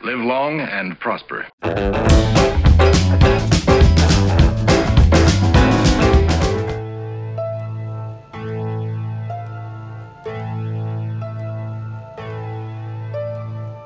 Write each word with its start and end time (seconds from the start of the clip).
Live 0.00 0.22
long 0.22 0.60
and 0.60 0.94
prosper. 1.00 1.46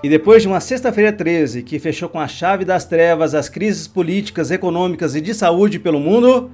E 0.03 0.09
depois 0.09 0.43
de 0.43 0.49
uma 0.49 0.61
sexta-feira 0.61 1.11
13 1.11 1.63
que 1.63 1.79
fechou 1.79 2.11
com 2.11 2.21
a 2.21 2.29
chave 2.29 2.67
das 2.67 2.85
trevas 2.85 3.35
as 3.35 3.49
crises 3.49 3.89
políticas, 3.89 4.51
econômicas 4.51 5.15
e 5.15 5.21
de 5.23 5.33
saúde 5.33 5.79
pelo 5.79 5.99
mundo. 5.99 6.51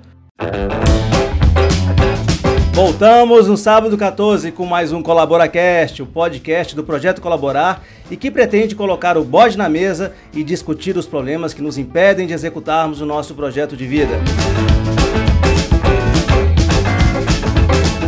Voltamos 2.79 3.49
no 3.49 3.57
sábado 3.57 3.99
14 3.99 4.53
com 4.53 4.65
mais 4.65 4.93
um 4.93 5.03
ColaboraCast, 5.03 6.01
o 6.01 6.07
podcast 6.07 6.77
do 6.77 6.85
Projeto 6.85 7.21
Colaborar 7.21 7.83
e 8.09 8.17
que 8.17 8.31
pretende 8.31 8.77
colocar 8.77 9.19
o 9.19 9.25
bode 9.25 9.59
na 9.59 9.69
mesa 9.69 10.13
e 10.33 10.45
discutir 10.45 10.97
os 10.97 11.05
problemas 11.05 11.53
que 11.53 11.61
nos 11.61 11.77
impedem 11.77 12.25
de 12.25 12.33
executarmos 12.33 13.01
o 13.01 13.05
nosso 13.05 13.35
projeto 13.35 13.77
de 13.77 13.85
vida. 13.85 14.21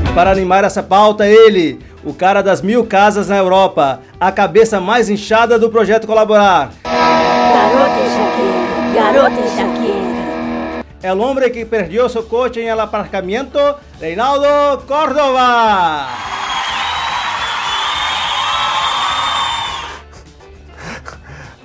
E 0.09 0.15
para 0.15 0.30
animar 0.30 0.63
essa 0.63 0.85
pauta, 0.85 1.27
ele, 1.27 1.80
o 2.05 2.15
cara 2.15 2.41
das 2.41 2.63
mil 2.63 2.87
casas 2.87 3.27
na 3.27 3.39
Europa, 3.39 4.02
a 4.21 4.30
cabeça 4.30 4.80
mais 4.80 5.11
inchada 5.11 5.59
do 5.59 5.69
projeto 5.69 6.07
Colaborar. 6.07 6.71
Garota 6.85 7.99
enxaqueira, 8.07 8.95
garota 8.95 9.41
enxaqueira. 9.41 9.80
El 11.03 11.21
hombre 11.21 11.51
que 11.51 11.65
perdió 11.65 12.09
su 12.09 12.29
coche 12.29 12.63
en 12.63 12.69
el 12.69 12.81
aparcamiento, 12.81 13.79
Reinaldo 14.01 14.85
Córdoba. 14.87 16.09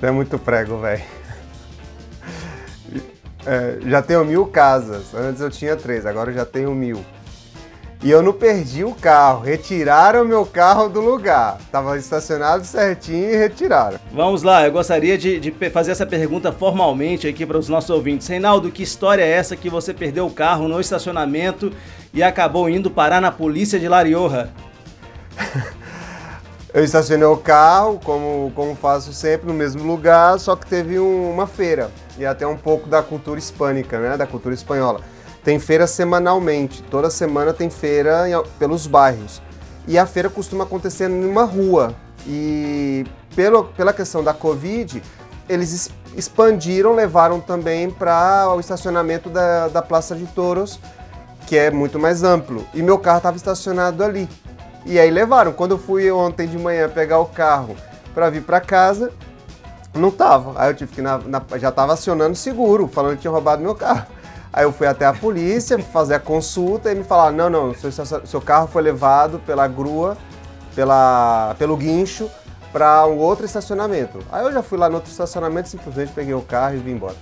É 0.02 0.10
muito 0.10 0.38
prego, 0.38 0.78
velho. 0.78 1.02
É, 3.44 3.78
já 3.86 4.02
tenho 4.02 4.24
mil 4.24 4.46
casas. 4.46 5.12
Antes 5.14 5.40
eu 5.40 5.50
tinha 5.50 5.74
três, 5.74 6.06
agora 6.06 6.30
eu 6.30 6.34
já 6.34 6.44
tenho 6.44 6.72
mil. 6.74 7.04
E 8.02 8.10
eu 8.10 8.22
não 8.22 8.32
perdi 8.32 8.84
o 8.84 8.94
carro. 8.94 9.40
Retiraram 9.42 10.24
meu 10.24 10.44
carro 10.44 10.88
do 10.88 11.00
lugar. 11.00 11.58
Tava 11.72 11.96
estacionado 11.98 12.64
certinho 12.64 13.30
e 13.30 13.36
retiraram. 13.36 13.98
Vamos 14.12 14.42
lá, 14.42 14.64
eu 14.66 14.72
gostaria 14.72 15.16
de, 15.16 15.40
de 15.40 15.50
fazer 15.70 15.92
essa 15.92 16.06
pergunta 16.06 16.52
formalmente 16.52 17.26
aqui 17.26 17.44
para 17.46 17.58
os 17.58 17.68
nossos 17.68 17.90
ouvintes. 17.90 18.28
Reinaldo, 18.28 18.70
que 18.70 18.82
história 18.82 19.22
é 19.22 19.30
essa 19.30 19.56
que 19.56 19.70
você 19.70 19.92
perdeu 19.94 20.26
o 20.26 20.30
carro 20.30 20.68
no 20.68 20.80
estacionamento 20.80 21.72
e 22.12 22.22
acabou 22.22 22.68
indo 22.68 22.90
parar 22.90 23.20
na 23.20 23.32
polícia 23.32 23.78
de 23.78 23.88
Lariorra? 23.88 24.50
Eu 26.74 26.84
estacionei 26.84 27.26
o 27.26 27.38
carro, 27.38 27.98
como, 28.04 28.52
como 28.54 28.74
faço 28.76 29.10
sempre, 29.10 29.46
no 29.46 29.54
mesmo 29.54 29.82
lugar, 29.82 30.38
só 30.38 30.54
que 30.54 30.66
teve 30.66 30.98
um- 31.00 31.30
uma 31.32 31.46
feira. 31.46 31.90
E 32.18 32.26
até 32.26 32.46
um 32.46 32.56
pouco 32.56 32.86
da 32.86 33.02
cultura 33.02 33.38
hispânica, 33.38 33.98
né? 33.98 34.14
Da 34.18 34.26
cultura 34.26 34.54
espanhola. 34.54 35.00
Tem 35.46 35.60
feira 35.60 35.86
semanalmente. 35.86 36.82
Toda 36.82 37.08
semana 37.08 37.52
tem 37.54 37.70
feira 37.70 38.28
em 38.28 38.32
pelos 38.58 38.88
bairros. 38.88 39.40
E 39.86 39.96
a 39.96 40.04
feira 40.04 40.28
costuma 40.28 40.64
acontecer 40.64 41.08
em 41.08 41.24
uma 41.24 41.44
rua. 41.44 41.94
E 42.26 43.06
pelo, 43.36 43.62
pela 43.66 43.92
questão 43.92 44.24
da 44.24 44.34
Covid, 44.34 45.00
eles 45.48 45.72
es- 45.72 45.90
expandiram, 46.16 46.92
levaram 46.96 47.38
também 47.38 47.88
para 47.88 48.52
o 48.56 48.58
estacionamento 48.58 49.30
da, 49.30 49.68
da 49.68 49.80
Praça 49.80 50.16
de 50.16 50.26
Touros, 50.26 50.80
que 51.46 51.56
é 51.56 51.70
muito 51.70 51.96
mais 51.96 52.24
amplo. 52.24 52.66
E 52.74 52.82
meu 52.82 52.98
carro 52.98 53.18
estava 53.18 53.36
estacionado 53.36 54.02
ali. 54.02 54.28
E 54.84 54.98
aí 54.98 55.12
levaram. 55.12 55.52
Quando 55.52 55.76
eu 55.76 55.78
fui 55.78 56.10
ontem 56.10 56.48
de 56.48 56.58
manhã 56.58 56.88
pegar 56.88 57.20
o 57.20 57.26
carro 57.26 57.76
para 58.12 58.28
vir 58.30 58.42
para 58.42 58.60
casa, 58.60 59.12
não 59.94 60.10
tava. 60.10 60.54
Aí 60.60 60.70
eu 60.70 60.74
tive 60.74 60.92
que 60.92 61.00
na, 61.00 61.18
na- 61.18 61.42
já 61.56 61.70
tava 61.70 61.92
acionando 61.92 62.34
seguro, 62.34 62.88
falando 62.92 63.14
que 63.14 63.20
tinha 63.20 63.30
roubado 63.30 63.62
meu 63.62 63.76
carro. 63.76 64.15
Aí 64.56 64.64
eu 64.64 64.72
fui 64.72 64.86
até 64.86 65.04
a 65.04 65.12
polícia 65.12 65.78
fazer 65.78 66.14
a 66.14 66.18
consulta 66.18 66.90
e 66.90 66.94
me 66.94 67.04
falaram: 67.04 67.36
não, 67.36 67.50
não, 67.50 67.74
seu, 67.74 67.92
seu 67.92 68.40
carro 68.40 68.66
foi 68.66 68.80
levado 68.80 69.38
pela 69.40 69.68
grua, 69.68 70.16
pela, 70.74 71.54
pelo 71.58 71.76
guincho, 71.76 72.30
para 72.72 73.06
um 73.06 73.18
outro 73.18 73.44
estacionamento. 73.44 74.18
Aí 74.32 74.42
eu 74.42 74.50
já 74.50 74.62
fui 74.62 74.78
lá 74.78 74.88
no 74.88 74.94
outro 74.94 75.10
estacionamento, 75.10 75.68
simplesmente 75.68 76.10
peguei 76.12 76.32
o 76.32 76.40
carro 76.40 76.74
e 76.74 76.78
vim 76.78 76.92
embora. 76.92 77.16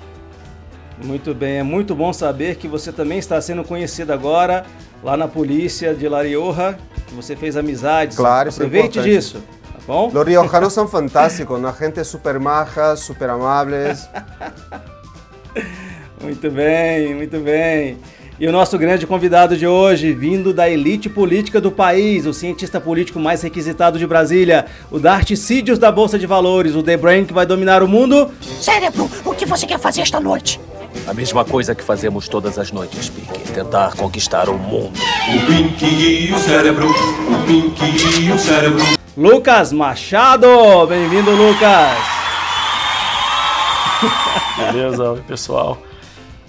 Muito 1.04 1.34
bem, 1.34 1.58
é 1.58 1.62
muito 1.64 1.92
bom 1.92 2.12
saber 2.12 2.54
que 2.54 2.68
você 2.68 2.92
também 2.92 3.18
está 3.18 3.40
sendo 3.40 3.64
conhecido 3.64 4.12
agora 4.12 4.64
lá 5.02 5.16
na 5.16 5.26
polícia 5.26 5.92
de 5.92 6.08
Lariorra, 6.08 6.78
que 7.04 7.14
você 7.14 7.34
fez 7.34 7.56
amizades. 7.56 8.16
Claro, 8.16 8.48
é 8.48 8.52
Aproveite 8.52 9.00
importante. 9.00 9.12
disso, 9.12 9.42
tá 9.72 9.80
bom? 9.84 10.08
Los 10.14 10.24
riojanos 10.24 10.72
são 10.72 10.86
fantásticos, 10.86 11.64
a 11.64 11.72
gente 11.72 11.98
é 11.98 12.04
super 12.04 12.38
maja, 12.38 12.94
super 12.94 13.28
amables. 13.30 14.08
Muito 16.24 16.50
bem, 16.50 17.14
muito 17.14 17.38
bem. 17.38 17.98
E 18.40 18.48
o 18.48 18.52
nosso 18.52 18.78
grande 18.78 19.06
convidado 19.06 19.56
de 19.56 19.66
hoje, 19.66 20.10
vindo 20.12 20.54
da 20.54 20.68
elite 20.68 21.08
política 21.08 21.60
do 21.60 21.70
país, 21.70 22.24
o 22.24 22.32
cientista 22.32 22.80
político 22.80 23.20
mais 23.20 23.42
requisitado 23.42 23.98
de 23.98 24.06
Brasília, 24.06 24.64
o 24.90 24.98
Darticídios 24.98 25.78
da 25.78 25.92
Bolsa 25.92 26.18
de 26.18 26.26
Valores, 26.26 26.74
o 26.74 26.82
The 26.82 26.96
Brain 26.96 27.26
que 27.26 27.34
vai 27.34 27.44
dominar 27.44 27.82
o 27.82 27.86
mundo. 27.86 28.30
Cérebro, 28.40 29.08
o 29.22 29.34
que 29.34 29.44
você 29.44 29.66
quer 29.66 29.78
fazer 29.78 30.00
esta 30.00 30.18
noite? 30.18 30.58
A 31.06 31.12
mesma 31.12 31.44
coisa 31.44 31.74
que 31.74 31.84
fazemos 31.84 32.26
todas 32.26 32.58
as 32.58 32.72
noites, 32.72 33.10
Pink. 33.10 33.52
Tentar 33.52 33.94
conquistar 33.94 34.48
o 34.48 34.58
mundo. 34.58 34.98
O 35.28 35.46
Pink 35.46 35.84
e 35.84 36.32
o 36.32 36.38
cérebro, 36.38 36.88
o 36.88 37.46
Pink 37.46 37.84
e 38.22 38.32
o 38.32 38.38
cérebro. 38.38 38.82
Lucas 39.14 39.72
Machado! 39.72 40.48
Bem-vindo, 40.88 41.30
Lucas! 41.32 41.98
Beleza, 44.56 45.22
pessoal. 45.28 45.78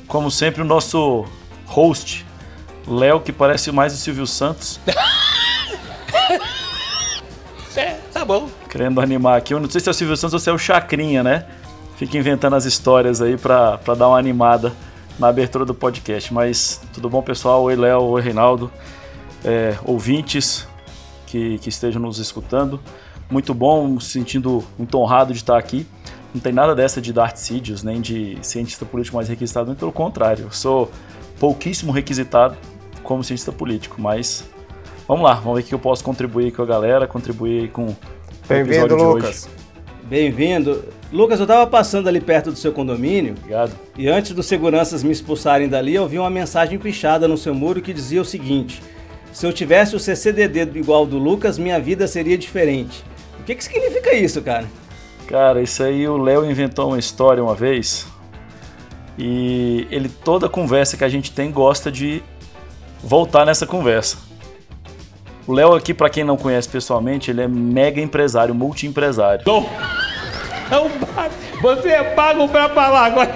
Como 0.08 0.30
sempre, 0.32 0.62
o 0.62 0.66
nosso 0.66 1.26
host, 1.66 2.26
Léo, 2.88 3.20
que 3.20 3.32
parece 3.34 3.72
mais 3.72 3.94
o 3.94 3.98
Silvio 3.98 4.28
Santos, 4.28 4.80
É, 7.76 7.98
tá 8.14 8.24
bom. 8.24 8.48
querendo 8.70 9.02
animar 9.02 9.38
aqui. 9.38 9.54
Eu 9.54 9.60
não 9.60 9.70
sei 9.70 9.82
se 9.82 9.90
é 9.90 9.92
o 9.92 9.94
Silvio 9.94 10.16
Santos 10.16 10.34
ou 10.34 10.40
se 10.40 10.50
é 10.50 10.54
o 10.54 10.58
Chacrinha, 10.58 11.22
né? 11.22 11.46
Fica 11.98 12.18
inventando 12.18 12.56
as 12.56 12.64
histórias 12.66 13.22
aí 13.22 13.36
pra, 13.38 13.78
pra 13.78 13.94
dar 13.96 14.08
uma 14.08 14.18
animada 14.18 14.72
na 15.20 15.28
abertura 15.28 15.66
do 15.66 15.74
podcast. 15.74 16.34
Mas 16.34 16.82
tudo 16.94 17.10
bom, 17.10 17.22
pessoal? 17.22 17.64
Oi, 17.64 17.76
Léo. 17.76 18.02
Oi, 18.04 18.22
Reinaldo. 18.22 18.72
É, 19.44 19.76
ouvintes 19.84 20.66
que, 21.28 21.58
que 21.60 21.68
estejam 21.68 22.02
nos 22.02 22.18
escutando. 22.18 22.80
Muito 23.30 23.54
bom, 23.54 23.88
me 23.88 24.02
sentindo 24.02 24.64
muito 24.78 24.98
honrado 24.98 25.34
de 25.34 25.40
estar 25.40 25.58
aqui. 25.58 25.86
Não 26.36 26.42
tem 26.42 26.52
nada 26.52 26.76
dessa 26.76 27.00
de 27.02 27.14
Darticídios, 27.14 27.82
nem 27.82 28.02
de 28.02 28.38
cientista 28.42 28.86
político 28.86 29.16
mais 29.16 29.30
requisitado, 29.30 29.68
muito 29.68 29.80
pelo 29.80 29.94
contrário. 29.94 30.44
Eu 30.44 30.52
sou 30.52 30.92
pouquíssimo 31.40 31.94
requisitado 31.94 32.58
como 33.02 33.24
cientista 33.24 33.54
político, 33.54 34.02
mas 34.02 34.44
vamos 35.08 35.24
lá, 35.24 35.36
vamos 35.36 35.60
ver 35.60 35.64
o 35.64 35.68
que 35.70 35.74
eu 35.74 35.80
posso 35.80 36.04
contribuir 36.04 36.52
com 36.52 36.62
a 36.62 36.66
galera, 36.66 37.08
contribuir 37.08 37.72
com 37.72 37.86
o 37.86 37.98
Bem-vindo, 38.50 38.74
episódio 38.74 38.98
de 38.98 39.04
hoje. 39.04 39.16
Lucas. 39.16 39.50
Bem-vindo. 40.04 40.84
Lucas, 41.10 41.40
eu 41.40 41.48
tava 41.48 41.66
passando 41.68 42.10
ali 42.10 42.20
perto 42.20 42.52
do 42.52 42.58
seu 42.58 42.74
condomínio 42.74 43.36
Obrigado. 43.38 43.72
e 43.98 44.10
antes 44.10 44.34
dos 44.34 44.46
seguranças 44.46 45.04
me 45.04 45.14
expulsarem 45.14 45.70
dali, 45.70 45.96
eu 45.96 46.06
vi 46.06 46.20
uma 46.20 46.30
mensagem 46.30 46.78
pichada 46.78 47.30
no 47.30 47.38
seu 47.38 47.56
muro 47.56 47.82
que 47.82 47.94
dizia 47.94 48.22
o 48.22 48.26
seguinte: 48.26 48.84
Se 49.32 49.48
eu 49.48 49.54
tivesse 49.54 49.96
o 49.96 50.00
CCDD 50.02 50.78
igual 50.78 51.00
ao 51.00 51.06
do 51.06 51.18
Lucas, 51.18 51.58
minha 51.58 51.80
vida 51.80 52.10
seria 52.10 52.38
diferente. 52.38 53.06
O 53.40 53.44
que, 53.46 53.56
que 53.56 53.64
significa 53.64 54.14
isso, 54.14 54.42
cara? 54.42 54.66
Cara, 55.28 55.62
isso 55.62 55.82
aí 55.84 56.08
o 56.08 56.18
Léo 56.18 56.50
inventou 56.50 56.90
uma 56.90 57.00
história 57.00 57.44
uma 57.44 57.56
vez 57.56 58.08
e 59.18 59.88
ele 59.90 60.10
toda 60.10 60.48
conversa 60.50 60.98
que 60.98 61.04
a 61.04 61.10
gente 61.10 61.32
tem 61.32 61.52
gosta 61.52 61.92
de 61.92 62.22
voltar 63.04 63.46
nessa 63.46 63.66
conversa. 63.66 64.18
O 65.48 65.54
Léo 65.54 65.74
aqui, 65.74 65.94
pra 65.94 66.10
quem 66.10 66.24
não 66.24 66.38
conhece 66.38 66.68
pessoalmente, 66.68 67.30
ele 67.30 67.42
é 67.42 67.48
mega 67.48 68.02
empresário, 68.02 68.54
multi-empresário. 68.54 69.44
Você 71.62 71.90
é 71.90 72.04
pago 72.04 72.48
pra 72.50 72.68
falar 72.70 73.06
agora. 73.06 73.36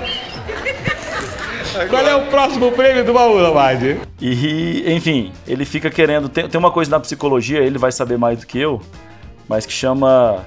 Qual 1.87 2.01
é 2.01 2.15
o 2.15 2.25
próximo 2.25 2.71
prêmio 2.71 3.05
do 3.05 3.13
baú, 3.13 3.37
Lombardi? 3.37 3.99
E, 4.19 4.83
enfim, 4.91 5.31
ele 5.47 5.65
fica 5.65 5.89
querendo. 5.89 6.27
Tem, 6.27 6.49
tem 6.49 6.59
uma 6.59 6.71
coisa 6.71 6.89
na 6.89 6.99
psicologia, 6.99 7.59
ele 7.59 7.77
vai 7.77 7.91
saber 7.91 8.17
mais 8.17 8.39
do 8.39 8.47
que 8.47 8.57
eu, 8.57 8.81
mas 9.47 9.67
que 9.67 9.71
chama 9.71 10.43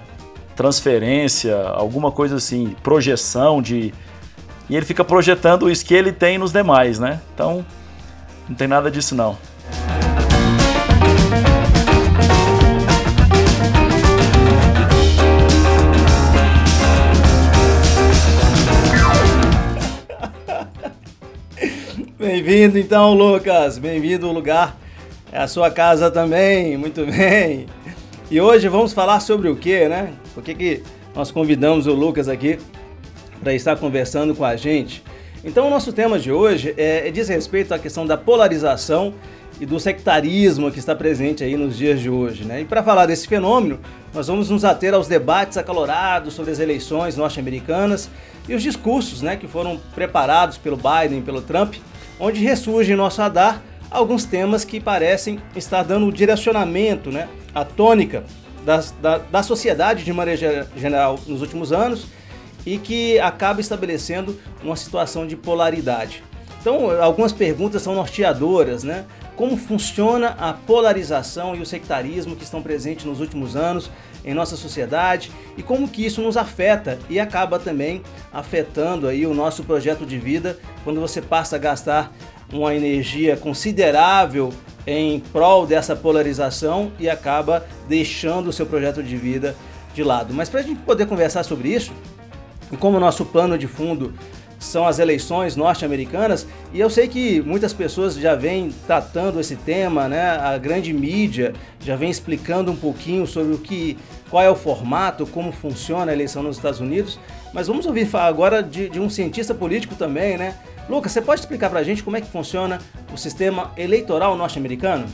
transferência, 0.54 1.56
alguma 1.56 2.10
coisa 2.10 2.36
assim, 2.36 2.74
projeção 2.82 3.62
de. 3.62 3.92
E 4.68 4.76
ele 4.76 4.86
fica 4.86 5.04
projetando 5.04 5.70
isso 5.70 5.84
que 5.84 5.94
ele 5.94 6.12
tem 6.12 6.38
nos 6.38 6.52
demais, 6.52 6.98
né? 6.98 7.20
Então, 7.34 7.64
não 8.48 8.56
tem 8.56 8.68
nada 8.68 8.90
disso 8.90 9.14
não. 9.14 9.36
Bem-vindo 22.18 22.78
então, 22.78 23.14
Lucas. 23.14 23.78
Bem-vindo 23.78 24.26
ao 24.26 24.32
lugar. 24.32 24.76
É 25.32 25.38
a 25.38 25.48
sua 25.48 25.70
casa 25.70 26.10
também. 26.10 26.76
Muito 26.76 27.06
bem. 27.06 27.66
E 28.32 28.40
hoje 28.40 28.66
vamos 28.66 28.94
falar 28.94 29.20
sobre 29.20 29.50
o 29.50 29.54
que, 29.54 29.86
né? 29.86 30.14
Por 30.32 30.42
que, 30.42 30.54
que 30.54 30.82
nós 31.14 31.30
convidamos 31.30 31.86
o 31.86 31.92
Lucas 31.92 32.30
aqui 32.30 32.58
para 33.42 33.52
estar 33.52 33.76
conversando 33.76 34.34
com 34.34 34.42
a 34.42 34.56
gente. 34.56 35.04
Então, 35.44 35.66
o 35.66 35.70
nosso 35.70 35.92
tema 35.92 36.18
de 36.18 36.32
hoje 36.32 36.72
é, 36.78 37.10
diz 37.10 37.28
respeito 37.28 37.74
à 37.74 37.78
questão 37.78 38.06
da 38.06 38.16
polarização 38.16 39.12
e 39.60 39.66
do 39.66 39.78
sectarismo 39.78 40.72
que 40.72 40.78
está 40.78 40.96
presente 40.96 41.44
aí 41.44 41.58
nos 41.58 41.76
dias 41.76 42.00
de 42.00 42.08
hoje. 42.08 42.46
Né? 42.46 42.62
E 42.62 42.64
para 42.64 42.82
falar 42.82 43.04
desse 43.04 43.28
fenômeno, 43.28 43.78
nós 44.14 44.28
vamos 44.28 44.48
nos 44.48 44.64
ater 44.64 44.94
aos 44.94 45.06
debates 45.06 45.58
acalorados 45.58 46.32
sobre 46.32 46.52
as 46.52 46.58
eleições 46.58 47.18
norte-americanas 47.18 48.08
e 48.48 48.54
os 48.54 48.62
discursos 48.62 49.20
né, 49.20 49.36
que 49.36 49.46
foram 49.46 49.78
preparados 49.94 50.56
pelo 50.56 50.78
Biden 50.78 51.18
e 51.18 51.22
pelo 51.22 51.42
Trump, 51.42 51.74
onde 52.18 52.40
ressurge 52.40 52.94
em 52.94 52.96
nosso 52.96 53.20
radar 53.20 53.62
alguns 53.92 54.24
temas 54.24 54.64
que 54.64 54.80
parecem 54.80 55.38
estar 55.54 55.82
dando 55.82 56.06
o 56.06 56.12
direcionamento, 56.12 57.10
né, 57.10 57.28
a 57.54 57.64
tônica 57.64 58.24
das, 58.64 58.92
da, 59.02 59.18
da 59.18 59.42
sociedade 59.42 60.04
de 60.04 60.12
maneira 60.12 60.68
geral 60.76 61.18
nos 61.26 61.40
últimos 61.40 61.72
anos 61.72 62.06
e 62.64 62.78
que 62.78 63.18
acaba 63.18 63.60
estabelecendo 63.60 64.38
uma 64.62 64.76
situação 64.76 65.26
de 65.26 65.36
polaridade. 65.36 66.22
Então, 66.60 66.90
algumas 67.02 67.32
perguntas 67.32 67.82
são 67.82 67.92
norteadoras, 67.92 68.84
né? 68.84 69.04
Como 69.34 69.56
funciona 69.56 70.36
a 70.38 70.52
polarização 70.52 71.56
e 71.56 71.60
o 71.60 71.66
sectarismo 71.66 72.36
que 72.36 72.44
estão 72.44 72.62
presentes 72.62 73.04
nos 73.04 73.18
últimos 73.18 73.56
anos 73.56 73.90
em 74.24 74.32
nossa 74.32 74.54
sociedade 74.54 75.32
e 75.56 75.62
como 75.62 75.88
que 75.88 76.06
isso 76.06 76.22
nos 76.22 76.36
afeta 76.36 77.00
e 77.10 77.18
acaba 77.18 77.58
também 77.58 78.02
afetando 78.32 79.08
aí 79.08 79.26
o 79.26 79.34
nosso 79.34 79.64
projeto 79.64 80.06
de 80.06 80.18
vida 80.18 80.56
quando 80.84 81.00
você 81.00 81.20
passa 81.20 81.56
a 81.56 81.58
gastar 81.58 82.12
uma 82.52 82.74
energia 82.74 83.36
considerável 83.36 84.52
em 84.86 85.20
prol 85.20 85.66
dessa 85.66 85.94
polarização 85.94 86.92
e 86.98 87.08
acaba 87.08 87.64
deixando 87.88 88.48
o 88.48 88.52
seu 88.52 88.66
projeto 88.66 89.02
de 89.02 89.16
vida 89.16 89.56
de 89.94 90.02
lado. 90.02 90.34
Mas 90.34 90.48
para 90.48 90.60
a 90.60 90.62
gente 90.62 90.80
poder 90.80 91.06
conversar 91.06 91.42
sobre 91.42 91.68
isso, 91.68 91.92
e 92.70 92.76
como 92.76 92.96
o 92.96 93.00
nosso 93.00 93.24
plano 93.24 93.56
de 93.56 93.66
fundo 93.66 94.12
são 94.58 94.86
as 94.86 94.98
eleições 94.98 95.56
norte-americanas, 95.56 96.46
e 96.72 96.80
eu 96.80 96.88
sei 96.88 97.08
que 97.08 97.42
muitas 97.42 97.72
pessoas 97.72 98.14
já 98.14 98.34
vêm 98.34 98.72
tratando 98.86 99.40
esse 99.40 99.56
tema, 99.56 100.08
né? 100.08 100.30
A 100.38 100.56
grande 100.56 100.92
mídia 100.92 101.52
já 101.80 101.96
vem 101.96 102.08
explicando 102.08 102.70
um 102.70 102.76
pouquinho 102.76 103.26
sobre 103.26 103.54
o 103.54 103.58
que, 103.58 103.98
qual 104.30 104.42
é 104.42 104.48
o 104.48 104.54
formato, 104.54 105.26
como 105.26 105.50
funciona 105.50 106.12
a 106.12 106.14
eleição 106.14 106.42
nos 106.42 106.56
Estados 106.56 106.80
Unidos, 106.80 107.18
mas 107.52 107.66
vamos 107.66 107.86
ouvir 107.86 108.08
agora 108.16 108.62
de, 108.62 108.88
de 108.88 109.00
um 109.00 109.10
cientista 109.10 109.54
político 109.54 109.94
também, 109.94 110.36
né? 110.36 110.54
Lucas, 110.88 111.12
você 111.12 111.22
pode 111.22 111.40
explicar 111.40 111.70
para 111.70 111.80
a 111.80 111.82
gente 111.82 112.02
como 112.02 112.16
é 112.16 112.20
que 112.20 112.28
funciona 112.28 112.78
o 113.12 113.16
sistema 113.16 113.72
eleitoral 113.76 114.36
norte-americano? 114.36 115.06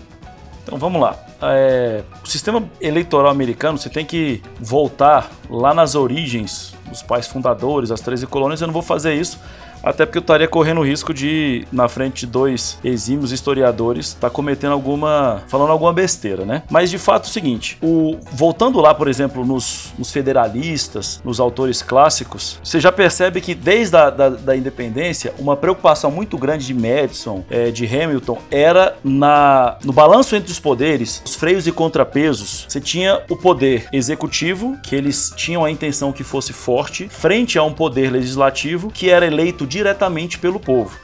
Então 0.62 0.78
vamos 0.78 1.00
lá. 1.00 1.16
É, 1.42 2.02
o 2.22 2.26
sistema 2.28 2.68
eleitoral 2.80 3.30
americano, 3.30 3.78
você 3.78 3.88
tem 3.88 4.04
que 4.04 4.42
voltar 4.60 5.30
lá 5.48 5.72
nas 5.72 5.94
origens 5.94 6.74
dos 6.88 7.02
pais 7.02 7.26
fundadores, 7.26 7.90
as 7.90 8.00
13 8.00 8.26
colônias. 8.26 8.60
Eu 8.60 8.66
não 8.66 8.74
vou 8.74 8.82
fazer 8.82 9.14
isso 9.14 9.38
até 9.82 10.04
porque 10.04 10.18
eu 10.18 10.20
estaria 10.20 10.48
correndo 10.48 10.80
o 10.80 10.84
risco 10.84 11.14
de, 11.14 11.66
na 11.72 11.88
frente 11.88 12.20
de 12.20 12.26
dois 12.26 12.78
exímios 12.82 13.32
historiadores, 13.32 14.08
estar 14.08 14.28
tá 14.28 14.30
cometendo 14.30 14.72
alguma. 14.72 15.42
falando 15.48 15.70
alguma 15.70 15.92
besteira, 15.92 16.44
né? 16.44 16.62
Mas 16.70 16.90
de 16.90 16.98
fato 16.98 17.24
é 17.24 17.28
o 17.28 17.32
seguinte: 17.32 17.78
o, 17.82 18.18
voltando 18.32 18.80
lá, 18.80 18.94
por 18.94 19.08
exemplo, 19.08 19.44
nos, 19.44 19.92
nos 19.98 20.10
federalistas, 20.10 21.20
nos 21.24 21.40
autores 21.40 21.82
clássicos, 21.82 22.58
você 22.62 22.80
já 22.80 22.92
percebe 22.92 23.40
que 23.40 23.54
desde 23.54 23.96
a 23.96 24.10
da, 24.10 24.28
da 24.28 24.56
independência, 24.56 25.32
uma 25.38 25.56
preocupação 25.56 26.10
muito 26.10 26.36
grande 26.36 26.66
de 26.66 26.74
Madison, 26.74 27.44
é, 27.50 27.70
de 27.70 27.86
Hamilton, 27.86 28.38
era 28.50 28.96
na, 29.04 29.78
no 29.84 29.92
balanço 29.92 30.34
entre 30.34 30.50
os 30.50 30.58
poderes, 30.58 31.22
os 31.24 31.34
freios 31.34 31.66
e 31.66 31.72
contrapesos. 31.72 32.66
Você 32.68 32.80
tinha 32.80 33.22
o 33.28 33.36
poder 33.36 33.86
executivo, 33.92 34.76
que 34.82 34.94
eles 34.94 35.32
tinham 35.36 35.64
a 35.64 35.70
intenção 35.70 36.12
que 36.12 36.24
fosse 36.24 36.52
forte, 36.52 37.08
frente 37.08 37.58
a 37.58 37.62
um 37.62 37.72
poder 37.72 38.10
legislativo 38.10 38.90
que 38.90 39.10
era 39.10 39.26
eleito 39.26 39.66
diretamente 39.68 40.38
pelo 40.38 40.58
povo. 40.58 40.96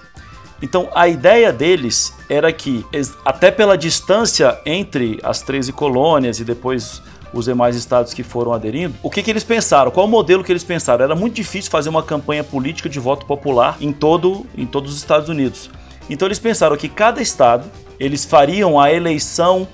Então 0.63 0.89
a 0.95 1.07
ideia 1.07 1.53
deles 1.53 2.15
era 2.29 2.53
que, 2.53 2.85
até 3.25 3.51
pela 3.51 3.77
distância 3.77 4.59
entre 4.65 5.21
as 5.23 5.43
13 5.43 5.73
colônias 5.73 6.41
e 6.41 6.45
depois 6.45 7.03
os 7.35 7.47
demais 7.47 7.77
estados 7.77 8.15
que 8.15 8.23
foram 8.23 8.53
aderindo, 8.53 8.95
o 9.03 9.11
que, 9.11 9.23
que 9.23 9.31
eles 9.31 9.45
pensaram? 9.45 9.91
Qual 9.91 10.07
o 10.07 10.09
modelo 10.09 10.43
que 10.45 10.53
eles 10.53 10.65
pensaram? 10.65 11.05
Era 11.05 11.15
muito 11.15 11.35
difícil 11.35 11.71
fazer 11.71 11.89
uma 11.89 12.03
campanha 12.03 12.45
política 12.45 12.89
de 12.89 12.99
voto 12.99 13.27
popular 13.27 13.77
em, 13.81 13.93
todo, 13.93 14.47
em 14.57 14.65
todos 14.65 14.93
os 14.93 14.97
Estados 14.97 15.29
Unidos. 15.29 15.69
Então 16.09 16.27
eles 16.27 16.39
pensaram 16.39 16.77
que 16.77 16.89
cada 16.89 17.21
estado 17.21 17.65
eles 17.99 18.25
fariam 18.25 18.81
a 18.81 18.93
eleição 18.93 19.67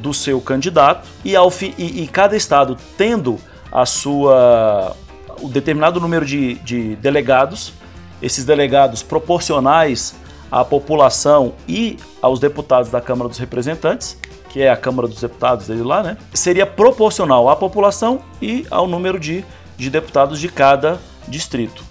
do 0.00 0.12
seu 0.12 0.40
candidato 0.40 1.08
e, 1.24 1.34
ao 1.34 1.50
e, 1.78 2.02
e 2.02 2.06
cada 2.06 2.36
estado 2.36 2.76
tendo 2.96 3.38
a 3.72 3.86
sua 3.86 4.94
o 5.40 5.48
determinado 5.48 6.00
número 6.00 6.24
de, 6.24 6.54
de 6.56 6.96
delegados 6.96 7.72
esses 8.20 8.44
delegados 8.44 9.02
proporcionais 9.02 10.14
à 10.50 10.64
população 10.64 11.54
e 11.68 11.96
aos 12.22 12.38
deputados 12.40 12.90
da 12.90 13.00
Câmara 13.00 13.28
dos 13.28 13.38
Representantes, 13.38 14.18
que 14.48 14.62
é 14.62 14.70
a 14.70 14.76
Câmara 14.76 15.08
dos 15.08 15.20
Deputados 15.20 15.66
dele 15.66 15.82
lá, 15.82 16.02
né? 16.02 16.16
Seria 16.32 16.66
proporcional 16.66 17.48
à 17.48 17.56
população 17.56 18.20
e 18.40 18.66
ao 18.70 18.86
número 18.86 19.18
de, 19.18 19.44
de 19.76 19.90
deputados 19.90 20.40
de 20.40 20.48
cada 20.48 20.98
distrito. 21.28 21.84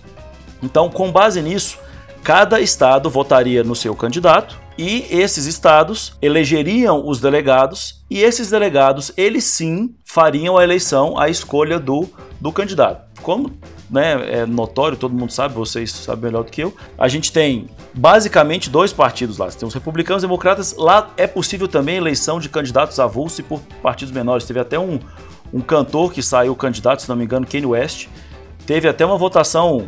Então, 0.63 0.89
com 0.89 1.11
base 1.11 1.41
nisso, 1.41 1.77
cada 2.23 2.59
estado 2.59 3.09
votaria 3.09 3.63
no 3.63 3.75
seu 3.75 3.95
candidato 3.95 4.59
e 4.77 5.05
esses 5.09 5.45
estados 5.45 6.17
elegeriam 6.21 7.07
os 7.07 7.21
delegados 7.21 8.03
e 8.09 8.21
esses 8.21 8.49
delegados, 8.49 9.11
eles 9.15 9.43
sim 9.43 9.95
fariam 10.03 10.57
a 10.57 10.63
eleição, 10.63 11.19
a 11.19 11.29
escolha 11.29 11.79
do, 11.79 12.09
do 12.41 12.51
candidato. 12.51 13.05
Como 13.25 13.51
né, 13.89 14.41
é 14.41 14.45
notório, 14.45 14.95
todo 14.95 15.11
mundo 15.11 15.31
sabe, 15.31 15.55
vocês 15.55 15.91
sabem 15.91 16.25
melhor 16.25 16.43
do 16.43 16.51
que 16.51 16.61
eu. 16.61 16.71
A 16.95 17.07
gente 17.07 17.31
tem 17.31 17.67
basicamente 17.91 18.69
dois 18.69 18.93
partidos 18.93 19.39
lá. 19.39 19.49
Você 19.49 19.57
tem 19.57 19.67
os 19.67 19.73
republicanos 19.73 20.21
e 20.21 20.27
democratas. 20.27 20.75
Lá 20.77 21.09
é 21.17 21.25
possível 21.25 21.67
também 21.67 21.97
eleição 21.97 22.39
de 22.39 22.47
candidatos 22.49 22.99
avulsos 22.99 23.39
e 23.39 23.41
por 23.41 23.59
partidos 23.81 24.13
menores. 24.13 24.45
Teve 24.45 24.59
até 24.59 24.77
um, 24.77 24.99
um 25.51 25.59
cantor 25.59 26.13
que 26.13 26.21
saiu 26.21 26.55
candidato, 26.55 27.01
se 27.01 27.09
não 27.09 27.15
me 27.15 27.23
engano, 27.23 27.47
Kanye 27.47 27.65
West. 27.65 28.09
Teve 28.63 28.87
até 28.87 29.03
uma 29.03 29.17
votação 29.17 29.87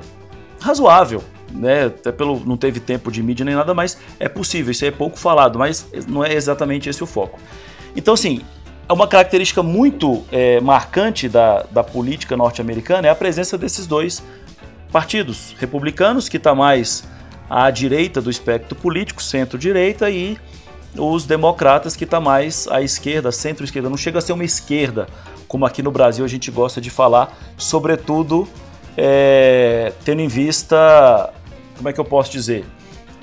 razoável, 0.60 1.24
né? 1.52 1.86
Até 1.86 2.12
pelo 2.12 2.40
não 2.44 2.58
teve 2.58 2.80
tempo 2.80 3.12
de 3.12 3.22
mídia 3.22 3.46
nem 3.46 3.54
nada, 3.54 3.72
mas 3.72 4.00
é 4.20 4.28
possível. 4.28 4.72
Isso 4.72 4.84
é 4.84 4.90
pouco 4.90 5.16
falado, 5.16 5.60
mas 5.60 5.88
não 6.08 6.26
é 6.26 6.34
exatamente 6.34 6.90
esse 6.90 7.04
o 7.04 7.06
foco. 7.06 7.40
Então, 7.96 8.16
assim, 8.16 8.42
é 8.90 8.94
uma 8.94 9.08
característica 9.08 9.62
muito 9.62 10.24
é, 10.32 10.62
marcante 10.62 11.28
da, 11.28 11.64
da 11.64 11.84
política 11.84 12.38
norte-americana 12.38 13.08
é 13.08 13.12
a 13.12 13.16
presença 13.16 13.58
desses 13.58 13.86
dois 13.86 14.24
partidos, 14.92 15.54
republicanos, 15.60 16.30
que 16.30 16.38
está 16.38 16.56
mais 16.56 17.04
à 17.50 17.70
direita 17.70 18.22
do 18.22 18.30
espectro 18.30 18.76
político, 18.76 19.22
centro-direita, 19.22 20.10
e 20.10 20.38
os 20.98 21.26
democratas, 21.26 21.96
que 21.96 22.06
está 22.06 22.20
mais 22.22 22.68
à 22.70 22.82
esquerda, 22.82 23.32
centro-esquerda. 23.32 23.90
Não 23.90 23.98
chega 23.98 24.20
a 24.20 24.22
ser 24.22 24.32
uma 24.32 24.46
esquerda, 24.46 25.08
como 25.48 25.66
aqui 25.66 25.84
no 25.84 25.92
Brasil 25.92 26.24
a 26.24 26.28
gente 26.28 26.50
gosta 26.50 26.80
de 26.80 26.90
falar, 26.90 27.38
sobretudo 27.58 28.48
é, 28.96 29.92
tendo 30.06 30.22
em 30.22 30.28
vista, 30.28 31.34
como 31.76 31.90
é 31.90 31.94
que 31.94 32.00
eu 32.00 32.06
posso 32.06 32.32
dizer? 32.32 32.66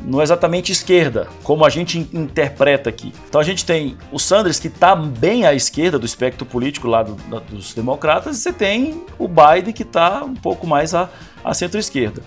Não 0.03 0.21
é 0.21 0.25
exatamente 0.25 0.73
esquerda, 0.73 1.29
como 1.43 1.65
a 1.65 1.69
gente 1.69 1.99
interpreta 2.13 2.91
aqui. 2.91 3.13
Então 3.29 3.41
a 3.41 3.45
gente 3.45 3.65
tem 3.65 3.97
o 4.13 4.19
Sanders, 4.19 4.59
que 4.59 4.69
está 4.69 4.95
bem 4.95 5.47
à 5.47 5.55
esquerda 5.55 5.99
do 5.99 6.07
espectro 6.07 6.45
político 6.45 6.87
lá 6.87 7.03
do, 7.03 7.15
dos 7.49 7.73
democratas, 7.73 8.37
e 8.37 8.41
você 8.41 8.53
tem 8.53 9.05
o 9.19 9.29
Biden, 9.29 9.73
que 9.73 9.83
está 9.83 10.23
um 10.23 10.35
pouco 10.35 10.67
mais 10.67 10.95
à, 10.95 11.09
à 11.43 11.55
centro-esquerda. 11.55 12.23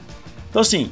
Então, 0.50 0.62
assim, 0.62 0.92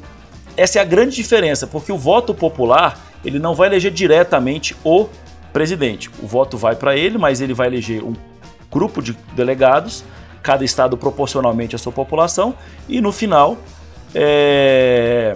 essa 0.56 0.78
é 0.78 0.82
a 0.82 0.84
grande 0.84 1.16
diferença, 1.16 1.66
porque 1.66 1.90
o 1.90 1.98
voto 1.98 2.34
popular 2.34 3.00
ele 3.24 3.38
não 3.38 3.54
vai 3.54 3.68
eleger 3.68 3.90
diretamente 3.90 4.76
o 4.84 5.08
presidente. 5.52 6.10
O 6.22 6.26
voto 6.26 6.56
vai 6.56 6.76
para 6.76 6.96
ele, 6.96 7.18
mas 7.18 7.40
ele 7.40 7.54
vai 7.54 7.66
eleger 7.66 8.04
um 8.04 8.14
grupo 8.70 9.02
de 9.02 9.12
delegados, 9.34 10.04
cada 10.42 10.64
estado 10.64 10.96
proporcionalmente 10.96 11.74
à 11.74 11.78
sua 11.78 11.92
população, 11.92 12.54
e 12.88 13.00
no 13.00 13.10
final. 13.10 13.56
É 14.14 15.34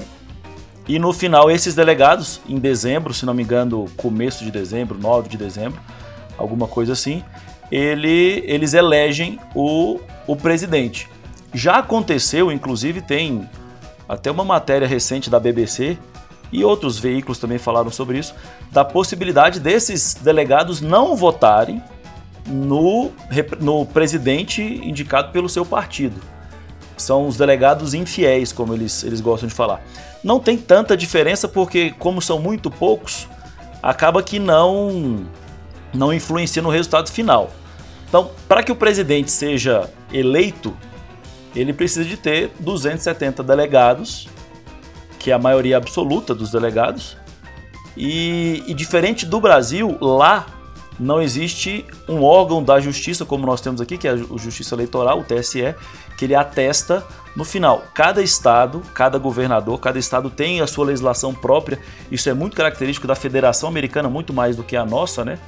e 0.90 0.98
no 0.98 1.12
final, 1.12 1.48
esses 1.48 1.72
delegados, 1.72 2.40
em 2.48 2.58
dezembro, 2.58 3.14
se 3.14 3.24
não 3.24 3.32
me 3.32 3.44
engano, 3.44 3.88
começo 3.96 4.42
de 4.42 4.50
dezembro, 4.50 4.98
9 4.98 5.28
de 5.28 5.36
dezembro, 5.36 5.80
alguma 6.36 6.66
coisa 6.66 6.94
assim, 6.94 7.22
ele, 7.70 8.42
eles 8.44 8.74
elegem 8.74 9.38
o, 9.54 10.00
o 10.26 10.34
presidente. 10.34 11.08
Já 11.54 11.78
aconteceu, 11.78 12.50
inclusive 12.50 13.00
tem 13.00 13.48
até 14.08 14.32
uma 14.32 14.42
matéria 14.42 14.88
recente 14.88 15.30
da 15.30 15.38
BBC 15.38 15.96
e 16.50 16.64
outros 16.64 16.98
veículos 16.98 17.38
também 17.38 17.56
falaram 17.58 17.92
sobre 17.92 18.18
isso, 18.18 18.34
da 18.72 18.84
possibilidade 18.84 19.60
desses 19.60 20.14
delegados 20.14 20.80
não 20.80 21.14
votarem 21.14 21.80
no, 22.44 23.12
no 23.60 23.86
presidente 23.86 24.60
indicado 24.60 25.30
pelo 25.30 25.48
seu 25.48 25.64
partido. 25.64 26.20
São 27.00 27.26
os 27.26 27.36
delegados 27.36 27.94
infiéis, 27.94 28.52
como 28.52 28.74
eles, 28.74 29.02
eles 29.04 29.20
gostam 29.20 29.48
de 29.48 29.54
falar. 29.54 29.82
Não 30.22 30.38
tem 30.38 30.56
tanta 30.56 30.96
diferença 30.96 31.48
porque, 31.48 31.94
como 31.98 32.20
são 32.20 32.38
muito 32.38 32.70
poucos, 32.70 33.28
acaba 33.82 34.22
que 34.22 34.38
não, 34.38 35.26
não 35.94 36.12
influencia 36.12 36.60
no 36.60 36.68
resultado 36.68 37.10
final. 37.10 37.50
Então, 38.08 38.30
para 38.48 38.62
que 38.62 38.72
o 38.72 38.76
presidente 38.76 39.30
seja 39.30 39.88
eleito, 40.12 40.76
ele 41.54 41.72
precisa 41.72 42.04
de 42.04 42.16
ter 42.16 42.50
270 42.60 43.42
delegados, 43.42 44.28
que 45.18 45.30
é 45.30 45.34
a 45.34 45.38
maioria 45.38 45.76
absoluta 45.76 46.34
dos 46.34 46.50
delegados. 46.50 47.16
E, 47.96 48.62
e 48.66 48.74
diferente 48.74 49.26
do 49.26 49.40
Brasil, 49.40 49.96
lá 50.00 50.46
não 51.00 51.20
existe 51.20 51.86
um 52.06 52.22
órgão 52.22 52.62
da 52.62 52.78
justiça 52.78 53.24
como 53.24 53.46
nós 53.46 53.62
temos 53.62 53.80
aqui, 53.80 53.96
que 53.96 54.06
é 54.06 54.10
a 54.10 54.16
Justiça 54.16 54.74
Eleitoral, 54.74 55.20
o 55.20 55.24
TSE, 55.24 55.74
que 56.18 56.26
ele 56.26 56.34
atesta 56.34 57.02
no 57.34 57.42
final. 57.42 57.84
Cada 57.94 58.22
estado, 58.22 58.82
cada 58.94 59.16
governador, 59.16 59.80
cada 59.80 59.98
estado 59.98 60.28
tem 60.28 60.60
a 60.60 60.66
sua 60.66 60.84
legislação 60.84 61.32
própria. 61.32 61.78
Isso 62.12 62.28
é 62.28 62.34
muito 62.34 62.54
característico 62.54 63.06
da 63.06 63.14
Federação 63.14 63.66
Americana, 63.66 64.10
muito 64.10 64.34
mais 64.34 64.56
do 64.56 64.62
que 64.62 64.76
a 64.76 64.84
nossa, 64.84 65.24
né? 65.24 65.38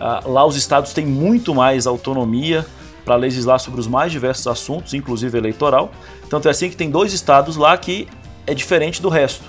Ah, 0.00 0.22
lá 0.24 0.46
os 0.46 0.56
estados 0.56 0.94
têm 0.94 1.04
muito 1.04 1.54
mais 1.54 1.86
autonomia 1.86 2.64
para 3.04 3.14
legislar 3.14 3.58
sobre 3.60 3.78
os 3.78 3.86
mais 3.86 4.10
diversos 4.10 4.46
assuntos, 4.46 4.94
inclusive 4.94 5.36
eleitoral. 5.36 5.92
Tanto 6.30 6.48
é 6.48 6.50
assim 6.50 6.70
que 6.70 6.76
tem 6.76 6.90
dois 6.90 7.12
estados 7.12 7.56
lá 7.56 7.76
que 7.76 8.08
é 8.46 8.54
diferente 8.54 9.02
do 9.02 9.10
resto. 9.10 9.44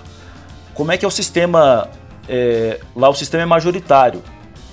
Como 0.74 0.92
é 0.92 0.98
que 0.98 1.06
é 1.06 1.08
o 1.08 1.12
sistema? 1.12 1.88
É, 2.28 2.82
lá 2.94 3.08
o 3.08 3.14
sistema 3.14 3.44
é 3.44 3.46
majoritário, 3.46 4.22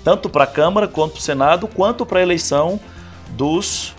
tanto 0.04 0.28
para 0.28 0.44
a 0.44 0.46
Câmara 0.46 0.86
quanto 0.86 1.12
para 1.12 1.18
o 1.18 1.22
Senado, 1.22 1.66
quanto 1.66 2.04
para 2.04 2.18
a 2.18 2.22
eleição 2.22 2.78
dos, 3.30 3.94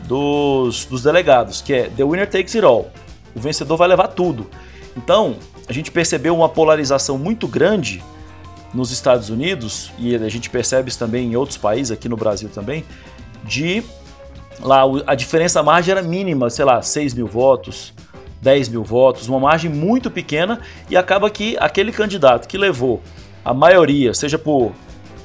dos, 0.00 0.84
dos 0.84 1.02
delegados, 1.04 1.62
que 1.62 1.72
é 1.72 1.82
The 1.88 2.04
Winner 2.04 2.28
Takes 2.28 2.56
It 2.56 2.66
All. 2.66 2.90
O 3.34 3.40
vencedor 3.40 3.76
vai 3.76 3.88
levar 3.88 4.08
tudo. 4.08 4.50
Então, 4.96 5.36
a 5.68 5.72
gente 5.72 5.90
percebeu 5.90 6.34
uma 6.36 6.48
polarização 6.48 7.16
muito 7.16 7.46
grande 7.46 8.02
nos 8.74 8.90
Estados 8.90 9.30
Unidos, 9.30 9.92
e 9.96 10.16
a 10.16 10.28
gente 10.28 10.50
percebe 10.50 10.88
isso 10.88 10.98
também 10.98 11.32
em 11.32 11.36
outros 11.36 11.56
países, 11.56 11.92
aqui 11.92 12.08
no 12.08 12.16
Brasil 12.16 12.48
também, 12.48 12.84
de 13.44 13.84
lá 14.60 14.82
a 15.06 15.14
diferença 15.14 15.60
a 15.60 15.62
margem 15.62 15.92
era 15.92 16.02
mínima, 16.02 16.50
sei 16.50 16.64
lá, 16.64 16.82
6 16.82 17.14
mil 17.14 17.28
votos, 17.28 17.94
10 18.42 18.68
mil 18.70 18.82
votos, 18.82 19.28
uma 19.28 19.38
margem 19.38 19.70
muito 19.70 20.10
pequena, 20.10 20.60
e 20.90 20.96
acaba 20.96 21.30
que 21.30 21.56
aquele 21.58 21.92
candidato 21.92 22.48
que 22.48 22.58
levou 22.58 23.00
a 23.44 23.54
maioria, 23.54 24.12
seja 24.12 24.38
por 24.38 24.72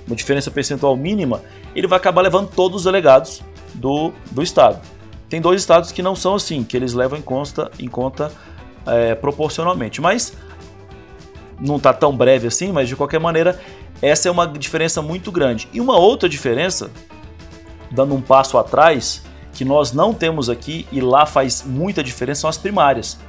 uma 0.09 0.15
diferença 0.15 0.49
percentual 0.49 0.97
mínima, 0.97 1.41
ele 1.75 1.87
vai 1.87 1.97
acabar 1.97 2.21
levando 2.21 2.49
todos 2.49 2.79
os 2.79 2.83
delegados 2.83 3.41
do, 3.73 4.11
do 4.31 4.41
estado. 4.41 4.81
Tem 5.29 5.39
dois 5.39 5.61
estados 5.61 5.91
que 5.91 6.01
não 6.01 6.15
são 6.15 6.35
assim, 6.35 6.63
que 6.63 6.75
eles 6.75 6.93
levam 6.93 7.17
em 7.17 7.21
conta, 7.21 7.71
em 7.79 7.87
conta 7.87 8.31
é, 8.87 9.13
proporcionalmente. 9.13 10.01
Mas 10.01 10.33
não 11.59 11.75
está 11.75 11.93
tão 11.93 12.15
breve 12.15 12.47
assim, 12.47 12.71
mas 12.71 12.87
de 12.87 12.95
qualquer 12.95 13.19
maneira, 13.19 13.59
essa 14.01 14.27
é 14.27 14.31
uma 14.31 14.47
diferença 14.47 15.01
muito 15.01 15.31
grande. 15.31 15.67
E 15.71 15.79
uma 15.79 15.97
outra 15.97 16.27
diferença, 16.27 16.89
dando 17.91 18.15
um 18.15 18.21
passo 18.21 18.57
atrás, 18.57 19.21
que 19.53 19.63
nós 19.63 19.91
não 19.91 20.13
temos 20.13 20.49
aqui 20.49 20.87
e 20.91 20.99
lá 20.99 21.25
faz 21.25 21.63
muita 21.63 22.03
diferença, 22.03 22.41
são 22.41 22.49
as 22.49 22.57
primárias. 22.57 23.19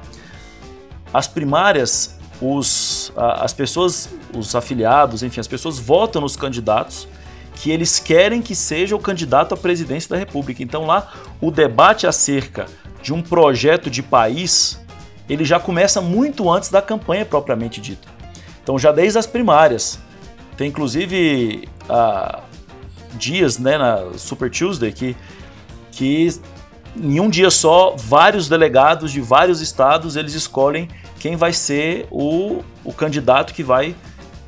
As 1.13 1.27
primárias, 1.27 2.17
os, 2.41 3.13
as 3.15 3.53
pessoas, 3.53 4.09
os 4.35 4.55
afiliados, 4.55 5.21
enfim, 5.21 5.39
as 5.39 5.47
pessoas 5.47 5.77
votam 5.77 6.21
nos 6.21 6.35
candidatos 6.35 7.07
que 7.55 7.69
eles 7.69 7.99
querem 7.99 8.41
que 8.41 8.55
seja 8.55 8.95
o 8.95 8.99
candidato 8.99 9.53
à 9.53 9.57
presidência 9.57 10.09
da 10.09 10.17
República. 10.17 10.63
Então 10.63 10.85
lá 10.85 11.13
o 11.39 11.51
debate 11.51 12.07
acerca 12.07 12.65
de 13.03 13.13
um 13.13 13.21
projeto 13.21 13.89
de 13.89 14.01
país, 14.01 14.79
ele 15.29 15.45
já 15.45 15.59
começa 15.59 16.01
muito 16.01 16.49
antes 16.49 16.69
da 16.69 16.81
campanha 16.81 17.23
propriamente 17.23 17.79
dita. 17.79 18.07
Então 18.63 18.79
já 18.79 18.91
desde 18.91 19.19
as 19.19 19.27
primárias. 19.27 19.99
Tem 20.57 20.69
inclusive 20.69 21.67
dias 23.13 23.57
né, 23.57 23.77
na 23.77 24.17
Super 24.17 24.49
Tuesday 24.49 24.91
que, 24.91 25.15
que 25.91 26.29
em 26.95 27.19
um 27.19 27.29
dia 27.29 27.49
só 27.49 27.95
vários 27.95 28.49
delegados 28.49 29.11
de 29.11 29.21
vários 29.21 29.61
estados 29.61 30.15
eles 30.15 30.33
escolhem 30.33 30.87
quem 31.21 31.35
vai 31.35 31.53
ser 31.53 32.07
o, 32.09 32.63
o 32.83 32.91
candidato 32.91 33.53
que 33.53 33.61
vai 33.61 33.95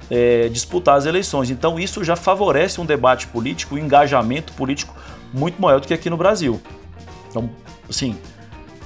é, 0.09 0.49
disputar 0.49 0.97
as 0.97 1.05
eleições. 1.05 1.51
Então 1.51 1.79
isso 1.79 2.03
já 2.03 2.15
favorece 2.15 2.81
um 2.81 2.85
debate 2.85 3.27
político, 3.27 3.75
um 3.75 3.77
engajamento 3.77 4.53
político 4.53 4.95
muito 5.31 5.61
maior 5.61 5.79
do 5.79 5.85
que 5.85 5.93
aqui 5.93 6.09
no 6.09 6.17
Brasil. 6.17 6.59
Então, 7.29 7.47
assim, 7.87 8.17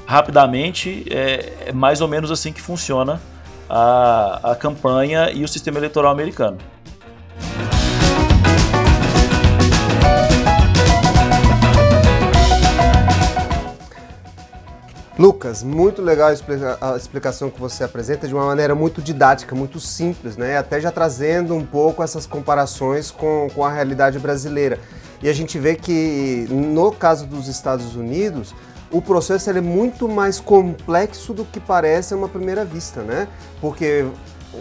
rapidamente 0.06 1.06
é, 1.10 1.68
é 1.68 1.72
mais 1.72 2.02
ou 2.02 2.10
menos 2.10 2.30
assim 2.30 2.52
que 2.52 2.62
funciona 2.62 3.22
a, 3.70 4.52
a 4.52 4.56
campanha 4.56 5.32
e 5.32 5.46
o 5.46 5.48
sistema 5.48 5.78
eleitoral 5.78 6.12
americano. 6.12 6.58
Lucas, 15.18 15.64
muito 15.64 16.00
legal 16.00 16.30
a 16.30 16.96
explicação 16.96 17.50
que 17.50 17.60
você 17.60 17.84
apresenta 17.84 18.28
de 18.28 18.36
uma 18.36 18.46
maneira 18.46 18.76
muito 18.76 19.02
didática, 19.02 19.56
muito 19.56 19.80
simples, 19.80 20.38
né? 20.38 20.58
Até 20.58 20.80
já 20.80 20.92
trazendo 20.92 21.56
um 21.56 21.66
pouco 21.66 22.04
essas 22.04 22.28
comparações 22.28 23.10
com, 23.10 23.48
com 23.56 23.66
a 23.66 23.72
realidade 23.72 24.20
brasileira. 24.20 24.80
E 25.22 25.28
a 25.28 25.34
gente 25.34 25.58
vê 25.58 25.76
que 25.76 26.46
no 26.52 26.92
caso 26.92 27.26
dos 27.26 27.48
Estados 27.48 27.96
Unidos, 27.96 28.54
o 28.92 29.02
processo 29.02 29.50
é 29.50 29.60
muito 29.60 30.08
mais 30.08 30.40
complexo 30.40 31.34
do 31.34 31.44
que 31.44 31.60
parece 31.60 32.14
a 32.14 32.18
uma 32.18 32.30
primeira 32.30 32.64
vista, 32.64 33.02
né? 33.02 33.28
Porque 33.60 34.06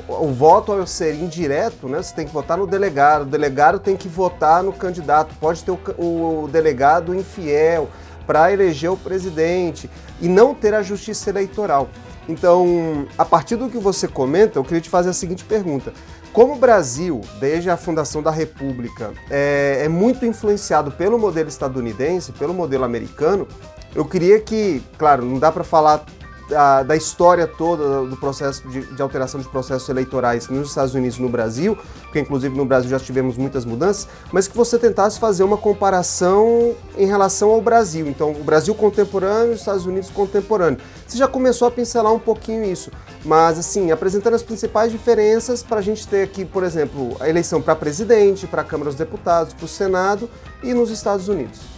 o, 0.08 0.32
voto 0.32 0.72
ao 0.72 0.86
ser 0.86 1.14
indireto, 1.14 1.86
né? 1.86 2.02
Você 2.02 2.14
tem 2.14 2.26
que 2.26 2.32
votar 2.32 2.56
no 2.56 2.66
delegado, 2.66 3.22
o 3.22 3.26
delegado 3.26 3.78
tem 3.78 3.94
que 3.94 4.08
votar 4.08 4.62
no 4.62 4.72
candidato, 4.72 5.34
pode 5.38 5.62
ter 5.62 5.70
o, 5.70 6.44
o 6.44 6.48
delegado 6.50 7.14
infiel 7.14 7.90
para 8.26 8.52
eleger 8.52 8.90
o 8.90 8.96
presidente 8.96 9.88
e 10.20 10.28
não 10.28 10.54
ter 10.54 10.74
a 10.74 10.82
justiça 10.82 11.30
eleitoral. 11.30 11.88
Então, 12.28 13.06
a 13.16 13.24
partir 13.24 13.56
do 13.56 13.68
que 13.68 13.78
você 13.78 14.08
comenta, 14.08 14.58
eu 14.58 14.64
queria 14.64 14.80
te 14.80 14.90
fazer 14.90 15.10
a 15.10 15.12
seguinte 15.12 15.44
pergunta. 15.44 15.92
Como 16.32 16.54
o 16.54 16.56
Brasil, 16.56 17.20
desde 17.40 17.70
a 17.70 17.76
fundação 17.76 18.22
da 18.22 18.30
República, 18.30 19.12
é, 19.30 19.82
é 19.84 19.88
muito 19.88 20.26
influenciado 20.26 20.90
pelo 20.90 21.18
modelo 21.18 21.48
estadunidense, 21.48 22.32
pelo 22.32 22.52
modelo 22.52 22.84
americano, 22.84 23.46
eu 23.94 24.04
queria 24.04 24.38
que, 24.40 24.82
claro, 24.98 25.24
não 25.24 25.38
dá 25.38 25.50
para 25.50 25.64
falar 25.64 26.04
da, 26.48 26.82
da, 26.82 26.96
história 26.96 27.46
toda 27.46 28.04
do 28.04 28.16
processo 28.16 28.66
de, 28.68 28.82
de, 28.94 29.02
alteração 29.02 29.40
de 29.40 29.48
processos 29.48 29.88
eleitorais 29.88 30.48
nos 30.48 30.68
Estados 30.68 30.94
Unidos 30.94 31.18
e 31.18 31.22
no 31.22 31.28
Brasil, 31.28 31.76
porque 32.02 32.20
inclusive 32.20 32.56
no 32.56 32.64
Brasil 32.64 32.88
já 32.90 32.98
tivemos 32.98 33.36
muitas 33.36 33.64
mudanças, 33.64 34.08
mas 34.32 34.46
que 34.46 34.56
você 34.56 34.78
tentasse 34.78 35.18
fazer 35.18 35.42
uma 35.42 35.56
comparação 35.56 36.74
em 36.96 37.06
relação 37.06 37.50
ao 37.50 37.60
Brasil. 37.60 38.06
Então, 38.06 38.30
o 38.30 38.44
Brasil 38.44 38.74
contemporâneo 38.74 39.52
e 39.52 39.54
os 39.54 39.60
Estados 39.60 39.86
Unidos 39.86 40.10
contemporâneo. 40.10 40.78
Você 41.06 41.18
já 41.18 41.28
começou 41.28 41.68
a 41.68 41.70
pincelar 41.70 42.12
um 42.12 42.18
pouquinho 42.18 42.64
isso, 42.64 42.90
mas 43.24 43.58
assim, 43.58 43.90
apresentando 43.90 44.34
as 44.34 44.42
principais 44.42 44.92
diferenças 44.92 45.62
para 45.62 45.78
a 45.78 45.82
gente 45.82 46.06
ter 46.06 46.22
aqui, 46.22 46.44
por 46.44 46.62
exemplo, 46.62 47.16
a 47.20 47.28
eleição 47.28 47.60
para 47.60 47.74
presidente, 47.74 48.46
para 48.46 48.62
a 48.62 48.64
Câmara 48.64 48.90
dos 48.90 48.98
Deputados, 48.98 49.52
para 49.52 49.64
o 49.64 49.68
Senado 49.68 50.30
e 50.62 50.72
nos 50.72 50.90
Estados 50.90 51.28
Unidos. 51.28 51.75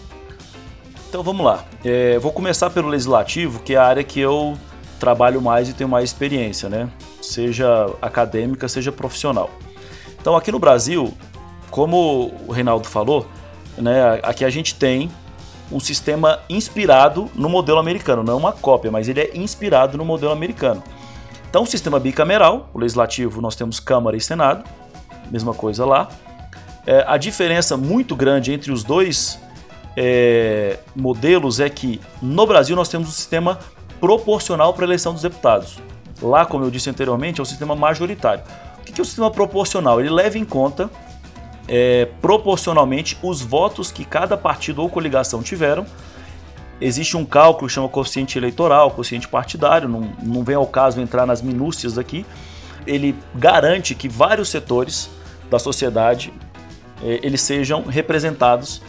Então 1.08 1.22
vamos 1.22 1.44
lá. 1.44 1.64
É, 1.84 2.18
vou 2.18 2.32
começar 2.32 2.68
pelo 2.70 2.88
legislativo, 2.88 3.60
que 3.60 3.74
é 3.74 3.76
a 3.76 3.84
área 3.84 4.04
que 4.04 4.20
eu 4.20 4.58
trabalho 5.00 5.40
mais 5.40 5.68
e 5.68 5.72
tenho 5.72 5.88
mais 5.88 6.04
experiência, 6.10 6.68
né? 6.68 6.88
Seja 7.22 7.86
acadêmica, 8.02 8.68
seja 8.68 8.92
profissional. 8.92 9.50
Então 10.20 10.36
aqui 10.36 10.52
no 10.52 10.58
Brasil, 10.58 11.14
como 11.70 12.32
o 12.46 12.52
Reinaldo 12.52 12.86
falou, 12.86 13.26
né, 13.76 14.20
aqui 14.22 14.44
a 14.44 14.50
gente 14.50 14.74
tem 14.74 15.10
um 15.70 15.78
sistema 15.78 16.40
inspirado 16.48 17.30
no 17.34 17.48
modelo 17.48 17.78
americano, 17.78 18.22
não 18.22 18.34
é 18.34 18.36
uma 18.36 18.52
cópia, 18.52 18.90
mas 18.90 19.08
ele 19.08 19.20
é 19.20 19.36
inspirado 19.36 19.96
no 19.96 20.04
modelo 20.04 20.32
americano. 20.32 20.82
Então, 21.48 21.62
o 21.62 21.66
sistema 21.66 21.98
bicameral, 21.98 22.68
o 22.74 22.78
legislativo, 22.78 23.40
nós 23.40 23.56
temos 23.56 23.80
Câmara 23.80 24.16
e 24.16 24.20
Senado, 24.20 24.64
mesma 25.30 25.54
coisa 25.54 25.84
lá. 25.84 26.08
É, 26.86 27.04
a 27.06 27.16
diferença 27.16 27.76
muito 27.76 28.14
grande 28.16 28.52
entre 28.52 28.72
os 28.72 28.82
dois 28.82 29.38
é, 30.00 30.78
modelos 30.94 31.58
é 31.58 31.68
que 31.68 32.00
no 32.22 32.46
Brasil 32.46 32.76
nós 32.76 32.88
temos 32.88 33.08
um 33.08 33.10
sistema 33.10 33.58
proporcional 33.98 34.72
para 34.72 34.84
a 34.84 34.86
eleição 34.86 35.12
dos 35.12 35.22
deputados. 35.22 35.80
Lá, 36.22 36.46
como 36.46 36.64
eu 36.64 36.70
disse 36.70 36.88
anteriormente, 36.88 37.40
é 37.40 37.42
o 37.42 37.46
sistema 37.46 37.74
majoritário. 37.74 38.44
O 38.78 38.84
que 38.84 39.00
é 39.00 39.02
o 39.02 39.04
sistema 39.04 39.28
proporcional? 39.28 39.98
Ele 39.98 40.08
leva 40.08 40.38
em 40.38 40.44
conta 40.44 40.88
é, 41.66 42.06
proporcionalmente 42.22 43.18
os 43.24 43.42
votos 43.42 43.90
que 43.90 44.04
cada 44.04 44.36
partido 44.36 44.82
ou 44.82 44.88
coligação 44.88 45.42
tiveram. 45.42 45.84
Existe 46.80 47.16
um 47.16 47.24
cálculo 47.24 47.66
que 47.66 47.74
chama 47.74 47.88
coeficiente 47.88 48.38
eleitoral, 48.38 48.92
coeficiente 48.92 49.26
partidário, 49.26 49.88
não, 49.88 50.12
não 50.22 50.44
vem 50.44 50.54
ao 50.54 50.66
caso 50.66 51.00
entrar 51.00 51.26
nas 51.26 51.42
minúcias 51.42 51.98
aqui. 51.98 52.24
Ele 52.86 53.16
garante 53.34 53.96
que 53.96 54.08
vários 54.08 54.48
setores 54.48 55.10
da 55.50 55.58
sociedade 55.58 56.32
é, 57.02 57.18
eles 57.20 57.40
sejam 57.40 57.82
representados 57.82 58.80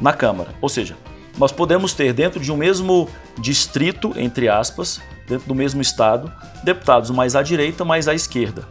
na 0.00 0.12
Câmara. 0.12 0.50
Ou 0.60 0.68
seja, 0.68 0.96
nós 1.38 1.52
podemos 1.52 1.92
ter 1.94 2.12
dentro 2.12 2.40
de 2.40 2.52
um 2.52 2.56
mesmo 2.56 3.08
distrito, 3.38 4.12
entre 4.16 4.48
aspas, 4.48 5.00
dentro 5.26 5.48
do 5.48 5.54
mesmo 5.54 5.80
estado, 5.80 6.32
deputados 6.62 7.10
mais 7.10 7.34
à 7.34 7.42
direita, 7.42 7.84
mais 7.84 8.08
à 8.08 8.14
esquerda. 8.14 8.66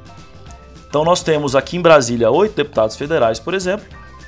Então 0.88 1.04
nós 1.04 1.24
temos 1.24 1.56
aqui 1.56 1.78
em 1.78 1.82
Brasília 1.82 2.30
oito 2.30 2.56
deputados 2.56 2.96
federais, 2.96 3.40
por 3.40 3.54
exemplo, 3.54 3.86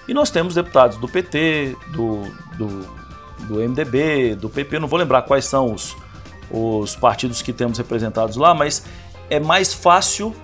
e 0.07 0.13
nós 0.13 0.29
temos 0.29 0.55
deputados 0.55 0.97
do 0.97 1.07
PT, 1.07 1.75
do, 1.93 2.23
do 2.57 3.05
do 3.45 3.55
MDB, 3.55 4.35
do 4.35 4.49
PP, 4.49 4.79
não 4.79 4.87
vou 4.87 4.99
lembrar 4.99 5.21
quais 5.23 5.45
são 5.45 5.73
os, 5.73 5.95
os 6.49 6.95
partidos 6.95 7.41
que 7.41 7.53
temos 7.53 7.77
representados 7.77 8.37
lá, 8.37 8.53
mas 8.53 8.85
é 9.29 9.39
mais 9.39 9.73
fácil 9.73 10.35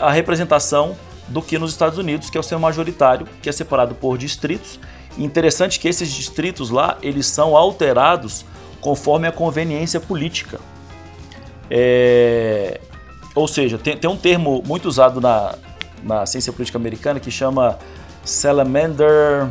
a 0.00 0.10
representação 0.10 0.96
do 1.28 1.40
que 1.40 1.58
nos 1.58 1.70
Estados 1.70 1.98
Unidos, 1.98 2.28
que 2.28 2.36
é 2.36 2.40
o 2.40 2.42
sistema 2.42 2.62
majoritário, 2.62 3.26
que 3.40 3.48
é 3.48 3.52
separado 3.52 3.94
por 3.94 4.18
distritos. 4.18 4.80
Interessante 5.18 5.78
que 5.78 5.88
esses 5.88 6.10
distritos 6.10 6.70
lá, 6.70 6.98
eles 7.02 7.26
são 7.26 7.56
alterados 7.56 8.44
conforme 8.80 9.26
a 9.26 9.32
conveniência 9.32 10.00
política. 10.00 10.60
É, 11.70 12.80
ou 13.34 13.46
seja, 13.46 13.78
tem, 13.78 13.96
tem, 13.96 14.10
um 14.10 14.16
termo 14.16 14.62
muito 14.66 14.86
usado 14.86 15.20
na, 15.20 15.54
na 16.02 16.26
ciência 16.26 16.52
política 16.52 16.78
americana 16.78 17.20
que 17.20 17.30
chama 17.30 17.78
salamander. 18.24 19.48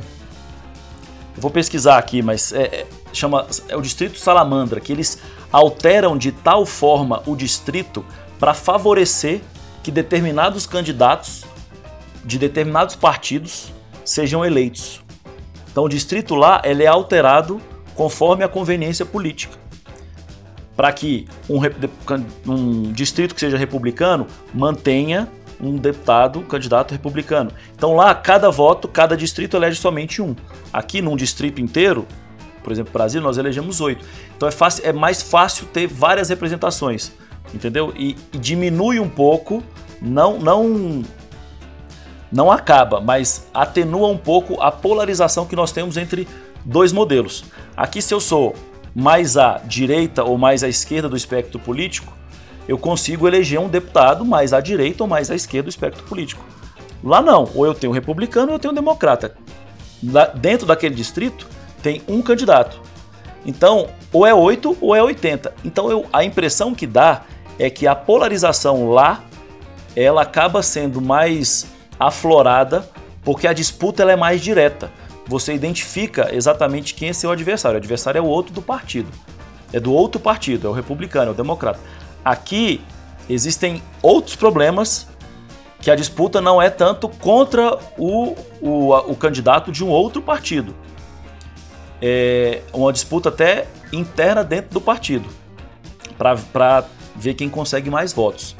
Eu 1.35 1.41
vou 1.41 1.51
pesquisar 1.51 1.97
aqui, 1.97 2.21
mas 2.21 2.51
é, 2.51 2.63
é, 2.63 2.87
chama 3.13 3.47
é 3.69 3.75
o 3.75 3.81
distrito 3.81 4.19
salamandra, 4.19 4.79
que 4.79 4.91
eles 4.91 5.19
alteram 5.51 6.17
de 6.17 6.31
tal 6.31 6.65
forma 6.65 7.23
o 7.25 7.35
distrito 7.35 8.05
para 8.37 8.53
favorecer 8.53 9.41
que 9.81 9.91
determinados 9.91 10.65
candidatos 10.65 11.45
de 12.23 12.37
determinados 12.37 12.95
partidos 12.95 13.71
sejam 14.03 14.45
eleitos. 14.45 15.01
Então 15.71 15.83
o 15.83 15.89
distrito 15.89 16.35
lá 16.35 16.61
ele 16.63 16.83
é 16.83 16.87
alterado 16.87 17.61
conforme 17.95 18.43
a 18.43 18.47
conveniência 18.47 19.05
política. 19.05 19.57
Para 20.75 20.93
que 20.93 21.27
um, 21.49 21.59
um 22.47 22.91
distrito 22.91 23.35
que 23.35 23.41
seja 23.41 23.57
republicano 23.57 24.25
mantenha 24.53 25.27
um 25.61 25.75
deputado, 25.75 26.41
candidato 26.41 26.91
republicano. 26.91 27.51
Então 27.75 27.95
lá, 27.95 28.15
cada 28.15 28.49
voto, 28.49 28.87
cada 28.87 29.17
distrito 29.17 29.57
elege 29.57 29.79
somente 29.79 30.21
um. 30.21 30.35
Aqui, 30.71 31.01
num 31.01 31.17
distrito 31.17 31.59
inteiro, 31.59 32.07
por 32.63 32.71
exemplo, 32.71 32.93
Brasil, 32.93 33.21
nós 33.21 33.37
elegemos 33.37 33.81
oito. 33.81 34.05
Então 34.35 34.47
é, 34.47 34.51
fácil, 34.51 34.85
é 34.85 34.93
mais 34.93 35.21
fácil 35.21 35.65
ter 35.67 35.87
várias 35.87 36.29
representações, 36.29 37.11
entendeu? 37.53 37.93
E, 37.95 38.15
e, 38.33 38.37
diminui 38.37 38.99
um 38.99 39.09
pouco, 39.09 39.63
não, 40.01 40.39
não, 40.39 41.03
não 42.31 42.51
acaba, 42.51 43.01
mas 43.01 43.47
atenua 43.53 44.07
um 44.07 44.17
pouco 44.17 44.61
a 44.61 44.71
polarização 44.71 45.45
que 45.45 45.55
nós 45.55 45.71
temos 45.71 45.97
entre 45.97 46.27
dois 46.63 46.91
modelos. 46.91 47.45
Aqui, 47.75 48.01
se 48.01 48.13
eu 48.13 48.19
sou 48.19 48.55
mais 48.95 49.37
à 49.37 49.59
direita 49.65 50.23
ou 50.23 50.37
mais 50.37 50.63
à 50.63 50.67
esquerda 50.67 51.09
do 51.09 51.17
espectro 51.17 51.59
político, 51.59 52.13
eu 52.67 52.77
consigo 52.77 53.27
eleger 53.27 53.59
um 53.59 53.67
deputado 53.67 54.23
mais 54.23 54.53
à 54.53 54.61
direita 54.61 55.03
ou 55.03 55.09
mais 55.09 55.31
à 55.31 55.35
esquerda 55.35 55.63
do 55.65 55.69
espectro 55.69 56.03
político. 56.03 56.43
Lá 57.03 57.21
não, 57.21 57.49
ou 57.55 57.65
eu 57.65 57.73
tenho 57.73 57.91
um 57.91 57.95
republicano 57.95 58.49
ou 58.49 58.55
eu 58.55 58.59
tenho 58.59 58.71
um 58.71 58.75
democrata. 58.75 59.35
Lá, 60.03 60.25
dentro 60.25 60.67
daquele 60.67 60.93
distrito 60.93 61.47
tem 61.81 62.01
um 62.07 62.21
candidato. 62.21 62.79
Então, 63.45 63.87
ou 64.11 64.27
é 64.27 64.33
8 64.33 64.77
ou 64.81 64.95
é 64.95 65.01
80. 65.01 65.53
Então, 65.63 65.89
eu, 65.89 66.05
a 66.11 66.23
impressão 66.23 66.75
que 66.75 66.85
dá 66.85 67.23
é 67.57 67.69
que 67.69 67.87
a 67.87 67.95
polarização 67.95 68.89
lá 68.89 69.23
ela 69.95 70.21
acaba 70.21 70.61
sendo 70.61 71.01
mais 71.01 71.67
aflorada 71.99 72.89
porque 73.23 73.47
a 73.47 73.53
disputa 73.53 74.01
ela 74.01 74.13
é 74.13 74.15
mais 74.15 74.41
direta 74.41 74.91
você 75.29 75.53
identifica 75.53 76.33
exatamente 76.33 76.95
quem 76.95 77.09
é 77.09 77.13
seu 77.13 77.29
adversário. 77.29 77.75
O 77.75 77.77
adversário 77.77 78.17
é 78.17 78.21
o 78.21 78.25
outro 78.25 78.51
do 78.51 78.63
partido. 78.63 79.09
É 79.71 79.79
do 79.79 79.93
outro 79.93 80.19
partido, 80.19 80.67
é 80.67 80.69
o 80.71 80.73
republicano, 80.73 81.29
é 81.29 81.31
o 81.31 81.35
democrata. 81.35 81.79
Aqui 82.25 82.81
existem 83.29 83.83
outros 84.01 84.35
problemas 84.35 85.07
que 85.79 85.91
a 85.91 85.95
disputa 85.95 86.41
não 86.41 86.59
é 86.59 86.71
tanto 86.71 87.07
contra 87.07 87.77
o, 87.95 88.35
o, 88.59 88.91
o 89.11 89.15
candidato 89.15 89.71
de 89.71 89.85
um 89.85 89.89
outro 89.89 90.19
partido. 90.19 90.75
É 92.01 92.63
uma 92.73 92.91
disputa 92.91 93.29
até 93.29 93.67
interna 93.93 94.43
dentro 94.43 94.71
do 94.71 94.81
partido, 94.81 95.29
para 96.17 96.85
ver 97.15 97.35
quem 97.35 97.49
consegue 97.49 97.89
mais 97.89 98.11
votos. 98.11 98.55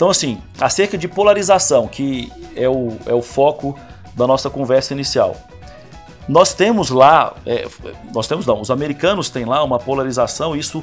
Então, 0.00 0.08
assim, 0.08 0.40
acerca 0.58 0.96
de 0.96 1.06
polarização, 1.06 1.86
que 1.86 2.32
é 2.56 2.66
o, 2.66 2.96
é 3.04 3.12
o 3.12 3.20
foco 3.20 3.78
da 4.14 4.26
nossa 4.26 4.48
conversa 4.48 4.94
inicial. 4.94 5.36
Nós 6.26 6.54
temos 6.54 6.88
lá, 6.88 7.34
é, 7.44 7.68
nós 8.10 8.26
temos 8.26 8.46
não, 8.46 8.62
os 8.62 8.70
americanos 8.70 9.28
têm 9.28 9.44
lá 9.44 9.62
uma 9.62 9.78
polarização, 9.78 10.56
isso 10.56 10.82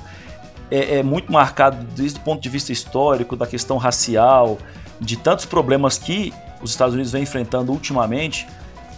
é, 0.70 1.00
é, 1.00 1.04
muito 1.04 1.32
marcado 1.32 1.84
desde 1.96 2.20
o 2.20 2.22
ponto 2.22 2.44
de 2.44 2.48
vista 2.48 2.72
histórico, 2.72 3.36
da 3.36 3.48
questão 3.48 3.78
racial, 3.78 4.60
de 5.02 5.18
tantos 5.18 5.46
problemas 5.46 5.98
que 5.98 6.32
os 6.62 6.70
Estados 6.70 6.94
Unidos 6.94 7.12
vem 7.12 7.24
enfrentando 7.24 7.72
ultimamente, 7.72 8.48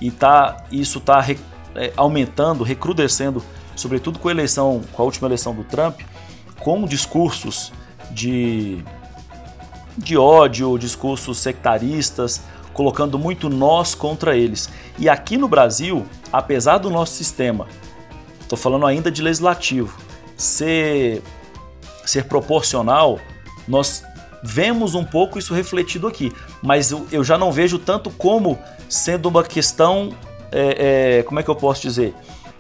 e 0.01 0.11
tá, 0.11 0.65
isso 0.69 0.97
está 0.97 1.25
é, 1.75 1.93
aumentando, 1.95 2.65
recrudescendo, 2.65 3.41
sobretudo 3.73 4.19
com 4.19 4.27
a 4.27 4.31
eleição, 4.31 4.81
com 4.91 5.01
a 5.01 5.05
última 5.05 5.29
eleição 5.29 5.55
do 5.55 5.63
Trump, 5.63 6.01
com 6.59 6.83
discursos 6.83 7.71
de, 8.11 8.83
de 9.99 10.17
ódio, 10.17 10.77
discursos 10.77 11.37
sectaristas, 11.37 12.41
colocando 12.73 13.19
muito 13.19 13.49
nós 13.49 13.93
contra 13.93 14.35
eles. 14.35 14.69
E 14.97 15.09
aqui 15.09 15.37
no 15.37 15.47
Brasil, 15.47 16.05
apesar 16.31 16.77
do 16.77 16.89
nosso 16.89 17.13
sistema, 17.13 17.67
estou 18.41 18.57
falando 18.57 18.85
ainda 18.85 19.11
de 19.11 19.21
legislativo, 19.21 19.95
ser, 20.37 21.21
ser 22.05 22.23
proporcional, 22.25 23.19
nós 23.67 24.03
vemos 24.41 24.95
um 24.95 25.03
pouco 25.03 25.37
isso 25.37 25.53
refletido 25.53 26.07
aqui, 26.07 26.31
mas 26.61 26.91
eu, 26.91 27.05
eu 27.11 27.23
já 27.23 27.37
não 27.37 27.51
vejo 27.51 27.77
tanto 27.77 28.09
como 28.09 28.57
sendo 28.87 29.27
uma 29.27 29.43
questão, 29.43 30.11
é, 30.51 31.17
é, 31.19 31.23
como 31.23 31.39
é 31.39 31.43
que 31.43 31.49
eu 31.49 31.55
posso 31.55 31.81
dizer? 31.81 32.15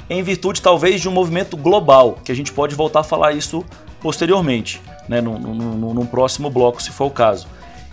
Em 0.09 0.21
virtude 0.21 0.61
talvez 0.61 0.99
de 0.99 1.07
um 1.07 1.11
movimento 1.11 1.55
global, 1.55 2.19
que 2.23 2.31
a 2.31 2.35
gente 2.35 2.51
pode 2.51 2.75
voltar 2.75 2.99
a 2.99 3.03
falar 3.03 3.31
isso 3.31 3.63
posteriormente, 4.01 4.81
né, 5.09 5.19
num, 5.19 5.39
num, 5.39 5.93
num 5.93 6.05
próximo 6.05 6.49
bloco, 6.49 6.81
se 6.81 6.91
for 6.91 7.05
o 7.05 7.11
caso, 7.11 7.47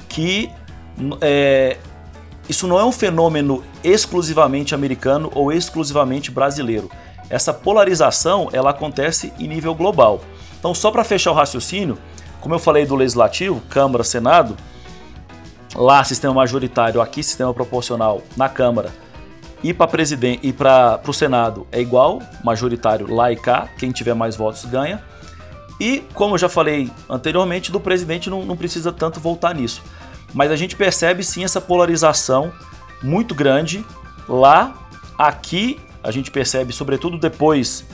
que 0.07 0.51
é, 1.23 1.79
isso 2.49 2.69
não 2.69 2.79
é 2.79 2.85
um 2.85 2.93
fenômeno 2.93 3.65
exclusivamente 3.83 4.75
americano 4.75 5.33
ou 5.35 5.51
exclusivamente 5.51 6.31
brasileiro. 6.31 6.91
Essa 7.29 7.53
polarização 7.53 8.49
ela 8.53 8.71
acontece 8.71 9.33
em 9.39 9.49
nível 9.49 9.75
global. 9.75 10.21
Então, 10.59 10.75
só 10.75 10.91
para 10.91 11.03
fechar 11.03 11.33
o 11.33 11.35
raciocínio, 11.35 11.99
como 12.41 12.55
eu 12.55 12.59
falei 12.59 12.87
do 12.87 12.95
legislativo, 12.95 13.61
Câmara, 13.69 14.05
Senado, 14.05 14.57
lá 15.75 16.05
sistema 16.05 16.35
majoritário, 16.35 17.01
aqui 17.01 17.23
sistema 17.23 17.53
proporcional 17.53 18.23
na 18.37 18.49
Câmara, 18.49 18.91
e 19.63 19.73
para 19.73 19.87
presidente 19.87 20.47
e 20.47 20.53
para 20.53 21.01
o 21.07 21.13
Senado 21.13 21.67
é 21.73 21.81
igual, 21.81 22.21
majoritário 22.45 23.13
lá 23.13 23.33
e 23.33 23.37
cá, 23.37 23.69
quem 23.79 23.91
tiver 23.91 24.15
mais 24.15 24.37
votos 24.37 24.65
ganha. 24.67 25.03
E 25.79 26.03
como 26.15 26.35
eu 26.35 26.39
já 26.39 26.49
falei 26.49 26.91
anteriormente, 27.09 27.71
do 27.71 27.81
presidente 27.81 28.31
não, 28.31 28.45
não 28.45 28.57
precisa 28.57 28.93
tanto 28.93 29.21
voltar 29.21 29.55
nisso 29.55 29.83
mas 30.37 30.51
a 30.51 30.57
gente 30.57 30.77
percebe 30.77 31.23
sim 31.25 31.45
essa 31.45 31.61
polarização 31.63 32.53
muito 33.03 33.35
grande 33.35 33.85
lá. 34.29 34.75
Aqui 35.19 35.81
a 36.03 36.11
gente 36.11 36.31
percebe, 36.31 36.75
sobretudo 36.75 37.19
depois 37.19 37.87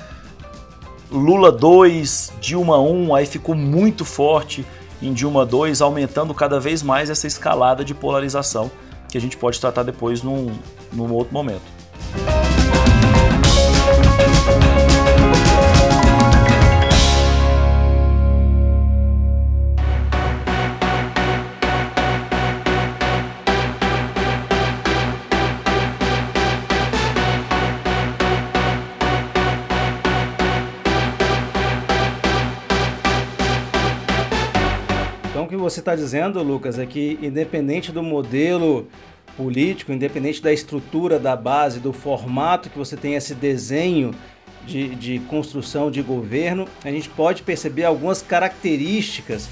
Lula 1.08 1.52
2, 1.52 2.32
Dilma 2.40 2.80
1, 2.80 3.14
aí 3.14 3.26
ficou 3.26 3.54
muito 3.54 4.04
forte 4.04 4.66
em 5.00 5.12
Dilma 5.12 5.46
2, 5.46 5.80
aumentando 5.80 6.34
cada 6.34 6.58
vez 6.58 6.82
mais 6.82 7.10
essa 7.10 7.28
escalada 7.28 7.84
de 7.84 7.94
polarização 7.94 8.70
que 9.08 9.16
a 9.16 9.20
gente 9.20 9.36
pode 9.36 9.60
tratar 9.60 9.84
depois 9.84 10.20
num, 10.20 10.52
num 10.92 11.12
outro 11.12 11.32
momento. 11.32 11.62
Você 35.72 35.80
está 35.80 35.96
dizendo, 35.96 36.42
Lucas, 36.42 36.78
é 36.78 36.86
que 36.86 37.18
independente 37.22 37.90
do 37.90 38.02
modelo 38.02 38.88
político, 39.36 39.92
independente 39.92 40.42
da 40.42 40.52
estrutura 40.52 41.18
da 41.18 41.34
base, 41.34 41.80
do 41.80 41.92
formato 41.92 42.68
que 42.68 42.78
você 42.78 42.96
tem 42.96 43.14
esse 43.14 43.34
desenho 43.34 44.14
de, 44.66 44.94
de 44.94 45.18
construção 45.20 45.90
de 45.90 46.02
governo, 46.02 46.68
a 46.84 46.90
gente 46.90 47.08
pode 47.08 47.42
perceber 47.42 47.84
algumas 47.84 48.22
características 48.22 49.48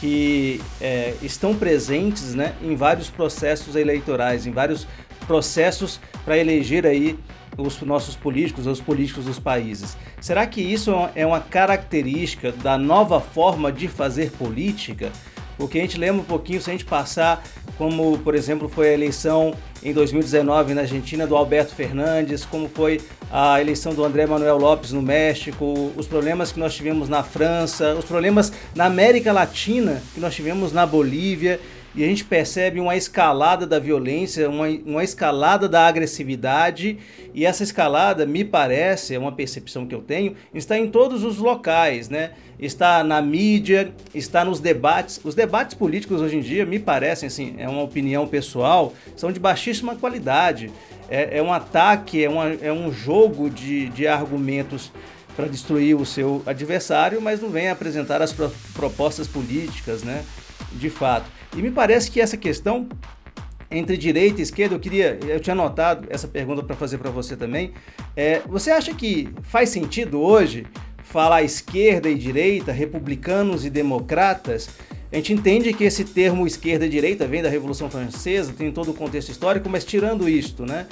que 0.00 0.60
é, 0.80 1.14
estão 1.22 1.54
presentes 1.54 2.34
né, 2.34 2.54
em 2.60 2.74
vários 2.74 3.08
processos 3.08 3.76
eleitorais, 3.76 4.46
em 4.46 4.50
vários 4.50 4.86
processos 5.26 6.00
para 6.24 6.36
eleger 6.36 6.84
aí 6.84 7.16
os 7.56 7.80
nossos 7.82 8.16
políticos, 8.16 8.66
os 8.66 8.80
políticos 8.80 9.26
dos 9.26 9.38
países. 9.38 9.96
Será 10.20 10.46
que 10.46 10.60
isso 10.60 10.92
é 11.14 11.24
uma 11.24 11.40
característica 11.40 12.50
da 12.50 12.76
nova 12.76 13.20
forma 13.20 13.70
de 13.70 13.86
fazer 13.86 14.32
política? 14.32 15.12
Porque 15.56 15.78
a 15.78 15.80
gente 15.82 15.98
lembra 15.98 16.22
um 16.22 16.24
pouquinho, 16.24 16.60
se 16.60 16.70
a 16.70 16.72
gente 16.72 16.84
passar, 16.84 17.42
como 17.78 18.18
por 18.18 18.34
exemplo 18.34 18.68
foi 18.68 18.88
a 18.88 18.92
eleição 18.92 19.54
em 19.82 19.92
2019 19.92 20.74
na 20.74 20.82
Argentina 20.82 21.26
do 21.26 21.36
Alberto 21.36 21.74
Fernandes, 21.74 22.44
como 22.44 22.68
foi 22.68 23.00
a 23.30 23.60
eleição 23.60 23.94
do 23.94 24.04
André 24.04 24.26
Manuel 24.26 24.58
Lopes 24.58 24.92
no 24.92 25.02
México, 25.02 25.92
os 25.96 26.06
problemas 26.06 26.52
que 26.52 26.60
nós 26.60 26.74
tivemos 26.74 27.08
na 27.08 27.22
França, 27.22 27.94
os 27.94 28.04
problemas 28.04 28.52
na 28.74 28.84
América 28.86 29.32
Latina 29.32 30.02
que 30.14 30.20
nós 30.20 30.34
tivemos 30.34 30.72
na 30.72 30.86
Bolívia 30.86 31.58
e 31.94 32.02
a 32.02 32.06
gente 32.06 32.24
percebe 32.24 32.80
uma 32.80 32.96
escalada 32.96 33.66
da 33.66 33.78
violência, 33.78 34.48
uma, 34.48 34.66
uma 34.66 35.04
escalada 35.04 35.68
da 35.68 35.86
agressividade, 35.86 36.98
e 37.34 37.44
essa 37.44 37.62
escalada, 37.62 38.24
me 38.24 38.44
parece, 38.44 39.14
é 39.14 39.18
uma 39.18 39.32
percepção 39.32 39.86
que 39.86 39.94
eu 39.94 40.00
tenho, 40.00 40.34
está 40.54 40.78
em 40.78 40.88
todos 40.88 41.22
os 41.22 41.38
locais, 41.38 42.08
né? 42.08 42.30
Está 42.58 43.02
na 43.02 43.20
mídia, 43.20 43.92
está 44.14 44.44
nos 44.44 44.60
debates. 44.60 45.20
Os 45.24 45.34
debates 45.34 45.74
políticos 45.74 46.20
hoje 46.20 46.36
em 46.36 46.40
dia, 46.40 46.64
me 46.64 46.78
parecem, 46.78 47.26
assim, 47.26 47.54
é 47.58 47.68
uma 47.68 47.82
opinião 47.82 48.26
pessoal, 48.26 48.94
são 49.16 49.32
de 49.32 49.40
baixíssima 49.40 49.96
qualidade. 49.96 50.70
É, 51.10 51.38
é 51.38 51.42
um 51.42 51.52
ataque, 51.52 52.24
é, 52.24 52.28
uma, 52.28 52.48
é 52.54 52.72
um 52.72 52.92
jogo 52.92 53.50
de, 53.50 53.88
de 53.90 54.06
argumentos 54.06 54.90
para 55.36 55.46
destruir 55.46 55.96
o 55.96 56.06
seu 56.06 56.42
adversário, 56.46 57.20
mas 57.20 57.40
não 57.40 57.50
vem 57.50 57.68
apresentar 57.68 58.22
as 58.22 58.32
pro, 58.32 58.50
propostas 58.74 59.26
políticas, 59.26 60.02
né? 60.02 60.24
De 60.72 60.88
fato. 60.88 61.41
E 61.56 61.60
me 61.60 61.70
parece 61.70 62.10
que 62.10 62.20
essa 62.20 62.36
questão 62.36 62.88
entre 63.70 63.96
direita 63.96 64.40
e 64.40 64.42
esquerda, 64.42 64.74
eu 64.74 64.80
queria, 64.80 65.18
eu 65.26 65.40
tinha 65.40 65.54
anotado 65.54 66.06
essa 66.10 66.28
pergunta 66.28 66.62
para 66.62 66.76
fazer 66.76 66.98
para 66.98 67.10
você 67.10 67.36
também. 67.36 67.72
É, 68.14 68.40
você 68.46 68.70
acha 68.70 68.94
que 68.94 69.28
faz 69.42 69.70
sentido 69.70 70.20
hoje 70.20 70.66
falar 71.02 71.42
esquerda 71.42 72.08
e 72.08 72.14
direita, 72.14 72.70
republicanos 72.72 73.64
e 73.64 73.70
democratas? 73.70 74.68
A 75.10 75.16
gente 75.16 75.32
entende 75.32 75.72
que 75.72 75.84
esse 75.84 76.04
termo 76.04 76.46
esquerda 76.46 76.86
e 76.86 76.88
direita 76.88 77.26
vem 77.26 77.42
da 77.42 77.48
Revolução 77.48 77.90
Francesa, 77.90 78.52
tem 78.52 78.72
todo 78.72 78.92
o 78.92 78.94
contexto 78.94 79.30
histórico, 79.30 79.68
mas 79.68 79.84
tirando 79.84 80.28
isto, 80.28 80.64
né? 80.64 80.86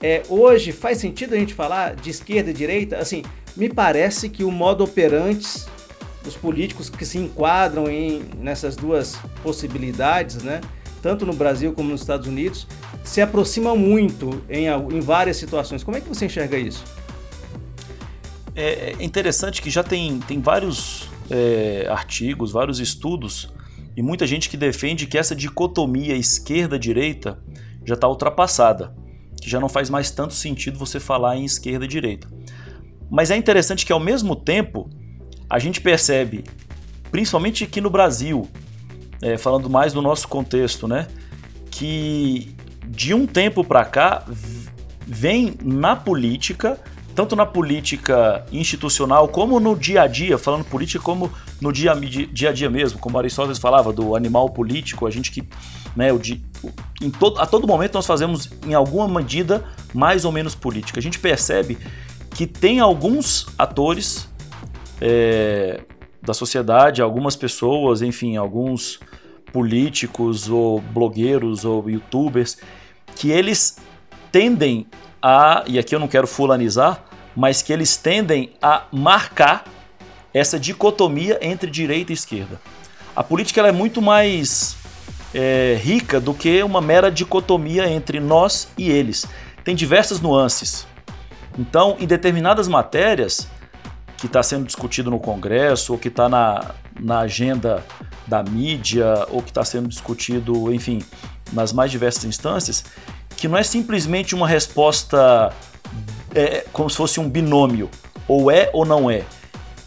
É, 0.00 0.22
hoje 0.28 0.72
faz 0.72 0.98
sentido 0.98 1.34
a 1.34 1.38
gente 1.38 1.54
falar 1.54 1.94
de 1.94 2.10
esquerda 2.10 2.50
e 2.50 2.54
direita? 2.54 2.98
Assim, 2.98 3.22
me 3.56 3.68
parece 3.68 4.28
que 4.28 4.44
o 4.44 4.50
modo 4.50 4.84
operantes 4.84 5.66
os 6.26 6.36
políticos 6.36 6.90
que 6.90 7.04
se 7.06 7.18
enquadram 7.18 7.88
em, 7.88 8.22
nessas 8.38 8.76
duas 8.76 9.16
possibilidades, 9.42 10.42
né? 10.42 10.60
tanto 11.02 11.24
no 11.24 11.32
Brasil 11.32 11.72
como 11.72 11.90
nos 11.90 12.00
Estados 12.00 12.26
Unidos, 12.26 12.66
se 13.04 13.20
aproximam 13.20 13.76
muito 13.76 14.42
em, 14.48 14.66
em 14.66 15.00
várias 15.00 15.36
situações. 15.36 15.84
Como 15.84 15.96
é 15.96 16.00
que 16.00 16.08
você 16.08 16.26
enxerga 16.26 16.58
isso? 16.58 16.84
É, 18.54 18.94
é 18.98 19.04
interessante 19.04 19.62
que 19.62 19.70
já 19.70 19.84
tem, 19.84 20.18
tem 20.20 20.40
vários 20.40 21.08
é, 21.30 21.86
artigos, 21.88 22.50
vários 22.50 22.80
estudos 22.80 23.48
e 23.96 24.02
muita 24.02 24.26
gente 24.26 24.50
que 24.50 24.56
defende 24.56 25.06
que 25.06 25.16
essa 25.16 25.34
dicotomia 25.34 26.16
esquerda-direita 26.16 27.38
já 27.84 27.94
está 27.94 28.08
ultrapassada, 28.08 28.94
que 29.40 29.48
já 29.48 29.60
não 29.60 29.68
faz 29.68 29.88
mais 29.88 30.10
tanto 30.10 30.34
sentido 30.34 30.78
você 30.78 30.98
falar 30.98 31.36
em 31.36 31.44
esquerda-direita. 31.44 32.28
Mas 33.08 33.30
é 33.30 33.36
interessante 33.36 33.86
que 33.86 33.92
ao 33.92 34.00
mesmo 34.00 34.34
tempo 34.34 34.90
a 35.48 35.58
gente 35.58 35.80
percebe, 35.80 36.44
principalmente 37.10 37.64
aqui 37.64 37.80
no 37.80 37.90
Brasil, 37.90 38.48
é, 39.22 39.38
falando 39.38 39.70
mais 39.70 39.92
do 39.92 40.02
nosso 40.02 40.28
contexto, 40.28 40.86
né, 40.86 41.06
que 41.70 42.54
de 42.86 43.14
um 43.14 43.26
tempo 43.26 43.64
para 43.64 43.84
cá 43.84 44.24
vem 45.06 45.54
na 45.62 45.94
política, 45.94 46.78
tanto 47.14 47.34
na 47.34 47.46
política 47.46 48.44
institucional 48.52 49.28
como 49.28 49.58
no 49.58 49.74
dia 49.76 50.02
a 50.02 50.06
dia, 50.06 50.36
falando 50.36 50.64
política 50.64 51.02
como 51.02 51.32
no 51.60 51.72
dia, 51.72 51.94
dia 52.32 52.50
a 52.50 52.52
dia 52.52 52.68
mesmo, 52.68 52.98
como 52.98 53.18
Aristóteles 53.18 53.58
falava 53.58 53.92
do 53.92 54.14
animal 54.14 54.50
político, 54.50 55.06
a 55.06 55.10
gente 55.10 55.30
que, 55.30 55.42
né, 55.94 56.12
o, 56.12 56.20
em 57.00 57.10
todo, 57.10 57.40
a 57.40 57.46
todo 57.46 57.66
momento 57.66 57.94
nós 57.94 58.06
fazemos 58.06 58.50
em 58.66 58.74
alguma 58.74 59.08
medida 59.08 59.64
mais 59.94 60.24
ou 60.24 60.32
menos 60.32 60.54
política. 60.54 60.98
A 60.98 61.02
gente 61.02 61.18
percebe 61.18 61.78
que 62.34 62.46
tem 62.46 62.80
alguns 62.80 63.46
atores 63.56 64.28
é, 65.00 65.80
da 66.22 66.34
sociedade, 66.34 67.02
algumas 67.02 67.36
pessoas, 67.36 68.02
enfim, 68.02 68.36
alguns 68.36 69.00
políticos 69.52 70.48
ou 70.48 70.80
blogueiros 70.80 71.64
ou 71.64 71.88
youtubers, 71.88 72.58
que 73.14 73.30
eles 73.30 73.78
tendem 74.30 74.86
a, 75.22 75.64
e 75.66 75.78
aqui 75.78 75.94
eu 75.94 75.98
não 75.98 76.08
quero 76.08 76.26
fulanizar, 76.26 77.04
mas 77.34 77.62
que 77.62 77.72
eles 77.72 77.96
tendem 77.96 78.52
a 78.60 78.84
marcar 78.92 79.64
essa 80.32 80.58
dicotomia 80.58 81.38
entre 81.40 81.70
direita 81.70 82.12
e 82.12 82.14
esquerda. 82.14 82.60
A 83.14 83.22
política 83.22 83.62
é 83.62 83.72
muito 83.72 84.02
mais 84.02 84.76
é, 85.34 85.78
rica 85.82 86.20
do 86.20 86.34
que 86.34 86.62
uma 86.62 86.80
mera 86.80 87.10
dicotomia 87.10 87.88
entre 87.88 88.20
nós 88.20 88.68
e 88.76 88.90
eles. 88.90 89.26
Tem 89.64 89.74
diversas 89.74 90.20
nuances. 90.20 90.86
Então, 91.58 91.96
em 91.98 92.06
determinadas 92.06 92.68
matérias, 92.68 93.48
que 94.16 94.26
está 94.26 94.42
sendo 94.42 94.64
discutido 94.64 95.10
no 95.10 95.20
Congresso, 95.20 95.92
ou 95.92 95.98
que 95.98 96.08
está 96.08 96.28
na, 96.28 96.74
na 96.98 97.20
agenda 97.20 97.84
da 98.26 98.42
mídia, 98.42 99.26
ou 99.30 99.42
que 99.42 99.50
está 99.50 99.64
sendo 99.64 99.88
discutido, 99.88 100.72
enfim, 100.72 101.02
nas 101.52 101.72
mais 101.72 101.90
diversas 101.90 102.24
instâncias, 102.24 102.84
que 103.36 103.46
não 103.46 103.58
é 103.58 103.62
simplesmente 103.62 104.34
uma 104.34 104.48
resposta 104.48 105.52
é, 106.34 106.64
como 106.72 106.88
se 106.88 106.96
fosse 106.96 107.20
um 107.20 107.28
binômio, 107.28 107.90
ou 108.26 108.50
é 108.50 108.70
ou 108.72 108.84
não 108.84 109.10
é. 109.10 109.24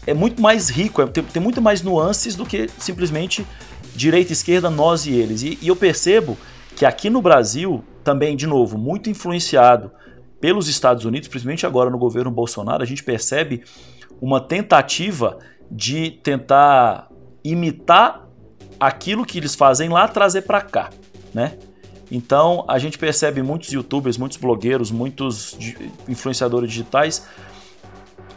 É 0.06 0.14
muito 0.14 0.40
mais 0.40 0.68
rico, 0.68 1.02
é, 1.02 1.06
tem, 1.06 1.22
tem 1.22 1.42
muito 1.42 1.60
mais 1.60 1.82
nuances 1.82 2.34
do 2.34 2.46
que 2.46 2.68
simplesmente 2.78 3.46
direita, 3.94 4.32
esquerda, 4.32 4.70
nós 4.70 5.06
e 5.06 5.12
eles. 5.12 5.42
E, 5.42 5.58
e 5.60 5.68
eu 5.68 5.76
percebo 5.76 6.38
que 6.74 6.86
aqui 6.86 7.10
no 7.10 7.20
Brasil, 7.20 7.84
também, 8.02 8.36
de 8.36 8.46
novo, 8.46 8.78
muito 8.78 9.10
influenciado 9.10 9.90
pelos 10.40 10.68
Estados 10.68 11.04
Unidos, 11.04 11.28
principalmente 11.28 11.66
agora 11.66 11.90
no 11.90 11.98
governo 11.98 12.30
Bolsonaro, 12.30 12.82
a 12.82 12.86
gente 12.86 13.04
percebe 13.04 13.62
uma 14.20 14.40
tentativa 14.40 15.38
de 15.70 16.10
tentar 16.22 17.08
imitar 17.42 18.26
aquilo 18.78 19.24
que 19.24 19.38
eles 19.38 19.54
fazem 19.54 19.88
lá, 19.88 20.08
trazer 20.08 20.42
para 20.42 20.60
cá, 20.60 20.90
né? 21.32 21.58
Então 22.10 22.64
a 22.68 22.78
gente 22.78 22.98
percebe 22.98 23.42
muitos 23.42 23.70
youtubers, 23.70 24.16
muitos 24.16 24.36
blogueiros, 24.36 24.90
muitos 24.90 25.56
influenciadores 26.08 26.68
digitais 26.68 27.26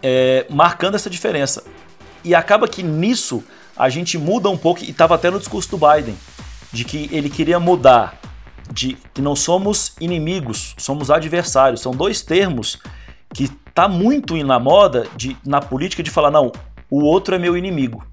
é, 0.03 0.45
marcando 0.49 0.95
essa 0.95 1.09
diferença. 1.09 1.63
E 2.23 2.35
acaba 2.35 2.67
que 2.67 2.83
nisso 2.83 3.43
a 3.75 3.89
gente 3.89 4.17
muda 4.17 4.49
um 4.49 4.57
pouco, 4.57 4.83
e 4.83 4.91
estava 4.91 5.15
até 5.15 5.31
no 5.31 5.39
discurso 5.39 5.71
do 5.71 5.77
Biden, 5.77 6.15
de 6.71 6.85
que 6.85 7.09
ele 7.11 7.29
queria 7.29 7.59
mudar 7.59 8.19
de 8.71 8.97
que 9.13 9.21
não 9.21 9.35
somos 9.35 9.93
inimigos, 9.99 10.75
somos 10.77 11.11
adversários. 11.11 11.81
São 11.81 11.91
dois 11.91 12.21
termos 12.21 12.79
que 13.33 13.49
tá 13.73 13.87
muito 13.87 14.35
na 14.43 14.59
moda 14.59 15.07
de, 15.15 15.35
na 15.45 15.59
política 15.59 16.03
de 16.03 16.11
falar, 16.11 16.31
não, 16.31 16.51
o 16.89 17.03
outro 17.03 17.35
é 17.35 17.39
meu 17.39 17.57
inimigo. 17.57 18.05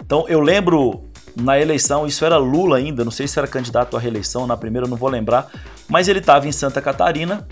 Então 0.00 0.24
eu 0.28 0.40
lembro 0.40 1.04
na 1.36 1.58
eleição, 1.58 2.06
isso 2.06 2.24
era 2.24 2.36
Lula 2.38 2.78
ainda, 2.78 3.04
não 3.04 3.10
sei 3.10 3.28
se 3.28 3.38
era 3.38 3.46
candidato 3.46 3.96
à 3.96 4.00
reeleição, 4.00 4.46
na 4.46 4.56
primeira 4.56 4.88
não 4.88 4.96
vou 4.96 5.08
lembrar, 5.08 5.48
mas 5.88 6.08
ele 6.08 6.18
estava 6.18 6.48
em 6.48 6.52
Santa 6.52 6.80
Catarina, 6.80 7.46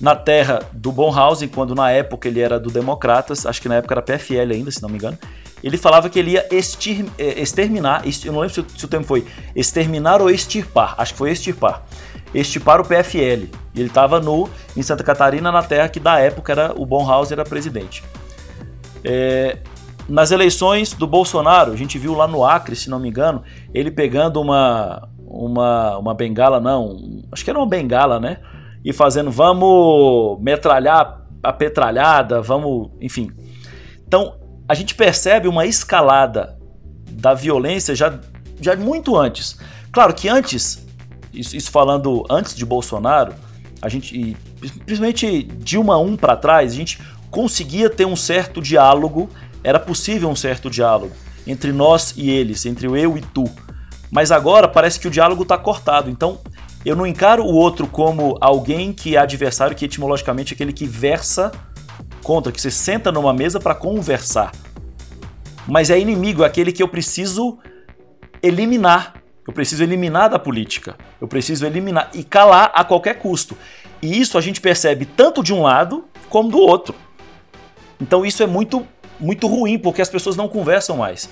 na 0.00 0.16
terra 0.16 0.62
do 0.72 0.90
Bonhausen, 0.90 1.48
quando 1.48 1.74
na 1.74 1.90
época 1.90 2.26
ele 2.26 2.40
era 2.40 2.58
do 2.58 2.70
Democratas, 2.70 3.46
acho 3.46 3.62
que 3.62 3.68
na 3.68 3.76
época 3.76 3.94
era 3.94 4.02
PFL 4.02 4.52
ainda, 4.52 4.70
se 4.70 4.82
não 4.82 4.88
me 4.88 4.96
engano. 4.96 5.16
Ele 5.62 5.76
falava 5.76 6.10
que 6.10 6.18
ele 6.18 6.32
ia 6.32 6.48
extir, 6.50 7.06
eh, 7.16 7.40
exterminar, 7.40 8.02
eu 8.04 8.32
não 8.32 8.40
lembro 8.40 8.66
se 8.76 8.84
o 8.84 8.88
termo 8.88 9.06
foi 9.06 9.24
exterminar 9.54 10.20
ou 10.20 10.28
extirpar, 10.28 10.96
acho 10.98 11.12
que 11.12 11.18
foi 11.18 11.30
extirpar 11.30 11.84
extirpar 12.34 12.80
o 12.80 12.84
PFL. 12.84 13.48
Ele 13.74 13.86
estava 13.86 14.20
no 14.20 14.48
em 14.76 14.82
Santa 14.82 15.04
Catarina, 15.04 15.50
na 15.50 15.62
terra 15.62 15.88
que 15.88 16.00
da 16.00 16.18
época 16.18 16.52
era 16.52 16.72
o 16.76 16.86
Bonhauser 16.86 17.38
era 17.38 17.48
presidente. 17.48 18.02
É, 19.04 19.58
nas 20.08 20.30
eleições 20.30 20.92
do 20.92 21.06
Bolsonaro, 21.06 21.72
a 21.72 21.76
gente 21.76 21.98
viu 21.98 22.14
lá 22.14 22.26
no 22.26 22.44
Acre, 22.44 22.76
se 22.76 22.90
não 22.90 22.98
me 22.98 23.08
engano, 23.08 23.42
ele 23.72 23.90
pegando 23.90 24.40
uma 24.40 25.08
uma, 25.32 25.96
uma 25.96 26.14
bengala, 26.14 26.60
não, 26.60 27.22
acho 27.32 27.42
que 27.42 27.48
era 27.48 27.58
uma 27.58 27.66
bengala, 27.66 28.20
né? 28.20 28.36
E 28.84 28.92
fazendo, 28.92 29.30
vamos 29.30 30.38
metralhar 30.42 31.22
a 31.42 31.52
petralhada, 31.52 32.42
vamos, 32.42 32.90
enfim. 33.00 33.30
Então, 34.06 34.36
a 34.68 34.74
gente 34.74 34.94
percebe 34.94 35.48
uma 35.48 35.64
escalada 35.64 36.58
da 37.10 37.32
violência 37.32 37.94
já, 37.94 38.18
já 38.60 38.76
muito 38.76 39.16
antes. 39.16 39.58
Claro 39.90 40.12
que 40.14 40.28
antes 40.28 40.86
isso, 41.32 41.56
isso 41.56 41.70
falando 41.70 42.24
antes 42.30 42.54
de 42.54 42.64
Bolsonaro, 42.64 43.34
a 43.80 43.88
gente, 43.88 44.36
principalmente 44.84 45.42
Dilma 45.42 45.98
1 45.98 46.16
para 46.16 46.36
trás, 46.36 46.72
a 46.72 46.76
gente 46.76 47.00
conseguia 47.30 47.90
ter 47.90 48.04
um 48.04 48.14
certo 48.14 48.60
diálogo, 48.60 49.28
era 49.64 49.80
possível 49.80 50.28
um 50.28 50.36
certo 50.36 50.70
diálogo 50.70 51.12
entre 51.46 51.72
nós 51.72 52.14
e 52.16 52.30
eles, 52.30 52.64
entre 52.66 52.86
o 52.86 52.96
eu 52.96 53.16
e 53.16 53.20
tu. 53.20 53.44
Mas 54.10 54.30
agora 54.30 54.68
parece 54.68 55.00
que 55.00 55.08
o 55.08 55.10
diálogo 55.10 55.42
está 55.42 55.56
cortado. 55.56 56.10
Então 56.10 56.38
eu 56.84 56.94
não 56.94 57.06
encaro 57.06 57.44
o 57.44 57.54
outro 57.54 57.86
como 57.86 58.36
alguém 58.40 58.92
que 58.92 59.16
é 59.16 59.18
adversário, 59.18 59.74
que 59.74 59.84
etimologicamente 59.84 60.52
é 60.52 60.54
aquele 60.54 60.72
que 60.72 60.86
versa 60.86 61.50
contra, 62.22 62.52
que 62.52 62.60
você 62.60 62.70
senta 62.70 63.10
numa 63.10 63.32
mesa 63.32 63.58
para 63.58 63.74
conversar. 63.74 64.52
Mas 65.66 65.90
é 65.90 65.98
inimigo, 65.98 66.42
é 66.42 66.46
aquele 66.46 66.72
que 66.72 66.82
eu 66.82 66.88
preciso 66.88 67.58
eliminar. 68.42 69.14
Eu 69.46 69.52
preciso 69.52 69.82
eliminar 69.82 70.30
da 70.30 70.38
política. 70.38 70.96
Eu 71.20 71.26
preciso 71.26 71.66
eliminar 71.66 72.10
e 72.14 72.22
calar 72.22 72.70
a 72.74 72.84
qualquer 72.84 73.18
custo. 73.18 73.56
E 74.00 74.20
isso 74.20 74.38
a 74.38 74.40
gente 74.40 74.60
percebe 74.60 75.04
tanto 75.04 75.42
de 75.42 75.52
um 75.52 75.62
lado 75.62 76.04
como 76.28 76.48
do 76.48 76.58
outro. 76.58 76.94
Então 78.00 78.24
isso 78.24 78.42
é 78.42 78.46
muito 78.46 78.86
muito 79.18 79.46
ruim 79.46 79.78
porque 79.78 80.02
as 80.02 80.08
pessoas 80.08 80.36
não 80.36 80.48
conversam 80.48 80.96
mais. 80.96 81.28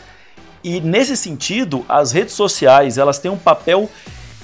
E 0.62 0.80
nesse 0.80 1.16
sentido, 1.16 1.84
as 1.88 2.12
redes 2.12 2.34
sociais, 2.34 2.98
elas 2.98 3.18
têm 3.18 3.30
um 3.30 3.38
papel 3.38 3.88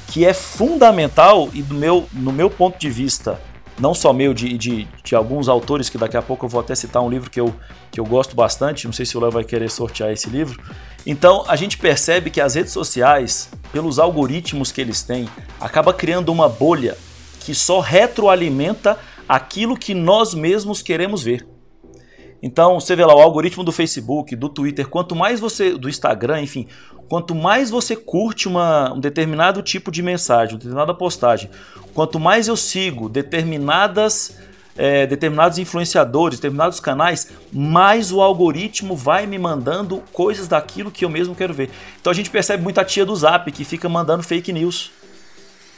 que 0.08 0.24
é 0.24 0.32
fundamental 0.32 1.48
e 1.52 1.62
do 1.62 1.74
meu, 1.74 2.08
no 2.12 2.32
meu 2.32 2.48
ponto 2.48 2.78
de 2.78 2.88
vista, 2.88 3.40
não 3.78 3.94
só 3.94 4.12
meu, 4.12 4.32
de, 4.32 4.56
de, 4.56 4.88
de, 5.04 5.14
alguns 5.14 5.48
autores, 5.48 5.88
que 5.88 5.98
daqui 5.98 6.16
a 6.16 6.22
pouco 6.22 6.46
eu 6.46 6.48
vou 6.48 6.60
até 6.60 6.74
citar 6.74 7.02
um 7.02 7.10
livro 7.10 7.30
que 7.30 7.40
eu, 7.40 7.54
que 7.90 8.00
eu 8.00 8.04
gosto 8.04 8.34
bastante, 8.34 8.86
não 8.86 8.92
sei 8.92 9.04
se 9.04 9.16
o 9.16 9.20
Léo 9.20 9.30
vai 9.30 9.44
querer 9.44 9.70
sortear 9.70 10.10
esse 10.10 10.30
livro. 10.30 10.62
Então 11.04 11.44
a 11.46 11.56
gente 11.56 11.76
percebe 11.78 12.30
que 12.30 12.40
as 12.40 12.54
redes 12.54 12.72
sociais, 12.72 13.50
pelos 13.72 13.98
algoritmos 13.98 14.72
que 14.72 14.80
eles 14.80 15.02
têm, 15.02 15.28
acaba 15.60 15.92
criando 15.92 16.30
uma 16.30 16.48
bolha 16.48 16.96
que 17.40 17.54
só 17.54 17.80
retroalimenta 17.80 18.98
aquilo 19.28 19.76
que 19.76 19.94
nós 19.94 20.34
mesmos 20.34 20.82
queremos 20.82 21.22
ver. 21.22 21.46
Então, 22.42 22.78
você 22.78 22.94
vê 22.94 23.04
lá 23.04 23.14
o 23.14 23.20
algoritmo 23.20 23.64
do 23.64 23.72
Facebook, 23.72 24.36
do 24.36 24.48
Twitter, 24.48 24.86
quanto 24.88 25.16
mais 25.16 25.40
você. 25.40 25.76
do 25.76 25.88
Instagram, 25.88 26.42
enfim, 26.42 26.68
quanto 27.08 27.34
mais 27.34 27.70
você 27.70 27.94
curte 27.94 28.48
uma, 28.48 28.92
um 28.92 29.00
determinado 29.00 29.62
tipo 29.62 29.90
de 29.90 30.02
mensagem, 30.02 30.54
uma 30.54 30.58
determinada 30.58 30.94
postagem, 30.94 31.50
quanto 31.94 32.18
mais 32.18 32.48
eu 32.48 32.56
sigo 32.56 33.08
determinadas. 33.08 34.38
É, 34.78 35.06
determinados 35.06 35.56
influenciadores, 35.56 36.38
determinados 36.38 36.80
canais, 36.80 37.30
mais 37.50 38.12
o 38.12 38.20
algoritmo 38.20 38.94
vai 38.94 39.26
me 39.26 39.38
mandando 39.38 40.02
coisas 40.12 40.46
daquilo 40.46 40.90
que 40.90 41.02
eu 41.02 41.08
mesmo 41.08 41.34
quero 41.34 41.54
ver. 41.54 41.70
Então 41.98 42.10
a 42.10 42.14
gente 42.14 42.28
percebe 42.28 42.62
muita 42.62 42.84
tia 42.84 43.02
do 43.06 43.16
Zap 43.16 43.50
que 43.50 43.64
fica 43.64 43.88
mandando 43.88 44.22
fake 44.22 44.52
news. 44.52 44.90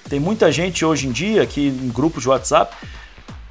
Tem 0.08 0.18
muita 0.18 0.50
gente 0.50 0.84
hoje 0.84 1.06
em 1.06 1.12
dia 1.12 1.46
que 1.46 1.68
em 1.68 1.90
grupos 1.90 2.24
de 2.24 2.28
WhatsApp 2.28 2.74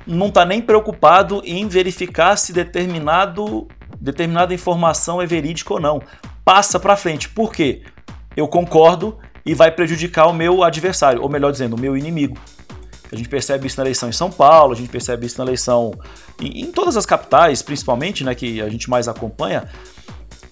não 0.08 0.28
está 0.28 0.46
nem 0.46 0.62
preocupado 0.62 1.42
em 1.46 1.68
verificar 1.68 2.36
se 2.38 2.54
determinado, 2.54 3.68
determinada 3.99 4.53
informação 4.53 5.21
é 5.21 5.25
verídica 5.25 5.73
ou 5.73 5.79
não. 5.79 6.01
Passa 6.43 6.79
para 6.79 6.95
frente. 6.95 7.29
Por 7.29 7.51
quê? 7.51 7.81
Eu 8.36 8.47
concordo 8.47 9.17
e 9.45 9.53
vai 9.53 9.71
prejudicar 9.71 10.27
o 10.27 10.33
meu 10.33 10.63
adversário, 10.63 11.21
ou 11.21 11.29
melhor 11.29 11.51
dizendo, 11.51 11.75
o 11.75 11.79
meu 11.79 11.97
inimigo. 11.97 12.38
A 13.12 13.15
gente 13.15 13.29
percebe 13.29 13.67
isso 13.67 13.77
na 13.77 13.83
eleição 13.83 14.10
em 14.10 14.12
São 14.12 14.29
Paulo, 14.29 14.73
a 14.73 14.75
gente 14.75 14.89
percebe 14.89 15.25
isso 15.25 15.38
na 15.38 15.45
eleição 15.45 15.93
em, 16.39 16.63
em 16.63 16.71
todas 16.71 16.97
as 16.97 17.05
capitais, 17.05 17.62
principalmente, 17.62 18.23
né, 18.23 18.36
que 18.36 18.62
a 18.62 18.69
gente 18.69 18.89
mais 18.89 19.07
acompanha, 19.07 19.69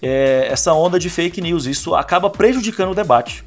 é, 0.00 0.48
essa 0.50 0.72
onda 0.72 0.98
de 0.98 1.10
fake 1.10 1.40
news. 1.40 1.66
Isso 1.66 1.94
acaba 1.94 2.30
prejudicando 2.30 2.92
o 2.92 2.94
debate. 2.94 3.44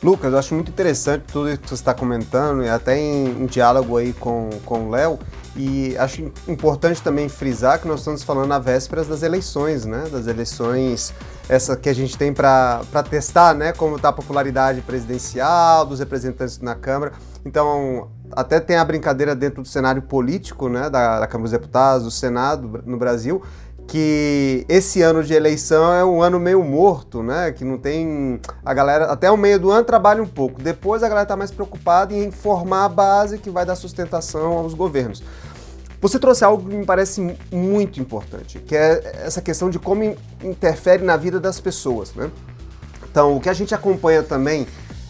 Lucas, 0.00 0.32
eu 0.32 0.38
acho 0.38 0.54
muito 0.54 0.70
interessante 0.70 1.24
tudo 1.32 1.48
isso 1.48 1.58
que 1.58 1.68
você 1.68 1.74
está 1.74 1.92
comentando 1.92 2.62
e 2.62 2.68
até 2.68 2.96
em, 2.96 3.42
em 3.42 3.46
diálogo 3.46 3.96
aí 3.96 4.12
com, 4.12 4.48
com 4.64 4.86
o 4.86 4.90
Léo. 4.90 5.18
E 5.58 5.98
acho 5.98 6.30
importante 6.46 7.02
também 7.02 7.28
frisar 7.28 7.80
que 7.80 7.88
nós 7.88 7.98
estamos 7.98 8.22
falando 8.22 8.46
na 8.46 8.60
vésperas 8.60 9.08
das 9.08 9.24
eleições, 9.24 9.84
né? 9.84 10.04
Das 10.08 10.28
eleições, 10.28 11.12
essa 11.48 11.76
que 11.76 11.88
a 11.88 11.92
gente 11.92 12.16
tem 12.16 12.32
para 12.32 12.84
testar, 13.10 13.54
né? 13.54 13.72
Como 13.72 13.96
está 13.96 14.10
a 14.10 14.12
popularidade 14.12 14.80
presidencial, 14.82 15.84
dos 15.84 15.98
representantes 15.98 16.60
na 16.60 16.76
Câmara. 16.76 17.12
Então, 17.44 18.08
até 18.30 18.60
tem 18.60 18.76
a 18.76 18.84
brincadeira 18.84 19.34
dentro 19.34 19.60
do 19.60 19.66
cenário 19.66 20.00
político, 20.00 20.68
né? 20.68 20.88
Da, 20.88 21.18
da 21.18 21.26
Câmara 21.26 21.50
dos 21.50 21.58
Deputados, 21.58 22.04
do 22.04 22.10
Senado 22.12 22.80
no 22.86 22.96
Brasil, 22.96 23.42
que 23.88 24.64
esse 24.68 25.02
ano 25.02 25.24
de 25.24 25.34
eleição 25.34 25.92
é 25.92 26.04
um 26.04 26.22
ano 26.22 26.38
meio 26.38 26.62
morto, 26.62 27.20
né? 27.20 27.50
Que 27.50 27.64
não 27.64 27.78
tem. 27.78 28.38
A 28.64 28.72
galera, 28.72 29.06
até 29.06 29.28
o 29.28 29.36
meio 29.36 29.58
do 29.58 29.72
ano, 29.72 29.84
trabalha 29.84 30.22
um 30.22 30.26
pouco. 30.26 30.62
Depois 30.62 31.02
a 31.02 31.08
galera 31.08 31.24
está 31.24 31.36
mais 31.36 31.50
preocupada 31.50 32.14
em 32.14 32.30
formar 32.30 32.84
a 32.84 32.88
base 32.88 33.38
que 33.38 33.50
vai 33.50 33.66
dar 33.66 33.74
sustentação 33.74 34.52
aos 34.52 34.72
governos. 34.72 35.20
Você 36.00 36.18
trouxe 36.18 36.44
algo 36.44 36.68
que 36.68 36.76
me 36.76 36.86
parece 36.86 37.36
muito 37.50 38.00
importante, 38.00 38.60
que 38.60 38.76
é 38.76 39.22
essa 39.24 39.42
questão 39.42 39.68
de 39.68 39.78
como 39.78 40.16
interfere 40.44 41.02
na 41.02 41.16
vida 41.16 41.40
das 41.40 41.60
pessoas, 41.60 42.14
né? 42.14 42.30
Então, 43.10 43.36
o 43.36 43.40
que 43.40 43.48
a 43.48 43.52
gente 43.52 43.74
acompanha 43.74 44.22
também 44.22 44.66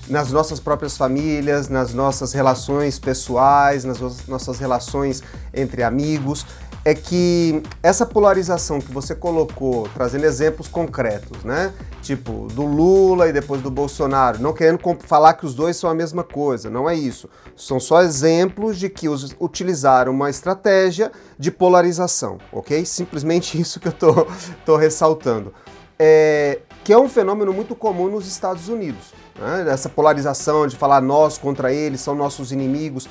nas 0.09 0.33
nossas 0.33 0.59
próprias 0.59 0.97
famílias, 0.97 1.69
nas 1.69 1.93
nossas 1.93 2.33
relações 2.33 2.99
pessoais, 2.99 3.85
nas 3.85 4.01
nossas 4.27 4.59
relações 4.59 5.23
entre 5.53 5.83
amigos, 5.83 6.47
é 6.89 6.95
que 6.95 7.63
essa 7.83 8.07
polarização 8.07 8.81
que 8.81 8.91
você 8.91 9.15
colocou, 9.15 9.87
trazendo 9.93 10.25
exemplos 10.25 10.69
concretos, 10.69 11.45
né? 11.45 11.75
Tipo, 12.01 12.49
do 12.51 12.65
Lula 12.65 13.29
e 13.29 13.33
depois 13.33 13.61
do 13.61 13.71
Bolsonaro, 13.71 14.41
não 14.41 14.55
querendo 14.55 14.81
falar 15.01 15.35
que 15.35 15.45
os 15.45 15.55
dois 15.55 15.77
são 15.77 15.91
a 15.91 15.95
mesma 15.95 16.25
coisa, 16.25 16.71
não 16.71 16.89
é 16.89 16.95
isso. 16.95 17.29
São 17.55 17.79
só 17.79 18.01
exemplos 18.01 18.79
de 18.79 18.89
que 18.89 19.07
os 19.07 19.37
utilizaram 19.39 20.13
uma 20.13 20.31
estratégia 20.31 21.13
de 21.39 21.51
polarização, 21.51 22.39
ok? 22.51 22.83
Simplesmente 22.87 23.61
isso 23.61 23.79
que 23.79 23.89
eu 23.89 23.93
tô, 23.93 24.27
tô 24.65 24.79
ressaltando. 24.79 25.53
É, 25.99 26.61
que 26.85 26.91
é 26.91 26.99
um 26.99 27.07
fenômeno 27.07 27.53
muito 27.53 27.75
comum 27.75 28.09
nos 28.09 28.27
Estados 28.27 28.71
Unidos. 28.71 29.13
Né? 29.39 29.67
Essa 29.69 29.91
polarização 29.91 30.67
de 30.67 30.75
falar 30.75 31.03
nós 31.03 31.37
contra 31.37 31.71
eles, 31.71 32.01
são 32.01 32.15
nossos 32.15 32.51
inimigos. 32.51 33.07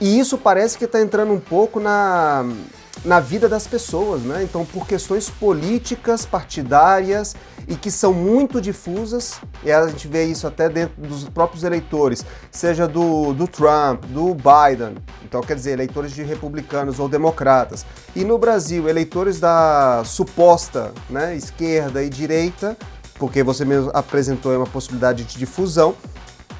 E 0.00 0.20
isso 0.20 0.38
parece 0.38 0.78
que 0.78 0.84
está 0.84 1.00
entrando 1.00 1.32
um 1.32 1.40
pouco 1.40 1.80
na, 1.80 2.44
na 3.04 3.18
vida 3.18 3.48
das 3.48 3.66
pessoas, 3.66 4.22
né? 4.22 4.42
Então, 4.42 4.64
por 4.64 4.86
questões 4.86 5.30
políticas, 5.30 6.26
partidárias 6.26 7.34
e 7.66 7.74
que 7.74 7.90
são 7.90 8.12
muito 8.12 8.60
difusas, 8.60 9.40
e 9.62 9.70
a 9.70 9.86
gente 9.86 10.08
vê 10.08 10.24
isso 10.24 10.46
até 10.46 10.68
dentro 10.68 11.00
dos 11.00 11.24
próprios 11.28 11.64
eleitores, 11.64 12.24
seja 12.50 12.86
do, 12.86 13.32
do 13.32 13.46
Trump, 13.46 14.04
do 14.06 14.34
Biden, 14.34 14.96
então 15.24 15.40
quer 15.40 15.54
dizer, 15.54 15.72
eleitores 15.72 16.12
de 16.12 16.22
republicanos 16.22 16.98
ou 16.98 17.08
democratas. 17.08 17.86
E 18.14 18.24
no 18.24 18.38
Brasil, 18.38 18.88
eleitores 18.88 19.38
da 19.38 20.02
suposta 20.04 20.92
né, 21.08 21.36
esquerda 21.36 22.02
e 22.02 22.08
direita, 22.08 22.76
porque 23.14 23.42
você 23.42 23.64
mesmo 23.64 23.90
apresentou 23.94 24.54
uma 24.56 24.66
possibilidade 24.66 25.24
de 25.24 25.38
difusão, 25.38 25.94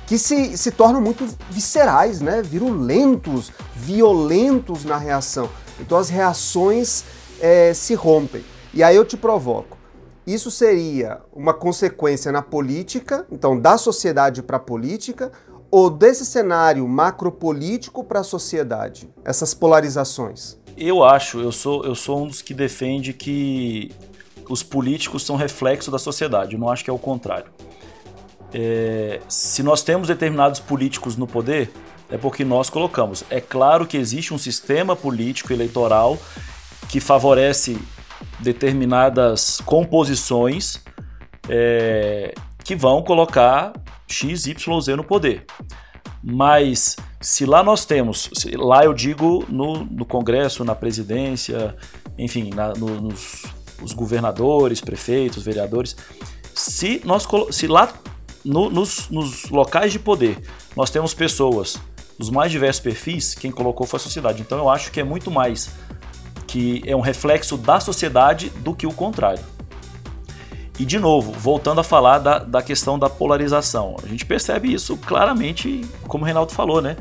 que 0.07 0.19
se, 0.19 0.59
se 0.59 0.73
tornam 0.73 1.01
muito 1.01 1.27
viscerais, 1.51 2.21
né? 2.21 2.43
virulentos, 2.43 3.53
violentos 3.75 4.85
na 4.85 4.97
reação. 4.97 5.49
Então 5.81 5.99
as 5.99 6.09
reações 6.09 7.05
é, 7.40 7.73
se 7.75 7.95
rompem. 7.95 8.45
E 8.73 8.83
aí 8.83 8.95
eu 8.95 9.05
te 9.05 9.16
provoco. 9.16 9.79
Isso 10.27 10.51
seria 10.51 11.21
uma 11.33 11.53
consequência 11.53 12.31
na 12.31 12.43
política, 12.43 13.27
então 13.33 13.59
da 13.59 13.77
sociedade 13.77 14.43
para 14.43 14.59
a 14.59 14.61
política, 14.61 15.33
ou 15.71 15.88
desse 15.88 16.27
cenário 16.27 16.87
macropolítico 16.87 18.05
para 18.05 18.21
a 18.21 18.25
sociedade? 18.25 19.09
Essas 19.25 19.55
polarizações? 19.55 20.59
Eu 20.77 21.03
acho, 21.03 21.40
eu 21.40 21.53
sou, 21.53 21.85
eu 21.85 21.95
sou 21.95 22.23
um 22.23 22.27
dos 22.27 22.43
que 22.43 22.55
defende 22.55 23.12
que 23.12 23.90
os 24.49 24.62
políticos 24.62 25.25
são 25.25 25.37
reflexo 25.37 25.90
da 25.90 25.99
sociedade. 25.99 26.55
Eu 26.55 26.61
não 26.61 26.69
acho 26.69 26.85
que 26.85 26.90
é 26.90 26.93
o 26.93 26.99
contrário. 26.99 27.51
É, 28.53 29.21
se 29.29 29.62
nós 29.62 29.83
temos 29.83 30.09
determinados 30.09 30.59
políticos 30.59 31.16
no 31.16 31.27
poder, 31.27 31.71
é 32.11 32.18
porque 32.18 32.44
nós 32.44 32.68
colocamos. 32.68 33.25
É 33.31 33.40
claro 33.40 33.87
que 33.87 33.96
existe 33.96 34.35
um 34.35 34.38
sistema 34.38 34.96
político 34.96 35.53
eleitoral 35.53 36.18
que 36.88 37.01
favorece 37.01 37.79
determinadas 38.40 39.61
composições 39.64 40.83
é, 41.49 42.35
que 42.64 42.75
vão 42.75 43.03
colocar 43.03 43.73
X, 44.07 44.46
Y, 44.46 44.81
Z 44.81 44.96
no 44.96 45.05
poder. 45.05 45.44
Mas 46.23 46.96
se 47.20 47.46
lá 47.46 47.62
nós 47.62 47.85
temos, 47.85 48.31
lá 48.55 48.85
eu 48.85 48.92
digo 48.92 49.44
no, 49.49 49.85
no 49.85 50.05
Congresso, 50.05 50.64
na 50.64 50.75
presidência, 50.75 51.77
enfim, 52.18 52.51
na, 52.55 52.73
no, 52.75 53.01
nos 53.01 53.44
os 53.83 53.92
governadores, 53.92 54.81
prefeitos, 54.81 55.42
vereadores, 55.42 55.96
se, 56.55 57.01
nós, 57.05 57.27
se 57.51 57.66
lá 57.66 57.92
no, 58.44 58.70
nos, 58.70 59.09
nos 59.09 59.49
locais 59.49 59.92
de 59.92 59.99
poder 59.99 60.38
nós 60.77 60.90
temos 60.90 61.12
pessoas 61.14 61.79
dos 62.20 62.28
mais 62.28 62.52
diversos 62.52 62.83
perfis, 62.83 63.35
quem 63.35 63.50
colocou 63.50 63.87
foi 63.87 63.96
a 63.96 64.00
sociedade. 64.00 64.42
Então 64.42 64.59
eu 64.59 64.68
acho 64.68 64.92
que 64.92 65.00
é 65.00 65.04
muito 65.04 65.30
mais 65.30 65.70
que 66.46 66.83
é 66.85 66.94
um 66.94 67.00
reflexo 67.00 67.56
da 67.56 67.80
sociedade 67.80 68.50
do 68.50 68.74
que 68.74 68.87
o 68.87 68.92
contrário. 68.92 69.42
E 70.78 70.85
de 70.85 70.98
novo, 70.98 71.33
voltando 71.33 71.80
a 71.80 71.85
falar 71.85 72.18
da, 72.18 72.38
da 72.38 72.61
questão 72.61 72.98
da 72.98 73.09
polarização, 73.09 73.96
a 74.02 74.06
gente 74.06 74.26
percebe 74.26 74.70
isso 74.70 74.98
claramente, 74.98 75.80
como 76.06 76.22
o 76.22 76.26
Reinaldo 76.26 76.52
falou, 76.52 76.83
né? 76.83 76.98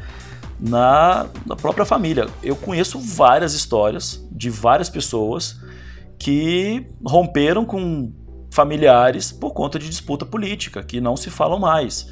Na, 0.58 1.28
na 1.46 1.56
própria 1.56 1.86
família. 1.86 2.28
Eu 2.42 2.56
conheço 2.56 2.98
várias 2.98 3.54
histórias 3.54 4.26
de 4.32 4.50
várias 4.50 4.90
pessoas 4.90 5.60
que 6.18 6.86
romperam 7.06 7.66
com 7.66 8.14
familiares 8.52 9.34
por 9.34 9.52
conta 9.52 9.78
de 9.78 9.90
disputa 9.90 10.26
política, 10.26 10.82
que 10.82 11.02
não 11.02 11.18
se 11.18 11.30
falam 11.30 11.60
mais. 11.60 12.08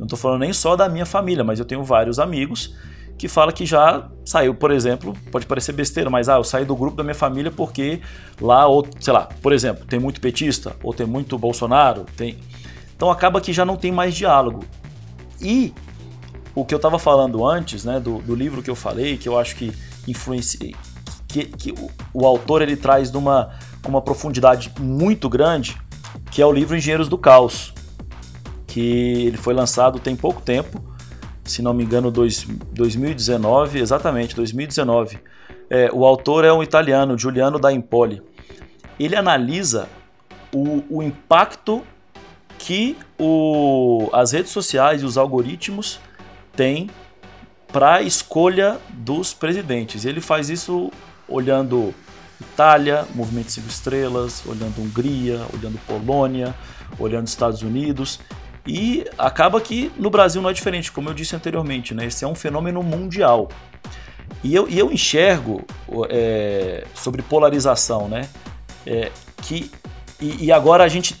Não 0.00 0.06
estou 0.06 0.18
falando 0.18 0.40
nem 0.40 0.52
só 0.54 0.74
da 0.76 0.88
minha 0.88 1.04
família, 1.04 1.44
mas 1.44 1.58
eu 1.58 1.64
tenho 1.66 1.84
vários 1.84 2.18
amigos 2.18 2.74
que 3.18 3.28
fala 3.28 3.52
que 3.52 3.66
já 3.66 4.08
saiu, 4.24 4.54
por 4.54 4.70
exemplo, 4.70 5.14
pode 5.30 5.44
parecer 5.44 5.72
besteira, 5.72 6.08
mas 6.08 6.26
ah, 6.26 6.36
eu 6.36 6.44
saí 6.44 6.64
do 6.64 6.74
grupo 6.74 6.96
da 6.96 7.02
minha 7.02 7.14
família 7.14 7.50
porque 7.50 8.00
lá, 8.40 8.66
ou, 8.66 8.88
sei 8.98 9.12
lá, 9.12 9.28
por 9.42 9.52
exemplo, 9.52 9.84
tem 9.84 10.00
muito 10.00 10.18
petista, 10.22 10.74
ou 10.82 10.94
tem 10.94 11.06
muito 11.06 11.36
Bolsonaro, 11.36 12.06
tem. 12.16 12.38
Então 12.96 13.10
acaba 13.10 13.42
que 13.42 13.52
já 13.52 13.62
não 13.62 13.76
tem 13.76 13.92
mais 13.92 14.14
diálogo. 14.14 14.64
E 15.38 15.74
o 16.54 16.64
que 16.64 16.72
eu 16.72 16.76
estava 16.76 16.98
falando 16.98 17.46
antes, 17.46 17.84
né, 17.84 18.00
do, 18.00 18.20
do, 18.20 18.34
livro 18.34 18.62
que 18.62 18.70
eu 18.70 18.74
falei, 18.74 19.18
que 19.18 19.28
eu 19.28 19.38
acho 19.38 19.54
que 19.54 19.70
influencia, 20.08 20.74
que, 21.28 21.44
que 21.44 21.72
o, 21.72 21.90
o, 22.14 22.26
autor 22.26 22.62
ele 22.62 22.74
traz 22.74 23.12
numa 23.12 23.50
uma 23.86 24.00
profundidade 24.00 24.72
muito 24.80 25.28
grande, 25.28 25.76
que 26.30 26.40
é 26.40 26.46
o 26.46 26.52
livro 26.52 26.74
Engenheiros 26.74 27.06
do 27.06 27.18
Caos, 27.18 27.74
que 28.70 29.26
ele 29.26 29.36
foi 29.36 29.52
lançado 29.52 29.98
tem 29.98 30.14
pouco 30.14 30.40
tempo, 30.40 30.80
se 31.44 31.60
não 31.60 31.74
me 31.74 31.82
engano, 31.82 32.08
dois, 32.08 32.46
2019, 32.72 33.80
exatamente, 33.80 34.36
2019. 34.36 35.18
É, 35.68 35.90
o 35.92 36.04
autor 36.04 36.44
é 36.44 36.52
um 36.52 36.62
italiano, 36.62 37.18
Giuliano 37.18 37.58
da 37.58 37.72
Impoli. 37.72 38.22
Ele 38.98 39.16
analisa 39.16 39.88
o, 40.54 40.84
o 40.88 41.02
impacto 41.02 41.82
que 42.58 42.96
o, 43.18 44.08
as 44.12 44.32
redes 44.32 44.52
sociais 44.52 45.02
e 45.02 45.04
os 45.04 45.18
algoritmos 45.18 45.98
têm 46.54 46.88
para 47.72 47.96
a 47.96 48.02
escolha 48.02 48.78
dos 48.88 49.34
presidentes. 49.34 50.04
Ele 50.04 50.20
faz 50.20 50.48
isso 50.48 50.92
olhando 51.26 51.92
Itália, 52.40 53.04
Movimento 53.16 53.50
Cinco 53.50 53.68
Estrelas, 53.68 54.44
olhando 54.46 54.80
Hungria, 54.80 55.40
olhando 55.52 55.78
Polônia, 55.86 56.54
olhando 56.98 57.26
Estados 57.26 57.62
Unidos. 57.62 58.20
E 58.66 59.06
acaba 59.16 59.60
que 59.60 59.90
no 59.96 60.10
Brasil 60.10 60.42
não 60.42 60.50
é 60.50 60.52
diferente, 60.52 60.92
como 60.92 61.08
eu 61.08 61.14
disse 61.14 61.34
anteriormente, 61.34 61.94
né? 61.94 62.06
Esse 62.06 62.24
é 62.24 62.28
um 62.28 62.34
fenômeno 62.34 62.82
mundial. 62.82 63.48
E 64.44 64.54
eu, 64.54 64.68
e 64.68 64.78
eu 64.78 64.92
enxergo 64.92 65.64
é, 66.08 66.86
sobre 66.94 67.22
polarização, 67.22 68.08
né? 68.08 68.28
É, 68.86 69.10
que, 69.42 69.70
e, 70.20 70.46
e 70.46 70.52
agora 70.52 70.84
a 70.84 70.88
gente 70.88 71.16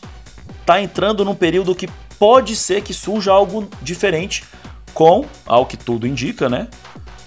está 0.60 0.80
entrando 0.80 1.24
num 1.24 1.34
período 1.34 1.74
que 1.74 1.88
pode 2.18 2.54
ser 2.54 2.82
que 2.82 2.92
surja 2.92 3.32
algo 3.32 3.68
diferente 3.82 4.44
com, 4.92 5.24
ao 5.46 5.64
que 5.66 5.76
tudo 5.76 6.06
indica, 6.06 6.48
né? 6.48 6.68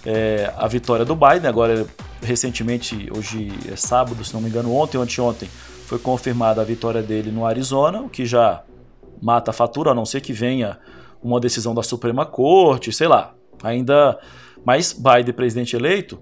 É, 0.05 0.51
a 0.55 0.67
vitória 0.67 1.03
do 1.03 1.15
Biden. 1.15 1.47
Agora, 1.47 1.85
recentemente, 2.21 3.09
hoje 3.15 3.51
é 3.71 3.75
sábado, 3.75 4.23
se 4.23 4.33
não 4.33 4.41
me 4.41 4.49
engano, 4.49 4.73
ontem 4.75 4.97
ou 4.97 5.03
anteontem, 5.03 5.49
foi 5.87 5.97
confirmada 5.97 6.61
a 6.61 6.63
vitória 6.63 7.01
dele 7.01 7.31
no 7.31 7.45
Arizona, 7.45 8.01
o 8.01 8.09
que 8.09 8.25
já 8.25 8.63
mata 9.23 9.51
a 9.51 9.53
fatura, 9.53 9.91
a 9.91 9.95
não 9.95 10.05
ser 10.05 10.19
que 10.19 10.33
venha 10.33 10.77
uma 11.23 11.39
decisão 11.39 11.73
da 11.73 11.81
Suprema 11.81 12.25
Corte, 12.25 12.91
sei 12.91 13.07
lá. 13.07 13.33
Ainda. 13.63 14.19
Mas 14.65 14.93
Biden 14.93 15.33
presidente 15.33 15.75
eleito, 15.75 16.19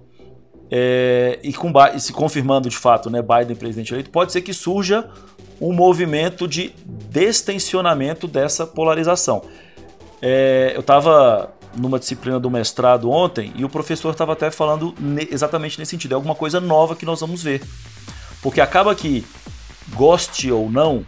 é, 0.70 1.40
e, 1.44 1.52
com, 1.54 1.72
e 1.94 2.00
se 2.00 2.14
confirmando 2.14 2.70
de 2.70 2.78
fato 2.78 3.10
né, 3.10 3.22
Biden 3.22 3.56
presidente 3.56 3.94
eleito, 3.94 4.10
pode 4.10 4.32
ser 4.32 4.42
que 4.42 4.54
surja 4.54 5.10
um 5.60 5.74
movimento 5.74 6.48
de 6.48 6.74
destensionamento 6.86 8.28
dessa 8.28 8.66
polarização. 8.66 9.44
É, 10.22 10.72
eu 10.76 10.82
estava 10.82 11.52
numa 11.76 12.00
disciplina 12.00 12.40
do 12.40 12.50
mestrado 12.50 13.10
ontem 13.10 13.54
e 13.56 13.64
o 13.64 13.70
professor 13.70 14.12
estava 14.12 14.34
até 14.34 14.52
falando 14.52 14.94
ne 15.00 15.28
exatamente 15.32 15.80
nesse 15.80 15.92
sentido. 15.92 16.14
É 16.14 16.16
alguma 16.16 16.36
coisa 16.36 16.60
nova 16.60 16.96
que 16.96 17.06
nós 17.06 17.20
vamos 17.22 17.42
ver. 17.42 17.62
Porque 18.42 18.60
acaba 18.60 18.94
que, 18.96 19.24
goste 19.94 20.52
ou 20.52 20.70
não, 20.70 21.06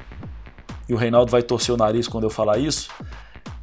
e 0.88 0.93
o 0.93 0.98
Reinaldo 0.98 1.32
vai 1.32 1.41
torcer 1.41 1.74
o 1.74 1.78
nariz 1.78 2.08
quando 2.08 2.26
eu 2.26 2.30
falar 2.30 2.58
isso, 2.58 2.89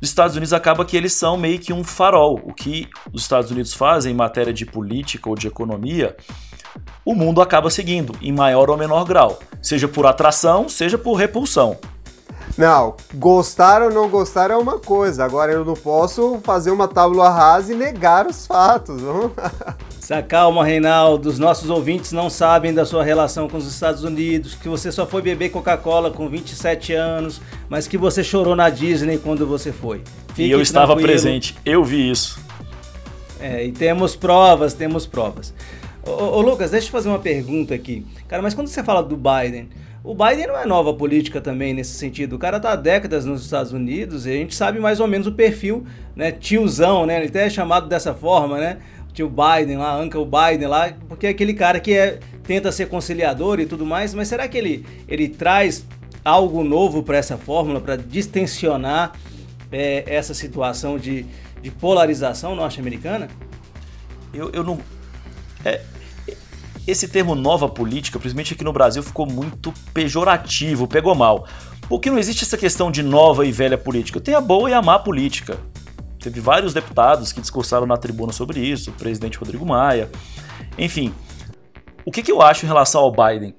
os 0.01 0.09
Estados 0.09 0.35
Unidos 0.35 0.55
acaba 0.55 0.85
que 0.85 0.97
eles 0.97 1.13
são 1.13 1.37
meio 1.37 1.59
que 1.59 1.73
um 1.73 1.85
farol. 1.85 2.41
O 2.45 2.55
que 2.55 2.89
os 3.13 3.23
Estados 3.23 3.51
Unidos 3.51 3.75
fazem 3.75 4.13
em 4.13 4.17
matéria 4.17 4.53
de 4.53 4.65
política 4.65 5.29
ou 5.29 5.35
de 5.35 5.47
economia, 5.47 6.17
o 7.05 7.15
mundo 7.15 7.43
acaba 7.43 7.69
seguindo, 7.69 8.15
em 8.23 8.33
maior 8.33 8.71
ou 8.71 8.79
menor 8.79 9.05
grau. 9.05 9.39
Seja 9.61 9.87
por 9.87 10.07
atração, 10.07 10.69
seja 10.69 10.97
por 10.97 11.15
repulsão. 11.15 11.77
Não, 12.57 12.97
gostar 13.15 13.83
ou 13.83 13.91
não 13.91 14.09
gostar 14.09 14.51
é 14.51 14.57
uma 14.57 14.79
coisa. 14.79 15.25
Agora 15.25 15.53
eu 15.53 15.65
não 15.65 15.75
posso 15.75 16.41
fazer 16.43 16.71
uma 16.71 16.89
tábua 16.89 17.31
rasa 17.31 17.73
e 17.73 17.77
negar 17.77 18.27
os 18.27 18.47
fatos. 18.47 19.01
Se 20.01 20.15
acalma, 20.15 20.65
Reinaldo. 20.65 21.29
Os 21.29 21.39
nossos 21.39 21.71
ouvintes 21.71 22.11
não 22.11 22.29
sabem 22.29 22.75
da 22.75 22.85
sua 22.85 23.05
relação 23.05 23.49
com 23.49 23.57
os 23.57 23.67
Estados 23.67 24.03
Unidos, 24.03 24.55
que 24.55 24.69
você 24.69 24.91
só 24.91 25.07
foi 25.07 25.23
beber 25.23 25.51
Coca-Cola 25.51 26.11
com 26.11 26.29
27 26.29 26.93
anos, 26.95 27.41
mas 27.69 27.87
que 27.87 27.97
você 27.97 28.25
chorou 28.25 28.57
na 28.57 28.69
Disney 28.71 29.19
quando 29.19 29.47
você 29.47 29.73
foi. 29.73 30.03
Fique 30.35 30.49
e 30.49 30.51
eu 30.51 30.61
estava 30.61 30.97
presente, 30.97 31.57
eu 31.65 31.85
vi 31.85 32.11
isso. 32.11 32.41
É, 33.39 33.65
e 33.65 33.73
temos 33.73 34.17
provas, 34.17 34.75
temos 34.75 35.07
provas. 35.07 35.55
Ô, 36.03 36.11
ô, 36.11 36.41
Lucas, 36.41 36.73
deixa 36.73 36.89
eu 36.89 36.93
fazer 36.93 37.09
uma 37.09 37.19
pergunta 37.19 37.75
aqui. 37.75 38.05
Cara, 38.27 38.43
mas 38.43 38.53
quando 38.53 38.69
você 38.69 38.83
fala 38.83 39.03
do 39.03 39.17
Biden, 39.17 39.69
o 40.03 40.15
Biden 40.15 40.47
não 40.47 40.59
é 40.59 40.67
nova 40.67 40.95
política 40.95 41.41
também 41.41 41.75
nesse 41.75 41.95
sentido. 41.95 42.37
O 42.37 42.39
cara 42.39 42.59
tá 42.59 42.73
há 42.73 42.77
décadas 42.77 43.25
nos 43.25 43.43
Estados 43.43 43.73
Unidos 43.73 44.27
e 44.27 44.31
a 44.31 44.35
gente 44.35 44.55
sabe 44.55 44.81
mais 44.81 45.01
ou 45.01 45.07
menos 45.07 45.27
o 45.27 45.33
perfil, 45.33 45.85
né? 46.17 46.33
Tiozão, 46.33 47.05
né? 47.05 47.19
Ele 47.19 47.29
até 47.29 47.47
é 47.47 47.51
chamado 47.51 47.89
dessa 47.89 48.15
forma, 48.15 48.59
né? 48.59 48.79
tio 49.13 49.29
Biden 49.29 49.77
lá, 49.77 49.99
Uncle 50.01 50.25
Biden 50.25 50.69
lá, 50.69 50.93
porque 51.09 51.27
é 51.27 51.31
aquele 51.31 51.55
cara 51.55 51.81
que 51.81 51.93
é, 51.93 52.21
tenta 52.45 52.73
ser 52.73 52.89
conciliador 52.89 53.61
e 53.61 53.67
tudo 53.67 53.85
mais, 53.85 54.15
mas 54.15 54.29
será 54.29 54.49
que 54.49 54.57
ele, 54.57 54.87
ele 55.09 55.29
traz 55.29 55.85
algo 56.25 56.63
novo 56.63 57.03
para 57.03 57.17
essa 57.17 57.37
fórmula, 57.37 57.81
para 57.81 57.97
distensionar 57.97 59.13
é, 59.71 60.05
essa 60.07 60.35
situação 60.35 60.99
de, 60.99 61.27
de 61.61 61.71
polarização 61.71 62.55
norte-americana? 62.55 63.29
Eu, 64.33 64.51
eu 64.53 64.63
não. 64.63 64.79
É, 65.65 65.81
esse 66.91 67.09
termo 67.09 67.35
nova 67.35 67.69
política, 67.69 68.19
principalmente 68.19 68.55
aqui 68.55 68.65
no 68.65 68.73
Brasil, 68.73 69.03
ficou 69.03 69.27
muito 69.27 69.73
pejorativo, 69.95 70.89
pegou 70.89 71.15
mal. 71.15 71.47
Porque 71.89 72.11
não 72.11 72.19
existe 72.19 72.45
essa 72.45 72.57
questão 72.57 72.91
de 72.91 73.03
nova 73.03 73.47
e 73.47 73.53
velha 73.53 73.79
política. 73.79 74.21
Tem 74.21 74.35
a 74.35 74.41
boa 74.41 74.71
e 74.71 74.75
a 74.75 74.83
má 74.83 74.99
política. 74.99 75.59
Teve 76.19 76.41
vários 76.41 76.75
deputados 76.75 77.33
que 77.33 77.41
discursaram 77.41 77.87
na 77.87 77.97
tribuna 77.97 78.33
sobre 78.33 78.61
isso, 78.61 78.91
o 78.91 78.93
presidente 78.93 79.39
Rodrigo 79.39 79.65
Maia. 79.65 80.11
Enfim, 80.77 81.15
o 82.05 82.13
que, 82.13 82.23
que 82.23 82.31
eu 82.31 82.43
acho 82.43 82.65
em 82.65 82.69
relação 82.69 83.01
ao 83.01 83.11
Biden? 83.11 83.55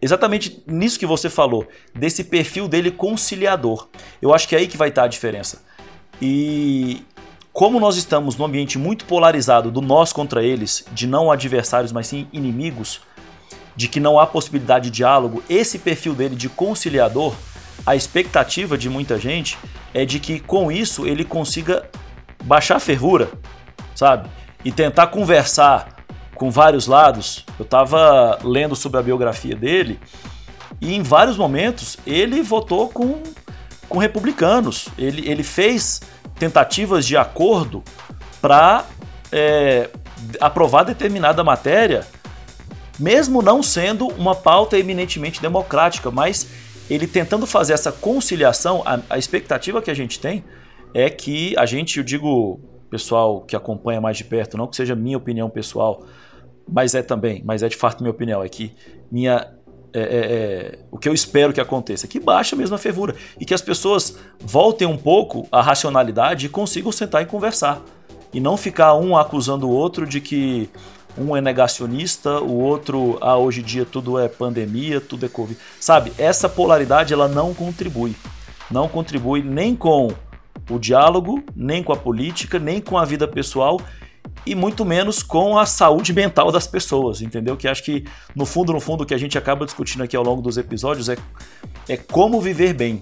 Exatamente 0.00 0.62
nisso 0.66 0.98
que 0.98 1.04
você 1.04 1.28
falou, 1.28 1.66
desse 1.94 2.24
perfil 2.24 2.68
dele 2.68 2.90
conciliador. 2.90 3.88
Eu 4.22 4.32
acho 4.32 4.48
que 4.48 4.54
é 4.54 4.58
aí 4.58 4.66
que 4.66 4.76
vai 4.76 4.88
estar 4.88 5.04
a 5.04 5.08
diferença. 5.08 5.62
E 6.22 7.04
como 7.60 7.78
nós 7.78 7.96
estamos 7.96 8.38
num 8.38 8.46
ambiente 8.46 8.78
muito 8.78 9.04
polarizado 9.04 9.70
do 9.70 9.82
nós 9.82 10.14
contra 10.14 10.42
eles, 10.42 10.82
de 10.92 11.06
não 11.06 11.30
adversários, 11.30 11.92
mas 11.92 12.06
sim 12.06 12.26
inimigos, 12.32 13.02
de 13.76 13.86
que 13.86 14.00
não 14.00 14.18
há 14.18 14.26
possibilidade 14.26 14.84
de 14.86 14.90
diálogo, 14.92 15.42
esse 15.46 15.78
perfil 15.78 16.14
dele 16.14 16.34
de 16.34 16.48
conciliador 16.48 17.34
a 17.84 17.94
expectativa 17.94 18.78
de 18.78 18.88
muita 18.88 19.18
gente 19.18 19.58
é 19.92 20.06
de 20.06 20.18
que 20.18 20.40
com 20.40 20.72
isso 20.72 21.06
ele 21.06 21.22
consiga 21.22 21.86
baixar 22.44 22.76
a 22.76 22.80
fervura, 22.80 23.30
sabe? 23.94 24.30
E 24.64 24.72
tentar 24.72 25.08
conversar 25.08 26.02
com 26.34 26.50
vários 26.50 26.86
lados. 26.86 27.44
Eu 27.58 27.64
estava 27.66 28.38
lendo 28.42 28.74
sobre 28.74 29.00
a 29.00 29.02
biografia 29.02 29.54
dele 29.54 30.00
e 30.80 30.94
em 30.94 31.02
vários 31.02 31.36
momentos 31.36 31.98
ele 32.06 32.40
votou 32.40 32.88
com, 32.88 33.22
com 33.86 33.98
republicanos. 33.98 34.88
Ele, 34.96 35.28
ele 35.28 35.42
fez 35.42 36.00
tentativas 36.40 37.06
de 37.06 37.18
acordo 37.18 37.84
para 38.40 38.86
é, 39.30 39.90
aprovar 40.40 40.84
determinada 40.84 41.44
matéria, 41.44 42.06
mesmo 42.98 43.42
não 43.42 43.62
sendo 43.62 44.08
uma 44.08 44.34
pauta 44.34 44.78
eminentemente 44.78 45.40
democrática, 45.42 46.10
mas 46.10 46.48
ele 46.88 47.06
tentando 47.06 47.46
fazer 47.46 47.74
essa 47.74 47.92
conciliação, 47.92 48.82
a, 48.86 49.00
a 49.10 49.18
expectativa 49.18 49.82
que 49.82 49.90
a 49.90 49.94
gente 49.94 50.18
tem 50.18 50.42
é 50.94 51.10
que 51.10 51.54
a 51.58 51.66
gente, 51.66 51.98
eu 51.98 52.04
digo 52.04 52.58
pessoal 52.90 53.42
que 53.42 53.54
acompanha 53.54 54.00
mais 54.00 54.16
de 54.16 54.24
perto, 54.24 54.56
não 54.56 54.66
que 54.66 54.74
seja 54.74 54.96
minha 54.96 55.18
opinião 55.18 55.50
pessoal, 55.50 56.04
mas 56.66 56.94
é 56.94 57.02
também, 57.02 57.42
mas 57.44 57.62
é 57.62 57.68
de 57.68 57.76
fato 57.76 58.00
minha 58.00 58.10
opinião, 58.10 58.42
é 58.42 58.48
que 58.48 58.74
minha 59.12 59.46
é, 59.92 60.00
é, 60.00 60.04
é, 60.04 60.78
o 60.90 60.98
que 60.98 61.08
eu 61.08 61.14
espero 61.14 61.52
que 61.52 61.60
aconteça, 61.60 62.06
que 62.06 62.20
baixe 62.20 62.54
mesmo 62.56 62.74
a 62.74 62.78
fervura 62.78 63.14
e 63.38 63.44
que 63.44 63.54
as 63.54 63.62
pessoas 63.62 64.16
voltem 64.38 64.86
um 64.86 64.96
pouco 64.96 65.46
à 65.50 65.60
racionalidade 65.60 66.46
e 66.46 66.48
consigam 66.48 66.92
sentar 66.92 67.22
e 67.22 67.26
conversar 67.26 67.82
e 68.32 68.40
não 68.40 68.56
ficar 68.56 68.94
um 68.94 69.16
acusando 69.16 69.68
o 69.68 69.72
outro 69.72 70.06
de 70.06 70.20
que 70.20 70.70
um 71.18 71.36
é 71.36 71.40
negacionista, 71.40 72.40
o 72.40 72.58
outro, 72.60 73.18
ah, 73.20 73.36
hoje 73.36 73.60
em 73.60 73.64
dia 73.64 73.84
tudo 73.84 74.18
é 74.18 74.28
pandemia, 74.28 75.00
tudo 75.00 75.26
é 75.26 75.28
Covid. 75.28 75.58
Sabe, 75.80 76.12
essa 76.16 76.48
polaridade 76.48 77.12
ela 77.12 77.28
não 77.28 77.52
contribui. 77.52 78.14
Não 78.70 78.88
contribui 78.88 79.42
nem 79.42 79.74
com 79.74 80.08
o 80.70 80.78
diálogo, 80.78 81.42
nem 81.54 81.82
com 81.82 81.92
a 81.92 81.96
política, 81.96 82.58
nem 82.58 82.80
com 82.80 82.96
a 82.96 83.04
vida 83.04 83.26
pessoal 83.26 83.80
e 84.46 84.54
muito 84.54 84.84
menos 84.84 85.22
com 85.22 85.58
a 85.58 85.66
saúde 85.66 86.12
mental 86.12 86.50
das 86.50 86.66
pessoas, 86.66 87.20
entendeu? 87.20 87.56
Que 87.56 87.68
acho 87.68 87.82
que 87.82 88.04
no 88.34 88.46
fundo, 88.46 88.72
no 88.72 88.80
fundo, 88.80 89.02
o 89.04 89.06
que 89.06 89.14
a 89.14 89.18
gente 89.18 89.36
acaba 89.36 89.64
discutindo 89.64 90.02
aqui 90.02 90.16
ao 90.16 90.22
longo 90.22 90.40
dos 90.42 90.56
episódios 90.56 91.08
é, 91.08 91.16
é 91.88 91.96
como 91.96 92.40
viver 92.40 92.72
bem, 92.72 93.00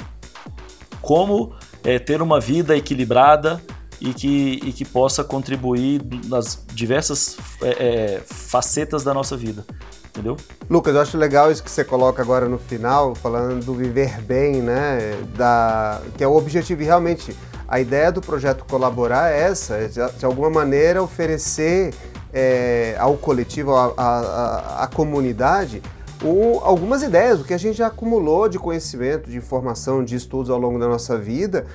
como 1.00 1.54
é, 1.84 1.98
ter 1.98 2.20
uma 2.20 2.40
vida 2.40 2.76
equilibrada, 2.76 3.62
e 4.00 4.14
que, 4.14 4.60
e 4.64 4.72
que 4.72 4.84
possa 4.84 5.24
contribuir 5.24 6.00
nas 6.26 6.64
diversas 6.72 7.36
é, 7.60 7.68
é, 7.68 8.22
facetas 8.24 9.02
da 9.02 9.12
nossa 9.12 9.36
vida. 9.36 9.64
Entendeu? 10.08 10.36
Lucas, 10.68 10.94
eu 10.94 11.00
acho 11.00 11.18
legal 11.18 11.50
isso 11.50 11.62
que 11.62 11.70
você 11.70 11.84
coloca 11.84 12.22
agora 12.22 12.48
no 12.48 12.58
final, 12.58 13.14
falando 13.14 13.64
do 13.64 13.74
viver 13.74 14.20
bem, 14.22 14.62
né? 14.62 15.16
Da, 15.36 16.00
que 16.16 16.24
é 16.24 16.26
o 16.26 16.34
objetivo. 16.34 16.82
Realmente, 16.82 17.36
a 17.68 17.78
ideia 17.78 18.10
do 18.10 18.22
projeto 18.22 18.64
Colaborar 18.64 19.30
é 19.30 19.42
essa, 19.42 19.74
é 19.74 19.88
de, 19.88 20.24
alguma 20.24 20.48
maneira 20.48 21.02
oferecer 21.02 21.92
é, 22.32 22.96
ao 22.98 23.16
coletivo, 23.16 23.74
à, 23.74 24.82
à 24.82 24.86
comunidade, 24.86 25.82
o, 26.22 26.58
algumas 26.62 27.02
ideias, 27.02 27.40
o 27.40 27.44
que 27.44 27.54
a 27.54 27.58
gente 27.58 27.76
já 27.76 27.86
acumulou 27.86 28.48
de 28.48 28.58
conhecimento, 28.58 29.30
de 29.30 29.36
informação, 29.36 30.02
de 30.02 30.16
estudos 30.16 30.50
ao 30.50 30.58
longo 30.58 30.78
da 30.78 30.88
nossa 30.88 31.16
vida, 31.16 31.66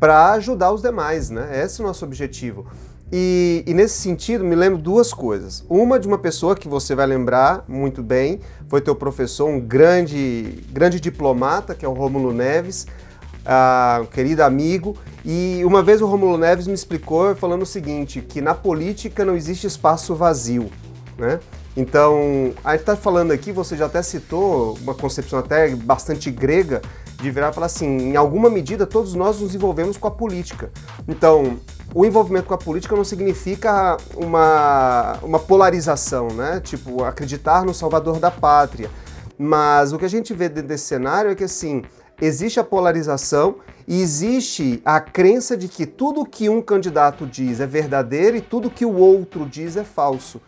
para 0.00 0.32
ajudar 0.32 0.72
os 0.72 0.82
demais, 0.82 1.30
né? 1.30 1.62
Esse 1.62 1.80
é 1.80 1.84
o 1.84 1.86
nosso 1.86 2.04
objetivo. 2.04 2.66
E, 3.12 3.62
e, 3.66 3.74
nesse 3.74 4.00
sentido, 4.00 4.42
me 4.42 4.56
lembro 4.56 4.78
duas 4.78 5.12
coisas. 5.12 5.64
Uma 5.68 6.00
de 6.00 6.08
uma 6.08 6.18
pessoa 6.18 6.56
que 6.56 6.66
você 6.66 6.94
vai 6.94 7.06
lembrar 7.06 7.64
muito 7.68 8.02
bem, 8.02 8.40
foi 8.68 8.80
teu 8.80 8.96
professor, 8.96 9.48
um 9.48 9.60
grande, 9.60 10.64
grande 10.72 10.98
diplomata, 10.98 11.74
que 11.74 11.84
é 11.84 11.88
o 11.88 11.92
Rômulo 11.92 12.32
Neves, 12.32 12.86
uh, 13.44 14.06
querido 14.06 14.42
amigo. 14.42 14.96
E 15.24 15.62
uma 15.64 15.82
vez 15.82 16.02
o 16.02 16.06
Rômulo 16.06 16.36
Neves 16.36 16.66
me 16.66 16.74
explicou 16.74 17.34
falando 17.34 17.62
o 17.62 17.66
seguinte, 17.66 18.20
que 18.20 18.40
na 18.40 18.54
política 18.54 19.24
não 19.24 19.34
existe 19.34 19.66
espaço 19.66 20.14
vazio, 20.14 20.70
né? 21.18 21.40
Então, 21.76 22.52
a 22.62 22.72
gente 22.72 22.82
está 22.82 22.94
falando 22.94 23.32
aqui, 23.32 23.50
você 23.50 23.76
já 23.76 23.86
até 23.86 24.00
citou 24.00 24.78
uma 24.80 24.94
concepção 24.94 25.40
até 25.40 25.74
bastante 25.74 26.30
grega, 26.30 26.80
de 27.20 27.30
virar 27.30 27.50
e 27.50 27.52
falar 27.52 27.66
assim, 27.66 27.86
em 27.86 28.16
alguma 28.16 28.50
medida 28.50 28.86
todos 28.86 29.14
nós 29.14 29.40
nos 29.40 29.54
envolvemos 29.54 29.96
com 29.96 30.06
a 30.06 30.10
política. 30.10 30.70
Então, 31.08 31.58
o 31.94 32.04
envolvimento 32.04 32.46
com 32.46 32.54
a 32.54 32.58
política 32.58 32.94
não 32.94 33.04
significa 33.04 33.96
uma, 34.14 35.18
uma 35.22 35.38
polarização, 35.38 36.28
né? 36.28 36.60
Tipo, 36.60 37.02
acreditar 37.02 37.64
no 37.64 37.72
salvador 37.72 38.18
da 38.18 38.30
pátria. 38.30 38.90
Mas 39.38 39.92
o 39.92 39.98
que 39.98 40.04
a 40.04 40.08
gente 40.08 40.32
vê 40.32 40.48
desse 40.48 40.84
cenário 40.84 41.30
é 41.30 41.34
que, 41.34 41.44
assim, 41.44 41.82
existe 42.20 42.60
a 42.60 42.64
polarização 42.64 43.56
e 43.86 44.00
existe 44.00 44.80
a 44.84 45.00
crença 45.00 45.56
de 45.56 45.68
que 45.68 45.86
tudo 45.86 46.24
que 46.24 46.48
um 46.48 46.62
candidato 46.62 47.26
diz 47.26 47.60
é 47.60 47.66
verdadeiro 47.66 48.36
e 48.36 48.40
tudo 48.40 48.70
que 48.70 48.84
o 48.84 48.94
outro 48.94 49.46
diz 49.46 49.76
é 49.76 49.84
falso. 49.84 50.40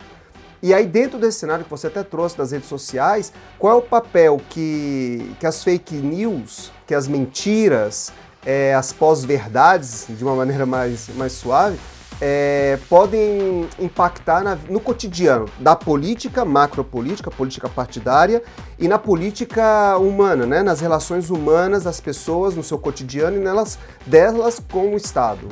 E 0.61 0.73
aí, 0.73 0.87
dentro 0.87 1.19
desse 1.19 1.39
cenário 1.39 1.63
que 1.63 1.69
você 1.69 1.85
até 1.85 2.01
trouxe 2.01 2.35
das 2.35 2.51
redes 2.51 2.67
sociais, 2.67 3.31
qual 3.59 3.73
é 3.73 3.75
o 3.77 3.81
papel 3.81 4.41
que, 4.49 5.35
que 5.39 5.45
as 5.45 5.63
fake 5.63 5.95
news, 5.95 6.71
que 6.87 6.95
as 6.95 7.07
mentiras, 7.07 8.11
é, 8.43 8.73
as 8.73 8.91
pós-verdades, 8.91 10.07
de 10.09 10.23
uma 10.23 10.35
maneira 10.35 10.65
mais, 10.65 11.09
mais 11.15 11.33
suave, 11.33 11.77
é, 12.19 12.79
podem 12.89 13.67
impactar 13.79 14.43
na, 14.43 14.55
no 14.69 14.79
cotidiano 14.79 15.45
da 15.59 15.75
política, 15.75 16.43
macropolítica, 16.43 17.29
política 17.29 17.69
partidária 17.69 18.41
e 18.79 18.87
na 18.87 18.97
política 18.97 19.97
humana, 19.97 20.45
né, 20.45 20.63
nas 20.63 20.79
relações 20.79 21.29
humanas 21.29 21.83
das 21.83 21.99
pessoas, 21.99 22.55
no 22.55 22.63
seu 22.63 22.79
cotidiano 22.79 23.37
e 23.37 23.39
nelas, 23.39 23.77
delas 24.05 24.61
com 24.71 24.93
o 24.93 24.97
Estado. 24.97 25.47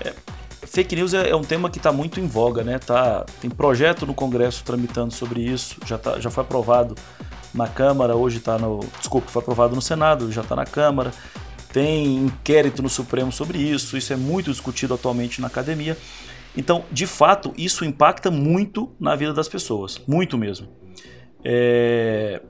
É, 0.00 0.12
fake 0.62 0.94
news 0.94 1.14
é, 1.14 1.30
é, 1.30 1.36
um 1.36 1.44
tema 1.44 1.70
que 1.70 1.78
está 1.78 1.90
muito 1.90 2.20
em 2.20 2.26
voga, 2.26 2.62
né? 2.62 2.78
Tá, 2.78 3.24
tem 3.40 3.48
projeto 3.48 4.04
no 4.04 4.12
Congresso 4.12 4.62
tramitando 4.62 5.14
sobre 5.14 5.40
isso, 5.40 5.76
já, 5.86 5.96
tá, 5.96 6.20
já 6.20 6.30
foi 6.30 6.44
aprovado 6.44 6.94
na 7.54 7.66
Câmara, 7.66 8.14
hoje 8.14 8.36
está 8.36 8.58
no. 8.58 8.80
Desculpa, 8.98 9.28
foi 9.30 9.40
aprovado 9.40 9.74
no 9.74 9.80
Senado, 9.80 10.30
já 10.30 10.42
está 10.42 10.54
na 10.54 10.66
Câmara 10.66 11.10
tem 11.72 12.16
inquérito 12.16 12.82
no 12.82 12.88
Supremo 12.88 13.32
sobre 13.32 13.58
isso, 13.58 13.96
isso 13.96 14.12
é 14.12 14.16
muito 14.16 14.50
discutido 14.50 14.94
atualmente 14.94 15.40
na 15.40 15.46
academia. 15.46 15.96
Então, 16.56 16.84
de 16.90 17.06
fato, 17.06 17.52
isso 17.56 17.84
impacta 17.84 18.30
muito 18.30 18.90
na 18.98 19.14
vida 19.14 19.32
das 19.32 19.48
pessoas, 19.48 20.00
muito 20.06 20.38
mesmo. 20.38 20.68
É... 21.44 22.40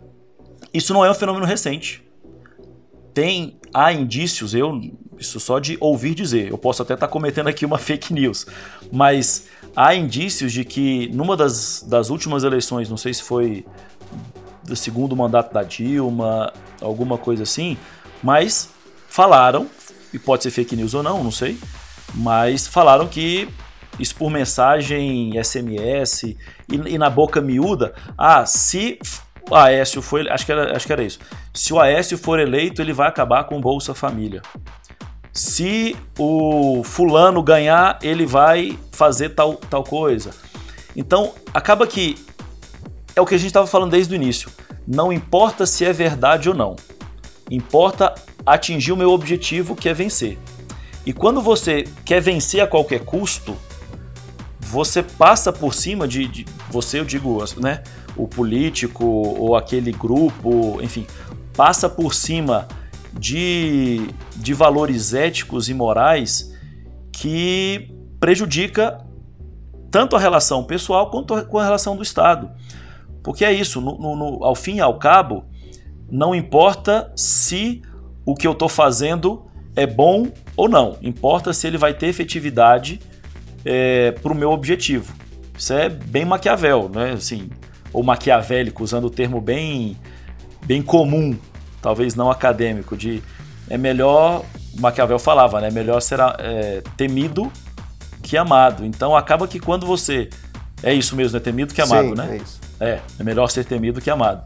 Isso 0.72 0.94
não 0.94 1.04
é 1.04 1.10
um 1.10 1.14
fenômeno 1.14 1.44
recente. 1.44 2.04
Tem, 3.12 3.58
há 3.74 3.92
indícios, 3.92 4.54
eu, 4.54 4.80
isso 5.18 5.40
só 5.40 5.58
de 5.58 5.76
ouvir 5.80 6.14
dizer, 6.14 6.50
eu 6.50 6.58
posso 6.58 6.82
até 6.82 6.94
estar 6.94 7.08
cometendo 7.08 7.48
aqui 7.48 7.64
uma 7.64 7.78
fake 7.78 8.12
news, 8.12 8.46
mas 8.92 9.48
há 9.74 9.94
indícios 9.94 10.52
de 10.52 10.64
que 10.64 11.08
numa 11.08 11.36
das, 11.36 11.84
das 11.88 12.10
últimas 12.10 12.44
eleições, 12.44 12.88
não 12.88 12.96
sei 12.96 13.12
se 13.12 13.22
foi 13.22 13.64
do 14.62 14.76
segundo 14.76 15.16
mandato 15.16 15.52
da 15.52 15.62
Dilma, 15.62 16.52
alguma 16.80 17.16
coisa 17.16 17.44
assim, 17.44 17.76
mas 18.22 18.70
falaram, 19.16 19.66
e 20.12 20.18
pode 20.18 20.42
ser 20.42 20.50
fake 20.50 20.76
news 20.76 20.92
ou 20.92 21.02
não, 21.02 21.24
não 21.24 21.30
sei, 21.30 21.58
mas 22.14 22.66
falaram 22.66 23.08
que 23.08 23.48
isso 23.98 24.14
por 24.14 24.30
mensagem 24.30 25.32
SMS 25.42 26.24
e, 26.24 26.36
e 26.68 26.98
na 26.98 27.08
boca 27.08 27.40
miúda, 27.40 27.94
ah, 28.18 28.44
se 28.44 28.98
o 29.50 29.54
Aécio 29.54 30.02
foi, 30.02 30.28
acho 30.28 30.44
que, 30.44 30.52
era, 30.52 30.76
acho 30.76 30.86
que 30.86 30.92
era 30.92 31.02
isso, 31.02 31.18
se 31.54 31.72
o 31.72 31.80
Aécio 31.80 32.18
for 32.18 32.38
eleito, 32.38 32.82
ele 32.82 32.92
vai 32.92 33.08
acabar 33.08 33.44
com 33.44 33.56
o 33.56 33.60
Bolsa 33.60 33.94
Família. 33.94 34.42
Se 35.32 35.96
o 36.18 36.82
fulano 36.84 37.42
ganhar, 37.42 37.98
ele 38.02 38.26
vai 38.26 38.78
fazer 38.92 39.30
tal, 39.30 39.54
tal 39.54 39.82
coisa. 39.82 40.30
Então, 40.94 41.32
acaba 41.54 41.86
que 41.86 42.16
é 43.14 43.20
o 43.20 43.24
que 43.24 43.34
a 43.34 43.38
gente 43.38 43.48
estava 43.48 43.66
falando 43.66 43.92
desde 43.92 44.12
o 44.12 44.16
início. 44.16 44.50
Não 44.86 45.10
importa 45.10 45.64
se 45.64 45.86
é 45.86 45.92
verdade 45.92 46.48
ou 46.50 46.54
não. 46.54 46.76
Importa 47.50 48.14
atingir 48.46 48.92
o 48.92 48.96
meu 48.96 49.10
objetivo 49.10 49.74
que 49.74 49.88
é 49.88 49.92
vencer. 49.92 50.38
E 51.04 51.12
quando 51.12 51.42
você 51.42 51.84
quer 52.04 52.20
vencer 52.20 52.60
a 52.60 52.66
qualquer 52.66 53.00
custo, 53.00 53.56
você 54.60 55.02
passa 55.02 55.52
por 55.52 55.74
cima 55.74 56.06
de, 56.06 56.26
de, 56.26 56.46
você, 56.70 57.00
eu 57.00 57.04
digo, 57.04 57.42
né, 57.58 57.82
o 58.16 58.26
político 58.26 59.04
ou 59.04 59.56
aquele 59.56 59.92
grupo, 59.92 60.80
enfim, 60.82 61.06
passa 61.54 61.88
por 61.88 62.14
cima 62.14 62.66
de, 63.12 64.08
de 64.36 64.54
valores 64.54 65.14
éticos 65.14 65.68
e 65.68 65.74
morais 65.74 66.52
que 67.12 67.90
prejudica 68.18 69.04
tanto 69.90 70.16
a 70.16 70.18
relação 70.18 70.64
pessoal 70.64 71.10
quanto 71.10 71.46
com 71.46 71.58
a 71.58 71.64
relação 71.64 71.96
do 71.96 72.02
Estado. 72.02 72.50
Porque 73.22 73.44
é 73.44 73.52
isso, 73.52 73.80
no, 73.80 73.96
no, 74.16 74.44
ao 74.44 74.54
fim 74.54 74.76
e 74.76 74.80
ao 74.80 74.98
cabo, 74.98 75.44
não 76.10 76.34
importa 76.34 77.12
se 77.16 77.82
o 78.26 78.34
que 78.34 78.46
eu 78.46 78.52
estou 78.52 78.68
fazendo 78.68 79.46
é 79.76 79.86
bom 79.86 80.26
ou 80.56 80.68
não. 80.68 80.98
Importa 81.00 81.52
se 81.52 81.66
ele 81.66 81.78
vai 81.78 81.94
ter 81.94 82.08
efetividade 82.08 83.00
é, 83.64 84.10
para 84.10 84.32
o 84.32 84.34
meu 84.34 84.50
objetivo. 84.50 85.14
Isso 85.56 85.72
é 85.72 85.88
bem 85.88 86.24
Maquiavel, 86.24 86.90
né? 86.92 87.12
Assim, 87.12 87.48
ou 87.92 88.02
maquiavélico, 88.02 88.84
usando 88.84 89.06
o 89.06 89.10
termo 89.10 89.40
bem, 89.40 89.96
bem 90.66 90.82
comum, 90.82 91.34
talvez 91.80 92.14
não 92.14 92.30
acadêmico, 92.30 92.94
de 92.94 93.22
é 93.70 93.78
melhor, 93.78 94.44
Maquiavel 94.78 95.18
falava, 95.18 95.60
né? 95.60 95.68
É 95.68 95.70
melhor 95.70 96.00
ser 96.00 96.20
é, 96.20 96.82
temido 96.96 97.50
que 98.22 98.36
amado. 98.36 98.84
Então 98.84 99.16
acaba 99.16 99.48
que 99.48 99.58
quando 99.58 99.86
você. 99.86 100.28
É 100.82 100.92
isso 100.92 101.16
mesmo, 101.16 101.38
é 101.38 101.40
temido 101.40 101.72
que 101.72 101.80
amado, 101.80 102.08
Sim, 102.08 102.14
né? 102.14 102.28
É, 102.32 102.36
isso. 102.36 102.60
é, 102.78 103.00
é 103.18 103.24
melhor 103.24 103.48
ser 103.48 103.64
temido 103.64 104.00
que 104.00 104.10
amado. 104.10 104.44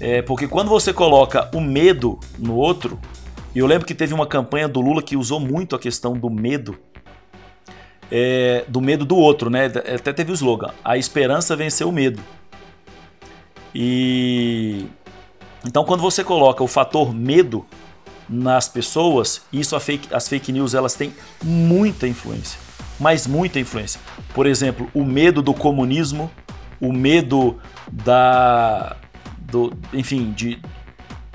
É, 0.00 0.22
porque 0.22 0.46
quando 0.46 0.68
você 0.68 0.92
coloca 0.92 1.50
o 1.54 1.60
medo 1.60 2.18
no 2.38 2.54
outro, 2.54 2.98
e 3.54 3.58
eu 3.58 3.66
lembro 3.66 3.86
que 3.86 3.94
teve 3.94 4.14
uma 4.14 4.26
campanha 4.26 4.68
do 4.68 4.80
Lula 4.80 5.02
que 5.02 5.16
usou 5.16 5.40
muito 5.40 5.74
a 5.74 5.78
questão 5.78 6.12
do 6.12 6.30
medo, 6.30 6.78
é, 8.10 8.64
do 8.68 8.80
medo 8.80 9.04
do 9.04 9.16
outro, 9.16 9.50
né? 9.50 9.66
Até 9.66 10.12
teve 10.12 10.30
o 10.30 10.34
slogan: 10.34 10.72
a 10.84 10.96
esperança 10.96 11.56
venceu 11.56 11.88
o 11.88 11.92
medo. 11.92 12.22
E 13.74 14.86
então 15.66 15.84
quando 15.84 16.00
você 16.00 16.22
coloca 16.22 16.62
o 16.62 16.68
fator 16.68 17.12
medo 17.12 17.66
nas 18.28 18.68
pessoas, 18.68 19.42
isso 19.52 19.78
fake, 19.80 20.14
as 20.14 20.28
fake 20.28 20.52
news 20.52 20.74
elas 20.74 20.94
têm 20.94 21.12
muita 21.42 22.06
influência, 22.06 22.58
mas 23.00 23.26
muita 23.26 23.58
influência. 23.58 24.00
Por 24.32 24.46
exemplo, 24.46 24.88
o 24.94 25.04
medo 25.04 25.42
do 25.42 25.52
comunismo, 25.52 26.30
o 26.80 26.92
medo 26.92 27.58
da 27.90 28.96
do, 29.50 29.72
enfim, 29.92 30.32
de, 30.32 30.60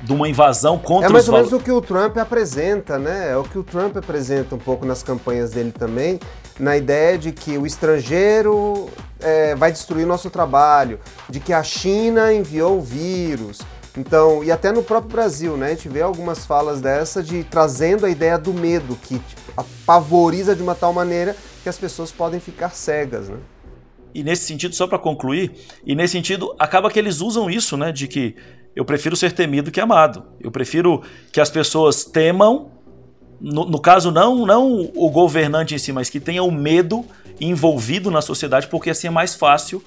de 0.01 0.14
uma 0.14 0.30
invasão 0.30 0.78
contra 0.78 1.09
É 1.09 1.11
mais 1.11 1.28
ou 1.28 1.34
os 1.34 1.39
menos 1.39 1.53
o 1.53 1.59
que 1.59 1.72
o 1.72 1.82
Trump 1.82 2.18
apresenta, 2.18 2.97
né? 2.97 3.32
É 3.32 3.38
o 3.38 3.43
que 3.43 3.57
o 3.57 3.64
Trump 3.64 3.97
apresenta 3.97 4.55
um 4.55 4.59
pouco 4.59 4.86
nas 4.86 5.01
campanhas 5.01 5.51
dele 5.51 5.72
também, 5.72 6.20
na 6.59 6.78
ideia 6.78 7.18
de 7.18 7.32
que 7.32 7.57
o 7.57 7.66
estrangeiro 7.66 8.88
é, 9.20 9.55
vai 9.55 9.72
destruir 9.72 10.05
nosso 10.05 10.30
trabalho, 10.30 10.99
de 11.30 11.39
que 11.39 11.51
a 11.51 11.64
China 11.64 12.34
enviou 12.34 12.78
o 12.78 12.82
vírus. 12.82 13.61
Então, 13.97 14.43
e 14.43 14.51
até 14.51 14.72
no 14.72 14.82
próprio 14.82 15.11
Brasil, 15.11 15.55
né? 15.55 15.68
A 15.68 15.70
gente 15.70 15.89
vê 15.89 16.01
algumas 16.01 16.45
falas 16.45 16.82
dessa 16.82 17.22
de 17.22 17.43
trazendo 17.43 18.05
a 18.05 18.09
ideia 18.09 18.38
do 18.38 18.53
medo, 18.53 18.95
que 18.95 19.20
tipo, 19.20 19.41
apavoriza 19.55 20.55
de 20.55 20.64
uma 20.64 20.74
tal 20.74 20.91
maneira 20.91 21.36
que 21.61 21.70
as 21.70 21.78
pessoas 21.78 22.11
podem 22.11 22.39
ficar 22.39 22.72
cegas, 22.72 23.30
né? 23.30 23.38
E 24.14 24.24
nesse 24.24 24.45
sentido, 24.45 24.76
só 24.76 24.88
para 24.88 24.99
concluir, 24.99 25.51
e 25.86 25.95
nesse 25.95 26.14
sentido, 26.14 26.55
acaba 26.59 26.89
que 26.89 26.99
eles 26.99 27.22
usam 27.22 27.49
isso, 27.49 27.76
né? 27.76 27.91
De 27.91 28.07
que 28.07 28.36
eu 28.76 28.86
prefiro 28.86 29.16
ser 29.16 29.32
temido 29.32 29.72
que 29.72 29.80
amado. 29.80 30.24
Eu 30.39 30.51
prefiro 30.51 31.01
que 31.32 31.41
as 31.41 31.49
pessoas 31.49 32.05
temam 32.05 32.72
no, 33.43 33.66
no 33.66 33.80
caso, 33.80 34.09
não, 34.09 34.45
não 34.45 34.89
o 34.95 35.09
governante 35.09 35.76
em 35.76 35.78
si, 35.78 35.91
mas 35.91 36.09
que 36.09 36.18
tenha 36.18 36.41
o 36.41 36.49
medo 36.49 37.03
envolvido 37.41 38.09
na 38.09 38.22
sociedade, 38.22 38.68
porque 38.68 38.89
assim 38.89 39.07
é 39.07 39.09
mais 39.09 39.36
fácil 39.36 39.84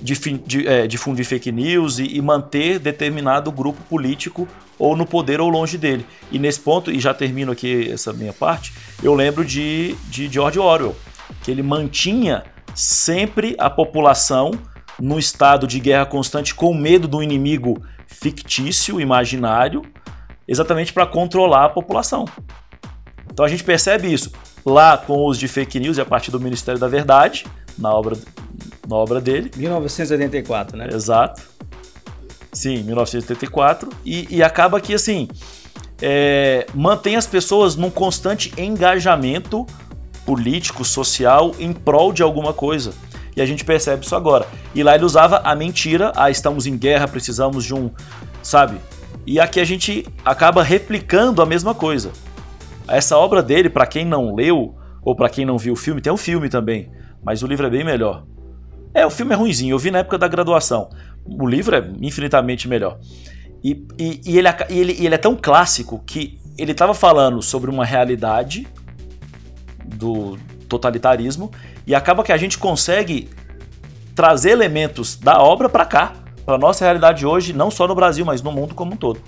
de, 0.00 0.66
é, 0.66 0.86
difundir 0.88 1.24
fake 1.24 1.52
news 1.52 2.00
e, 2.00 2.16
e, 2.16 2.20
manter 2.20 2.80
determinado 2.80 3.52
grupo 3.52 3.80
político 3.84 4.48
ou 4.76 4.96
no 4.96 5.06
poder 5.06 5.40
ou 5.40 5.48
longe 5.48 5.78
dele. 5.78 6.04
E 6.32 6.40
nesse 6.40 6.58
ponto, 6.58 6.90
e 6.90 6.98
já 6.98 7.14
termino 7.14 7.52
aqui 7.52 7.88
essa 7.88 8.12
minha 8.12 8.32
parte, 8.32 8.72
eu 9.00 9.14
lembro 9.14 9.44
de, 9.44 9.94
de 10.08 10.28
George 10.28 10.58
Orwell, 10.58 10.96
que 11.44 11.52
ele 11.52 11.62
mantinha 11.62 12.42
sempre 12.74 13.54
a 13.58 13.68
população 13.68 14.52
no 15.00 15.18
estado 15.18 15.66
de 15.66 15.80
guerra 15.80 16.06
constante 16.06 16.54
com 16.54 16.74
medo 16.74 17.08
do 17.08 17.22
inimigo 17.22 17.82
fictício, 18.06 19.00
imaginário, 19.00 19.82
exatamente 20.46 20.92
para 20.92 21.06
controlar 21.06 21.66
a 21.66 21.68
população. 21.68 22.24
Então 23.30 23.44
a 23.44 23.48
gente 23.48 23.64
percebe 23.64 24.12
isso 24.12 24.30
lá 24.64 24.96
com 24.96 25.26
os 25.26 25.38
de 25.38 25.48
fake 25.48 25.80
news 25.80 25.98
e 25.98 26.00
a 26.00 26.04
partir 26.04 26.30
do 26.30 26.38
Ministério 26.38 26.78
da 26.78 26.88
Verdade, 26.88 27.46
na 27.78 27.92
obra, 27.92 28.16
na 28.86 28.96
obra 28.96 29.20
dele. 29.20 29.50
1984, 29.56 30.76
né? 30.76 30.88
Exato. 30.92 31.42
Sim, 32.52 32.82
1984. 32.82 33.90
E, 34.04 34.26
e 34.30 34.42
acaba 34.42 34.80
que, 34.80 34.94
assim, 34.94 35.28
é, 36.00 36.66
mantém 36.74 37.16
as 37.16 37.26
pessoas 37.26 37.76
num 37.76 37.90
constante 37.90 38.52
engajamento 38.60 39.66
político, 40.26 40.84
social, 40.84 41.52
em 41.58 41.72
prol 41.72 42.12
de 42.12 42.22
alguma 42.22 42.52
coisa. 42.52 42.92
E 43.36 43.40
a 43.40 43.46
gente 43.46 43.64
percebe 43.64 44.04
isso 44.04 44.14
agora. 44.14 44.46
E 44.74 44.82
lá 44.82 44.94
ele 44.94 45.04
usava 45.04 45.38
a 45.44 45.54
mentira, 45.54 46.12
ah, 46.14 46.30
estamos 46.30 46.66
em 46.66 46.76
guerra, 46.76 47.08
precisamos 47.08 47.64
de 47.64 47.74
um. 47.74 47.90
Sabe? 48.42 48.78
E 49.26 49.40
aqui 49.40 49.60
a 49.60 49.64
gente 49.64 50.06
acaba 50.24 50.62
replicando 50.62 51.40
a 51.40 51.46
mesma 51.46 51.74
coisa. 51.74 52.12
Essa 52.86 53.16
obra 53.16 53.42
dele, 53.42 53.70
para 53.70 53.86
quem 53.86 54.04
não 54.04 54.34
leu, 54.34 54.74
ou 55.02 55.14
para 55.14 55.28
quem 55.28 55.44
não 55.44 55.56
viu 55.56 55.72
o 55.72 55.76
filme, 55.76 56.00
tem 56.00 56.12
um 56.12 56.16
filme 56.16 56.48
também, 56.48 56.90
mas 57.24 57.42
o 57.42 57.46
livro 57.46 57.66
é 57.66 57.70
bem 57.70 57.84
melhor. 57.84 58.24
É, 58.94 59.06
o 59.06 59.10
filme 59.10 59.32
é 59.32 59.36
ruimzinho, 59.36 59.74
eu 59.74 59.78
vi 59.78 59.90
na 59.90 59.98
época 59.98 60.18
da 60.18 60.28
graduação. 60.28 60.90
O 61.24 61.46
livro 61.46 61.74
é 61.74 61.90
infinitamente 62.00 62.68
melhor. 62.68 62.98
E, 63.64 63.86
e, 63.98 64.20
e 64.26 64.38
ele, 64.38 64.48
ele, 64.68 65.06
ele 65.06 65.14
é 65.14 65.18
tão 65.18 65.36
clássico 65.36 66.02
que 66.04 66.38
ele 66.58 66.72
estava 66.72 66.92
falando 66.92 67.40
sobre 67.40 67.70
uma 67.70 67.84
realidade 67.84 68.66
do 70.02 70.36
totalitarismo 70.68 71.50
e 71.86 71.94
acaba 71.94 72.24
que 72.24 72.32
a 72.32 72.36
gente 72.36 72.58
consegue 72.58 73.30
trazer 74.14 74.50
elementos 74.50 75.16
da 75.16 75.40
obra 75.40 75.68
para 75.68 75.86
cá, 75.86 76.12
para 76.44 76.58
nossa 76.58 76.84
realidade 76.84 77.24
hoje, 77.24 77.52
não 77.52 77.70
só 77.70 77.86
no 77.86 77.94
Brasil, 77.94 78.24
mas 78.24 78.42
no 78.42 78.50
mundo 78.50 78.74
como 78.74 78.92
um 78.92 78.96
todo. 78.96 79.20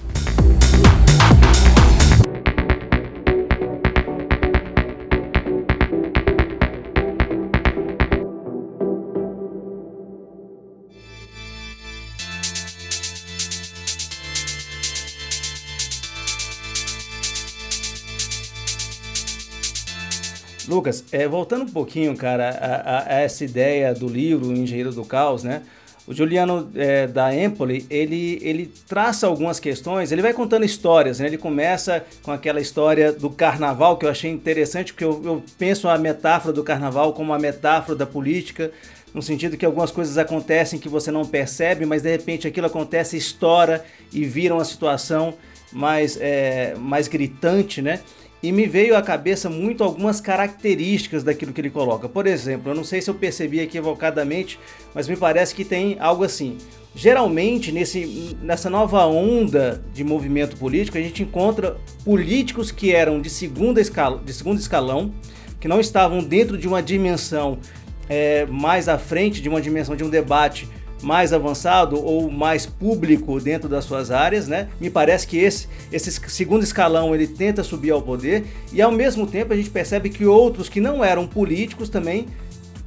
Lucas, 20.74 21.04
é, 21.12 21.28
voltando 21.28 21.62
um 21.62 21.68
pouquinho, 21.68 22.16
cara, 22.16 22.50
a, 22.50 22.74
a, 22.74 23.16
a, 23.16 23.20
essa 23.20 23.44
ideia 23.44 23.94
do 23.94 24.08
livro, 24.08 24.52
Engenheiro 24.52 24.92
do 24.92 25.04
Caos, 25.04 25.44
né? 25.44 25.62
O 26.06 26.12
Juliano 26.12 26.68
é, 26.74 27.06
da 27.06 27.34
Empoli, 27.34 27.86
ele, 27.88 28.38
ele 28.42 28.70
traça 28.86 29.26
algumas 29.26 29.60
questões, 29.60 30.10
ele 30.10 30.20
vai 30.20 30.34
contando 30.34 30.64
histórias, 30.64 31.20
né? 31.20 31.26
Ele 31.26 31.38
começa 31.38 32.04
com 32.22 32.32
aquela 32.32 32.60
história 32.60 33.12
do 33.12 33.30
carnaval, 33.30 33.96
que 33.96 34.04
eu 34.04 34.10
achei 34.10 34.30
interessante, 34.30 34.92
porque 34.92 35.04
eu, 35.04 35.22
eu 35.24 35.42
penso 35.56 35.88
a 35.88 35.96
metáfora 35.96 36.52
do 36.52 36.64
carnaval 36.64 37.12
como 37.12 37.30
uma 37.30 37.38
metáfora 37.38 37.96
da 37.96 38.04
política, 38.04 38.72
no 39.14 39.22
sentido 39.22 39.56
que 39.56 39.64
algumas 39.64 39.92
coisas 39.92 40.18
acontecem 40.18 40.78
que 40.78 40.88
você 40.88 41.12
não 41.12 41.24
percebe, 41.24 41.86
mas 41.86 42.02
de 42.02 42.10
repente 42.10 42.48
aquilo 42.48 42.66
acontece, 42.66 43.16
estoura 43.16 43.84
e 44.12 44.24
vira 44.24 44.52
uma 44.52 44.64
situação 44.64 45.34
mais, 45.72 46.18
é, 46.20 46.74
mais 46.76 47.06
gritante, 47.06 47.80
né? 47.80 48.00
E 48.44 48.52
me 48.52 48.66
veio 48.66 48.94
à 48.94 49.00
cabeça 49.00 49.48
muito 49.48 49.82
algumas 49.82 50.20
características 50.20 51.24
daquilo 51.24 51.50
que 51.50 51.62
ele 51.62 51.70
coloca. 51.70 52.10
Por 52.10 52.26
exemplo, 52.26 52.70
eu 52.70 52.74
não 52.74 52.84
sei 52.84 53.00
se 53.00 53.08
eu 53.08 53.14
percebi 53.14 53.58
equivocadamente, 53.58 54.60
mas 54.94 55.08
me 55.08 55.16
parece 55.16 55.54
que 55.54 55.64
tem 55.64 55.96
algo 55.98 56.24
assim. 56.24 56.58
Geralmente, 56.94 57.72
nesse, 57.72 58.36
nessa 58.42 58.68
nova 58.68 59.06
onda 59.06 59.82
de 59.94 60.04
movimento 60.04 60.58
político, 60.58 60.98
a 60.98 61.00
gente 61.00 61.22
encontra 61.22 61.78
políticos 62.04 62.70
que 62.70 62.92
eram 62.92 63.18
de, 63.18 63.30
segunda 63.30 63.80
escala, 63.80 64.20
de 64.22 64.34
segundo 64.34 64.60
escalão, 64.60 65.14
que 65.58 65.66
não 65.66 65.80
estavam 65.80 66.22
dentro 66.22 66.58
de 66.58 66.68
uma 66.68 66.82
dimensão 66.82 67.58
é, 68.10 68.44
mais 68.44 68.90
à 68.90 68.98
frente, 68.98 69.40
de 69.40 69.48
uma 69.48 69.62
dimensão 69.62 69.96
de 69.96 70.04
um 70.04 70.10
debate 70.10 70.68
mais 71.04 71.32
avançado 71.32 72.02
ou 72.02 72.30
mais 72.30 72.66
público 72.66 73.38
dentro 73.38 73.68
das 73.68 73.84
suas 73.84 74.10
áreas, 74.10 74.48
né? 74.48 74.68
Me 74.80 74.90
parece 74.90 75.26
que 75.26 75.38
esse, 75.38 75.68
esse 75.92 76.10
segundo 76.28 76.64
escalão 76.64 77.14
ele 77.14 77.26
tenta 77.26 77.62
subir 77.62 77.90
ao 77.90 78.02
poder 78.02 78.44
e 78.72 78.80
ao 78.80 78.90
mesmo 78.90 79.26
tempo 79.26 79.52
a 79.52 79.56
gente 79.56 79.70
percebe 79.70 80.08
que 80.08 80.24
outros 80.24 80.68
que 80.68 80.80
não 80.80 81.04
eram 81.04 81.26
políticos 81.26 81.88
também 81.88 82.26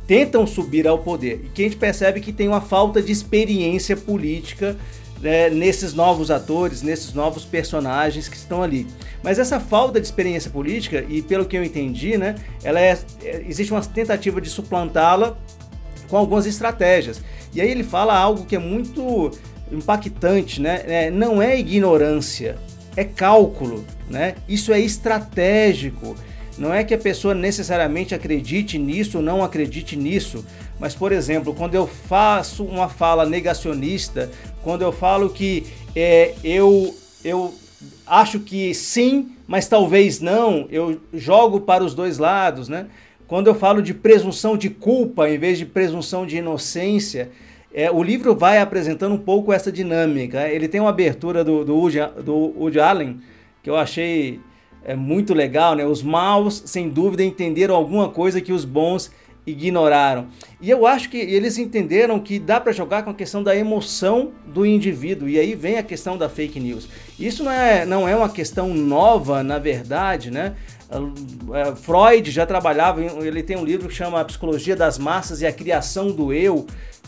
tentam 0.07 0.47
subir 0.47 0.88
ao 0.88 0.99
poder 0.99 1.41
e 1.43 1.49
que 1.49 1.61
a 1.61 1.65
gente 1.65 1.78
percebe 1.78 2.22
que 2.22 2.32
tem 2.32 2.47
uma 2.47 2.61
falta 2.61 3.01
de 3.01 3.11
experiência 3.11 3.95
política 3.95 4.76
né, 5.22 5.49
nesses 5.49 5.93
novos 5.93 6.32
atores, 6.32 6.82
nesses 6.82 7.13
novos 7.13 7.43
personagens 7.43 8.28
que 8.28 8.38
estão 8.38 8.63
ali. 8.63 8.88
Mas 9.24 9.39
essa 9.39 9.59
falta 9.59 9.99
de 9.99 10.05
experiência 10.05 10.49
política, 10.49 11.05
e 11.09 11.22
pelo 11.22 11.45
que 11.45 11.57
eu 11.57 11.63
entendi, 11.63 12.18
né, 12.18 12.36
ela 12.63 12.80
é, 12.80 12.97
é 13.24 13.43
existe 13.47 13.74
uma 13.74 13.82
tentativa 13.82 14.39
de 14.39 14.49
suplantá-la 14.49 15.38
com 16.07 16.18
algumas 16.18 16.45
estratégias. 16.45 17.22
E 17.58 17.62
aí 17.62 17.72
ele 17.72 17.84
fala 17.84 18.16
algo 18.16 18.45
que 18.45 18.55
é 18.55 18.60
muito 18.60 19.32
impactante, 19.72 20.62
né? 20.62 20.84
É, 20.86 21.10
não 21.10 21.41
é 21.41 21.60
ignorância, 21.60 22.55
é 22.95 23.03
cálculo, 23.03 23.84
né? 24.08 24.36
Isso 24.47 24.72
é 24.72 24.80
estratégico. 24.80 26.16
Não 26.55 26.72
é 26.72 26.84
que 26.84 26.93
a 26.93 26.97
pessoa 26.99 27.34
necessariamente 27.34 28.14
acredite 28.14 28.78
nisso 28.78 29.18
ou 29.18 29.24
não 29.24 29.43
acredite 29.43 29.95
nisso, 29.95 30.45
mas, 30.80 30.93
por 30.93 31.12
exemplo, 31.12 31.51
quando 31.51 31.74
eu 31.74 31.88
faço 31.88 32.64
uma 32.64 32.89
fala 32.89 33.26
negacionista, 33.26 34.30
quando 34.62 34.84
eu 34.84 34.91
falo 34.91 35.28
que 35.32 35.66
é, 35.95 36.36
eu, 36.43 36.95
eu 37.26 37.55
acho 38.05 38.39
que 38.39 38.72
sim, 38.76 39.32
mas 39.47 39.68
talvez 39.68 40.22
não, 40.22 40.68
eu 40.70 41.01
jogo 41.12 41.62
para 41.62 41.84
os 41.84 41.95
dois 41.95 42.20
lados, 42.20 42.70
né? 42.70 42.86
Quando 43.28 43.47
eu 43.47 43.55
falo 43.55 43.82
de 43.82 43.95
presunção 43.95 44.55
de 44.55 44.70
culpa 44.70 45.28
em 45.28 45.39
vez 45.39 45.58
de 45.58 45.66
presunção 45.66 46.24
de 46.24 46.38
inocência, 46.38 47.32
é, 47.78 47.91
o 47.91 48.01
livro 48.01 48.36
vai 48.36 48.57
apresentando 48.57 49.13
um 49.13 49.19
pouco 49.19 49.53
essa 49.53 49.71
dinâmica. 49.71 50.47
Ele 50.49 50.67
tem 50.67 50.82
uma 50.82 50.89
abertura 50.89 51.43
do, 51.43 51.63
do, 51.63 51.75
Woody, 51.75 51.99
do 52.25 52.34
Woody 52.57 52.80
Allen 52.80 53.19
que 53.61 53.69
eu 53.69 53.75
achei 53.75 54.39
é, 54.84 54.95
muito 54.95 55.32
legal. 55.32 55.75
Né? 55.75 55.86
Os 55.86 56.01
maus, 56.01 56.63
sem 56.65 56.89
dúvida, 56.89 57.23
entenderam 57.23 57.75
alguma 57.75 58.09
coisa 58.09 58.41
que 58.41 58.51
os 58.51 58.65
bons 58.65 59.11
ignoraram. 59.45 60.25
E 60.59 60.71
eu 60.71 60.88
acho 60.88 61.07
que 61.07 61.17
eles 61.17 61.59
entenderam 61.59 62.19
que 62.19 62.39
dá 62.39 62.59
para 62.59 62.71
jogar 62.71 63.03
com 63.03 63.11
a 63.11 63.13
questão 63.13 63.43
da 63.43 63.55
emoção 63.55 64.32
do 64.47 64.65
indivíduo. 64.65 65.30
E 65.30 65.38
aí 65.38 65.53
vem 65.53 65.78
a 65.78 65.84
questão 65.84 66.17
da 66.17 66.28
fake 66.28 66.59
news. 66.59 66.89
Isso 67.19 67.43
não 67.43 67.51
é, 67.51 67.86
não 67.86 68.07
é 68.07 68.15
uma 68.15 68.30
questão 68.30 68.73
nova, 68.73 69.43
na 69.43 69.59
verdade, 69.59 70.32
né? 70.32 70.55
É, 71.53 71.75
Freud 71.75 72.32
já 72.32 72.45
trabalhava, 72.45 73.03
ele 73.03 73.43
tem 73.43 73.55
um 73.55 73.63
livro 73.63 73.88
que 73.88 73.93
chama 73.93 74.19
A 74.19 74.25
Psicologia 74.25 74.75
das 74.75 74.97
Massas 74.97 75.41
e 75.41 75.45
a 75.45 75.51
Criação 75.51 76.11
do 76.11 76.34
Eu, 76.34 76.65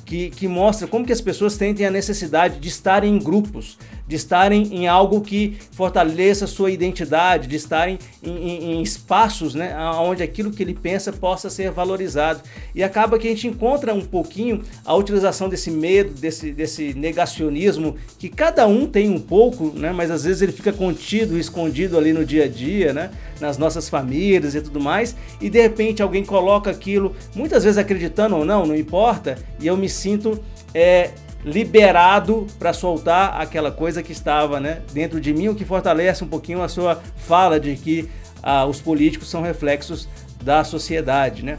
que, 0.09 0.31
que 0.31 0.47
mostra 0.47 0.87
como 0.87 1.05
que 1.05 1.13
as 1.13 1.21
pessoas 1.21 1.53
sentem 1.53 1.85
a 1.85 1.91
necessidade 1.91 2.59
de 2.59 2.67
estar 2.67 3.03
em 3.03 3.19
grupos, 3.19 3.77
de 4.09 4.15
estarem 4.15 4.75
em 4.75 4.87
algo 4.87 5.21
que 5.21 5.55
fortaleça 5.71 6.47
sua 6.47 6.71
identidade, 6.71 7.47
de 7.47 7.55
estarem 7.55 7.99
em, 8.23 8.31
em, 8.31 8.71
em, 8.71 8.81
espaços 8.81 9.53
né, 9.53 9.77
onde 9.99 10.23
aquilo 10.23 10.49
que 10.49 10.63
ele 10.63 10.73
pensa 10.73 11.13
possa 11.13 11.47
ser 11.47 11.69
valorizado. 11.69 12.41
E 12.73 12.81
acaba 12.81 13.19
que 13.19 13.27
a 13.27 13.29
gente 13.29 13.47
encontra 13.47 13.93
um 13.93 14.01
pouquinho 14.01 14.63
a 14.83 14.95
utilização 14.95 15.47
desse 15.47 15.69
medo, 15.69 16.11
desse, 16.19 16.51
desse 16.51 16.95
negacionismo, 16.95 17.97
que 18.17 18.29
cada 18.29 18.65
um 18.65 18.87
tem 18.87 19.11
um 19.11 19.19
pouco, 19.19 19.71
né, 19.75 19.91
mas 19.91 20.09
às 20.09 20.23
vezes 20.23 20.41
ele 20.41 20.53
fica 20.53 20.73
contido, 20.73 21.37
escondido 21.37 21.95
ali 21.95 22.11
no 22.11 22.25
dia 22.25 22.45
a 22.45 22.47
dia, 22.47 22.91
né, 22.91 23.11
nas 23.39 23.59
nossas 23.59 23.87
famílias 23.87 24.55
e 24.55 24.61
tudo 24.61 24.79
mais, 24.79 25.15
e 25.39 25.51
de 25.51 25.61
repente 25.61 26.01
alguém 26.01 26.25
coloca 26.25 26.71
aquilo, 26.71 27.15
muitas 27.35 27.63
vezes 27.63 27.77
acreditando 27.77 28.35
ou 28.35 28.43
não, 28.43 28.65
não 28.65 28.75
importa, 28.75 29.37
e 29.59 29.67
eu 29.67 29.77
me 29.77 29.87
sinto 29.87 30.39
é, 30.73 31.11
liberado 31.43 32.45
para 32.57 32.73
soltar 32.73 33.39
aquela 33.39 33.71
coisa 33.71 34.03
que 34.03 34.11
estava 34.11 34.59
né, 34.59 34.81
dentro 34.91 35.21
de 35.21 35.33
mim, 35.33 35.47
o 35.47 35.55
que 35.55 35.63
fortalece 35.63 36.23
um 36.23 36.27
pouquinho 36.27 36.61
a 36.61 36.67
sua 36.67 37.01
fala 37.15 37.59
de 37.59 37.75
que 37.75 38.09
ah, 38.43 38.65
os 38.65 38.81
políticos 38.81 39.29
são 39.29 39.41
reflexos 39.41 40.07
da 40.41 40.63
sociedade. 40.63 41.43
Né? 41.43 41.57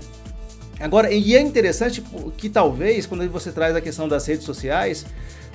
Agora, 0.78 1.12
e 1.12 1.34
é 1.34 1.40
interessante 1.40 2.02
que 2.36 2.48
talvez, 2.48 3.06
quando 3.06 3.28
você 3.30 3.52
traz 3.52 3.74
a 3.74 3.80
questão 3.80 4.08
das 4.08 4.26
redes 4.26 4.44
sociais, 4.44 5.06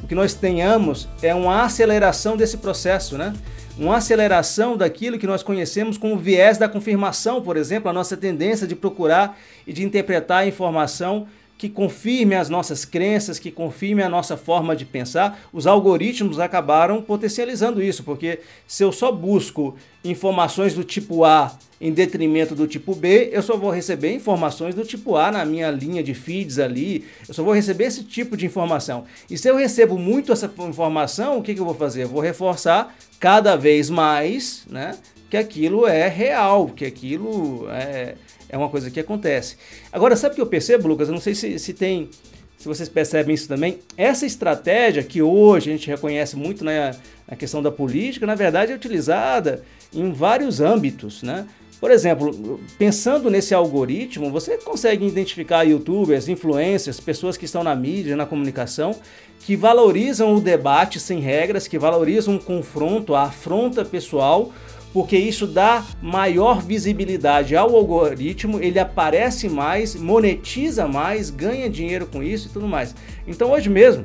o 0.03 0.07
que 0.07 0.15
nós 0.15 0.33
tenhamos 0.33 1.07
é 1.21 1.33
uma 1.33 1.63
aceleração 1.63 2.35
desse 2.35 2.57
processo, 2.57 3.17
né? 3.17 3.33
uma 3.77 3.97
aceleração 3.97 4.77
daquilo 4.77 5.19
que 5.19 5.27
nós 5.27 5.43
conhecemos 5.43 5.97
como 5.97 6.17
viés 6.17 6.57
da 6.57 6.69
confirmação, 6.69 7.41
por 7.41 7.57
exemplo, 7.57 7.89
a 7.89 7.93
nossa 7.93 8.15
tendência 8.15 8.65
de 8.65 8.75
procurar 8.75 9.37
e 9.67 9.73
de 9.73 9.83
interpretar 9.83 10.43
a 10.43 10.47
informação 10.47 11.27
que 11.57 11.69
confirme 11.69 12.35
as 12.35 12.49
nossas 12.49 12.83
crenças, 12.83 13.39
que 13.39 13.49
confirme 13.49 14.03
a 14.03 14.09
nossa 14.09 14.35
forma 14.35 14.75
de 14.75 14.85
pensar. 14.85 15.39
Os 15.53 15.65
algoritmos 15.65 16.39
acabaram 16.39 17.01
potencializando 17.01 17.81
isso, 17.81 18.03
porque 18.03 18.39
se 18.67 18.83
eu 18.83 18.91
só 18.91 19.11
busco 19.11 19.75
informações 20.03 20.73
do 20.73 20.83
tipo 20.83 21.23
A 21.23 21.57
em 21.79 21.91
detrimento 21.91 22.55
do 22.55 22.67
tipo 22.67 22.95
B, 22.95 23.29
eu 23.31 23.41
só 23.41 23.57
vou 23.57 23.69
receber 23.69 24.13
informações 24.13 24.75
do 24.75 24.83
tipo 24.83 25.15
A 25.15 25.31
na 25.31 25.45
minha 25.45 25.69
linha 25.71 26.03
de 26.03 26.13
feeds 26.13 26.59
ali, 26.59 27.05
eu 27.27 27.33
só 27.33 27.43
vou 27.43 27.53
receber 27.53 27.85
esse 27.85 28.03
tipo 28.03 28.35
de 28.35 28.45
informação. 28.45 29.05
E 29.29 29.37
se 29.37 29.49
eu 29.49 29.55
recebo 29.55 29.97
muito 29.97 30.31
essa 30.31 30.51
informação, 30.59 31.37
o 31.37 31.43
que, 31.43 31.53
que 31.53 31.59
eu 31.59 31.65
vou 31.65 31.75
fazer? 31.75 32.03
Eu 32.03 32.09
vou 32.09 32.21
reforçar 32.21 32.95
cada 33.19 33.55
vez 33.55 33.89
mais 33.89 34.65
né, 34.69 34.97
que 35.29 35.37
aquilo 35.37 35.87
é 35.87 36.07
real, 36.07 36.67
que 36.67 36.85
aquilo 36.85 37.67
é, 37.69 38.15
é 38.49 38.57
uma 38.57 38.69
coisa 38.69 38.89
que 38.89 38.99
acontece. 38.99 39.57
Agora, 39.91 40.15
sabe 40.15 40.33
o 40.33 40.35
que 40.35 40.41
eu 40.41 40.47
percebo, 40.47 40.87
Lucas? 40.87 41.07
Eu 41.07 41.13
não 41.13 41.21
sei 41.21 41.35
se, 41.35 41.57
se 41.59 41.73
tem. 41.73 42.09
Se 42.57 42.67
vocês 42.67 42.89
percebem 42.89 43.35
isso 43.35 43.47
também, 43.47 43.79
essa 43.97 44.25
estratégia 44.25 45.03
que 45.03 45.21
hoje 45.21 45.69
a 45.69 45.73
gente 45.73 45.87
reconhece 45.87 46.35
muito 46.35 46.63
na, 46.63 46.95
na 47.27 47.35
questão 47.35 47.61
da 47.61 47.69
política, 47.69 48.25
na 48.25 48.33
verdade 48.33 48.71
é 48.71 48.75
utilizada 48.75 49.63
em 49.93 50.11
vários 50.11 50.61
âmbitos, 50.61 51.21
né? 51.21 51.45
Por 51.79 51.91
exemplo, 51.91 52.59
pensando 52.79 53.29
nesse 53.29 53.53
algoritmo, 53.53 54.31
você 54.31 54.57
consegue 54.57 55.05
identificar 55.05 55.63
youtubers, 55.63 56.27
influencers, 56.27 56.99
pessoas 56.99 57.35
que 57.37 57.45
estão 57.45 57.63
na 57.63 57.75
mídia, 57.75 58.15
na 58.15 58.25
comunicação, 58.25 58.95
que 59.41 59.55
valorizam 59.55 60.33
o 60.33 60.41
debate 60.41 60.99
sem 60.99 61.19
regras, 61.19 61.67
que 61.67 61.77
valorizam 61.77 62.37
o 62.37 62.39
confronto, 62.39 63.13
a 63.13 63.23
afronta 63.23 63.85
pessoal, 63.85 64.51
porque 64.95 65.17
isso 65.17 65.45
dá 65.45 65.83
maior 66.01 66.61
visibilidade 66.61 67.53
ao 67.53 67.75
algoritmo, 67.75 68.61
ele 68.61 68.79
aparece 68.79 69.49
mais, 69.49 69.93
monetiza 69.93 70.87
mais, 70.87 71.29
ganha 71.29 71.69
dinheiro 71.69 72.05
com 72.05 72.23
isso 72.23 72.47
e 72.47 72.51
tudo 72.51 72.65
mais. 72.65 72.95
Então 73.27 73.51
hoje 73.51 73.69
mesmo 73.69 74.03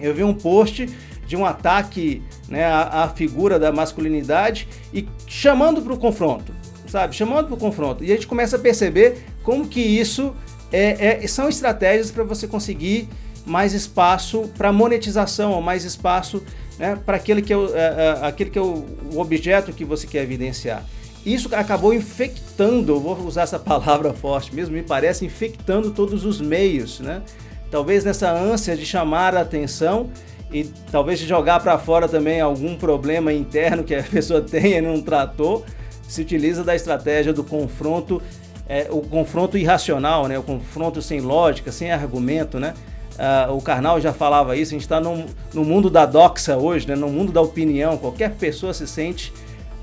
eu 0.00 0.12
vi 0.12 0.24
um 0.24 0.34
post 0.34 0.88
de 1.28 1.36
um 1.36 1.46
ataque 1.46 2.24
né, 2.48 2.64
à, 2.64 3.04
à 3.04 3.08
figura 3.08 3.56
da 3.56 3.70
masculinidade 3.70 4.66
e 4.92 5.06
chamando 5.28 5.80
para 5.80 5.92
o 5.92 5.96
confronto, 5.96 6.52
sabe? 6.88 7.14
Chamando 7.14 7.46
para 7.46 7.54
o 7.54 7.58
confronto. 7.58 8.02
E 8.02 8.10
a 8.10 8.16
gente 8.16 8.26
começa 8.26 8.56
a 8.56 8.58
perceber 8.58 9.18
como 9.44 9.68
que 9.68 9.80
isso 9.80 10.34
é, 10.72 11.22
é 11.22 11.26
são 11.28 11.48
estratégias 11.48 12.10
para 12.10 12.24
você 12.24 12.48
conseguir 12.48 13.08
mais 13.46 13.74
espaço 13.74 14.50
para 14.58 14.72
monetização, 14.72 15.62
mais 15.62 15.84
espaço 15.84 16.42
né, 16.80 16.98
para 17.04 17.18
aquele 17.18 17.42
que 17.42 17.52
é, 17.52 17.56
o, 17.56 17.76
é, 17.76 17.78
é, 17.78 18.18
aquele 18.22 18.48
que 18.48 18.58
é 18.58 18.62
o, 18.62 18.86
objeto 19.16 19.70
que 19.70 19.84
você 19.84 20.06
quer 20.06 20.22
evidenciar. 20.22 20.82
Isso 21.26 21.54
acabou 21.54 21.92
infectando, 21.92 22.98
vou 22.98 23.14
usar 23.20 23.42
essa 23.42 23.58
palavra 23.60 24.14
forte 24.14 24.54
mesmo, 24.54 24.74
me 24.74 24.82
parece 24.82 25.26
infectando 25.26 25.90
todos 25.90 26.24
os 26.24 26.40
meios, 26.40 26.98
né? 26.98 27.20
Talvez 27.70 28.02
nessa 28.02 28.32
ânsia 28.32 28.74
de 28.74 28.86
chamar 28.86 29.36
a 29.36 29.42
atenção 29.42 30.10
e 30.50 30.64
talvez 30.90 31.20
de 31.20 31.26
jogar 31.26 31.60
para 31.60 31.78
fora 31.78 32.08
também 32.08 32.40
algum 32.40 32.74
problema 32.74 33.30
interno 33.30 33.84
que 33.84 33.94
a 33.94 34.02
pessoa 34.10 34.40
tenha 34.40 34.78
e 34.78 34.80
não 34.80 35.02
tratou, 35.02 35.66
se 36.08 36.22
utiliza 36.22 36.64
da 36.64 36.74
estratégia 36.74 37.32
do 37.32 37.44
confronto, 37.44 38.22
é, 38.66 38.88
o 38.90 39.02
confronto 39.02 39.58
irracional, 39.58 40.26
né? 40.26 40.38
O 40.38 40.42
confronto 40.42 41.02
sem 41.02 41.20
lógica, 41.20 41.70
sem 41.70 41.92
argumento, 41.92 42.58
né? 42.58 42.72
Uh, 43.20 43.54
o 43.54 43.60
Karnal 43.60 44.00
já 44.00 44.14
falava 44.14 44.56
isso, 44.56 44.70
a 44.70 44.76
gente 44.76 44.82
está 44.82 44.98
no, 44.98 45.26
no, 45.52 45.62
mundo 45.62 45.90
da 45.90 46.06
doxa 46.06 46.56
hoje, 46.56 46.88
né, 46.88 46.96
no 46.96 47.10
mundo 47.10 47.30
da 47.30 47.42
opinião. 47.42 47.98
Qualquer 47.98 48.34
pessoa 48.36 48.72
se 48.72 48.88
sente 48.88 49.30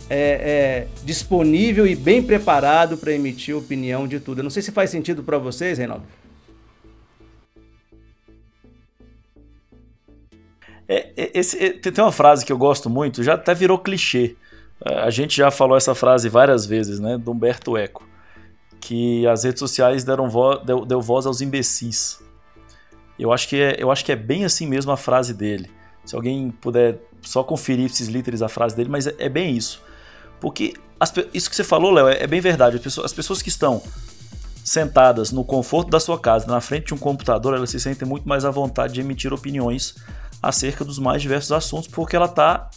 é, 0.09 0.17
é, 0.17 0.87
disponível 1.03 1.85
e 1.85 1.95
bem 1.95 2.23
preparado 2.23 2.97
para 2.97 3.11
emitir 3.11 3.55
opinião 3.55 4.07
de 4.07 4.19
tudo. 4.19 4.39
Eu 4.39 4.43
não 4.43 4.49
sei 4.49 4.63
se 4.63 4.71
faz 4.71 4.89
sentido 4.89 5.21
para 5.21 5.37
vocês, 5.37 5.77
Reinaldo. 5.77 6.03
É, 10.89 11.11
é 11.15 11.31
esse, 11.35 11.63
é, 11.63 11.69
tem 11.73 12.03
uma 12.03 12.11
frase 12.11 12.43
que 12.43 12.51
eu 12.51 12.57
gosto 12.57 12.89
muito, 12.89 13.21
já 13.21 13.35
até 13.35 13.53
virou 13.53 13.77
clichê. 13.77 14.35
A 14.83 15.11
gente 15.11 15.37
já 15.37 15.51
falou 15.51 15.77
essa 15.77 15.93
frase 15.93 16.27
várias 16.27 16.65
vezes, 16.65 16.99
né, 16.99 17.19
do 17.19 17.31
Humberto 17.31 17.77
Eco, 17.77 18.03
que 18.81 19.27
as 19.27 19.43
redes 19.43 19.59
sociais 19.59 20.03
deram 20.03 20.27
vo 20.27 20.55
deu, 20.57 20.83
deu 20.85 20.99
voz 21.01 21.27
aos 21.27 21.39
imbecis. 21.39 22.25
Eu 23.19 23.33
acho 23.33 23.47
que 23.47 23.55
é, 23.55 23.75
eu 23.79 23.91
acho 23.91 24.05
que 24.05 24.11
é 24.11 24.15
bem 24.15 24.45
assim 24.45 24.67
mesmo 24.67 24.91
a 24.91 24.97
frase 24.97 25.33
dele. 25.33 25.69
Se 26.05 26.15
alguém 26.15 26.51
puder 26.51 26.99
só 27.21 27.43
conferir 27.43 27.85
esses 27.85 28.07
literes 28.07 28.41
a 28.41 28.47
frase 28.47 28.75
dele, 28.75 28.89
mas 28.89 29.07
é, 29.07 29.15
é 29.17 29.29
bem 29.29 29.55
isso. 29.55 29.81
Porque 30.39 30.73
as, 30.99 31.13
isso 31.33 31.49
que 31.49 31.55
você 31.55 31.63
falou, 31.63 31.91
Léo, 31.91 32.07
é, 32.07 32.23
é, 32.23 32.27
bem 32.27 32.39
verdade. 32.39 32.77
As 32.77 32.81
pessoas, 32.81 33.05
as 33.05 33.13
pessoas 33.13 33.41
que 33.41 33.49
estão 33.49 33.81
sentadas 34.63 35.31
no 35.31 35.43
conforto 35.43 35.89
da 35.89 35.99
sua 35.99 36.19
casa, 36.19 36.45
na 36.47 36.59
frente 36.59 36.87
de 36.87 36.93
um 36.93 36.97
computador, 36.97 37.55
elas 37.55 37.69
se 37.69 37.79
sentem 37.79 38.07
muito 38.07 38.27
mais 38.27 38.45
à 38.45 38.51
vontade 38.51 38.93
de 38.93 39.01
emitir 39.01 39.33
opiniões 39.33 39.95
acerca 40.41 40.83
dos 40.83 40.99
mais 40.99 41.21
diversos 41.21 41.51
assuntos, 41.51 41.87
porque 41.87 42.15
ela 42.15 42.25
está, 42.25 42.69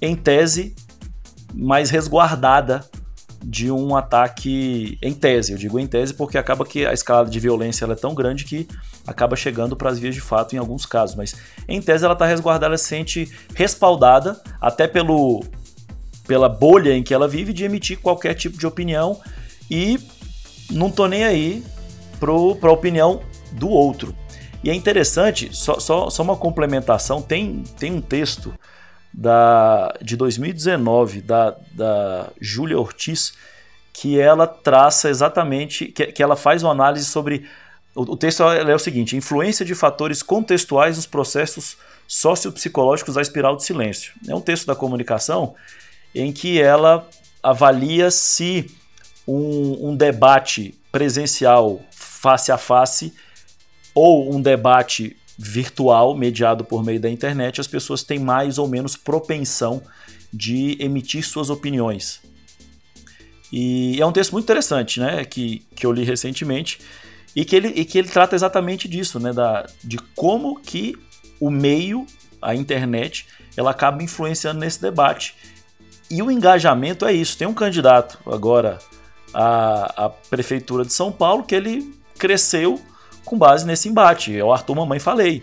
em 0.00 0.16
tese, 0.16 0.74
mais 1.54 1.90
resguardada 1.90 2.84
de 3.42 3.70
um 3.70 3.96
ataque 3.96 4.98
em 5.02 5.12
tese. 5.12 5.52
Eu 5.52 5.58
digo 5.58 5.78
em 5.78 5.86
tese 5.86 6.14
porque 6.14 6.36
acaba 6.36 6.64
que 6.64 6.84
a 6.84 6.92
escala 6.92 7.28
de 7.28 7.38
violência 7.38 7.84
é 7.84 7.94
tão 7.94 8.14
grande 8.14 8.44
que 8.44 8.66
acaba 9.08 9.34
chegando 9.34 9.74
para 9.74 9.90
as 9.90 9.98
vias 9.98 10.14
de 10.14 10.20
fato 10.20 10.54
em 10.54 10.58
alguns 10.58 10.84
casos. 10.84 11.16
Mas 11.16 11.34
em 11.66 11.80
tese 11.80 12.04
ela 12.04 12.12
está 12.12 12.26
resguardada, 12.26 12.76
se 12.76 12.84
sente 12.84 13.32
respaldada 13.54 14.40
até 14.60 14.86
pelo, 14.86 15.42
pela 16.26 16.48
bolha 16.48 16.94
em 16.94 17.02
que 17.02 17.14
ela 17.14 17.26
vive 17.26 17.52
de 17.52 17.64
emitir 17.64 17.98
qualquer 17.98 18.34
tipo 18.34 18.58
de 18.58 18.66
opinião 18.66 19.20
e 19.70 19.98
não 20.70 20.90
tô 20.90 21.06
nem 21.06 21.24
aí 21.24 21.64
para 22.20 22.30
a 22.30 22.72
opinião 22.72 23.22
do 23.52 23.68
outro. 23.68 24.14
E 24.62 24.70
é 24.70 24.74
interessante, 24.74 25.54
só, 25.56 25.78
só, 25.78 26.10
só 26.10 26.22
uma 26.22 26.36
complementação, 26.36 27.22
tem, 27.22 27.62
tem 27.78 27.92
um 27.92 28.00
texto 28.00 28.52
da, 29.14 29.94
de 30.02 30.16
2019 30.16 31.22
da, 31.22 31.56
da 31.72 32.28
Júlia 32.40 32.78
Ortiz 32.78 33.32
que 33.92 34.20
ela 34.20 34.46
traça 34.46 35.08
exatamente, 35.08 35.86
que, 35.86 36.06
que 36.06 36.22
ela 36.22 36.36
faz 36.36 36.62
uma 36.62 36.70
análise 36.70 37.04
sobre. 37.04 37.48
O, 38.00 38.16
texto 38.16 38.44
é 38.44 38.74
o 38.74 38.78
seguinte: 38.78 39.16
influência 39.16 39.64
de 39.64 39.74
fatores 39.74 40.22
contextuais 40.22 40.96
nos 40.96 41.06
processos 41.06 41.76
sociopsicológicos 42.06 43.14
da 43.14 43.20
espiral 43.20 43.56
do 43.56 43.62
silêncio. 43.62 44.12
É 44.28 44.34
um 44.34 44.40
texto 44.40 44.66
da 44.66 44.76
comunicação 44.76 45.56
em 46.14 46.32
que 46.32 46.60
ela 46.60 47.08
avalia 47.42 48.08
se 48.12 48.70
um, 49.26 49.88
um 49.88 49.96
debate 49.96 50.78
presencial 50.92 51.80
face 51.90 52.52
a 52.52 52.56
face 52.56 53.12
ou 53.92 54.32
um 54.32 54.40
debate 54.40 55.16
virtual, 55.36 56.16
mediado 56.16 56.64
por 56.64 56.84
meio 56.84 57.00
da 57.00 57.10
internet, 57.10 57.60
as 57.60 57.66
pessoas 57.66 58.04
têm 58.04 58.20
mais 58.20 58.58
ou 58.58 58.68
menos 58.68 58.96
propensão 58.96 59.82
de 60.32 60.76
emitir 60.80 61.26
suas 61.26 61.50
opiniões. 61.50 62.20
E 63.52 64.00
é 64.00 64.06
um 64.06 64.12
texto 64.12 64.32
muito 64.32 64.44
interessante, 64.44 65.00
né, 65.00 65.24
que, 65.24 65.66
que 65.74 65.84
eu 65.84 65.92
li 65.92 66.04
recentemente, 66.04 66.78
e 67.34 67.44
que 67.44 67.54
ele, 67.54 67.68
e 67.68 67.84
que 67.84 67.98
ele 67.98 68.08
trata 68.08 68.34
exatamente 68.34 68.88
disso, 68.88 69.20
né, 69.20 69.32
da, 69.32 69.66
de 69.82 69.98
como 70.16 70.58
que 70.60 70.94
o 71.40 71.50
meio, 71.50 72.06
a 72.40 72.54
internet, 72.54 73.26
ela 73.56 73.70
acaba 73.70 74.02
influenciando 74.02 74.60
nesse 74.60 74.80
debate. 74.80 75.34
E 76.10 76.22
o 76.22 76.30
engajamento 76.30 77.04
é 77.04 77.12
isso. 77.12 77.36
Tem 77.36 77.46
um 77.46 77.54
candidato 77.54 78.18
agora 78.26 78.78
à, 79.32 80.06
à 80.06 80.08
prefeitura 80.08 80.84
de 80.84 80.92
São 80.92 81.12
Paulo 81.12 81.44
que 81.44 81.54
ele 81.54 81.94
cresceu 82.18 82.80
com 83.24 83.36
base 83.36 83.66
nesse 83.66 83.88
embate. 83.88 84.36
É 84.36 84.42
o 84.42 84.52
Arthur 84.52 84.74
Mamãe 84.74 84.98
Falei. 84.98 85.42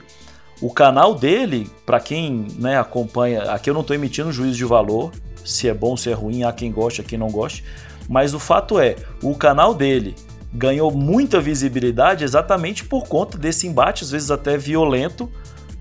O 0.62 0.74
canal 0.74 1.14
dele, 1.14 1.70
para 1.86 2.00
quem 2.00 2.48
né, 2.58 2.80
acompanha, 2.80 3.44
aqui 3.52 3.70
eu 3.70 3.74
não 3.74 3.82
estou 3.82 3.96
emitindo 3.96 4.32
juízo 4.32 4.58
de 4.58 4.66
valor, 4.66 5.12
se 5.44 5.68
é 5.68 5.74
bom, 5.74 5.98
se 5.98 6.10
é 6.10 6.14
ruim, 6.14 6.44
há 6.44 6.54
quem 6.54 6.72
goste, 6.72 7.02
há 7.02 7.04
quem 7.04 7.20
não 7.20 7.30
goste, 7.30 7.64
mas 8.08 8.34
o 8.34 8.40
fato 8.40 8.80
é, 8.80 8.96
o 9.22 9.36
canal 9.36 9.74
dele 9.74 10.16
ganhou 10.56 10.92
muita 10.92 11.40
visibilidade 11.40 12.24
exatamente 12.24 12.84
por 12.86 13.08
conta 13.08 13.38
desse 13.38 13.68
embate, 13.68 14.04
às 14.04 14.12
vezes 14.12 14.32
até 14.32 14.58
violento, 14.58 15.30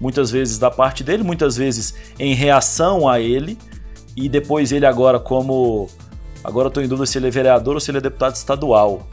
muitas 0.01 0.31
vezes 0.31 0.59
da 0.59 0.71
parte 0.71 1.05
dele, 1.05 1.23
muitas 1.23 1.57
vezes 1.57 1.95
em 2.19 2.35
reação 2.35 3.09
a 3.09 3.21
ele, 3.21 3.59
e 4.17 4.29
depois 4.29 4.73
ele 4.73 4.87
agora 4.87 5.19
como 5.19 5.89
agora 6.43 6.69
estou 6.69 6.83
em 6.83 6.89
dúvida 6.89 7.07
se 7.07 7.19
ele 7.19 7.29
é 7.29 7.31
vereador 7.31 7.75
ou 7.75 7.81
se 7.81 7.91
ele 7.91 7.99
é 7.99 8.01
deputado 8.01 8.35
estadual. 8.35 9.09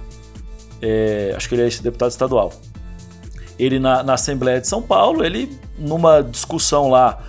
É, 0.81 1.33
acho 1.35 1.47
que 1.47 1.55
ele 1.55 1.63
é 1.63 1.69
deputado 1.81 2.09
estadual 2.09 2.51
ele 3.61 3.79
na, 3.79 4.01
na 4.01 4.15
Assembleia 4.15 4.59
de 4.59 4.67
São 4.67 4.81
Paulo, 4.81 5.23
ele 5.23 5.55
numa 5.77 6.21
discussão 6.21 6.89
lá 6.89 7.21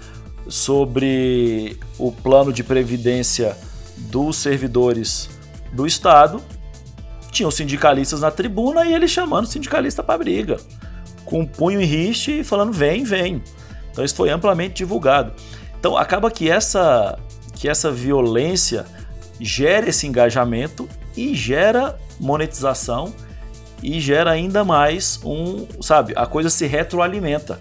sobre 0.48 1.78
o 1.98 2.10
plano 2.10 2.52
de 2.52 2.64
previdência 2.64 3.56
dos 3.96 4.36
servidores 4.36 5.28
do 5.72 5.86
Estado, 5.86 6.42
tinham 7.32 7.50
sindicalistas 7.50 8.20
na 8.20 8.30
tribuna 8.30 8.84
e 8.84 8.94
ele 8.94 9.08
chamando 9.08 9.44
o 9.44 9.48
sindicalista 9.48 10.02
para 10.02 10.18
briga, 10.18 10.58
com 11.24 11.40
um 11.40 11.46
punho 11.46 11.80
em 11.80 11.84
riste 11.84 12.40
e 12.40 12.44
falando 12.44 12.72
vem, 12.72 13.02
vem. 13.02 13.42
Então 13.90 14.04
isso 14.04 14.14
foi 14.14 14.30
amplamente 14.30 14.74
divulgado. 14.74 15.32
Então 15.78 15.96
acaba 15.96 16.30
que 16.30 16.48
essa 16.48 17.18
que 17.54 17.68
essa 17.68 17.90
violência 17.90 18.84
gera 19.40 19.88
esse 19.88 20.06
engajamento 20.06 20.88
e 21.16 21.34
gera 21.34 21.98
monetização 22.18 23.12
e 23.82 24.00
gera 24.00 24.30
ainda 24.30 24.64
mais 24.64 25.20
um, 25.24 25.66
sabe, 25.80 26.12
a 26.16 26.26
coisa 26.26 26.48
se 26.48 26.66
retroalimenta. 26.66 27.58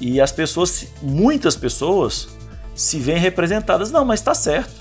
E 0.00 0.20
as 0.20 0.32
pessoas, 0.32 0.86
muitas 1.02 1.56
pessoas, 1.56 2.28
se 2.74 2.98
veem 2.98 3.18
representadas. 3.18 3.90
Não, 3.90 4.04
mas 4.04 4.20
está 4.20 4.34
certo. 4.34 4.74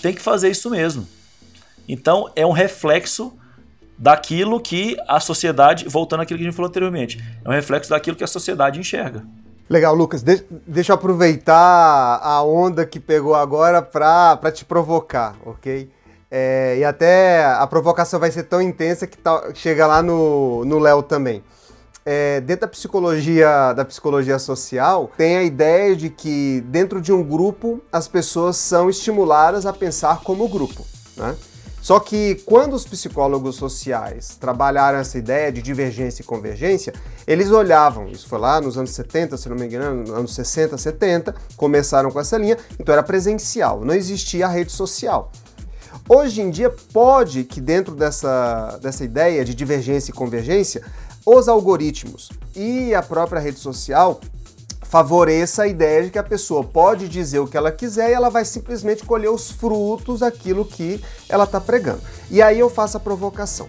Tem 0.00 0.14
que 0.14 0.20
fazer 0.20 0.50
isso 0.50 0.70
mesmo. 0.70 1.06
Então 1.88 2.30
é 2.34 2.46
um 2.46 2.52
reflexo 2.52 3.36
daquilo 3.96 4.60
que 4.60 4.96
a 5.06 5.20
sociedade, 5.20 5.86
voltando 5.88 6.20
àquilo 6.20 6.38
que 6.38 6.44
a 6.44 6.48
gente 6.48 6.56
falou 6.56 6.68
anteriormente, 6.68 7.22
é 7.44 7.48
um 7.48 7.52
reflexo 7.52 7.90
daquilo 7.90 8.16
que 8.16 8.24
a 8.24 8.28
sociedade 8.28 8.80
enxerga. 8.80 9.24
Legal, 9.68 9.94
Lucas. 9.94 10.22
De 10.22 10.44
deixa 10.66 10.92
eu 10.92 10.94
aproveitar 10.94 12.20
a 12.22 12.42
onda 12.42 12.84
que 12.84 13.00
pegou 13.00 13.34
agora 13.34 13.80
para 13.80 14.52
te 14.52 14.64
provocar, 14.64 15.36
ok? 15.44 15.90
É, 16.30 16.76
e 16.78 16.84
até 16.84 17.44
a 17.44 17.66
provocação 17.66 18.18
vai 18.18 18.30
ser 18.30 18.42
tão 18.44 18.60
intensa 18.60 19.06
que 19.06 19.16
tá, 19.16 19.50
chega 19.54 19.86
lá 19.86 20.02
no 20.02 20.78
Léo 20.78 21.02
também. 21.02 21.42
É, 22.04 22.40
dentro 22.42 22.62
da 22.62 22.68
psicologia, 22.68 23.72
da 23.72 23.84
psicologia 23.84 24.38
social, 24.38 25.10
tem 25.16 25.38
a 25.38 25.42
ideia 25.42 25.96
de 25.96 26.10
que 26.10 26.60
dentro 26.66 27.00
de 27.00 27.12
um 27.12 27.22
grupo 27.22 27.80
as 27.90 28.06
pessoas 28.06 28.56
são 28.58 28.90
estimuladas 28.90 29.64
a 29.64 29.72
pensar 29.72 30.20
como 30.20 30.46
grupo. 30.46 30.84
Né? 31.16 31.34
Só 31.84 32.00
que 32.00 32.36
quando 32.46 32.72
os 32.72 32.86
psicólogos 32.86 33.56
sociais 33.56 34.38
trabalharam 34.40 34.98
essa 34.98 35.18
ideia 35.18 35.52
de 35.52 35.60
divergência 35.60 36.22
e 36.22 36.24
convergência, 36.24 36.94
eles 37.26 37.50
olhavam, 37.50 38.08
isso 38.08 38.26
foi 38.26 38.38
lá 38.38 38.58
nos 38.58 38.78
anos 38.78 38.92
70, 38.92 39.36
se 39.36 39.50
não 39.50 39.56
me 39.56 39.66
engano, 39.66 40.00
nos 40.00 40.10
anos 40.10 40.34
60, 40.34 40.78
70, 40.78 41.34
começaram 41.58 42.10
com 42.10 42.18
essa 42.18 42.38
linha, 42.38 42.56
então 42.80 42.90
era 42.90 43.02
presencial, 43.02 43.84
não 43.84 43.92
existia 43.92 44.46
a 44.46 44.48
rede 44.48 44.72
social. 44.72 45.30
Hoje 46.08 46.40
em 46.40 46.48
dia, 46.48 46.74
pode 46.90 47.44
que 47.44 47.60
dentro 47.60 47.94
dessa, 47.94 48.78
dessa 48.80 49.04
ideia 49.04 49.44
de 49.44 49.54
divergência 49.54 50.10
e 50.10 50.14
convergência, 50.14 50.82
os 51.26 51.50
algoritmos 51.50 52.30
e 52.56 52.94
a 52.94 53.02
própria 53.02 53.42
rede 53.42 53.58
social 53.58 54.22
favoreça 54.94 55.64
a 55.64 55.66
ideia 55.66 56.04
de 56.04 56.10
que 56.10 56.20
a 56.20 56.22
pessoa 56.22 56.62
pode 56.62 57.08
dizer 57.08 57.40
o 57.40 57.48
que 57.48 57.56
ela 57.56 57.72
quiser 57.72 58.10
e 58.10 58.12
ela 58.12 58.30
vai 58.30 58.44
simplesmente 58.44 59.04
colher 59.04 59.28
os 59.28 59.50
frutos 59.50 60.20
daquilo 60.20 60.64
que 60.64 61.02
ela 61.28 61.42
está 61.42 61.60
pregando. 61.60 61.98
E 62.30 62.40
aí 62.40 62.60
eu 62.60 62.70
faço 62.70 62.96
a 62.96 63.00
provocação. 63.00 63.66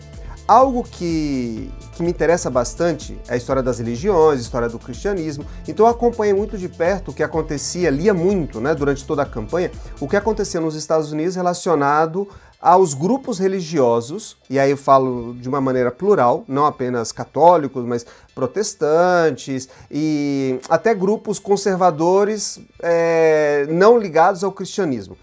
Algo 0.48 0.84
que, 0.84 1.72
que 1.94 2.04
me 2.04 2.12
interessa 2.12 2.52
bastante 2.52 3.20
é 3.28 3.34
a 3.34 3.38
história 3.38 3.64
das 3.64 3.80
religiões, 3.80 4.38
a 4.38 4.42
história 4.44 4.70
do 4.70 4.78
cristianismo. 4.78 5.44
Então 5.68 5.88
eu 5.88 5.92
acompanhei 5.92 6.32
muito 6.32 6.60
de 6.60 6.70
perto 6.70 7.10
o 7.10 7.14
que 7.14 7.24
acontecia, 7.24 7.90
lia 7.90 8.14
muito 8.14 8.62
né, 8.62 8.76
durante 8.76 9.04
toda 9.04 9.24
a 9.24 9.26
campanha, 9.26 9.72
o 10.00 10.08
que 10.08 10.16
acontecia 10.16 10.62
nos 10.62 10.76
Estados 10.76 11.12
Unidos 11.12 11.36
relacionado 11.36 12.28
aos 12.62 12.94
grupos 12.94 13.38
religiosos, 13.38 14.38
e 14.50 14.58
aí 14.58 14.72
eu 14.72 14.78
falo 14.78 15.36
de 15.36 15.48
uma 15.48 15.62
maneira 15.62 15.92
plural, 15.92 16.44
não 16.48 16.66
apenas 16.66 17.12
católicos, 17.12 17.86
mas 17.86 18.06
protestantes 18.34 19.70
e 19.90 20.60
até 20.70 20.94
grupos 20.94 21.38
conservadores 21.40 22.60
é, 22.82 23.66
não 23.70 23.98
ligados 23.98 24.44
ao 24.44 24.52
cristianismo, 24.52 25.18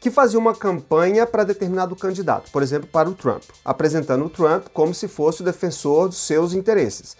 que 0.00 0.10
faziam 0.10 0.40
uma 0.40 0.54
campanha 0.54 1.26
para 1.26 1.44
determinado 1.44 1.94
candidato, 1.96 2.50
por 2.50 2.62
exemplo, 2.62 2.88
para 2.90 3.08
o 3.08 3.14
Trump, 3.14 3.42
apresentando 3.64 4.24
o 4.24 4.30
Trump 4.30 4.66
como 4.72 4.94
se 4.94 5.08
fosse 5.08 5.42
o 5.42 5.44
defensor 5.44 6.08
dos 6.08 6.18
seus 6.18 6.52
interesses. 6.52 7.16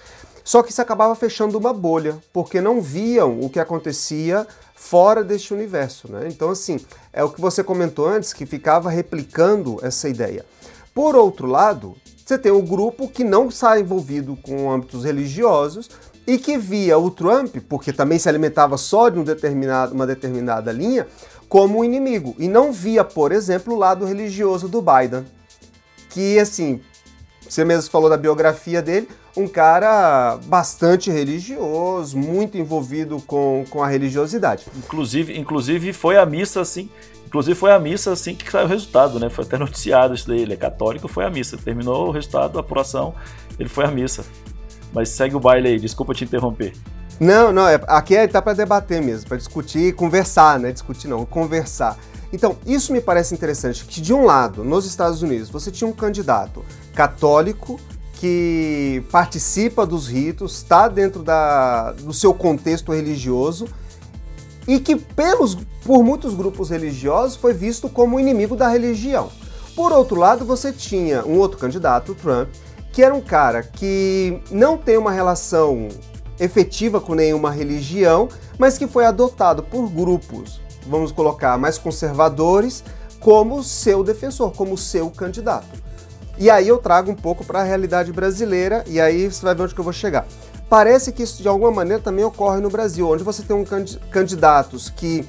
Só 0.49 0.63
que 0.63 0.71
isso 0.71 0.81
acabava 0.81 1.15
fechando 1.15 1.59
uma 1.59 1.75
bolha, 1.75 2.17
porque 2.33 2.59
não 2.59 2.81
viam 2.81 3.39
o 3.39 3.51
que 3.51 3.61
acontecia 3.61 4.47
fora 4.79 5.25
deste 5.25 5.53
universo. 5.53 6.11
Né? 6.11 6.29
Então, 6.29 6.51
assim, 6.51 6.79
é 7.13 7.23
o 7.23 7.29
que 7.29 7.41
você 7.41 7.65
comentou 7.65 8.07
antes, 8.07 8.33
que 8.33 8.47
ficava 8.47 8.89
replicando 8.89 9.79
essa 9.83 10.09
ideia. 10.09 10.47
Por 10.95 11.17
outro 11.17 11.47
lado, 11.47 11.97
você 12.25 12.39
tem 12.39 12.53
o 12.53 12.59
um 12.59 12.65
grupo 12.65 13.09
que 13.09 13.25
não 13.25 13.49
está 13.49 13.79
envolvido 13.79 14.37
com 14.37 14.71
âmbitos 14.71 15.05
religiosos 15.05 15.91
e 16.27 16.39
que 16.39 16.57
via 16.57 16.97
o 16.97 17.11
Trump, 17.11 17.57
porque 17.69 17.93
também 17.93 18.19
se 18.19 18.29
alimentava 18.29 18.77
só 18.77 19.09
de 19.09 19.19
um 19.19 19.25
determinado, 19.25 19.95
uma 19.95 20.07
determinada 20.07 20.71
linha, 20.71 21.07
como 21.49 21.81
um 21.81 21.85
inimigo. 21.85 22.35
E 22.39 22.47
não 22.47 22.73
via, 22.73 23.03
por 23.03 23.33
exemplo, 23.33 23.75
o 23.75 23.79
lado 23.79 24.05
religioso 24.05 24.69
do 24.69 24.81
Biden. 24.81 25.25
Que, 26.09 26.39
assim, 26.39 26.81
você 27.49 27.65
mesmo 27.65 27.91
falou 27.91 28.11
da 28.11 28.17
biografia 28.17 28.83
dele, 28.83 29.09
um 29.37 29.49
cara 29.49 30.39
bastante 30.45 31.11
religioso, 31.11 32.19
muito 32.19 32.59
envolvido 32.59 33.21
com, 33.27 33.65
com 33.71 33.83
a 33.83 33.89
religiosidade. 33.89 34.67
Inclusive, 34.77 35.39
inclusive 35.39 35.93
foi 35.93 36.17
a 36.17 36.27
missa 36.27 36.61
assim, 36.61 36.91
inclusive 37.27 37.55
foi 37.55 37.73
a 37.73 37.79
missa 37.79 38.13
assim 38.13 38.35
que 38.35 38.51
saiu 38.51 38.67
o 38.67 38.69
resultado, 38.69 39.19
né? 39.21 39.31
Foi 39.31 39.45
até 39.45 39.57
noticiado 39.59 40.15
isso 40.15 40.29
daí, 40.29 40.43
ele 40.43 40.55
é 40.55 40.57
católico, 40.57 41.09
foi 41.09 41.25
a 41.25 41.31
missa. 41.31 41.57
Terminou 41.57 42.09
o 42.09 42.11
resultado, 42.11 42.59
a 42.59 42.61
apuração, 42.61 43.15
ele 43.59 43.69
foi 43.69 43.85
a 43.85 43.91
missa. 43.91 44.25
Mas 44.93 45.11
segue 45.11 45.37
o 45.37 45.41
baile 45.41 45.69
aí, 45.69 45.79
desculpa 45.79 46.15
te 46.15 46.25
interromper. 46.25 46.73
Não, 47.21 47.53
não, 47.53 47.67
é, 47.67 47.81
aqui 47.89 48.15
é, 48.15 48.27
tá 48.29 48.41
para 48.41 48.53
debater 48.53 49.03
mesmo, 49.03 49.29
para 49.29 49.37
discutir, 49.37 49.93
conversar, 49.95 50.59
né? 50.59 50.71
Discutir 50.73 51.09
não, 51.09 51.25
conversar. 51.27 51.99
Então, 52.33 52.57
isso 52.67 52.93
me 52.93 53.01
parece 53.01 53.35
interessante, 53.35 53.85
que 53.85 54.01
de 54.01 54.13
um 54.13 54.25
lado, 54.25 54.63
nos 54.63 54.85
Estados 54.85 55.23
Unidos, 55.23 55.49
você 55.49 55.71
tinha 55.71 55.89
um 55.89 55.93
candidato 55.93 56.65
católico 56.95 57.81
que 58.15 59.03
participa 59.11 59.87
dos 59.87 60.09
ritos, 60.09 60.57
está 60.57 60.89
dentro 60.89 61.23
da, 61.23 61.93
do 61.93 62.13
seu 62.13 62.35
contexto 62.35 62.93
religioso 62.93 63.67
e 64.67 64.79
que 64.81 64.97
pelos, 64.97 65.57
por 65.85 66.03
muitos 66.03 66.35
grupos 66.35 66.69
religiosos 66.69 67.37
foi 67.37 67.55
visto 67.55 67.89
como 67.89 68.19
inimigo 68.19 68.57
da 68.57 68.69
religião. 68.69 69.31
Por 69.75 69.93
outro 69.93 70.19
lado, 70.19 70.45
você 70.45 70.73
tinha 70.73 71.25
um 71.25 71.39
outro 71.39 71.59
candidato, 71.59 72.15
Trump, 72.15 72.49
que 72.93 73.03
era 73.03 73.15
um 73.15 73.21
cara 73.21 73.63
que 73.63 74.43
não 74.51 74.77
tem 74.77 74.97
uma 74.97 75.13
relação 75.13 75.89
efetiva 76.41 77.01
com 77.01 77.15
nenhuma 77.15 77.51
religião, 77.51 78.29
mas 78.59 78.77
que 78.77 78.89
foi 78.89 79.07
adotado 79.07 79.63
por 79.63 79.89
grupos, 79.89 80.61
vamos 80.89 81.13
colocar, 81.13 81.57
mais 81.59 81.79
conservadores, 81.79 82.83
como 83.21 83.63
seu 83.63 84.03
defensor, 84.03 84.53
como 84.53 84.77
seu 84.77 85.11
candidato. 85.11 85.67
E 86.39 86.49
aí 86.49 86.69
eu 86.69 86.79
trago 86.79 87.11
um 87.11 87.17
pouco 87.17 87.45
para 87.45 87.61
a 87.61 87.65
realidade 87.65 88.13
brasileira 88.13 88.85
e 88.87 89.01
aí 89.01 89.31
você 89.31 89.45
vai 89.45 89.55
ver 89.55 89.63
onde 89.63 89.75
que 89.75 89.81
eu 89.81 89.85
vou 89.85 89.93
chegar. 89.93 90.27
Parece 90.69 91.13
que 91.13 91.23
isso 91.23 91.43
de 91.43 91.49
alguma 91.49 91.71
maneira 91.71 92.03
também 92.03 92.25
ocorre 92.25 92.61
no 92.61 92.71
Brasil, 92.71 93.09
onde 93.09 93.25
você 93.25 93.43
tem 93.43 93.57
um 93.57 93.65
candidatos 94.11 94.89
que 94.91 95.27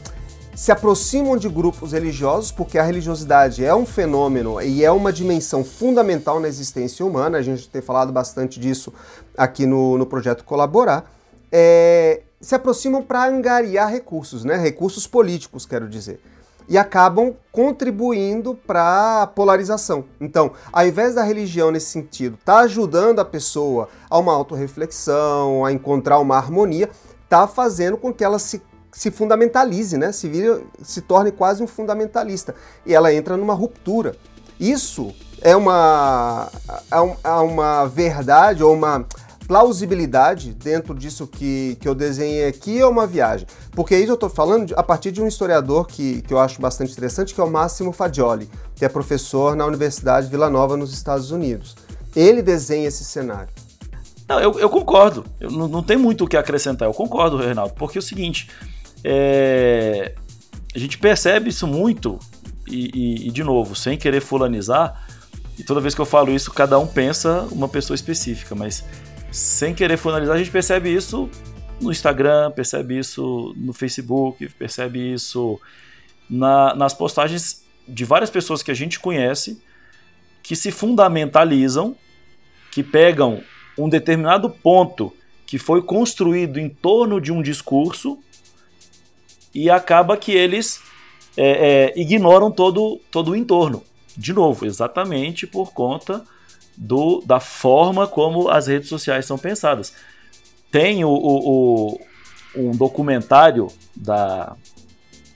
se 0.54 0.74
aproximam 0.74 1.38
de 1.38 1.48
grupos 1.48 1.94
religiosos, 1.94 2.52
porque 2.52 2.78
a 2.78 2.84
religiosidade 2.84 3.64
é 3.64 3.74
um 3.74 3.86
fenômeno 3.86 4.62
e 4.62 4.84
é 4.84 4.92
uma 4.92 5.14
dimensão 5.14 5.64
fundamental 5.64 6.38
na 6.40 6.50
existência 6.50 7.06
humana, 7.06 7.38
a 7.38 7.42
gente 7.42 7.70
tem 7.70 7.82
falado 7.82 8.12
bastante 8.12 8.60
disso 8.60 8.94
aqui 9.38 9.66
no, 9.66 9.98
no 9.98 10.06
projeto 10.06 10.44
Colaborar, 10.44 11.10
é, 11.50 12.24
se 12.40 12.56
aproximam 12.56 13.02
para 13.02 13.26
angariar 13.26 13.90
recursos, 13.90 14.44
né? 14.44 14.56
recursos 14.56 15.06
políticos, 15.08 15.66
quero 15.66 15.88
dizer 15.88 16.22
e 16.70 16.78
acabam 16.78 17.36
contribuindo 17.52 18.54
para 18.54 19.24
a 19.24 19.28
polarização. 19.28 20.06
Então, 20.22 20.52
ao 20.72 20.86
invés 20.86 21.16
da 21.16 21.24
religião 21.24 21.72
nesse 21.72 21.88
sentido, 21.88 22.38
tá 22.46 22.60
ajudando 22.60 23.18
a 23.20 23.26
pessoa 23.26 23.90
a 24.08 24.20
uma 24.20 24.34
autorreflexão, 24.34 25.66
a 25.66 25.72
encontrar 25.72 26.20
uma 26.20 26.38
harmonia, 26.38 26.88
tá 27.28 27.48
fazendo 27.48 27.98
com 27.98 28.14
que 28.14 28.24
ela 28.24 28.38
se 28.38 28.62
se 28.92 29.12
fundamentalize, 29.12 29.98
né? 29.98 30.12
Se 30.12 30.28
vire, 30.28 30.66
se 30.82 31.02
torne 31.02 31.32
quase 31.32 31.62
um 31.62 31.68
fundamentalista 31.68 32.56
e 32.86 32.94
ela 32.94 33.14
entra 33.14 33.38
numa 33.38 33.54
ruptura. 33.54 34.16
Isso 34.60 35.14
é 35.42 35.56
uma 35.56 36.50
é 36.92 37.30
uma 37.30 37.86
verdade 37.86 38.64
ou 38.64 38.74
uma 38.74 39.06
plausibilidade 39.50 40.54
dentro 40.54 40.94
disso 40.94 41.26
que, 41.26 41.76
que 41.82 41.88
eu 41.88 41.96
desenhei 41.96 42.46
aqui 42.46 42.80
é 42.80 42.86
uma 42.86 43.08
viagem. 43.08 43.48
Porque 43.72 43.98
isso 43.98 44.12
eu 44.12 44.14
estou 44.14 44.30
falando 44.30 44.76
a 44.78 44.84
partir 44.84 45.12
de 45.12 45.24
um 45.24 45.28
historiador 45.28 45.88
que, 45.88 46.22
que 46.22 46.32
eu 46.32 46.38
acho 46.38 46.62
bastante 46.62 46.92
interessante, 46.92 47.34
que 47.34 47.42
é 47.42 47.44
o 47.44 47.50
Máximo 47.50 47.92
Fagioli, 47.92 48.48
que 48.76 48.86
é 48.86 48.90
professor 48.90 49.56
na 49.56 49.66
Universidade 49.66 50.28
de 50.28 50.32
Vila 50.32 50.52
Nova, 50.52 50.78
nos 50.78 50.94
Estados 50.94 51.32
Unidos. 51.32 51.76
Ele 52.16 52.44
desenha 52.44 52.88
esse 52.88 53.04
cenário. 53.04 53.50
Não, 54.28 54.40
eu, 54.40 54.60
eu 54.60 54.70
concordo. 54.70 55.26
Eu, 55.40 55.50
não, 55.50 55.68
não 55.68 55.82
tem 55.82 55.98
muito 55.98 56.26
o 56.26 56.28
que 56.28 56.38
acrescentar. 56.38 56.88
Eu 56.88 56.94
concordo, 56.94 57.38
Reinaldo, 57.38 57.74
porque 57.74 57.98
é 57.98 58.02
o 58.02 58.04
seguinte: 58.04 58.52
é, 59.04 60.14
a 60.76 60.78
gente 60.78 61.00
percebe 61.00 61.50
isso 61.50 61.66
muito, 61.66 62.20
e, 62.68 62.92
e, 62.94 63.28
e 63.30 63.32
de 63.32 63.44
novo, 63.44 63.76
sem 63.76 63.98
querer 63.98 64.22
fulanizar, 64.22 65.08
e 65.58 65.64
toda 65.64 65.82
vez 65.82 65.96
que 65.96 66.00
eu 66.00 66.06
falo 66.06 66.32
isso, 66.32 66.52
cada 66.52 66.78
um 66.78 66.88
pensa 66.88 67.48
uma 67.52 67.68
pessoa 67.68 67.96
específica, 67.96 68.54
mas 68.56 68.86
sem 69.32 69.74
querer 69.74 69.98
finalizar, 69.98 70.36
a 70.36 70.40
gente 70.40 70.52
percebe 70.52 70.94
isso 70.94 71.30
no 71.82 71.92
Instagram, 71.92 72.52
percebe 72.52 72.98
isso 72.98 73.54
no 73.56 73.74
Facebook, 73.74 74.50
percebe 74.58 75.14
isso 75.14 75.60
na, 76.30 76.76
nas 76.76 76.94
postagens 76.94 77.64
de 77.88 78.06
várias 78.06 78.30
pessoas 78.30 78.62
que 78.62 78.72
a 78.72 78.76
gente 78.76 79.00
conhece 79.00 79.62
que 80.44 80.56
se 80.56 80.72
fundamentalizam, 80.72 81.96
que 82.72 82.84
pegam 82.84 83.42
um 83.78 83.88
determinado 83.88 84.50
ponto 84.50 85.14
que 85.46 85.58
foi 85.58 85.82
construído 85.82 86.60
em 86.60 86.70
torno 86.70 87.20
de 87.20 87.32
um 87.32 87.42
discurso 87.42 88.20
e 89.54 89.70
acaba 89.70 90.18
que 90.18 90.32
eles 90.32 90.82
é, 91.36 91.94
é, 91.96 92.00
ignoram 92.00 92.52
todo, 92.52 93.00
todo 93.10 93.32
o 93.32 93.36
entorno. 93.36 93.84
De 94.16 94.34
novo, 94.34 94.66
exatamente 94.66 95.48
por 95.48 95.72
conta 95.72 96.24
do, 96.80 97.22
da 97.26 97.42
forma 97.42 98.08
como 98.08 98.48
as 98.48 98.68
redes 98.68 98.88
sociais 98.88 99.26
são 99.26 99.38
pensadas. 99.38 99.94
Tem 100.72 101.04
o, 101.04 101.10
o, 101.10 102.00
o 102.56 102.60
um 102.70 102.72
documentário 102.72 103.68
da, 103.94 104.56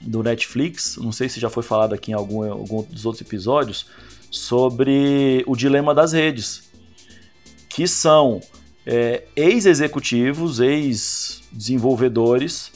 do 0.00 0.22
Netflix, 0.22 0.96
não 0.96 1.12
sei 1.12 1.28
se 1.28 1.38
já 1.38 1.50
foi 1.50 1.62
falado 1.62 1.94
aqui 1.94 2.12
em 2.12 2.14
algum, 2.14 2.50
algum 2.50 2.82
dos 2.82 3.04
outros 3.04 3.20
episódios, 3.20 3.86
sobre 4.30 5.44
o 5.46 5.54
dilema 5.54 5.94
das 5.94 6.14
redes, 6.14 6.70
que 7.68 7.86
são 7.86 8.40
é, 8.86 9.24
ex-executivos, 9.36 10.60
ex-desenvolvedores 10.60 12.72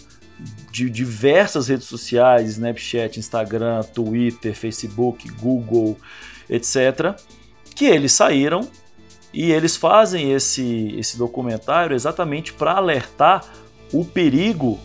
de 0.70 0.90
diversas 0.90 1.68
redes 1.68 1.86
sociais, 1.86 2.50
Snapchat, 2.50 3.18
Instagram, 3.18 3.80
Twitter, 3.94 4.54
Facebook, 4.54 5.26
Google, 5.40 5.96
etc., 6.50 7.16
que 7.78 7.84
eles 7.84 8.10
saíram 8.10 8.68
e 9.32 9.52
eles 9.52 9.76
fazem 9.76 10.32
esse, 10.32 10.96
esse 10.98 11.16
documentário 11.16 11.94
exatamente 11.94 12.52
para 12.52 12.72
alertar 12.72 13.44
o 13.92 14.04
perigo 14.04 14.80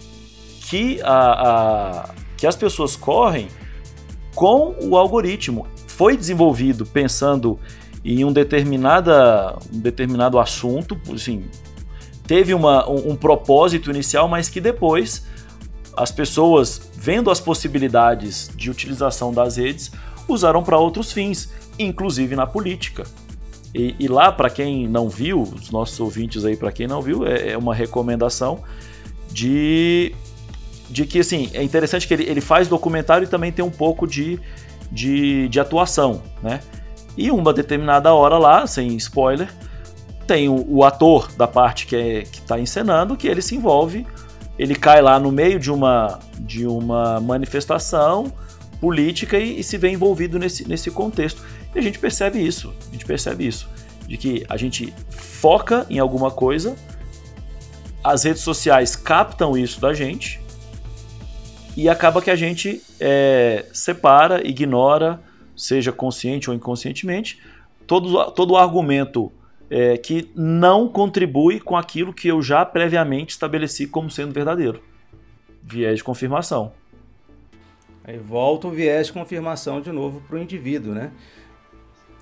que, 0.70 1.02
a, 1.02 1.10
a, 1.10 2.10
que 2.38 2.46
as 2.46 2.56
pessoas 2.56 2.96
correm 2.96 3.48
com 4.36 4.76
o 4.80 4.96
algoritmo. 4.96 5.66
Foi 5.88 6.16
desenvolvido 6.16 6.86
pensando 6.86 7.60
em 8.06 8.24
um, 8.24 8.32
determinada, 8.32 9.58
um 9.74 9.80
determinado 9.80 10.38
assunto, 10.38 10.96
assim, 11.12 11.46
teve 12.28 12.54
uma, 12.54 12.88
um, 12.88 13.14
um 13.14 13.16
propósito 13.16 13.89
inicial, 13.89 14.28
mas 14.28 14.50
que 14.50 14.62
depois 14.62 15.26
as 15.98 16.12
pessoas, 16.12 16.91
vendo 16.96 17.32
as 17.32 17.39
possibilidades 17.39 18.52
de 18.56 18.70
utilização 18.70 19.34
das 19.34 19.58
redes, 19.58 19.91
usaram 20.28 20.63
para 20.63 20.78
outros 20.78 21.11
fins, 21.11 21.49
inclusive 21.78 22.36
na 22.36 22.45
política. 22.45 23.03
E, 23.74 23.95
e 23.99 24.07
lá, 24.07 24.32
para 24.32 24.49
quem 24.49 24.88
não 24.88 25.09
viu, 25.09 25.41
os 25.41 25.71
nossos 25.71 25.99
ouvintes 25.99 26.45
aí, 26.45 26.55
para 26.55 26.71
quem 26.71 26.88
não 26.88 27.01
viu, 27.01 27.26
é, 27.26 27.51
é, 27.51 27.57
uma 27.57 27.74
recomendação 27.74 28.63
de, 29.32 30.13
de 30.89 31.05
que, 31.05 31.19
assim, 31.19 31.49
é 31.53 31.63
interessante 31.63 32.07
que 32.07 32.13
ele, 32.13 32.24
ele 32.24 32.41
faz 32.41 32.67
documentário 32.67 33.26
e 33.26 33.28
também 33.28 33.51
tem 33.51 33.65
um 33.65 33.71
pouco 33.71 34.05
de, 34.07 34.39
de, 34.91 35.47
de 35.49 35.59
atuação, 35.59 36.21
né? 36.41 36.59
E 37.17 37.30
uma 37.32 37.53
determinada 37.53 38.13
hora 38.13 38.38
lá, 38.38 38.65
sem 38.65 38.95
spoiler, 38.97 39.51
tem 40.28 40.49
o, 40.49 40.65
o 40.67 40.84
ator 40.84 41.32
da 41.36 41.47
parte 41.47 41.88
que 41.88 41.95
é, 41.95 42.19
está 42.21 42.59
encenando, 42.59 43.17
que 43.17 43.28
ele 43.28 43.41
se 43.41 43.55
envolve 43.55 44.05
ele 44.57 44.76
cai 44.76 45.01
lá 45.01 45.19
no 45.19 45.32
meio 45.32 45.59
de 45.59 45.71
uma, 45.71 46.19
de 46.39 46.67
uma 46.67 47.19
manifestação 47.19 48.32
política 48.84 49.40
e, 49.40 49.62
e, 49.62 49.64
se 49.64 49.78
vê 49.78 49.92
envolvido 49.92 50.38
nesse, 50.38 50.68
nesse 50.68 50.92
contexto. 50.92 51.42
E 51.74 51.80
a 51.80 51.82
gente 51.82 51.98
percebe 51.98 52.46
isso, 52.46 52.74
a 52.90 52.92
gente 52.92 53.06
percebe 53.06 53.48
isso, 53.48 53.70
de 54.06 54.18
que 54.18 54.46
a 54.50 54.58
gente 54.58 54.94
foca 55.10 55.86
em 55.90 56.00
alguma 56.00 56.30
coisa, 56.30 56.76
as 58.04 58.26
redes 58.26 58.42
sociais 58.42 58.94
captam 58.94 59.58
isso 59.58 59.80
da 59.80 59.94
gente 59.94 60.42
e 61.78 61.88
acaba 61.88 62.22
que 62.22 62.30
a 62.30 62.36
gente 62.36 62.82
é, 63.00 63.66
separa, 63.72 64.46
ignora, 64.46 65.18
seja 65.56 65.94
consciente 65.94 66.50
ou 66.50 66.56
inconscientemente, 66.56 67.40
todo, 67.88 68.32
todo 68.32 68.52
o 68.52 68.58
argumento 68.58 69.32
é, 69.70 69.96
que 69.96 70.30
não 70.36 70.90
contribui 70.90 71.62
com 71.62 71.78
aquilo 71.78 72.12
que 72.12 72.28
eu 72.28 72.42
já 72.42 72.66
previamente 72.66 73.30
estabeleci 73.30 73.88
como 73.88 74.12
sendo 74.12 74.34
verdadeiro. 74.34 74.84
Viés 75.64 76.00
de 76.00 76.04
confirmação. 76.04 76.74
Aí 78.04 78.18
volta 78.18 78.68
o 78.68 78.72
viés 78.72 79.08
de 79.08 79.14
confirmação 79.14 79.80
de 79.80 79.91
novo 79.91 80.22
para 80.28 80.38
o 80.38 80.41
indivíduo, 80.41 80.93
né? 80.93 81.12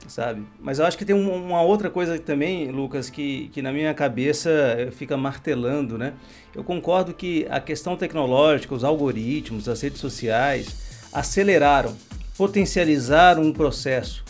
Sabe? 0.07 0.43
Mas 0.59 0.79
eu 0.79 0.86
acho 0.86 0.97
que 0.97 1.05
tem 1.05 1.15
uma 1.15 1.61
outra 1.61 1.89
coisa 1.89 2.17
também, 2.19 2.71
Lucas, 2.71 3.09
que, 3.09 3.49
que 3.49 3.61
na 3.61 3.71
minha 3.71 3.93
cabeça 3.93 4.49
fica 4.93 5.15
martelando, 5.15 5.97
né? 5.97 6.13
Eu 6.55 6.63
concordo 6.63 7.13
que 7.13 7.45
a 7.49 7.59
questão 7.59 7.95
tecnológica, 7.95 8.73
os 8.73 8.84
algoritmos, 8.84 9.69
as 9.69 9.82
redes 9.82 9.99
sociais 9.99 11.07
aceleraram, 11.13 11.95
potencializaram 12.38 13.43
um 13.43 13.53
processo 13.53 14.23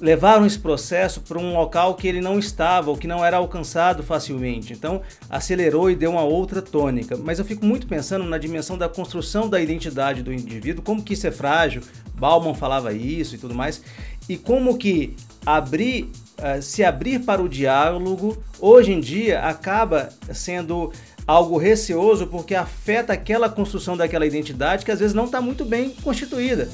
levaram 0.00 0.46
esse 0.46 0.58
processo 0.58 1.20
para 1.20 1.38
um 1.38 1.54
local 1.54 1.94
que 1.94 2.06
ele 2.06 2.20
não 2.20 2.38
estava 2.38 2.90
ou 2.90 2.96
que 2.96 3.06
não 3.06 3.24
era 3.24 3.36
alcançado 3.36 4.02
facilmente. 4.02 4.72
Então, 4.72 5.02
acelerou 5.28 5.90
e 5.90 5.96
deu 5.96 6.10
uma 6.12 6.22
outra 6.22 6.62
tônica. 6.62 7.16
Mas 7.16 7.38
eu 7.38 7.44
fico 7.44 7.64
muito 7.64 7.86
pensando 7.86 8.24
na 8.24 8.38
dimensão 8.38 8.78
da 8.78 8.88
construção 8.88 9.48
da 9.48 9.60
identidade 9.60 10.22
do 10.22 10.32
indivíduo, 10.32 10.82
como 10.82 11.02
que 11.02 11.14
isso 11.14 11.26
é 11.26 11.30
frágil. 11.30 11.82
Bauman 12.14 12.54
falava 12.54 12.92
isso 12.92 13.34
e 13.34 13.38
tudo 13.38 13.54
mais. 13.54 13.82
E 14.28 14.36
como 14.36 14.76
que 14.76 15.16
abrir, 15.44 16.10
uh, 16.38 16.60
se 16.60 16.84
abrir 16.84 17.20
para 17.20 17.42
o 17.42 17.48
diálogo, 17.48 18.42
hoje 18.60 18.92
em 18.92 19.00
dia 19.00 19.40
acaba 19.40 20.10
sendo 20.32 20.92
algo 21.26 21.58
receoso 21.58 22.26
porque 22.26 22.54
afeta 22.54 23.12
aquela 23.12 23.48
construção 23.48 23.96
daquela 23.96 24.26
identidade 24.26 24.84
que 24.84 24.90
às 24.90 24.98
vezes 24.98 25.14
não 25.14 25.26
está 25.26 25.42
muito 25.42 25.62
bem 25.62 25.90
constituída 25.90 26.68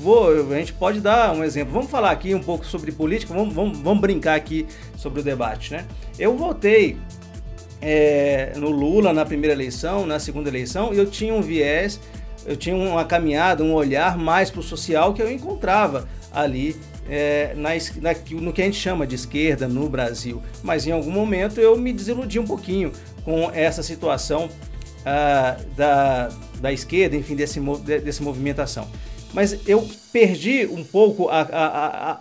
vou, 0.00 0.52
a 0.52 0.58
gente 0.58 0.72
pode 0.72 1.00
dar 1.00 1.32
um 1.34 1.44
exemplo. 1.44 1.72
Vamos 1.72 1.90
falar 1.90 2.10
aqui 2.10 2.34
um 2.34 2.42
pouco 2.42 2.64
sobre 2.64 2.90
política, 2.90 3.34
vamos, 3.34 3.54
vamos, 3.54 3.78
vamos 3.78 4.00
brincar 4.00 4.34
aqui 4.34 4.66
sobre 4.96 5.20
o 5.20 5.22
debate, 5.22 5.72
né? 5.72 5.84
Eu 6.18 6.36
votei 6.36 6.96
é, 7.82 8.52
no 8.56 8.70
Lula 8.70 9.12
na 9.12 9.24
primeira 9.24 9.54
eleição, 9.54 10.06
na 10.06 10.18
segunda 10.18 10.48
eleição, 10.48 10.92
e 10.92 10.98
eu 10.98 11.06
tinha 11.06 11.34
um 11.34 11.42
viés, 11.42 12.00
eu 12.46 12.56
tinha 12.56 12.74
uma 12.74 13.04
caminhada, 13.04 13.62
um 13.62 13.74
olhar 13.74 14.16
mais 14.16 14.50
para 14.50 14.60
o 14.60 14.62
social 14.62 15.12
que 15.12 15.22
eu 15.22 15.30
encontrava 15.30 16.08
ali 16.32 16.74
é, 17.08 17.52
na, 17.54 17.70
na, 18.00 18.40
no 18.40 18.52
que 18.52 18.62
a 18.62 18.64
gente 18.64 18.78
chama 18.78 19.06
de 19.06 19.14
esquerda 19.14 19.68
no 19.68 19.88
Brasil. 19.88 20.42
Mas 20.62 20.86
em 20.86 20.92
algum 20.92 21.10
momento 21.10 21.60
eu 21.60 21.76
me 21.76 21.92
desiludi 21.92 22.38
um 22.38 22.46
pouquinho 22.46 22.90
com 23.22 23.50
essa 23.52 23.82
situação 23.82 24.48
ah, 25.04 25.56
da, 25.76 26.30
da 26.60 26.72
esquerda, 26.72 27.16
enfim, 27.16 27.34
desse, 27.34 27.60
desse 28.02 28.22
movimentação 28.22 28.88
mas 29.32 29.58
eu 29.66 29.88
perdi 30.12 30.66
um 30.66 30.84
pouco 30.84 31.28
a, 31.28 31.40
a, 31.40 32.10
a, 32.12 32.20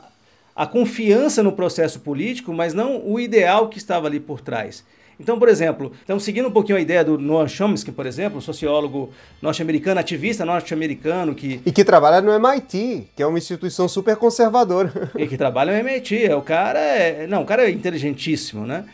a 0.55 0.67
confiança 0.67 1.41
no 1.41 1.51
processo 1.51 1.99
político, 1.99 2.53
mas 2.53 2.73
não 2.73 3.01
o 3.05 3.19
ideal 3.19 3.69
que 3.69 3.77
estava 3.77 4.07
ali 4.07 4.19
por 4.19 4.41
trás. 4.41 4.83
Então, 5.19 5.37
por 5.37 5.49
exemplo, 5.49 5.91
estamos 5.99 6.23
seguindo 6.23 6.47
um 6.47 6.51
pouquinho 6.51 6.77
a 6.77 6.81
ideia 6.81 7.03
do 7.03 7.17
Noam 7.17 7.45
Chomsky, 7.45 7.91
por 7.91 8.05
exemplo, 8.05 8.41
sociólogo 8.41 9.11
norte-americano, 9.41 9.99
ativista 9.99 10.45
norte-americano 10.45 11.35
que... 11.35 11.59
E 11.65 11.71
que 11.73 11.83
trabalha 11.83 12.21
no 12.21 12.31
MIT, 12.31 13.09
que 13.13 13.21
é 13.21 13.27
uma 13.27 13.37
instituição 13.37 13.89
super 13.89 14.15
conservadora. 14.15 15.11
E 15.17 15.27
que 15.27 15.35
trabalha 15.35 15.73
no 15.73 15.79
MIT, 15.79 16.25
é 16.25 16.35
o 16.35 16.41
cara 16.41 16.79
é... 16.79 17.27
Não, 17.27 17.41
o 17.41 17.45
cara 17.45 17.65
é 17.65 17.69
inteligentíssimo, 17.69 18.65
né? 18.65 18.85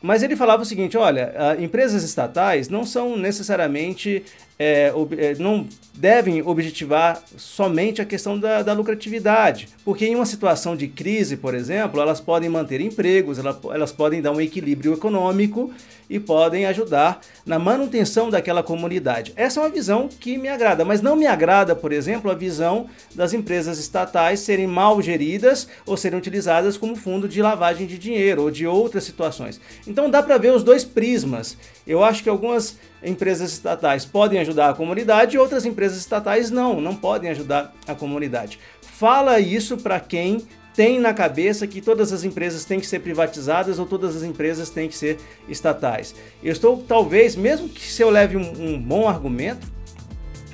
Mas 0.00 0.22
ele 0.22 0.36
falava 0.36 0.62
o 0.62 0.66
seguinte, 0.66 0.96
olha, 0.96 1.56
empresas 1.60 2.02
estatais 2.04 2.68
não 2.68 2.84
são 2.84 3.16
necessariamente 3.16 4.24
é, 4.62 4.92
é, 5.18 5.34
não 5.40 5.66
devem 5.92 6.40
objetivar 6.40 7.20
somente 7.36 8.00
a 8.00 8.04
questão 8.04 8.38
da, 8.38 8.62
da, 8.62 8.72
lucratividade, 8.72 9.68
porque 9.84 10.06
em 10.06 10.14
uma 10.14 10.24
situação 10.24 10.76
de 10.76 10.86
crise, 10.86 11.36
por 11.36 11.52
exemplo, 11.52 12.00
elas 12.00 12.20
podem 12.20 12.48
manter 12.48 12.80
empregos, 12.80 13.40
elas, 13.40 13.56
elas 13.72 13.90
podem 13.90 14.22
dar 14.22 14.30
um 14.30 14.40
equilíbrio 14.40 14.94
econômico 14.94 15.72
e 16.08 16.20
podem 16.20 16.66
ajudar 16.66 17.20
na 17.44 17.58
manutenção 17.58 18.30
daquela 18.30 18.62
comunidade. 18.62 19.32
Essa 19.34 19.60
é 19.60 19.62
uma 19.64 19.70
visão 19.70 20.08
que 20.08 20.36
me 20.36 20.48
agrada, 20.48 20.84
mas 20.84 21.00
não 21.00 21.16
me 21.16 21.26
agrada, 21.26 21.74
por 21.74 21.90
exemplo, 21.90 22.30
a 22.30 22.34
visão 22.34 22.86
das 23.14 23.32
empresas 23.32 23.78
estatais 23.78 24.40
serem 24.40 24.66
mal 24.66 25.00
geridas 25.00 25.66
ou 25.86 25.96
serem 25.96 26.18
utilizadas 26.18 26.76
como 26.76 26.94
fundo 26.94 27.26
de 27.26 27.40
lavagem 27.40 27.86
de 27.86 27.98
dinheiro 27.98 28.42
ou 28.42 28.50
de 28.50 28.66
outras 28.66 29.04
situações. 29.04 29.60
Então 29.86 30.10
dá 30.10 30.22
para 30.22 30.38
ver 30.38 30.52
os 30.52 30.62
dois 30.62 30.84
prismas. 30.84 31.56
Eu 31.86 32.04
acho 32.04 32.22
que 32.22 32.28
algumas 32.28 32.78
empresas 33.02 33.52
estatais 33.52 34.04
podem 34.04 34.38
ajudar 34.40 34.70
a 34.70 34.74
comunidade 34.74 35.36
e 35.36 35.38
outras 35.38 35.66
empresas 35.66 35.98
estatais 35.98 36.50
não, 36.50 36.80
não 36.80 36.94
podem 36.94 37.30
ajudar 37.30 37.74
a 37.86 37.94
comunidade. 37.94 38.58
Fala 38.80 39.40
isso 39.40 39.76
para 39.76 39.98
quem 39.98 40.46
tem 40.74 40.98
na 40.98 41.12
cabeça 41.12 41.66
que 41.66 41.80
todas 41.80 42.12
as 42.12 42.24
empresas 42.24 42.64
têm 42.64 42.80
que 42.80 42.86
ser 42.86 43.00
privatizadas 43.00 43.78
ou 43.78 43.86
todas 43.86 44.16
as 44.16 44.22
empresas 44.22 44.70
têm 44.70 44.88
que 44.88 44.96
ser 44.96 45.18
estatais. 45.48 46.14
Eu 46.42 46.52
estou, 46.52 46.82
talvez, 46.86 47.36
mesmo 47.36 47.68
que 47.68 47.82
se 47.82 48.02
eu 48.02 48.10
leve 48.10 48.36
um, 48.36 48.74
um 48.74 48.80
bom 48.80 49.08
argumento, 49.08 49.66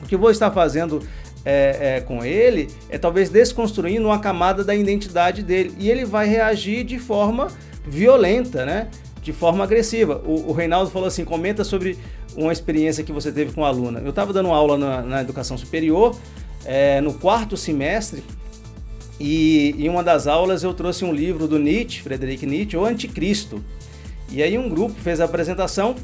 o 0.03 0.07
que 0.07 0.15
eu 0.15 0.19
vou 0.19 0.31
estar 0.31 0.51
fazendo 0.51 1.03
é, 1.45 1.97
é, 1.97 2.01
com 2.01 2.25
ele 2.25 2.69
é 2.91 2.99
talvez 2.99 3.31
desconstruindo 3.31 4.07
uma 4.07 4.19
camada 4.19 4.65
da 4.65 4.75
identidade 4.75 5.43
dele 5.43 5.75
e 5.79 5.91
ele 5.91 6.05
vai 6.05 6.27
reagir 6.27 6.85
de 6.85 6.99
forma 6.99 7.49
violenta, 7.87 8.67
né? 8.67 8.89
De 9.29 9.33
forma 9.35 9.63
agressiva. 9.63 10.23
O, 10.25 10.49
o 10.49 10.53
Reinaldo 10.55 10.91
falou 10.91 11.07
assim: 11.07 11.23
comenta 11.23 11.63
sobre 11.63 11.99
uma 12.35 12.51
experiência 12.51 13.05
que 13.05 13.13
você 13.13 13.31
teve 13.31 13.53
com 13.53 13.63
a 13.63 13.69
aluna. 13.69 14.01
Eu 14.01 14.09
estava 14.09 14.33
dando 14.33 14.49
aula 14.49 14.79
na, 14.79 15.03
na 15.03 15.21
educação 15.21 15.59
superior, 15.59 16.17
é, 16.65 16.99
no 17.03 17.13
quarto 17.13 17.55
semestre, 17.55 18.25
e 19.21 19.75
em 19.79 19.87
uma 19.87 20.03
das 20.03 20.27
aulas 20.27 20.63
eu 20.63 20.73
trouxe 20.73 21.05
um 21.05 21.13
livro 21.13 21.47
do 21.47 21.59
Nietzsche, 21.59 22.01
Frederic 22.01 22.47
Nietzsche, 22.47 22.75
O 22.79 22.87
Anticristo. 22.87 23.63
E 24.31 24.43
aí 24.43 24.57
um 24.57 24.67
grupo 24.67 24.95
fez 24.99 25.21
a 25.21 25.27
apresentação 25.27 25.95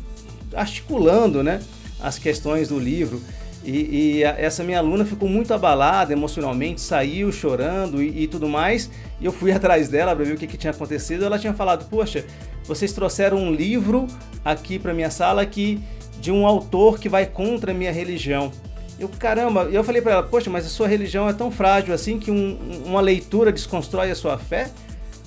articulando 0.54 1.42
né, 1.42 1.62
as 2.02 2.18
questões 2.18 2.68
do 2.68 2.78
livro. 2.78 3.22
E, 3.64 4.18
e 4.18 4.24
a, 4.24 4.30
essa 4.38 4.62
minha 4.62 4.78
aluna 4.78 5.04
ficou 5.04 5.28
muito 5.28 5.54
abalada 5.54 6.12
emocionalmente, 6.12 6.80
saiu 6.80 7.32
chorando 7.32 8.02
e, 8.02 8.24
e 8.24 8.26
tudo 8.26 8.48
mais. 8.48 8.90
E 9.20 9.24
eu 9.24 9.32
fui 9.32 9.50
atrás 9.52 9.88
dela 9.88 10.14
para 10.14 10.24
ver 10.24 10.34
o 10.34 10.36
que, 10.36 10.46
que 10.46 10.56
tinha 10.56 10.70
acontecido. 10.72 11.24
Ela 11.24 11.38
tinha 11.38 11.54
falado: 11.54 11.88
Poxa, 11.88 12.24
vocês 12.64 12.92
trouxeram 12.92 13.38
um 13.38 13.52
livro 13.52 14.06
aqui 14.44 14.78
para 14.78 14.92
minha 14.92 15.10
sala 15.10 15.44
que 15.46 15.80
de 16.20 16.30
um 16.30 16.46
autor 16.46 16.98
que 16.98 17.08
vai 17.08 17.26
contra 17.26 17.72
a 17.72 17.74
minha 17.74 17.92
religião. 17.92 18.52
Eu, 18.98 19.08
caramba, 19.08 19.64
eu 19.64 19.82
falei 19.82 20.02
para 20.02 20.12
ela: 20.12 20.22
Poxa, 20.22 20.50
mas 20.50 20.66
a 20.66 20.68
sua 20.68 20.86
religião 20.86 21.28
é 21.28 21.32
tão 21.32 21.50
frágil 21.50 21.94
assim 21.94 22.18
que 22.18 22.30
um, 22.30 22.58
uma 22.84 23.00
leitura 23.00 23.50
desconstrói 23.50 24.10
a 24.10 24.14
sua 24.14 24.38
fé? 24.38 24.70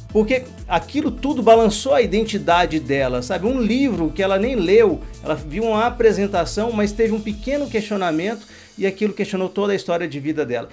Porque 0.10 0.44
aquilo 0.68 1.12
tudo 1.12 1.44
balançou 1.44 1.94
a 1.94 2.02
identidade 2.02 2.80
dela, 2.80 3.22
sabe? 3.22 3.46
Um 3.46 3.62
livro 3.62 4.10
que 4.10 4.24
ela 4.24 4.40
nem 4.40 4.56
leu, 4.56 5.02
ela 5.24 5.36
viu 5.36 5.64
uma 5.64 5.86
apresentação, 5.86 6.72
mas 6.72 6.92
teve 6.92 7.14
um 7.14 7.22
pequeno 7.22 7.70
questionamento 7.70 8.46
e 8.78 8.88
aquilo 8.88 9.14
questionou 9.14 9.50
toda 9.50 9.74
a 9.74 9.76
história 9.76 10.08
de 10.08 10.20
vida 10.20 10.46
dela. 10.46 10.70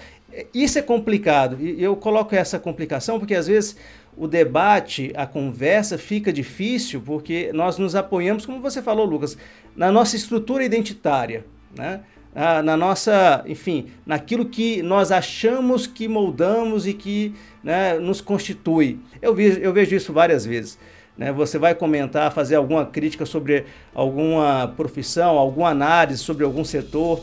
Isso 0.53 0.79
é 0.79 0.83
complicado, 0.83 1.59
e 1.61 1.83
eu 1.83 1.95
coloco 1.95 2.35
essa 2.35 2.59
complicação 2.59 3.19
porque 3.19 3.35
às 3.35 3.47
vezes 3.47 3.77
o 4.17 4.27
debate, 4.27 5.13
a 5.17 5.27
conversa 5.27 5.99
fica 5.99 6.33
difícil 6.33 7.01
porque 7.05 7.51
nós 7.53 7.79
nos 7.79 7.95
apoiamos, 7.95 8.47
como 8.47 8.61
você 8.61 8.81
falou, 8.81 9.05
Lucas, 9.05 9.37
na 9.77 9.91
nossa 9.91 10.17
estrutura 10.17 10.65
identitária, 10.65 11.45
né? 11.77 12.01
Na 12.35 12.77
nossa, 12.77 13.45
enfim, 13.47 13.87
naquilo 14.05 14.47
que 14.47 14.83
nós 14.83 15.13
achamos 15.13 15.87
que 15.87 16.09
moldamos 16.09 16.87
e 16.87 16.93
que 16.93 17.33
né, 17.63 17.95
nos 17.95 18.21
constitui. 18.21 18.99
Eu, 19.23 19.35
vi, 19.35 19.63
eu 19.63 19.73
vejo 19.73 19.95
isso 19.95 20.13
várias 20.13 20.45
vezes. 20.45 20.79
Né? 21.17 21.33
Você 21.33 21.59
vai 21.59 21.75
comentar, 21.75 22.33
fazer 22.33 22.57
alguma 22.57 22.85
crítica 22.87 23.25
sobre 23.25 23.67
alguma 23.95 24.73
profissão, 24.77 25.39
alguma 25.39 25.71
análise 25.71 26.19
sobre 26.19 26.45
algum 26.45 26.65
setor, 26.65 27.21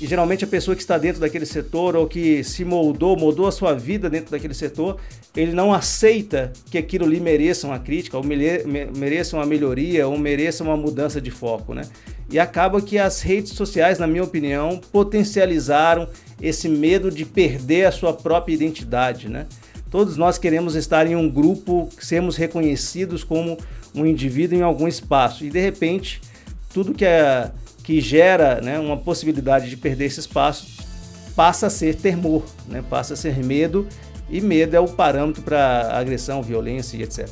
e 0.00 0.06
geralmente 0.06 0.44
a 0.44 0.46
pessoa 0.46 0.74
que 0.74 0.82
está 0.82 0.98
dentro 0.98 1.20
daquele 1.20 1.46
setor 1.46 1.94
ou 1.94 2.06
que 2.06 2.42
se 2.42 2.64
moldou, 2.64 3.16
moldou 3.16 3.46
a 3.46 3.52
sua 3.52 3.74
vida 3.74 4.10
dentro 4.10 4.30
daquele 4.32 4.54
setor, 4.54 4.98
ele 5.36 5.52
não 5.52 5.72
aceita 5.72 6.52
que 6.70 6.76
aquilo 6.76 7.06
lhe 7.06 7.20
mereça 7.20 7.66
uma 7.66 7.78
crítica, 7.78 8.16
ou 8.16 8.24
mereça 8.24 9.36
uma 9.36 9.46
melhoria, 9.46 10.06
ou 10.08 10.18
mereça 10.18 10.64
uma 10.64 10.76
mudança 10.76 11.20
de 11.20 11.30
foco, 11.30 11.74
né? 11.74 11.82
E 12.30 12.38
acaba 12.38 12.80
que 12.80 12.98
as 12.98 13.22
redes 13.22 13.52
sociais, 13.52 13.98
na 13.98 14.06
minha 14.06 14.24
opinião, 14.24 14.80
potencializaram 14.90 16.08
esse 16.40 16.68
medo 16.68 17.10
de 17.10 17.24
perder 17.24 17.86
a 17.86 17.92
sua 17.92 18.12
própria 18.12 18.54
identidade, 18.54 19.28
né? 19.28 19.46
Todos 19.90 20.16
nós 20.16 20.38
queremos 20.38 20.74
estar 20.74 21.06
em 21.06 21.14
um 21.14 21.30
grupo, 21.30 21.88
sermos 22.00 22.36
reconhecidos 22.36 23.22
como 23.22 23.56
um 23.94 24.04
indivíduo 24.04 24.58
em 24.58 24.62
algum 24.62 24.88
espaço. 24.88 25.44
E 25.44 25.50
de 25.50 25.60
repente, 25.60 26.20
tudo 26.72 26.92
que, 26.92 27.04
é, 27.04 27.52
que 27.84 28.00
gera 28.00 28.60
né, 28.60 28.78
uma 28.80 28.96
possibilidade 28.96 29.68
de 29.70 29.76
perder 29.76 30.06
esse 30.06 30.18
espaço 30.18 30.66
passa 31.36 31.66
a 31.66 31.70
ser 31.70 31.94
temor, 31.94 32.42
né, 32.66 32.82
passa 32.88 33.14
a 33.14 33.16
ser 33.16 33.36
medo, 33.44 33.86
e 34.28 34.40
medo 34.40 34.74
é 34.74 34.80
o 34.80 34.88
parâmetro 34.88 35.42
para 35.42 35.90
agressão, 35.92 36.42
violência 36.42 36.96
e 36.96 37.02
etc. 37.02 37.28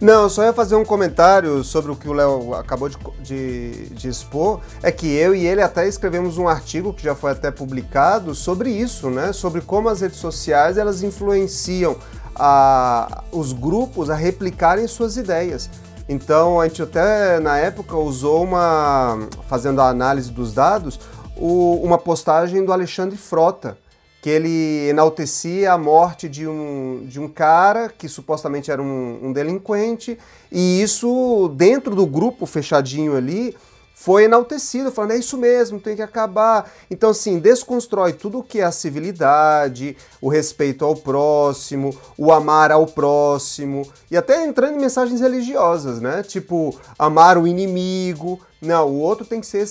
Não, 0.00 0.22
eu 0.22 0.30
só 0.30 0.44
ia 0.44 0.52
fazer 0.52 0.76
um 0.76 0.84
comentário 0.84 1.62
sobre 1.62 1.92
o 1.92 1.96
que 1.96 2.08
o 2.08 2.14
Léo 2.14 2.54
acabou 2.54 2.88
de, 2.88 2.96
de, 3.22 3.90
de, 3.90 4.08
expor. 4.08 4.60
É 4.82 4.90
que 4.90 5.06
eu 5.06 5.34
e 5.34 5.46
ele 5.46 5.60
até 5.60 5.86
escrevemos 5.86 6.38
um 6.38 6.48
artigo 6.48 6.94
que 6.94 7.02
já 7.02 7.14
foi 7.14 7.32
até 7.32 7.50
publicado 7.50 8.34
sobre 8.34 8.70
isso, 8.70 9.10
né? 9.10 9.30
Sobre 9.34 9.60
como 9.60 9.90
as 9.90 10.00
redes 10.00 10.16
sociais 10.16 10.78
elas 10.78 11.02
influenciam 11.02 11.98
a, 12.34 13.24
os 13.30 13.52
grupos 13.52 14.08
a 14.08 14.14
replicarem 14.14 14.86
suas 14.86 15.18
ideias. 15.18 15.68
Então 16.10 16.60
a 16.60 16.66
gente 16.66 16.82
até 16.82 17.38
na 17.38 17.56
época 17.56 17.96
usou 17.96 18.42
uma, 18.42 19.28
fazendo 19.48 19.80
a 19.80 19.88
análise 19.88 20.32
dos 20.32 20.52
dados, 20.52 20.98
o, 21.36 21.74
uma 21.84 21.98
postagem 21.98 22.64
do 22.64 22.72
Alexandre 22.72 23.16
Frota 23.16 23.78
que 24.20 24.28
ele 24.28 24.88
enaltecia 24.88 25.72
a 25.72 25.78
morte 25.78 26.28
de 26.28 26.46
um, 26.48 27.06
de 27.06 27.18
um 27.20 27.28
cara 27.28 27.88
que 27.88 28.08
supostamente 28.08 28.70
era 28.70 28.82
um, 28.82 29.18
um 29.22 29.32
delinquente, 29.32 30.18
e 30.52 30.82
isso 30.82 31.50
dentro 31.56 31.94
do 31.94 32.04
grupo 32.04 32.44
fechadinho 32.44 33.16
ali 33.16 33.56
foi 34.00 34.24
enaltecido, 34.24 34.90
falando 34.90 35.10
é 35.10 35.18
isso 35.18 35.36
mesmo, 35.36 35.78
tem 35.78 35.94
que 35.94 36.00
acabar. 36.00 36.72
Então, 36.90 37.10
assim, 37.10 37.38
desconstrói 37.38 38.14
tudo 38.14 38.38
o 38.38 38.42
que 38.42 38.60
é 38.60 38.64
a 38.64 38.72
civilidade, 38.72 39.94
o 40.22 40.30
respeito 40.30 40.86
ao 40.86 40.96
próximo, 40.96 41.94
o 42.16 42.32
amar 42.32 42.72
ao 42.72 42.86
próximo, 42.86 43.86
e 44.10 44.16
até 44.16 44.42
entrando 44.42 44.76
em 44.76 44.80
mensagens 44.80 45.20
religiosas, 45.20 46.00
né? 46.00 46.22
Tipo, 46.22 46.74
amar 46.98 47.36
o 47.36 47.46
inimigo. 47.46 48.40
Não, 48.58 48.88
o 48.88 49.00
outro 49.00 49.26
tem 49.26 49.38
que 49.38 49.46
ser 49.46 49.66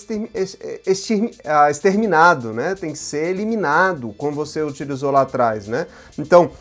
ah, 1.44 1.72
exterminado, 1.72 2.54
né? 2.54 2.76
Tem 2.76 2.92
que 2.92 3.00
ser 3.00 3.32
eliminado, 3.32 4.14
como 4.16 4.34
você 4.34 4.62
utilizou 4.62 5.10
lá 5.10 5.22
atrás, 5.22 5.66
né? 5.66 5.88
Então, 6.20 6.52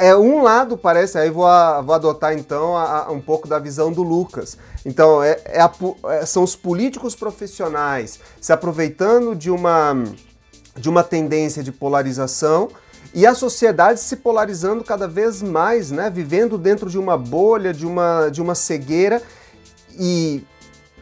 é 0.00 0.16
um 0.16 0.42
lado, 0.42 0.78
parece, 0.78 1.18
aí 1.18 1.30
vou, 1.30 1.46
vou 1.84 1.94
adotar 1.94 2.32
então 2.32 2.74
a, 2.74 3.06
a, 3.06 3.12
um 3.12 3.20
pouco 3.20 3.46
da 3.46 3.58
visão 3.58 3.92
do 3.92 4.02
Lucas. 4.02 4.56
Então, 4.84 5.22
é, 5.22 5.40
é 5.44 5.60
a, 5.60 5.70
é, 6.10 6.26
são 6.26 6.42
os 6.42 6.56
políticos 6.56 7.14
profissionais 7.14 8.18
se 8.40 8.52
aproveitando 8.52 9.34
de 9.34 9.50
uma, 9.50 10.04
de 10.76 10.88
uma 10.88 11.02
tendência 11.02 11.62
de 11.62 11.70
polarização 11.70 12.68
e 13.12 13.26
a 13.26 13.34
sociedade 13.34 14.00
se 14.00 14.16
polarizando 14.16 14.84
cada 14.84 15.08
vez 15.08 15.42
mais, 15.42 15.90
né? 15.90 16.08
vivendo 16.08 16.56
dentro 16.56 16.88
de 16.88 16.98
uma 16.98 17.16
bolha, 17.16 17.72
de 17.72 17.86
uma, 17.86 18.28
de 18.28 18.40
uma 18.40 18.54
cegueira. 18.54 19.20
E 19.98 20.44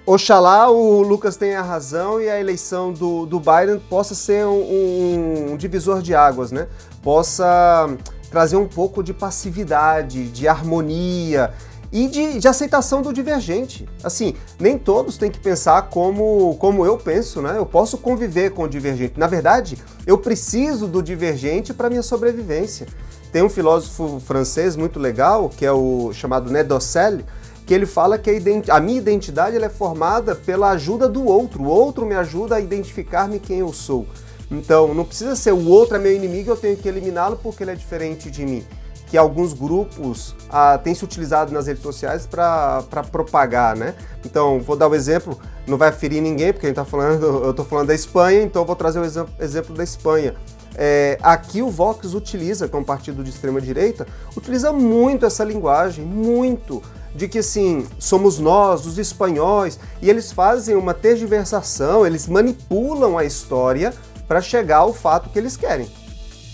oxalá 0.07 0.71
o 0.71 1.03
Lucas 1.03 1.37
tenha 1.37 1.61
razão 1.61 2.21
e 2.21 2.29
a 2.29 2.41
eleição 2.41 2.93
do, 2.93 3.27
do 3.27 3.39
Biden 3.39 3.79
possa 3.91 4.15
ser 4.15 4.47
um, 4.47 5.53
um, 5.53 5.57
divisor 5.57 6.01
de 6.01 6.15
águas, 6.15 6.51
né? 6.51 6.67
possa 7.03 7.89
trazer 8.31 8.57
um 8.57 8.67
pouco 8.67 9.03
de 9.03 9.13
passividade, 9.13 10.29
de 10.29 10.49
harmonia 10.49 11.53
e 11.91 12.07
de, 12.07 12.39
de, 12.39 12.49
aceitação 12.49 13.01
do 13.01 13.13
divergente. 13.13 13.89
Assim, 14.03 14.35
nem 14.59 14.77
todos 14.77 15.17
têm 15.17 15.31
que 15.31 15.39
pensar 15.39 15.83
como, 15.89 16.57
como 16.57 16.85
eu 16.85 16.99
penso, 16.99 17.41
né? 17.41 17.57
Eu 17.57 17.67
posso 17.67 17.97
conviver 17.97 18.51
com 18.51 18.65
o 18.65 18.69
divergente. 18.69 19.15
Na 19.17 19.27
verdade, 19.27 19.79
eu 20.07 20.19
preciso 20.19 20.87
do 20.87 21.03
divergente 21.03 21.73
para 21.73 21.89
minha 21.89 22.03
sobrevivência. 22.03 22.87
Tem 23.33 23.43
um 23.43 23.49
filósofo 23.49 24.21
francês 24.21 24.77
muito 24.77 24.99
legal, 24.99 25.49
que 25.49 25.65
é 25.65 25.73
o 25.73 26.13
chamado 26.13 26.51
Nedocel, 26.51 27.21
que 27.67 27.75
ele 27.75 27.87
fala 27.87 28.19
que 28.19 28.31
a, 28.31 28.77
a 28.77 28.81
minha 28.81 28.99
identidade 28.99 29.57
é 29.57 29.69
formada 29.69 30.35
pela 30.35 30.71
ajuda 30.71 31.09
do 31.09 31.25
outro. 31.25 31.63
O 31.63 31.67
outro 31.67 32.07
me 32.07 32.15
ajuda 32.15 32.57
a 32.57 32.61
identificar-me 32.61 33.39
quem 33.39 33.59
eu 33.59 33.73
sou. 33.73 34.07
Então, 34.51 34.95
não 34.95 35.05
precisa 35.05 35.37
ser 35.37 35.53
o 35.53 35.69
outro 35.69 35.97
é 35.97 35.99
meu 35.99 36.15
inimigo, 36.15 36.51
eu 36.51 36.57
tenho 36.57 36.77
que 36.77 36.89
eliminá-lo 36.89 37.39
porque 37.43 37.63
ele 37.63 37.73
é 37.73 37.75
diferente 37.75 38.31
de 38.31 38.47
mim. 38.47 38.65
Que 39.09 39.17
alguns 39.17 39.53
grupos 39.53 40.35
ah, 40.51 40.79
têm 40.79 40.95
se 40.95 41.05
utilizado 41.05 41.53
nas 41.53 41.67
redes 41.67 41.83
sociais 41.83 42.27
para 42.27 42.83
propagar, 43.11 43.75
né? 43.75 43.95
Então, 44.25 44.61
vou 44.61 44.77
dar 44.77 44.87
o 44.87 44.91
um 44.91 44.95
exemplo, 44.95 45.39
não 45.67 45.79
vai 45.79 45.91
ferir 45.93 46.21
ninguém, 46.21 46.53
porque 46.53 46.67
a 46.67 46.69
gente 46.69 46.77
tá 46.77 46.85
falando, 46.85 47.25
eu 47.45 47.51
estou 47.51 47.65
falando 47.65 47.89
da 47.89 47.95
Espanha, 47.95 48.43
então 48.43 48.65
vou 48.65 48.77
trazer 48.77 48.99
o 48.99 49.05
exemplo, 49.05 49.33
exemplo 49.41 49.75
da 49.75 49.83
Espanha. 49.83 50.35
É, 50.77 51.19
aqui 51.23 51.61
o 51.61 51.71
Vox 51.71 52.15
utiliza, 52.15 52.69
que 52.69 52.77
é 52.77 52.85
partido 52.85 53.25
de 53.25 53.31
extrema 53.31 53.61
direita, 53.61 54.07
utiliza 54.37 54.73
muito 54.73 55.27
essa 55.27 55.43
linguagem, 55.43 56.05
muito 56.05 56.83
de 57.15 57.27
que 57.27 57.39
assim, 57.39 57.87
somos 57.99 58.39
nós, 58.39 58.87
os 58.87 58.97
espanhóis, 58.97 59.79
e 60.01 60.09
eles 60.09 60.31
fazem 60.31 60.77
uma 60.77 60.95
tergiversação, 60.95 62.07
eles 62.07 62.29
manipulam 62.29 63.19
a 63.19 63.25
história 63.25 63.93
para 64.29 64.41
chegar 64.41 64.79
ao 64.79 64.93
fato 64.93 65.31
que 65.31 65.39
eles 65.39 65.57
querem. 65.57 65.91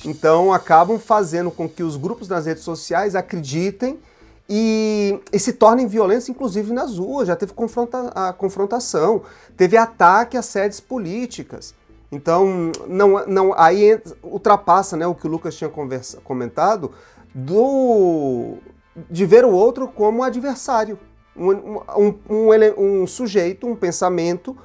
Então 0.04 0.52
acabam 0.52 0.98
fazendo 0.98 1.50
com 1.50 1.68
que 1.68 1.82
os 1.82 1.96
grupos 1.96 2.28
nas 2.28 2.46
redes 2.46 2.62
sociais 2.62 3.14
acreditem 3.14 3.98
e, 4.48 5.18
e 5.32 5.38
se 5.38 5.54
tornem 5.54 5.86
violentos, 5.86 6.28
inclusive 6.28 6.72
nas 6.72 6.98
ruas. 6.98 7.28
Já 7.28 7.36
teve 7.36 7.52
confronta 7.52 8.08
a 8.14 8.32
confrontação, 8.32 9.22
teve 9.56 9.76
ataque 9.76 10.36
a 10.36 10.42
sedes 10.42 10.80
políticas. 10.80 11.74
Então, 12.12 12.70
não, 12.86 13.26
não, 13.26 13.54
aí 13.58 14.00
ultrapassa 14.22 14.96
né, 14.96 15.06
o 15.06 15.14
que 15.14 15.26
o 15.26 15.30
Lucas 15.30 15.56
tinha 15.56 15.68
conversa, 15.68 16.20
comentado 16.20 16.92
do, 17.34 18.58
de 19.10 19.26
ver 19.26 19.44
o 19.44 19.50
outro 19.50 19.88
como 19.88 20.22
adversário. 20.22 20.98
Um, 21.36 21.50
um, 21.50 22.14
um, 22.30 23.02
um 23.02 23.06
sujeito, 23.08 23.66
um 23.66 23.74
pensamento 23.74 24.56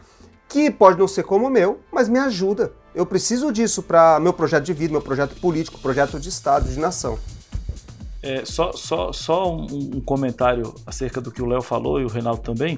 que 0.48 0.70
pode 0.70 1.00
não 1.00 1.08
ser 1.08 1.24
como 1.24 1.48
o 1.48 1.50
meu, 1.50 1.80
mas 1.92 2.08
me 2.08 2.20
ajuda. 2.20 2.72
Eu 2.94 3.06
preciso 3.06 3.52
disso 3.52 3.84
para 3.84 4.20
meu 4.20 4.34
projeto 4.34 4.66
de 4.66 4.74
vida, 4.74 4.92
meu 4.92 5.02
projeto 5.02 5.36
político, 5.36 5.80
projeto 5.80 6.20
de 6.20 6.30
Estado, 6.30 6.70
de 6.70 6.80
nação. 6.80 7.20
É, 8.22 8.44
só 8.44 8.74
só, 8.74 9.14
só 9.14 9.56
um, 9.56 9.96
um, 9.96 10.02
comentário 10.02 10.76
acerca 10.86 11.22
do 11.22 11.32
que 11.32 11.42
o 11.42 11.46
Léo 11.46 11.62
falou 11.62 12.02
e 12.02 12.04
o 12.04 12.08
Reinaldo 12.08 12.42
também. 12.42 12.78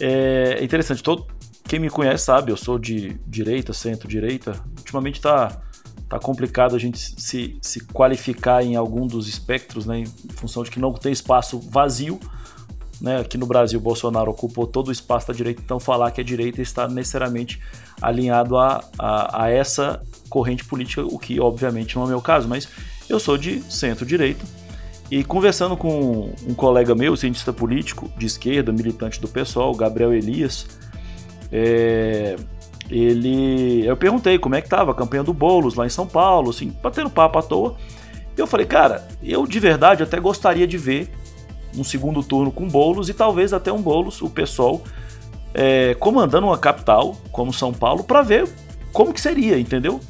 É 0.00 0.62
interessante, 0.62 1.02
todo, 1.02 1.26
quem 1.64 1.78
me 1.78 1.90
conhece 1.90 2.24
sabe, 2.24 2.50
eu 2.50 2.56
sou 2.56 2.78
de 2.78 3.18
direita, 3.26 3.72
centro-direita. 3.72 4.54
Ultimamente 4.78 5.16
está 5.16 5.60
tá 6.08 6.18
complicado 6.18 6.76
a 6.76 6.78
gente 6.78 6.98
se, 6.98 7.58
se 7.60 7.80
qualificar 7.80 8.62
em 8.62 8.76
algum 8.76 9.06
dos 9.06 9.28
espectros, 9.28 9.84
né, 9.84 10.00
em 10.00 10.06
função 10.36 10.62
de 10.62 10.70
que 10.70 10.78
não 10.78 10.92
tem 10.92 11.12
espaço 11.12 11.58
vazio 11.58 12.18
né, 13.00 13.20
aqui 13.20 13.36
no 13.36 13.46
Brasil, 13.46 13.80
Bolsonaro 13.80 14.30
ocupou 14.30 14.66
todo 14.66 14.88
o 14.88 14.92
espaço 14.92 15.28
da 15.28 15.34
direita, 15.34 15.60
então 15.64 15.80
falar 15.80 16.10
que 16.10 16.20
a 16.20 16.24
direita 16.24 16.62
está 16.62 16.88
necessariamente 16.88 17.60
alinhado 18.00 18.56
a, 18.56 18.82
a, 18.98 19.44
a 19.44 19.50
essa 19.50 20.02
corrente 20.28 20.64
política, 20.64 21.02
o 21.02 21.18
que 21.18 21.40
obviamente 21.40 21.96
não 21.96 22.02
é 22.02 22.06
o 22.06 22.08
meu 22.08 22.20
caso, 22.20 22.48
mas 22.48 22.68
eu 23.08 23.18
sou 23.20 23.36
de 23.36 23.60
centro-direita. 23.62 24.44
E 25.10 25.22
conversando 25.22 25.76
com 25.76 26.32
um 26.46 26.54
colega 26.54 26.94
meu, 26.94 27.16
cientista 27.16 27.52
político 27.52 28.10
de 28.16 28.26
esquerda, 28.26 28.72
militante 28.72 29.20
do 29.20 29.28
PSOL, 29.28 29.74
Gabriel 29.74 30.12
Elias, 30.14 30.66
é, 31.52 32.36
ele, 32.90 33.86
eu 33.86 33.96
perguntei 33.96 34.38
como 34.38 34.54
é 34.54 34.60
que 34.60 34.66
estava 34.66 34.92
a 34.92 34.94
campanha 34.94 35.22
do 35.22 35.32
Bolos 35.32 35.74
lá 35.74 35.86
em 35.86 35.90
São 35.90 36.06
Paulo, 36.06 36.50
assim, 36.50 36.74
batendo 36.82 37.10
papo 37.10 37.38
à 37.38 37.42
toa. 37.42 37.76
E 38.36 38.40
eu 38.40 38.46
falei, 38.46 38.66
cara, 38.66 39.06
eu 39.22 39.46
de 39.46 39.60
verdade 39.60 40.02
até 40.02 40.18
gostaria 40.18 40.66
de 40.66 40.76
ver 40.76 41.10
um 41.76 41.84
segundo 41.84 42.22
turno 42.22 42.50
com 42.50 42.68
Bolos 42.68 43.08
e 43.08 43.14
talvez 43.14 43.52
até 43.52 43.72
um 43.72 43.80
Bolos, 43.80 44.20
o 44.22 44.30
PSOL, 44.30 44.82
é, 45.52 45.94
comandando 45.94 46.46
uma 46.46 46.58
capital 46.58 47.16
como 47.30 47.52
São 47.52 47.72
Paulo 47.72 48.04
para 48.04 48.22
ver 48.22 48.48
como 48.92 49.12
que 49.12 49.20
seria, 49.20 49.58
entendeu? 49.58 50.00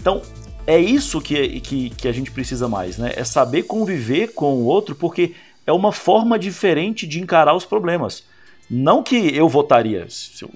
Então, 0.00 0.22
é 0.66 0.78
isso 0.78 1.20
que, 1.20 1.60
que, 1.60 1.90
que 1.90 2.08
a 2.08 2.12
gente 2.12 2.30
precisa 2.30 2.68
mais, 2.68 2.98
né? 2.98 3.12
É 3.16 3.24
saber 3.24 3.64
conviver 3.64 4.28
com 4.28 4.54
o 4.54 4.64
outro, 4.64 4.94
porque 4.94 5.34
é 5.66 5.72
uma 5.72 5.92
forma 5.92 6.38
diferente 6.38 7.06
de 7.06 7.20
encarar 7.20 7.54
os 7.54 7.64
problemas. 7.64 8.24
Não 8.70 9.02
que 9.02 9.36
eu 9.36 9.48
votaria, 9.48 10.06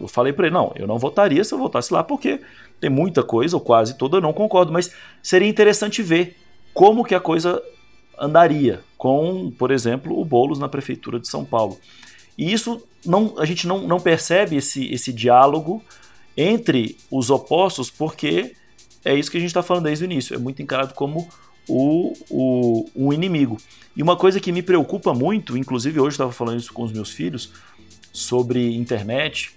eu 0.01 0.09
falei 0.09 0.33
para 0.33 0.47
ele, 0.47 0.55
não, 0.55 0.73
eu 0.77 0.87
não 0.87 0.99
votaria 0.99 1.45
se 1.45 1.53
eu 1.53 1.59
votasse 1.59 1.93
lá, 1.93 2.03
porque 2.03 2.41
tem 2.81 2.89
muita 2.89 3.23
coisa, 3.23 3.57
ou 3.57 3.61
quase 3.61 3.97
toda, 3.99 4.17
eu 4.17 4.21
não 4.21 4.33
concordo, 4.33 4.73
mas 4.73 4.91
seria 5.23 5.49
interessante 5.49 6.03
ver 6.03 6.37
como 6.73 7.05
que 7.05 7.15
a 7.15 7.21
coisa 7.21 7.63
andaria 8.19 8.81
com, 8.97 9.51
por 9.51 9.71
exemplo, 9.71 10.19
o 10.19 10.25
Boulos 10.25 10.59
na 10.59 10.69
prefeitura 10.69 11.19
de 11.21 11.29
São 11.29 11.45
Paulo. 11.45 11.79
E 12.37 12.53
isso 12.53 12.83
não, 13.05 13.35
a 13.39 13.45
gente 13.45 13.67
não, 13.67 13.87
não 13.87 14.01
percebe 14.01 14.57
esse, 14.57 14.93
esse 14.93 15.12
diálogo 15.12 15.83
entre 16.37 16.97
os 17.11 17.31
opostos, 17.31 17.91
porque 17.91 18.55
é 19.05 19.14
isso 19.14 19.31
que 19.31 19.37
a 19.37 19.41
gente 19.41 19.51
está 19.51 19.62
falando 19.62 19.85
desde 19.85 20.05
o 20.05 20.07
início. 20.07 20.35
É 20.35 20.39
muito 20.39 20.61
encarado 20.61 20.95
como 20.95 21.29
o, 21.69 22.12
o, 22.29 22.91
o 22.95 23.12
inimigo. 23.12 23.57
E 23.97 24.03
uma 24.03 24.17
coisa 24.17 24.41
que 24.41 24.53
me 24.53 24.62
preocupa 24.62 25.14
muito, 25.14 25.57
inclusive 25.57 25.99
hoje 26.01 26.14
estava 26.14 26.33
falando 26.33 26.59
isso 26.59 26.73
com 26.73 26.83
os 26.83 26.93
meus 26.93 27.11
filhos, 27.11 27.53
sobre 28.12 28.75
internet, 28.77 29.55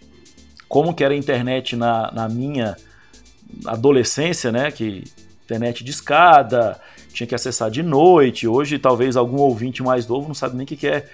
como 0.67 0.93
que 0.93 1.03
era 1.03 1.13
a 1.13 1.17
internet 1.17 1.75
na, 1.75 2.11
na 2.11 2.29
minha 2.29 2.77
adolescência, 3.65 4.51
né? 4.51 4.71
Que 4.71 5.03
internet 5.43 5.83
de 5.83 5.91
escada, 5.91 6.79
tinha 7.13 7.27
que 7.27 7.35
acessar 7.35 7.69
de 7.69 7.83
noite. 7.83 8.47
Hoje, 8.47 8.79
talvez 8.79 9.15
algum 9.15 9.37
ouvinte 9.37 9.83
mais 9.83 10.07
novo 10.07 10.27
não 10.27 10.35
sabe 10.35 10.55
nem 10.55 10.63
o 10.63 10.67
que 10.67 10.87
é 10.87 11.07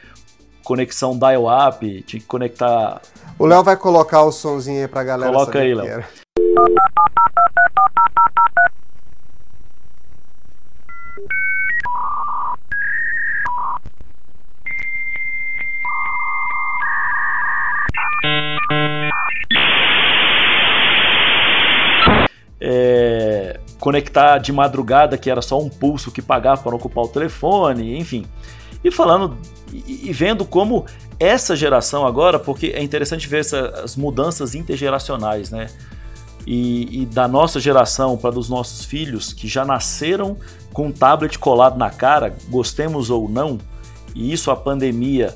conexão 0.63 1.17
dial-up, 1.17 2.03
tinha 2.03 2.19
que 2.19 2.25
conectar. 2.25 3.01
O 3.37 3.45
Léo 3.45 3.63
vai 3.63 3.77
colocar 3.77 4.23
o 4.23 4.31
sonzinho 4.31 4.81
aí 4.81 4.87
pra 4.87 5.03
galera. 5.03 5.31
Coloca 5.31 5.59
aí, 5.59 5.73
Léo. 5.73 6.03
É, 22.59 23.59
conectar 23.79 24.37
de 24.37 24.51
madrugada, 24.51 25.17
que 25.17 25.29
era 25.29 25.41
só 25.41 25.59
um 25.59 25.69
pulso 25.69 26.11
que 26.11 26.21
pagava 26.21 26.61
para 26.61 26.75
ocupar 26.75 27.03
o 27.05 27.07
telefone, 27.07 27.97
enfim. 27.97 28.25
E 28.83 28.91
falando 28.91 29.37
e 29.73 30.13
vendo 30.13 30.45
como 30.45 30.85
essa 31.19 31.55
geração 31.55 32.05
agora, 32.05 32.37
porque 32.37 32.67
é 32.67 32.83
interessante 32.83 33.27
ver 33.27 33.39
essas 33.39 33.95
mudanças 33.95 34.53
intergeracionais, 34.53 35.49
né? 35.49 35.67
E, 36.45 37.01
e 37.01 37.05
da 37.07 37.27
nossa 37.27 37.59
geração 37.59 38.15
para 38.15 38.31
dos 38.31 38.47
nossos 38.49 38.85
filhos 38.85 39.33
que 39.33 39.47
já 39.47 39.65
nasceram 39.65 40.37
com 40.71 40.87
um 40.87 40.91
tablet 40.91 41.39
colado 41.39 41.77
na 41.77 41.89
cara, 41.89 42.35
gostemos 42.49 43.09
ou 43.09 43.27
não, 43.27 43.57
e 44.13 44.31
isso 44.31 44.51
a 44.51 44.55
pandemia 44.55 45.35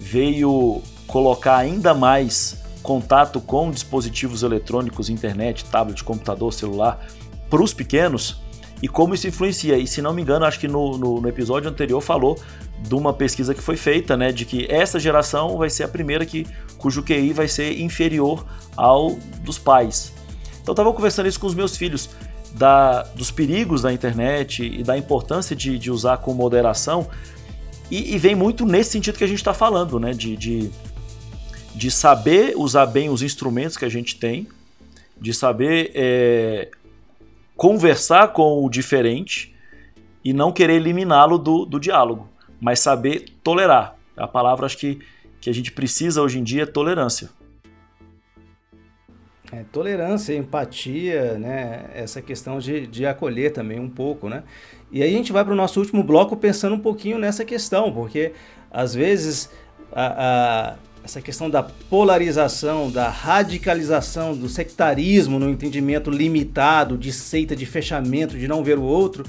veio 0.00 0.82
colocar 1.06 1.56
ainda 1.56 1.94
mais 1.94 2.58
contato 2.82 3.40
com 3.40 3.70
dispositivos 3.70 4.42
eletrônicos, 4.42 5.08
internet, 5.08 5.64
tablet, 5.66 6.02
computador, 6.02 6.52
celular 6.52 7.06
para 7.48 7.62
os 7.62 7.72
pequenos 7.72 8.40
e 8.82 8.88
como 8.88 9.14
isso 9.14 9.26
influencia. 9.26 9.76
E 9.76 9.86
se 9.86 10.00
não 10.00 10.12
me 10.12 10.22
engano, 10.22 10.44
acho 10.44 10.58
que 10.58 10.68
no, 10.68 10.96
no, 10.96 11.20
no, 11.20 11.28
episódio 11.28 11.68
anterior 11.68 12.00
falou 12.00 12.38
de 12.80 12.94
uma 12.94 13.12
pesquisa 13.12 13.54
que 13.54 13.62
foi 13.62 13.76
feita, 13.76 14.16
né, 14.16 14.30
de 14.30 14.44
que 14.44 14.66
essa 14.70 15.00
geração 15.00 15.56
vai 15.56 15.68
ser 15.68 15.84
a 15.84 15.88
primeira 15.88 16.24
que, 16.24 16.46
cujo 16.76 17.02
QI 17.02 17.32
vai 17.32 17.48
ser 17.48 17.80
inferior 17.80 18.46
ao 18.76 19.16
dos 19.42 19.58
pais. 19.58 20.12
Então 20.62 20.72
eu 20.72 20.74
estava 20.74 20.92
conversando 20.92 21.26
isso 21.28 21.40
com 21.40 21.46
os 21.46 21.54
meus 21.54 21.76
filhos, 21.76 22.10
da, 22.54 23.02
dos 23.14 23.30
perigos 23.30 23.82
da 23.82 23.92
internet 23.92 24.64
e 24.64 24.82
da 24.82 24.96
importância 24.96 25.54
de, 25.54 25.78
de 25.78 25.90
usar 25.90 26.18
com 26.18 26.32
moderação, 26.32 27.08
e, 27.90 28.14
e, 28.14 28.18
vem 28.18 28.34
muito 28.34 28.66
nesse 28.66 28.90
sentido 28.90 29.16
que 29.16 29.24
a 29.24 29.26
gente 29.26 29.38
está 29.38 29.54
falando, 29.54 29.98
né, 29.98 30.12
de, 30.12 30.36
de, 30.36 30.70
de, 31.74 31.90
saber 31.90 32.52
usar 32.54 32.84
bem 32.84 33.08
os 33.08 33.22
instrumentos 33.22 33.78
que 33.78 33.84
a 33.84 33.88
gente 33.88 34.16
tem, 34.16 34.46
de 35.18 35.32
saber 35.32 35.90
é, 35.94 36.68
conversar 37.58 38.28
com 38.28 38.64
o 38.64 38.70
diferente 38.70 39.52
e 40.24 40.32
não 40.32 40.52
querer 40.52 40.74
eliminá-lo 40.74 41.36
do, 41.36 41.66
do 41.66 41.80
diálogo, 41.80 42.28
mas 42.60 42.78
saber 42.78 43.24
tolerar. 43.42 43.96
A 44.16 44.28
palavra 44.28 44.64
acho 44.64 44.78
que, 44.78 45.00
que 45.40 45.50
a 45.50 45.52
gente 45.52 45.72
precisa 45.72 46.22
hoje 46.22 46.38
em 46.38 46.44
dia 46.44 46.62
é 46.62 46.66
tolerância. 46.66 47.30
É, 49.50 49.64
tolerância, 49.72 50.36
empatia, 50.36 51.36
né? 51.36 51.90
essa 51.94 52.22
questão 52.22 52.60
de, 52.60 52.86
de 52.86 53.04
acolher 53.04 53.52
também 53.52 53.80
um 53.80 53.90
pouco. 53.90 54.28
Né? 54.28 54.44
E 54.92 55.02
aí 55.02 55.12
a 55.12 55.16
gente 55.16 55.32
vai 55.32 55.44
para 55.44 55.52
o 55.52 55.56
nosso 55.56 55.80
último 55.80 56.04
bloco 56.04 56.36
pensando 56.36 56.76
um 56.76 56.80
pouquinho 56.80 57.18
nessa 57.18 57.44
questão, 57.44 57.92
porque 57.92 58.34
às 58.70 58.94
vezes 58.94 59.50
a, 59.90 60.68
a 60.70 60.76
essa 61.08 61.22
questão 61.22 61.48
da 61.48 61.62
polarização, 61.62 62.90
da 62.90 63.08
radicalização, 63.08 64.36
do 64.36 64.46
sectarismo 64.46 65.38
no 65.38 65.48
entendimento 65.48 66.10
limitado, 66.10 66.98
de 66.98 67.10
seita, 67.12 67.56
de 67.56 67.64
fechamento, 67.64 68.36
de 68.36 68.46
não 68.46 68.62
ver 68.62 68.78
o 68.78 68.82
outro, 68.82 69.24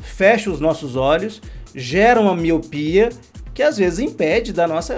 fecha 0.00 0.48
os 0.48 0.60
nossos 0.60 0.94
olhos, 0.94 1.42
gera 1.74 2.20
uma 2.20 2.36
miopia 2.36 3.08
que 3.52 3.62
às 3.62 3.76
vezes 3.76 3.98
impede 3.98 4.52
da 4.52 4.66
nossa 4.66 4.94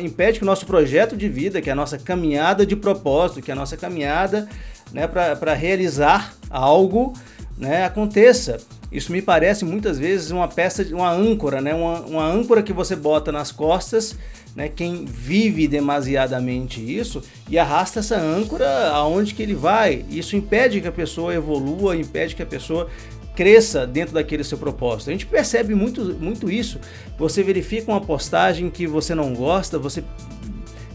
impede 0.00 0.38
que 0.38 0.44
o 0.44 0.46
nosso 0.46 0.66
projeto 0.66 1.16
de 1.16 1.28
vida, 1.28 1.60
que 1.60 1.68
é 1.68 1.72
a 1.72 1.76
nossa 1.76 1.98
caminhada 1.98 2.66
de 2.66 2.76
propósito, 2.76 3.42
que 3.42 3.50
é 3.50 3.54
a 3.54 3.56
nossa 3.56 3.76
caminhada 3.76 4.48
né, 4.92 5.06
para 5.06 5.54
realizar 5.54 6.34
algo 6.50 7.12
né, 7.56 7.84
aconteça. 7.84 8.58
Isso 8.90 9.12
me 9.12 9.20
parece 9.20 9.64
muitas 9.64 9.98
vezes 9.98 10.30
uma 10.30 10.48
peça, 10.48 10.82
uma 10.92 11.10
âncora, 11.10 11.60
né, 11.60 11.74
uma, 11.74 12.00
uma 12.00 12.24
âncora 12.24 12.62
que 12.62 12.72
você 12.72 12.96
bota 12.96 13.30
nas 13.30 13.52
costas 13.52 14.16
né, 14.58 14.68
quem 14.68 15.04
vive 15.04 15.68
demasiadamente 15.68 16.80
isso 16.80 17.22
e 17.48 17.56
arrasta 17.56 18.00
essa 18.00 18.18
âncora 18.18 18.88
aonde 18.88 19.32
que 19.32 19.40
ele 19.40 19.54
vai. 19.54 20.04
Isso 20.10 20.34
impede 20.34 20.80
que 20.80 20.88
a 20.88 20.92
pessoa 20.92 21.32
evolua, 21.32 21.96
impede 21.96 22.34
que 22.34 22.42
a 22.42 22.46
pessoa 22.46 22.88
cresça 23.36 23.86
dentro 23.86 24.14
daquele 24.14 24.42
seu 24.42 24.58
propósito. 24.58 25.10
A 25.10 25.12
gente 25.12 25.26
percebe 25.26 25.76
muito, 25.76 26.02
muito 26.14 26.50
isso. 26.50 26.80
Você 27.16 27.40
verifica 27.40 27.92
uma 27.92 28.00
postagem 28.00 28.68
que 28.68 28.84
você 28.84 29.14
não 29.14 29.32
gosta, 29.32 29.78
você 29.78 30.02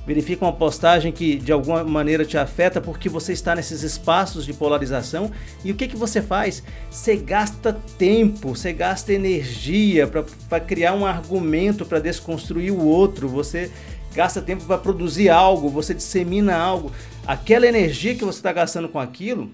verifica 0.05 0.45
uma 0.45 0.53
postagem 0.53 1.11
que 1.11 1.37
de 1.37 1.51
alguma 1.51 1.83
maneira 1.83 2.25
te 2.25 2.37
afeta 2.37 2.81
porque 2.81 3.07
você 3.07 3.33
está 3.33 3.55
nesses 3.55 3.83
espaços 3.83 4.45
de 4.45 4.53
polarização 4.53 5.31
e 5.63 5.71
o 5.71 5.75
que, 5.75 5.87
que 5.87 5.95
você 5.95 6.21
faz? 6.21 6.63
Você 6.89 7.15
gasta 7.15 7.73
tempo, 7.97 8.49
você 8.49 8.73
gasta 8.73 9.13
energia 9.13 10.09
para 10.49 10.59
criar 10.59 10.93
um 10.93 11.05
argumento 11.05 11.85
para 11.85 11.99
desconstruir 11.99 12.71
o 12.71 12.85
outro, 12.85 13.27
você 13.27 13.71
gasta 14.13 14.41
tempo 14.41 14.65
para 14.65 14.77
produzir 14.77 15.29
algo, 15.29 15.69
você 15.69 15.93
dissemina 15.93 16.55
algo. 16.55 16.91
Aquela 17.25 17.67
energia 17.67 18.15
que 18.15 18.25
você 18.25 18.39
está 18.39 18.51
gastando 18.51 18.89
com 18.89 18.99
aquilo 18.99 19.49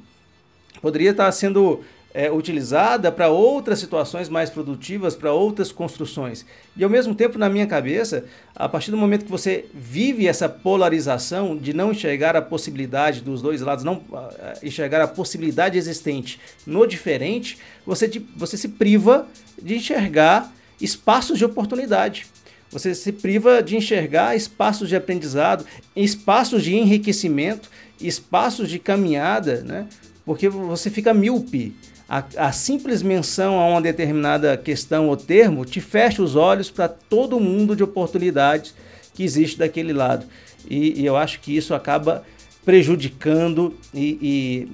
poderia 0.81 1.11
estar 1.11 1.31
sendo 1.31 1.81
é, 2.13 2.31
utilizada 2.31 3.11
para 3.11 3.29
outras 3.29 3.79
situações 3.79 4.29
mais 4.29 4.49
produtivas, 4.49 5.15
para 5.15 5.31
outras 5.31 5.71
construções. 5.71 6.45
E 6.75 6.83
ao 6.83 6.89
mesmo 6.89 7.13
tempo, 7.13 7.37
na 7.37 7.49
minha 7.49 7.67
cabeça, 7.67 8.25
a 8.55 8.67
partir 8.67 8.91
do 8.91 8.97
momento 8.97 9.25
que 9.25 9.31
você 9.31 9.65
vive 9.73 10.27
essa 10.27 10.49
polarização 10.49 11.55
de 11.55 11.73
não 11.73 11.91
enxergar 11.91 12.35
a 12.35 12.41
possibilidade 12.41 13.21
dos 13.21 13.41
dois 13.41 13.61
lados, 13.61 13.83
não 13.83 13.97
uh, 13.97 14.29
enxergar 14.63 15.01
a 15.01 15.07
possibilidade 15.07 15.77
existente 15.77 16.39
no 16.65 16.85
diferente, 16.87 17.57
você, 17.85 18.09
você 18.35 18.57
se 18.57 18.69
priva 18.69 19.27
de 19.61 19.75
enxergar 19.75 20.51
espaços 20.81 21.37
de 21.37 21.45
oportunidade. 21.45 22.25
Você 22.71 22.93
se 22.93 23.11
priva 23.11 23.63
de 23.63 23.75
enxergar 23.75 24.35
espaços 24.35 24.89
de 24.89 24.95
aprendizado, 24.95 25.65
espaços 25.95 26.63
de 26.63 26.75
enriquecimento, 26.75 27.69
espaços 27.99 28.69
de 28.69 28.77
caminhada, 28.77 29.61
né? 29.63 29.87
porque 30.23 30.47
você 30.47 30.91
fica 30.91 31.11
míope 31.11 31.73
a, 32.09 32.23
a, 32.37 32.51
simples 32.51 33.03
menção 33.03 33.59
a 33.59 33.67
uma 33.67 33.81
determinada 33.81 34.57
questão 34.57 35.07
ou 35.07 35.15
termo 35.15 35.63
te 35.63 35.79
fecha 35.79 36.23
os 36.23 36.35
olhos 36.35 36.71
para 36.71 36.87
todo 36.87 37.39
mundo 37.39 37.75
de 37.75 37.83
oportunidades 37.83 38.73
que 39.13 39.23
existe 39.23 39.59
daquele 39.59 39.93
lado. 39.93 40.25
E, 40.67 41.01
e 41.01 41.05
eu 41.05 41.15
acho 41.15 41.39
que 41.39 41.55
isso 41.55 41.75
acaba 41.75 42.25
prejudicando 42.65 43.77
e, 43.93 44.17
e 44.21 44.71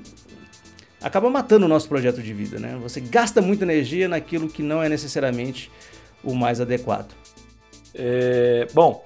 acaba 1.02 1.30
matando 1.30 1.66
o 1.66 1.70
nosso 1.70 1.90
projeto 1.90 2.22
de 2.22 2.34
vida, 2.34 2.58
né? 2.58 2.80
Você 2.82 3.02
gasta 3.02 3.42
muita 3.42 3.66
energia 3.66 4.08
naquilo 4.08 4.48
que 4.48 4.64
não 4.64 4.82
é 4.82 4.88
necessariamente 4.88 5.70
o 6.24 6.34
mais 6.34 6.62
adequado. 6.62 7.14
É, 7.94 8.68
bom, 8.74 9.06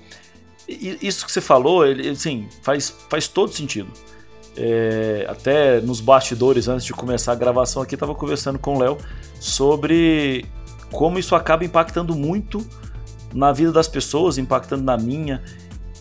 isso 0.68 1.26
que 1.26 1.32
você 1.32 1.42
falou, 1.42 1.86
ele, 1.86 2.10
assim, 2.10 2.48
faz, 2.62 2.96
faz 3.10 3.28
todo 3.28 3.52
sentido. 3.52 3.92
É, 4.62 5.26
até 5.30 5.80
nos 5.80 6.02
bastidores, 6.02 6.68
antes 6.68 6.86
de 6.86 6.92
começar 6.92 7.32
a 7.32 7.36
gravação 7.36 7.82
aqui, 7.82 7.96
estava 7.96 8.14
conversando 8.14 8.60
com 8.60 8.76
o 8.76 8.80
Léo 8.80 8.98
sobre 9.40 10.46
como 10.92 11.18
isso 11.18 11.34
acaba 11.34 11.64
impactando 11.64 12.14
muito 12.14 12.66
na 13.34 13.54
vida 13.54 13.72
das 13.72 13.88
pessoas, 13.88 14.38
impactando 14.38 14.84
na 14.84 14.98
minha. 14.98 15.42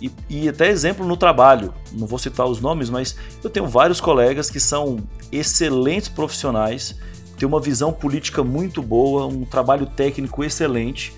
E, 0.03 0.11
e, 0.29 0.49
até 0.49 0.69
exemplo 0.69 1.07
no 1.07 1.17
trabalho, 1.17 1.73
não 1.93 2.05
vou 2.05 2.19
citar 2.19 2.47
os 2.47 2.61
nomes, 2.61 2.91
mas 2.91 3.17
eu 3.45 3.49
tenho 3.49 3.69
vários 3.69 4.01
colegas 4.01 4.51
que 4.51 4.59
são 4.59 4.99
excelentes 5.31 6.09
profissionais, 6.09 6.97
têm 7.39 7.47
uma 7.47 7.61
visão 7.61 7.93
política 7.93 8.43
muito 8.43 8.83
boa, 8.83 9.27
um 9.27 9.45
trabalho 9.45 9.87
técnico 9.87 10.43
excelente, 10.43 11.13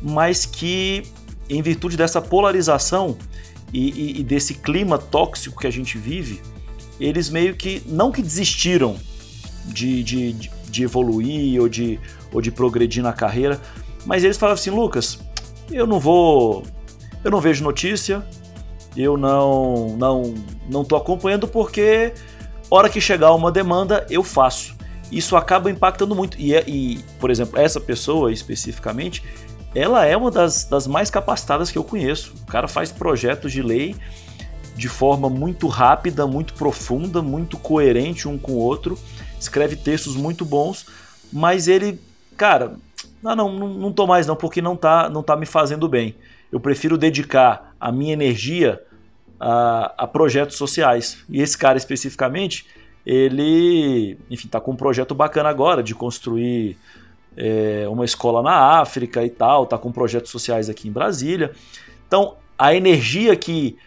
mas 0.00 0.46
que, 0.46 1.02
em 1.50 1.60
virtude 1.60 1.98
dessa 1.98 2.22
polarização 2.22 3.14
e, 3.74 3.90
e, 3.90 4.20
e 4.20 4.24
desse 4.24 4.54
clima 4.54 4.96
tóxico 4.96 5.60
que 5.60 5.66
a 5.66 5.70
gente 5.70 5.98
vive, 5.98 6.40
eles 7.02 7.28
meio 7.28 7.54
que, 7.54 7.82
não 7.86 8.12
que 8.12 8.22
desistiram 8.22 8.96
de, 9.66 10.02
de, 10.02 10.32
de 10.32 10.84
evoluir 10.84 11.60
ou 11.60 11.68
de, 11.68 11.98
ou 12.32 12.40
de 12.40 12.50
progredir 12.50 13.02
na 13.02 13.12
carreira, 13.12 13.60
mas 14.06 14.22
eles 14.22 14.36
falavam 14.36 14.60
assim: 14.60 14.70
Lucas, 14.70 15.18
eu 15.70 15.86
não 15.86 15.98
vou 15.98 16.62
eu 17.24 17.30
não 17.30 17.40
vejo 17.40 17.62
notícia, 17.62 18.24
eu 18.96 19.16
não 19.16 19.96
não 19.96 20.34
não 20.68 20.84
tô 20.84 20.96
acompanhando 20.96 21.48
porque 21.48 22.12
hora 22.70 22.88
que 22.88 23.00
chegar 23.00 23.34
uma 23.34 23.50
demanda 23.50 24.06
eu 24.08 24.22
faço. 24.22 24.76
Isso 25.10 25.36
acaba 25.36 25.70
impactando 25.70 26.14
muito 26.14 26.38
e, 26.40 26.54
é, 26.54 26.64
e 26.66 26.98
por 27.18 27.30
exemplo 27.30 27.58
essa 27.58 27.80
pessoa 27.80 28.32
especificamente, 28.32 29.22
ela 29.74 30.06
é 30.06 30.16
uma 30.16 30.30
das, 30.30 30.64
das 30.64 30.86
mais 30.86 31.10
capacitadas 31.10 31.70
que 31.70 31.78
eu 31.78 31.84
conheço. 31.84 32.32
O 32.42 32.46
cara 32.46 32.68
faz 32.68 32.92
projetos 32.92 33.52
de 33.52 33.60
lei 33.60 33.96
de 34.74 34.88
forma 34.88 35.28
muito 35.28 35.66
rápida, 35.68 36.26
muito 36.26 36.54
profunda, 36.54 37.20
muito 37.22 37.56
coerente 37.56 38.28
um 38.28 38.38
com 38.38 38.52
o 38.52 38.58
outro, 38.58 38.98
escreve 39.38 39.76
textos 39.76 40.16
muito 40.16 40.44
bons, 40.44 40.86
mas 41.32 41.68
ele, 41.68 42.00
cara, 42.36 42.76
não, 43.22 43.36
não, 43.36 43.52
não, 43.52 43.68
não 43.68 43.92
tô 43.92 44.06
mais 44.06 44.26
não, 44.26 44.36
porque 44.36 44.62
não 44.62 44.76
tá, 44.76 45.08
não 45.08 45.22
tá 45.22 45.36
me 45.36 45.46
fazendo 45.46 45.88
bem 45.88 46.14
eu 46.52 46.60
prefiro 46.60 46.98
dedicar 46.98 47.74
a 47.80 47.90
minha 47.90 48.12
energia 48.12 48.80
a, 49.40 49.94
a 49.96 50.06
projetos 50.06 50.56
sociais. 50.56 51.24
E 51.28 51.40
esse 51.40 51.56
cara 51.56 51.78
especificamente, 51.78 52.66
ele, 53.06 54.18
enfim, 54.30 54.46
está 54.46 54.60
com 54.60 54.72
um 54.72 54.76
projeto 54.76 55.14
bacana 55.14 55.48
agora 55.48 55.82
de 55.82 55.94
construir 55.94 56.76
é, 57.34 57.86
uma 57.88 58.04
escola 58.04 58.42
na 58.42 58.80
África 58.80 59.24
e 59.24 59.30
tal, 59.30 59.64
está 59.64 59.78
com 59.78 59.90
projetos 59.90 60.30
sociais 60.30 60.68
aqui 60.68 60.88
em 60.88 60.92
Brasília. 60.92 61.52
Então, 62.06 62.36
a 62.58 62.74
energia 62.74 63.34
que 63.34 63.78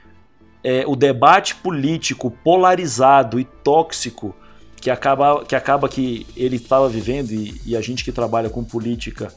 é, 0.66 0.84
o 0.88 0.96
debate 0.96 1.54
político 1.54 2.32
polarizado 2.44 3.40
e 3.40 3.44
tóxico 3.44 4.36
que 4.82 4.90
acaba 4.90 5.46
que, 5.46 5.56
acaba 5.56 5.88
que 5.88 6.26
ele 6.36 6.56
estava 6.56 6.90
vivendo 6.90 7.30
e, 7.30 7.62
e, 7.64 7.78
a 7.78 7.82
gente 7.82 8.04
que 8.04 8.12
trabalha 8.12 8.50
com 8.50 8.64
política 8.64 9.32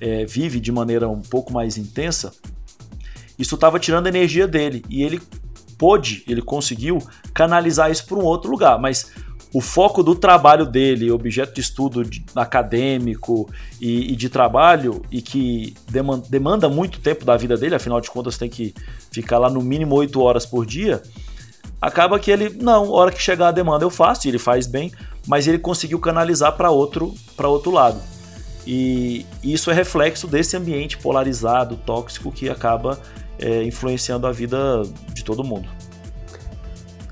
é, 0.00 0.24
vive 0.24 0.58
de 0.58 0.72
maneira 0.72 1.06
um 1.06 1.20
pouco 1.20 1.52
mais 1.52 1.76
intensa, 1.76 2.32
isso 3.38 3.56
estava 3.56 3.78
tirando 3.78 4.06
a 4.06 4.08
energia 4.08 4.48
dele. 4.48 4.82
E 4.88 5.02
ele 5.02 5.20
pôde, 5.76 6.24
ele 6.26 6.40
conseguiu 6.40 6.98
canalizar 7.34 7.90
isso 7.90 8.06
para 8.06 8.16
um 8.16 8.24
outro 8.24 8.50
lugar, 8.50 8.78
mas 8.78 9.12
o 9.52 9.60
foco 9.60 10.02
do 10.02 10.14
trabalho 10.14 10.64
dele, 10.64 11.10
objeto 11.10 11.54
de 11.54 11.60
estudo 11.60 12.04
de, 12.04 12.24
acadêmico 12.34 13.50
e, 13.78 14.12
e, 14.12 14.16
de 14.16 14.30
trabalho, 14.30 15.02
e 15.10 15.20
que 15.20 15.74
demanda, 15.90 16.26
demanda, 16.30 16.68
muito 16.68 17.00
tempo 17.00 17.24
da 17.24 17.36
vida 17.36 17.56
dele, 17.56 17.74
afinal 17.74 18.00
de 18.00 18.10
contas 18.10 18.38
tem 18.38 18.48
que 18.48 18.74
ficar 19.10 19.38
lá 19.38 19.50
no 19.50 19.60
mínimo 19.60 19.94
8 19.94 20.20
horas 20.20 20.46
por 20.46 20.64
dia, 20.64 21.02
acaba 21.80 22.18
que 22.18 22.30
ele, 22.30 22.50
não, 22.60 22.90
hora 22.90 23.10
que 23.10 23.20
chegar 23.20 23.48
a 23.48 23.52
demanda 23.52 23.84
eu 23.84 23.90
faço, 23.90 24.26
e 24.26 24.30
ele 24.30 24.38
faz 24.38 24.66
bem, 24.66 24.92
mas 25.26 25.46
ele 25.46 25.58
conseguiu 25.58 25.98
canalizar 25.98 26.56
para 26.56 26.70
outro, 26.70 27.14
outro 27.38 27.70
lado. 27.70 28.00
E 28.66 29.26
isso 29.42 29.70
é 29.70 29.74
reflexo 29.74 30.26
desse 30.26 30.56
ambiente 30.56 30.98
polarizado, 30.98 31.76
tóxico, 31.76 32.30
que 32.30 32.48
acaba 32.48 33.00
é, 33.38 33.64
influenciando 33.64 34.26
a 34.26 34.32
vida 34.32 34.82
de 35.12 35.24
todo 35.24 35.42
mundo. 35.42 35.68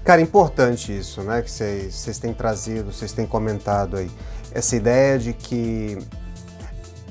Cara, 0.05 0.21
importante 0.21 0.97
isso, 0.97 1.23
né? 1.23 1.43
Que 1.43 1.51
vocês 1.51 2.19
têm 2.19 2.33
trazido, 2.33 2.93
vocês 2.93 3.13
têm 3.13 3.27
comentado 3.27 3.97
aí. 3.97 4.11
Essa 4.53 4.77
ideia 4.77 5.19
de 5.19 5.33
que 5.33 5.99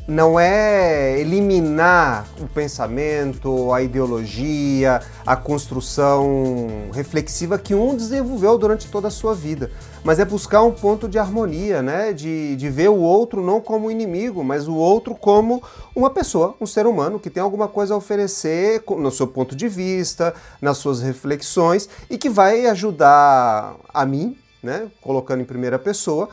não 0.08 0.40
é 0.40 1.20
eliminar 1.20 2.26
o 2.40 2.48
pensamento, 2.48 3.74
a 3.74 3.82
ideologia, 3.82 5.02
a 5.26 5.36
construção 5.36 6.90
reflexiva 6.94 7.60
que 7.60 7.76
um 7.76 7.94
desenvolveu 7.94 8.58
durante 8.58 8.90
toda 8.90 9.10
a 9.10 9.12
sua 9.12 9.36
vida, 9.36 9.70
mas 10.06 10.18
é 10.18 10.24
buscar 10.24 10.64
um 10.64 10.72
ponto 10.72 11.10
de 11.10 11.20
harmonia, 11.20 11.82
né? 11.82 12.14
de, 12.14 12.56
de 12.56 12.70
ver 12.70 12.90
o 12.90 12.96
outro 12.96 13.44
não 13.44 13.60
como 13.60 13.92
inimigo, 13.92 14.44
mas 14.46 14.66
o 14.66 14.76
outro 14.76 15.14
como 15.14 15.62
uma 15.94 16.10
pessoa, 16.10 16.56
um 16.62 16.66
ser 16.66 16.88
humano 16.88 17.20
que 17.20 17.30
tem 17.30 17.44
alguma 17.44 17.68
coisa 17.68 17.94
a 17.94 17.98
oferecer 17.98 18.82
no 18.98 19.12
seu 19.12 19.28
ponto 19.28 19.58
de 19.58 19.68
vista, 19.68 20.34
nas 20.62 20.78
suas 20.78 21.02
reflexões 21.02 21.90
e 22.10 22.18
que 22.18 22.30
vai 22.30 22.66
ajudar 22.68 23.76
a 23.94 24.06
mim, 24.06 24.38
né? 24.64 24.88
colocando 25.02 25.42
em 25.42 25.46
primeira 25.46 25.78
pessoa, 25.78 26.30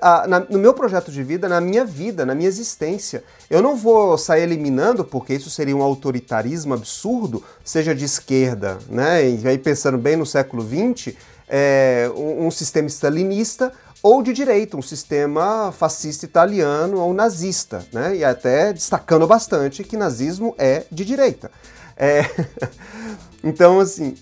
a, 0.00 0.26
na, 0.26 0.40
no 0.40 0.58
meu 0.58 0.74
projeto 0.74 1.10
de 1.10 1.22
vida, 1.22 1.48
na 1.48 1.60
minha 1.60 1.84
vida, 1.84 2.26
na 2.26 2.34
minha 2.34 2.48
existência. 2.48 3.24
Eu 3.48 3.62
não 3.62 3.76
vou 3.76 4.16
sair 4.18 4.42
eliminando, 4.42 5.04
porque 5.04 5.34
isso 5.34 5.50
seria 5.50 5.76
um 5.76 5.82
autoritarismo 5.82 6.74
absurdo, 6.74 7.42
seja 7.64 7.94
de 7.94 8.04
esquerda, 8.04 8.78
né? 8.88 9.28
E 9.28 9.48
aí 9.48 9.58
pensando 9.58 9.98
bem 9.98 10.16
no 10.16 10.26
século 10.26 10.62
XX, 10.62 11.14
é, 11.48 12.10
um, 12.16 12.46
um 12.46 12.50
sistema 12.50 12.88
stalinista 12.88 13.72
ou 14.02 14.22
de 14.22 14.32
direita, 14.32 14.76
um 14.76 14.82
sistema 14.82 15.72
fascista 15.72 16.24
italiano 16.24 17.00
ou 17.00 17.12
nazista, 17.12 17.84
né? 17.92 18.16
E 18.16 18.24
até 18.24 18.72
destacando 18.72 19.26
bastante 19.26 19.82
que 19.82 19.96
nazismo 19.96 20.54
é 20.58 20.84
de 20.90 21.04
direita. 21.04 21.50
É... 21.96 22.22
então, 23.42 23.80
assim, 23.80 24.14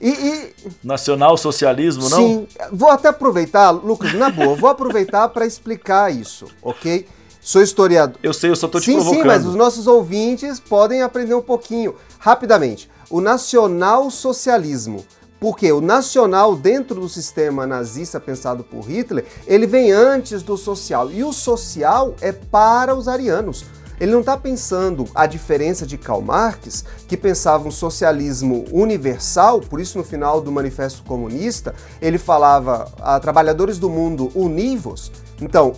e, 0.00 0.10
e... 0.10 0.54
Nacional-socialismo, 0.84 2.08
não? 2.08 2.18
Sim, 2.18 2.48
vou 2.72 2.90
até 2.90 3.08
aproveitar, 3.08 3.70
Lucas, 3.70 4.12
na 4.14 4.30
boa, 4.30 4.54
vou 4.54 4.68
aproveitar 4.68 5.28
para 5.28 5.46
explicar 5.46 6.14
isso, 6.14 6.46
ok? 6.62 7.06
Sou 7.40 7.62
historiador. 7.62 8.18
Eu 8.22 8.34
sei, 8.34 8.50
eu 8.50 8.56
só 8.56 8.66
estou 8.66 8.80
te 8.80 8.86
sim, 8.86 8.94
provocando. 8.94 9.22
Sim, 9.22 9.26
mas 9.26 9.46
os 9.46 9.54
nossos 9.54 9.86
ouvintes 9.86 10.58
podem 10.58 11.02
aprender 11.02 11.34
um 11.34 11.42
pouquinho. 11.42 11.94
Rapidamente, 12.18 12.90
o 13.08 13.20
nacional-socialismo. 13.20 15.04
Porque 15.38 15.70
o 15.70 15.82
nacional, 15.82 16.56
dentro 16.56 16.98
do 16.98 17.08
sistema 17.08 17.66
nazista 17.66 18.18
pensado 18.18 18.64
por 18.64 18.80
Hitler, 18.80 19.24
ele 19.46 19.66
vem 19.66 19.92
antes 19.92 20.42
do 20.42 20.56
social. 20.56 21.10
E 21.10 21.22
o 21.22 21.32
social 21.32 22.14
é 22.20 22.32
para 22.32 22.94
os 22.94 23.06
arianos. 23.06 23.64
Ele 24.00 24.12
não 24.12 24.20
está 24.20 24.36
pensando 24.36 25.06
a 25.14 25.26
diferença 25.26 25.86
de 25.86 25.96
Karl 25.96 26.20
Marx, 26.20 26.84
que 27.08 27.16
pensava 27.16 27.66
um 27.66 27.70
socialismo 27.70 28.64
universal, 28.70 29.60
por 29.60 29.80
isso 29.80 29.96
no 29.96 30.04
final 30.04 30.40
do 30.40 30.52
Manifesto 30.52 31.02
Comunista 31.02 31.74
ele 32.00 32.18
falava 32.18 32.90
a 33.00 33.18
trabalhadores 33.18 33.78
do 33.78 33.88
mundo 33.88 34.30
univos. 34.34 35.10
Então, 35.40 35.72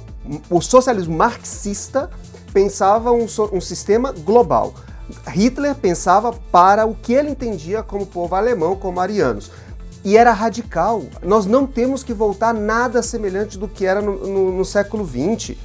o 0.50 0.60
socialismo 0.60 1.16
marxista 1.16 2.10
pensava 2.52 3.12
um, 3.12 3.26
um 3.52 3.60
sistema 3.60 4.12
global. 4.12 4.74
Hitler 5.26 5.74
pensava 5.74 6.32
para 6.52 6.86
o 6.86 6.94
que 6.94 7.12
ele 7.12 7.30
entendia 7.30 7.82
como 7.82 8.06
povo 8.06 8.34
alemão, 8.34 8.76
como 8.76 9.00
arianos. 9.00 9.50
E 10.04 10.16
era 10.16 10.32
radical. 10.32 11.02
Nós 11.22 11.46
não 11.46 11.66
temos 11.66 12.02
que 12.02 12.12
voltar 12.12 12.52
nada 12.52 13.02
semelhante 13.02 13.58
do 13.58 13.68
que 13.68 13.84
era 13.84 14.00
no, 14.00 14.26
no, 14.26 14.52
no 14.58 14.64
século 14.64 15.06
XX. 15.06 15.56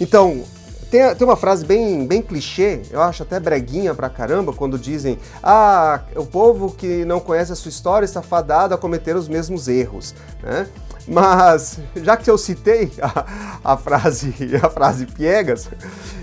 Então, 0.00 0.42
tem, 0.90 1.14
tem 1.14 1.26
uma 1.26 1.36
frase 1.36 1.64
bem, 1.64 2.06
bem 2.06 2.22
clichê, 2.22 2.80
eu 2.90 3.02
acho 3.02 3.22
até 3.22 3.38
breguinha 3.38 3.94
pra 3.94 4.08
caramba, 4.08 4.52
quando 4.52 4.78
dizem: 4.78 5.18
Ah, 5.42 6.02
o 6.16 6.24
povo 6.24 6.72
que 6.72 7.04
não 7.04 7.20
conhece 7.20 7.52
a 7.52 7.56
sua 7.56 7.68
história 7.68 8.04
está 8.04 8.22
fadado 8.22 8.74
a 8.74 8.78
cometer 8.78 9.14
os 9.14 9.28
mesmos 9.28 9.68
erros. 9.68 10.14
Né? 10.42 10.66
Mas, 11.06 11.78
já 11.96 12.16
que 12.16 12.30
eu 12.30 12.38
citei 12.38 12.90
a, 13.02 13.72
a, 13.72 13.76
frase, 13.76 14.34
a 14.62 14.70
frase 14.70 15.06
piegas, 15.06 15.68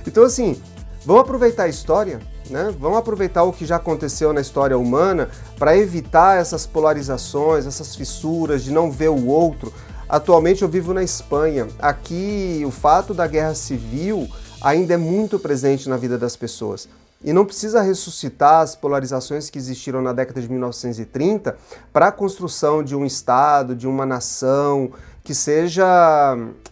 então 0.05 0.23
assim, 0.23 0.59
vamos 1.05 1.21
aproveitar 1.21 1.63
a 1.63 1.67
história, 1.67 2.19
né? 2.49 2.73
Vamos 2.79 2.97
aproveitar 2.97 3.43
o 3.43 3.53
que 3.53 3.65
já 3.65 3.75
aconteceu 3.75 4.33
na 4.33 4.41
história 4.41 4.77
humana 4.77 5.29
para 5.59 5.77
evitar 5.77 6.39
essas 6.39 6.65
polarizações, 6.65 7.67
essas 7.67 7.95
fissuras 7.95 8.63
de 8.63 8.71
não 8.71 8.91
ver 8.91 9.09
o 9.09 9.27
outro. 9.27 9.71
Atualmente 10.07 10.61
eu 10.61 10.69
vivo 10.69 10.93
na 10.93 11.01
Espanha. 11.01 11.67
Aqui 11.79 12.63
o 12.65 12.71
fato 12.71 13.13
da 13.13 13.25
guerra 13.25 13.55
civil 13.55 14.29
ainda 14.65 14.95
é 14.95 14.97
muito 14.97 15.37
presente 15.37 15.87
na 15.87 15.95
vida 15.95 16.17
das 16.17 16.35
pessoas. 16.35 16.89
E 17.23 17.31
não 17.31 17.45
precisa 17.45 17.83
ressuscitar 17.83 18.61
as 18.61 18.75
polarizações 18.75 19.47
que 19.47 19.59
existiram 19.59 20.01
na 20.01 20.11
década 20.11 20.41
de 20.41 20.49
1930 20.49 21.55
para 21.93 22.07
a 22.07 22.11
construção 22.11 22.83
de 22.83 22.95
um 22.95 23.05
Estado, 23.05 23.75
de 23.75 23.87
uma 23.87 24.07
nação 24.07 24.91
que 25.23 25.35
seja, 25.35 25.85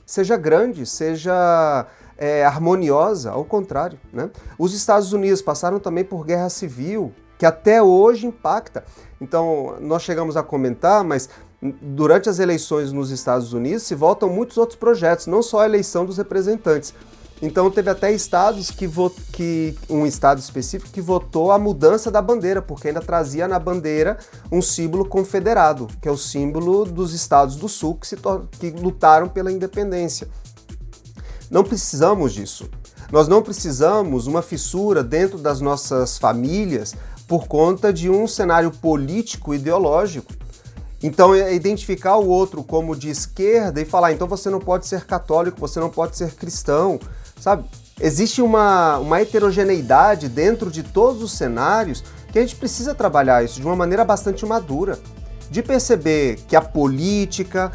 seja 0.07 0.35
grande, 0.35 0.87
seja 0.87 1.85
é, 2.17 2.43
harmoniosa, 2.43 3.29
ao 3.29 3.45
contrário. 3.45 3.99
Né? 4.11 4.31
Os 4.57 4.73
Estados 4.73 5.13
Unidos 5.13 5.43
passaram 5.43 5.79
também 5.79 6.03
por 6.03 6.25
guerra 6.25 6.49
civil, 6.49 7.13
que 7.37 7.45
até 7.45 7.81
hoje 7.81 8.25
impacta. 8.25 8.83
Então, 9.21 9.77
nós 9.79 10.01
chegamos 10.01 10.35
a 10.35 10.41
comentar, 10.41 11.03
mas 11.03 11.29
durante 11.61 12.27
as 12.27 12.39
eleições 12.39 12.91
nos 12.91 13.11
Estados 13.11 13.53
Unidos 13.53 13.83
se 13.83 13.93
votam 13.93 14.29
muitos 14.29 14.57
outros 14.57 14.77
projetos, 14.77 15.27
não 15.27 15.43
só 15.43 15.61
a 15.61 15.65
eleição 15.65 16.05
dos 16.05 16.17
representantes. 16.17 16.93
Então 17.45 17.69
teve 17.69 17.89
até 17.89 18.09
estados 18.09 18.71
que, 18.71 18.89
que 19.33 19.77
um 19.89 20.05
estado 20.05 20.39
específico 20.39 20.89
que 20.89 21.01
votou 21.01 21.51
a 21.51 21.59
mudança 21.59 22.09
da 22.09 22.21
bandeira, 22.21 22.61
porque 22.61 22.87
ainda 22.87 23.01
trazia 23.01 23.49
na 23.49 23.59
bandeira 23.59 24.17
um 24.49 24.61
símbolo 24.61 25.03
confederado, 25.03 25.89
que 26.01 26.07
é 26.07 26.11
o 26.11 26.15
símbolo 26.15 26.85
dos 26.85 27.13
estados 27.13 27.57
do 27.57 27.67
sul 27.67 27.95
que, 27.95 28.07
se 28.07 28.15
que 28.61 28.69
lutaram 28.69 29.27
pela 29.27 29.51
independência. 29.51 30.29
Não 31.51 31.65
precisamos 31.65 32.31
disso. 32.31 32.69
Nós 33.11 33.27
não 33.27 33.41
precisamos 33.41 34.25
uma 34.25 34.41
fissura 34.41 35.03
dentro 35.03 35.37
das 35.37 35.59
nossas 35.59 36.17
famílias 36.17 36.95
por 37.27 37.45
conta 37.45 37.91
de 37.91 38.09
um 38.09 38.25
cenário 38.25 38.71
político 38.71 39.53
ideológico. 39.53 40.31
Então, 41.03 41.35
é 41.35 41.53
identificar 41.53 42.15
o 42.15 42.29
outro 42.29 42.63
como 42.63 42.95
de 42.95 43.09
esquerda 43.09 43.81
e 43.81 43.85
falar, 43.85 44.13
então 44.13 44.29
você 44.29 44.49
não 44.49 44.61
pode 44.61 44.87
ser 44.87 45.03
católico, 45.03 45.59
você 45.59 45.77
não 45.77 45.89
pode 45.89 46.15
ser 46.15 46.33
cristão, 46.33 46.97
sabe? 47.43 47.65
Existe 47.99 48.41
uma, 48.41 48.97
uma 48.99 49.19
heterogeneidade 49.19 50.29
dentro 50.29 50.71
de 50.71 50.81
todos 50.81 51.21
os 51.21 51.33
cenários 51.33 52.01
que 52.31 52.39
a 52.39 52.41
gente 52.41 52.55
precisa 52.55 52.95
trabalhar 52.95 53.43
isso 53.43 53.59
de 53.59 53.65
uma 53.65 53.75
maneira 53.75 54.05
bastante 54.05 54.45
madura. 54.45 54.97
De 55.51 55.61
perceber 55.61 56.39
que 56.47 56.55
a 56.55 56.61
política, 56.61 57.71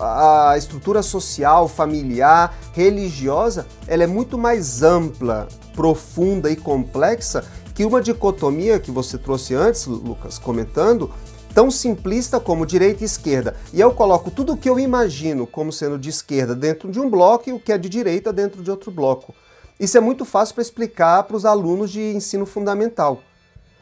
a 0.00 0.54
estrutura 0.56 1.02
social, 1.02 1.68
familiar, 1.68 2.58
religiosa, 2.72 3.66
ela 3.86 4.02
é 4.02 4.06
muito 4.06 4.36
mais 4.38 4.82
ampla, 4.82 5.46
profunda 5.74 6.50
e 6.50 6.56
complexa 6.56 7.44
que 7.74 7.84
uma 7.84 8.02
dicotomia 8.02 8.80
que 8.80 8.90
você 8.90 9.16
trouxe 9.16 9.54
antes, 9.54 9.86
Lucas, 9.86 10.38
comentando, 10.38 11.12
tão 11.54 11.70
simplista 11.70 12.38
como 12.38 12.66
direita 12.66 13.02
e 13.02 13.06
esquerda. 13.06 13.56
E 13.72 13.80
eu 13.80 13.92
coloco 13.92 14.30
tudo 14.30 14.52
o 14.52 14.56
que 14.56 14.68
eu 14.68 14.78
imagino 14.78 15.46
como 15.46 15.72
sendo 15.72 15.98
de 15.98 16.08
esquerda 16.08 16.54
dentro 16.54 16.90
de 16.90 17.00
um 17.00 17.08
bloco 17.10 17.48
e 17.48 17.52
o 17.52 17.60
que 17.60 17.72
é 17.72 17.78
de 17.78 17.88
direita 17.88 18.32
dentro 18.32 18.62
de 18.62 18.70
outro 18.70 18.90
bloco. 18.90 19.34
Isso 19.78 19.96
é 19.96 20.00
muito 20.00 20.24
fácil 20.24 20.54
para 20.54 20.62
explicar 20.62 21.22
para 21.22 21.36
os 21.36 21.44
alunos 21.44 21.90
de 21.90 22.00
ensino 22.00 22.44
fundamental. 22.44 23.22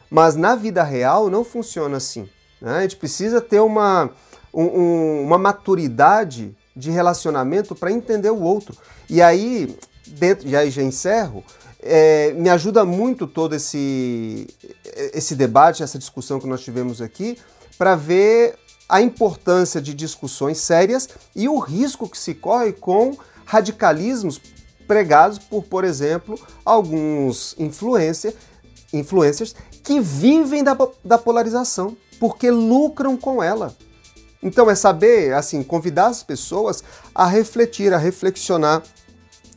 Mas 0.09 0.35
na 0.35 0.55
vida 0.55 0.83
real 0.83 1.29
não 1.29 1.43
funciona 1.43 1.97
assim. 1.97 2.29
Né? 2.61 2.77
A 2.77 2.81
gente 2.81 2.95
precisa 2.95 3.41
ter 3.41 3.59
uma, 3.59 4.09
um, 4.53 5.23
uma 5.23 5.37
maturidade 5.37 6.55
de 6.75 6.91
relacionamento 6.91 7.75
para 7.75 7.91
entender 7.91 8.29
o 8.29 8.41
outro. 8.41 8.75
E 9.09 9.21
aí, 9.21 9.75
dentro, 10.05 10.47
e 10.47 10.55
aí 10.55 10.69
já 10.69 10.83
encerro, 10.83 11.43
é, 11.81 12.33
me 12.33 12.49
ajuda 12.49 12.85
muito 12.85 13.25
todo 13.25 13.55
esse, 13.55 14.47
esse 15.13 15.35
debate, 15.35 15.83
essa 15.83 15.97
discussão 15.97 16.39
que 16.39 16.47
nós 16.47 16.61
tivemos 16.61 17.01
aqui, 17.01 17.37
para 17.77 17.95
ver 17.95 18.57
a 18.89 19.01
importância 19.01 19.81
de 19.81 19.93
discussões 19.93 20.59
sérias 20.59 21.09
e 21.35 21.47
o 21.49 21.59
risco 21.59 22.07
que 22.07 22.17
se 22.17 22.33
corre 22.33 22.71
com 22.71 23.17
radicalismos 23.45 24.39
pregados 24.87 25.37
por, 25.37 25.63
por 25.63 25.83
exemplo, 25.83 26.39
alguns 26.63 27.55
influencer, 27.59 28.33
influencers 28.93 29.53
que 29.83 29.99
vivem 29.99 30.63
da, 30.63 30.77
da 31.03 31.17
polarização, 31.17 31.95
porque 32.19 32.49
lucram 32.49 33.17
com 33.17 33.43
ela. 33.43 33.75
Então 34.41 34.69
é 34.69 34.75
saber, 34.75 35.33
assim, 35.33 35.61
convidar 35.63 36.07
as 36.07 36.23
pessoas 36.23 36.83
a 37.13 37.25
refletir, 37.25 37.93
a 37.93 37.97
reflexionar, 37.97 38.83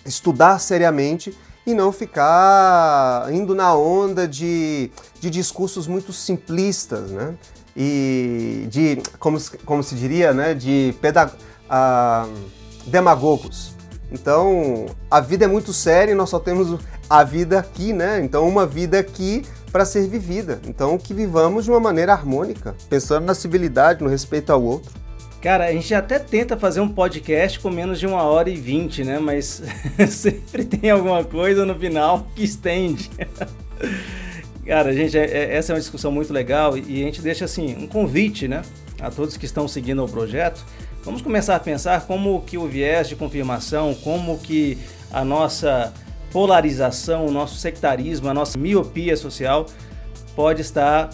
estudar 0.04 0.58
seriamente 0.58 1.36
e 1.66 1.74
não 1.74 1.92
ficar 1.92 3.32
indo 3.32 3.54
na 3.54 3.74
onda 3.74 4.26
de, 4.26 4.90
de 5.20 5.30
discursos 5.30 5.86
muito 5.86 6.12
simplistas, 6.12 7.10
né? 7.10 7.36
E 7.82 8.66
de, 8.68 8.98
como, 9.18 9.38
como 9.64 9.82
se 9.82 9.94
diria, 9.94 10.34
né, 10.34 10.52
de 10.52 10.94
pedag 11.00 11.32
uh, 11.32 12.30
demagogos. 12.86 13.74
Então, 14.12 14.84
a 15.10 15.18
vida 15.18 15.46
é 15.46 15.48
muito 15.48 15.72
séria 15.72 16.12
e 16.12 16.14
nós 16.14 16.28
só 16.28 16.38
temos 16.38 16.78
a 17.08 17.24
vida 17.24 17.58
aqui, 17.58 17.94
né? 17.94 18.20
Então, 18.22 18.46
uma 18.46 18.66
vida 18.66 18.98
aqui 18.98 19.46
para 19.72 19.86
ser 19.86 20.06
vivida. 20.08 20.60
Então, 20.66 20.98
que 20.98 21.14
vivamos 21.14 21.64
de 21.64 21.70
uma 21.70 21.80
maneira 21.80 22.12
harmônica, 22.12 22.74
pensando 22.90 23.24
na 23.24 23.34
civilidade, 23.34 24.04
no 24.04 24.10
respeito 24.10 24.52
ao 24.52 24.62
outro. 24.62 24.92
Cara, 25.40 25.64
a 25.64 25.72
gente 25.72 25.94
até 25.94 26.18
tenta 26.18 26.58
fazer 26.58 26.80
um 26.80 26.88
podcast 26.88 27.58
com 27.60 27.70
menos 27.70 27.98
de 27.98 28.06
uma 28.06 28.24
hora 28.24 28.50
e 28.50 28.56
vinte, 28.56 29.02
né? 29.02 29.18
Mas 29.18 29.62
sempre 30.10 30.66
tem 30.66 30.90
alguma 30.90 31.24
coisa 31.24 31.64
no 31.64 31.74
final 31.74 32.26
que 32.36 32.44
estende. 32.44 33.10
Cara, 34.66 34.92
gente, 34.92 35.16
é, 35.16 35.24
é, 35.24 35.56
essa 35.56 35.72
é 35.72 35.74
uma 35.74 35.80
discussão 35.80 36.12
muito 36.12 36.32
legal 36.32 36.76
e 36.76 37.02
a 37.02 37.04
gente 37.06 37.22
deixa 37.22 37.44
assim 37.44 37.74
um 37.76 37.86
convite, 37.86 38.46
né, 38.46 38.62
a 39.00 39.10
todos 39.10 39.36
que 39.36 39.46
estão 39.46 39.66
seguindo 39.66 40.04
o 40.04 40.08
projeto. 40.08 40.64
Vamos 41.02 41.22
começar 41.22 41.56
a 41.56 41.60
pensar 41.60 42.06
como 42.06 42.42
que 42.42 42.58
o 42.58 42.66
viés 42.66 43.08
de 43.08 43.16
confirmação, 43.16 43.94
como 43.94 44.38
que 44.38 44.76
a 45.10 45.24
nossa 45.24 45.92
polarização, 46.30 47.26
o 47.26 47.30
nosso 47.32 47.56
sectarismo, 47.56 48.28
a 48.28 48.34
nossa 48.34 48.58
miopia 48.58 49.16
social 49.16 49.66
pode 50.36 50.60
estar 50.60 51.08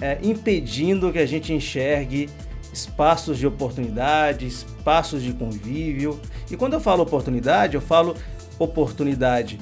é, 0.00 0.18
impedindo 0.22 1.10
que 1.10 1.18
a 1.18 1.26
gente 1.26 1.52
enxergue 1.52 2.28
espaços 2.72 3.38
de 3.38 3.46
oportunidade, 3.46 4.46
espaços 4.46 5.22
de 5.22 5.32
convívio. 5.32 6.20
E 6.50 6.56
quando 6.56 6.74
eu 6.74 6.80
falo 6.80 7.02
oportunidade, 7.02 7.74
eu 7.74 7.80
falo 7.80 8.14
oportunidade 8.58 9.58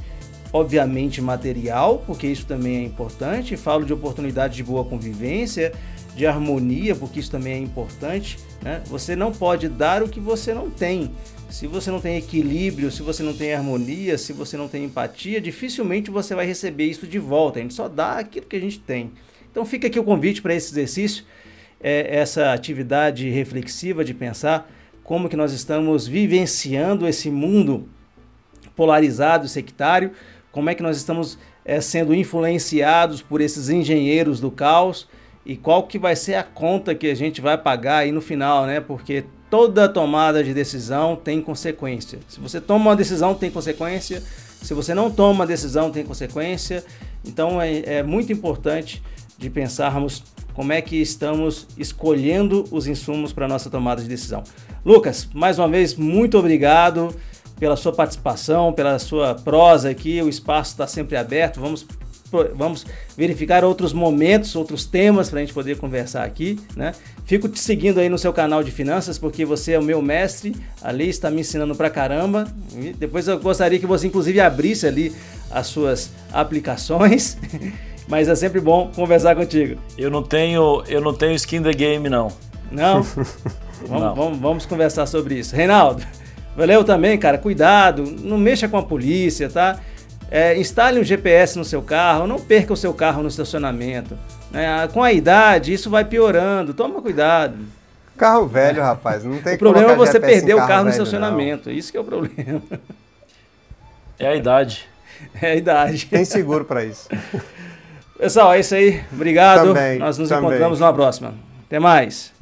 obviamente 0.55 1.21
material, 1.21 2.05
porque 2.07 2.29
isso 2.29 2.47
também 2.47 2.77
é 2.77 2.83
importante. 2.85 3.57
Falo 3.57 3.85
de 3.85 3.93
oportunidade 3.93 4.55
de 4.55 4.63
boa 4.63 4.85
convivência, 4.85 5.73
de 6.15 6.25
harmonia, 6.25 6.95
porque 6.95 7.19
isso 7.19 7.29
também 7.29 7.55
é 7.55 7.59
importante. 7.59 8.39
Né? 8.63 8.81
Você 8.87 9.17
não 9.17 9.33
pode 9.33 9.69
dar 9.69 10.01
o 10.01 10.09
que 10.09 10.21
você 10.21 10.55
não 10.55 10.71
tem. 10.71 11.11
Se 11.51 11.67
você 11.67 11.91
não 11.91 12.01
tem 12.01 12.17
equilíbrio, 12.17 12.89
se 12.93 13.03
você 13.03 13.21
não 13.25 13.35
tem 13.35 13.53
harmonia, 13.53 14.17
se 14.17 14.33
você 14.33 14.57
não 14.57 14.69
tem 14.69 14.85
empatia, 14.85 15.41
dificilmente 15.41 16.09
você 16.09 16.37
vai 16.37 16.47
receber 16.47 16.85
isso 16.85 17.05
de 17.05 17.19
volta. 17.19 17.59
A 17.59 17.63
gente 17.63 17.75
só 17.75 17.89
dá 17.89 18.21
aquilo 18.21 18.47
que 18.47 18.55
a 18.55 18.61
gente 18.61 18.79
tem. 18.79 19.11
Então 19.51 19.65
fica 19.65 19.89
aqui 19.89 19.99
o 19.99 20.05
convite 20.05 20.41
para 20.41 20.55
esse 20.55 20.73
exercício, 20.73 21.25
é, 21.81 22.17
essa 22.17 22.53
atividade 22.53 23.29
reflexiva 23.29 24.05
de 24.05 24.15
pensar 24.15 24.71
como 25.03 25.29
que 25.29 25.37
nós 25.37 25.53
estamos 25.53 26.07
vivenciando 26.07 27.09
esse 27.09 27.29
mundo 27.29 27.89
polarizado, 28.75 29.49
sectário, 29.49 30.13
como 30.55 30.71
é 30.71 30.75
que 30.75 30.85
nós 30.85 30.97
estamos 30.97 31.37
é, 31.65 31.81
sendo 31.81 32.15
influenciados 32.15 33.21
por 33.21 33.41
esses 33.41 33.69
engenheiros 33.69 34.39
do 34.39 34.53
caos 34.53 35.09
e 35.45 35.57
qual 35.57 35.83
que 35.83 35.99
vai 35.99 36.15
ser 36.15 36.37
a 36.37 36.45
conta 36.45 36.95
que 36.95 37.09
a 37.09 37.15
gente 37.15 37.41
vai 37.41 37.59
pagar 37.59 37.99
aí 37.99 38.13
no 38.13 38.21
final, 38.21 38.65
né? 38.65 38.79
Porque 38.81 39.25
toda 39.51 39.89
tomada 39.89 40.45
de 40.45 40.55
decisão 40.55 41.17
tem 41.17 41.43
consequência. 41.43 42.21
Se 42.29 42.39
você 42.39 42.61
toma 42.61 42.91
uma 42.91 42.97
decisão, 42.97 43.35
tem 43.35 43.51
consequência. 43.51 44.23
Se 44.63 44.73
você 44.73 44.95
não 44.95 45.11
toma 45.11 45.33
uma 45.33 45.47
decisão, 45.47 45.91
tem 45.91 46.05
consequência. 46.05 46.85
Então 47.25 47.61
é, 47.61 47.97
é 47.97 48.03
muito 48.05 48.33
importante 48.33 49.03
de 49.37 49.51
pensarmos 49.51 50.23
como 50.55 50.73
é 50.73 50.81
que 50.81 51.03
estamos 51.03 51.67
escolhendo 51.77 52.65
os 52.71 52.87
insumos 52.87 53.33
para 53.33 53.49
nossa 53.49 53.69
tomada 53.69 54.01
de 54.01 54.09
decisão. 54.09 54.45
Lucas, 54.85 55.29
mais 55.35 55.59
uma 55.59 55.67
vez, 55.67 55.97
muito 55.97 56.39
obrigado 56.39 57.13
pela 57.65 57.77
sua 57.77 57.95
participação, 57.95 58.75
pela 58.75 58.99
sua 58.99 59.35
prosa 59.35 59.89
aqui. 59.89 60.21
O 60.21 60.29
espaço 60.29 60.73
está 60.73 60.87
sempre 60.87 61.17
aberto. 61.17 61.59
Vamos, 61.59 61.87
vamos 62.55 62.85
verificar 63.17 63.65
outros 63.65 63.95
momentos, 63.95 64.55
outros 64.55 64.85
temas 64.85 65.31
para 65.31 65.39
a 65.39 65.41
gente 65.41 65.55
poder 65.55 65.79
conversar 65.79 66.25
aqui. 66.25 66.61
Né? 66.77 66.93
Fico 67.25 67.49
te 67.49 67.59
seguindo 67.59 68.01
aí 68.01 68.11
no 68.11 68.19
seu 68.19 68.35
canal 68.35 68.63
de 68.63 68.71
finanças, 68.71 69.17
porque 69.17 69.47
você 69.47 69.73
é 69.73 69.79
o 69.79 69.83
meu 69.83 70.03
mestre. 70.03 70.55
Ali 70.83 71.09
está 71.09 71.31
me 71.31 71.41
ensinando 71.41 71.75
pra 71.75 71.89
caramba. 71.89 72.47
E 72.77 72.93
depois 72.93 73.27
eu 73.29 73.41
gostaria 73.41 73.79
que 73.79 73.87
você, 73.87 74.09
inclusive, 74.09 74.41
abrisse 74.41 74.87
ali 74.87 75.11
as 75.51 75.67
suas 75.67 76.11
aplicações. 76.35 77.39
Mas 78.07 78.29
é 78.29 78.35
sempre 78.35 78.61
bom 78.61 78.93
conversar 78.95 79.35
contigo. 79.35 79.81
Eu 79.97 80.11
não 80.11 80.23
tenho, 80.23 80.85
eu 80.87 81.01
não 81.01 81.15
tenho 81.15 81.35
skin 81.35 81.63
the 81.63 81.73
game, 81.73 82.11
não. 82.11 82.29
Não? 82.71 83.01
vamos, 83.89 84.03
não. 84.03 84.15
Vamos, 84.15 84.39
vamos 84.39 84.67
conversar 84.67 85.07
sobre 85.07 85.37
isso. 85.37 85.57
Reinaldo. 85.57 86.05
Valeu 86.57 86.85
também, 86.85 87.19
cara. 87.19 87.39
Cuidado, 87.39 88.05
não 88.23 88.39
mexa 88.39 88.69
com 88.69 88.77
a 88.77 88.83
polícia, 88.83 89.49
tá? 89.49 89.79
É, 90.31 90.57
instale 90.59 91.01
um 91.01 91.05
GPS 91.05 91.57
no 91.59 91.65
seu 91.65 91.83
carro, 91.83 92.27
não 92.27 92.41
perca 92.41 92.73
o 92.73 92.77
seu 92.77 92.93
carro 92.93 93.23
no 93.23 93.29
estacionamento. 93.29 94.19
É, 94.53 94.89
com 94.89 95.03
a 95.03 95.13
idade, 95.13 95.73
isso 95.73 95.91
vai 95.91 96.05
piorando. 96.05 96.75
Toma 96.75 97.01
cuidado. 97.03 97.57
Carro 98.17 98.47
velho, 98.47 98.83
rapaz, 98.83 99.25
não 99.25 99.39
tem 99.41 99.55
O 99.57 99.59
problema 99.59 99.93
é 99.93 99.97
você 99.97 100.21
perder 100.21 100.55
o 100.55 100.67
carro 100.67 100.85
no 100.85 100.91
estacionamento. 100.91 101.69
Não. 101.69 101.77
Isso 101.77 101.91
que 101.91 101.99
é 101.99 102.01
o 102.01 102.05
problema. 102.05 102.63
É 104.17 104.29
a 104.29 104.37
idade. 104.37 104.89
É 105.43 105.51
a 105.51 105.55
idade. 105.57 106.07
Tem 106.07 106.25
seguro 106.25 106.65
para 106.65 106.85
isso. 106.85 107.09
Pessoal, 108.17 108.55
é 108.55 108.61
isso 108.61 108.75
aí. 108.75 109.03
Obrigado. 109.13 109.67
Também, 109.69 109.99
Nós 109.99 110.17
nos 110.17 110.29
também. 110.29 110.49
encontramos 110.49 110.79
numa 110.79 110.93
próxima. 110.93 111.35
Até 111.67 111.81
mais. 111.81 112.33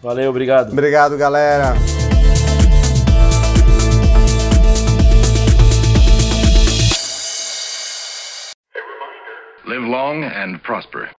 Valeu, 0.00 0.30
obrigado. 0.30 0.70
Obrigado, 0.70 1.18
galera. 1.18 1.74
Live 9.68 9.82
long 9.82 10.24
and 10.24 10.62
prosper. 10.62 11.10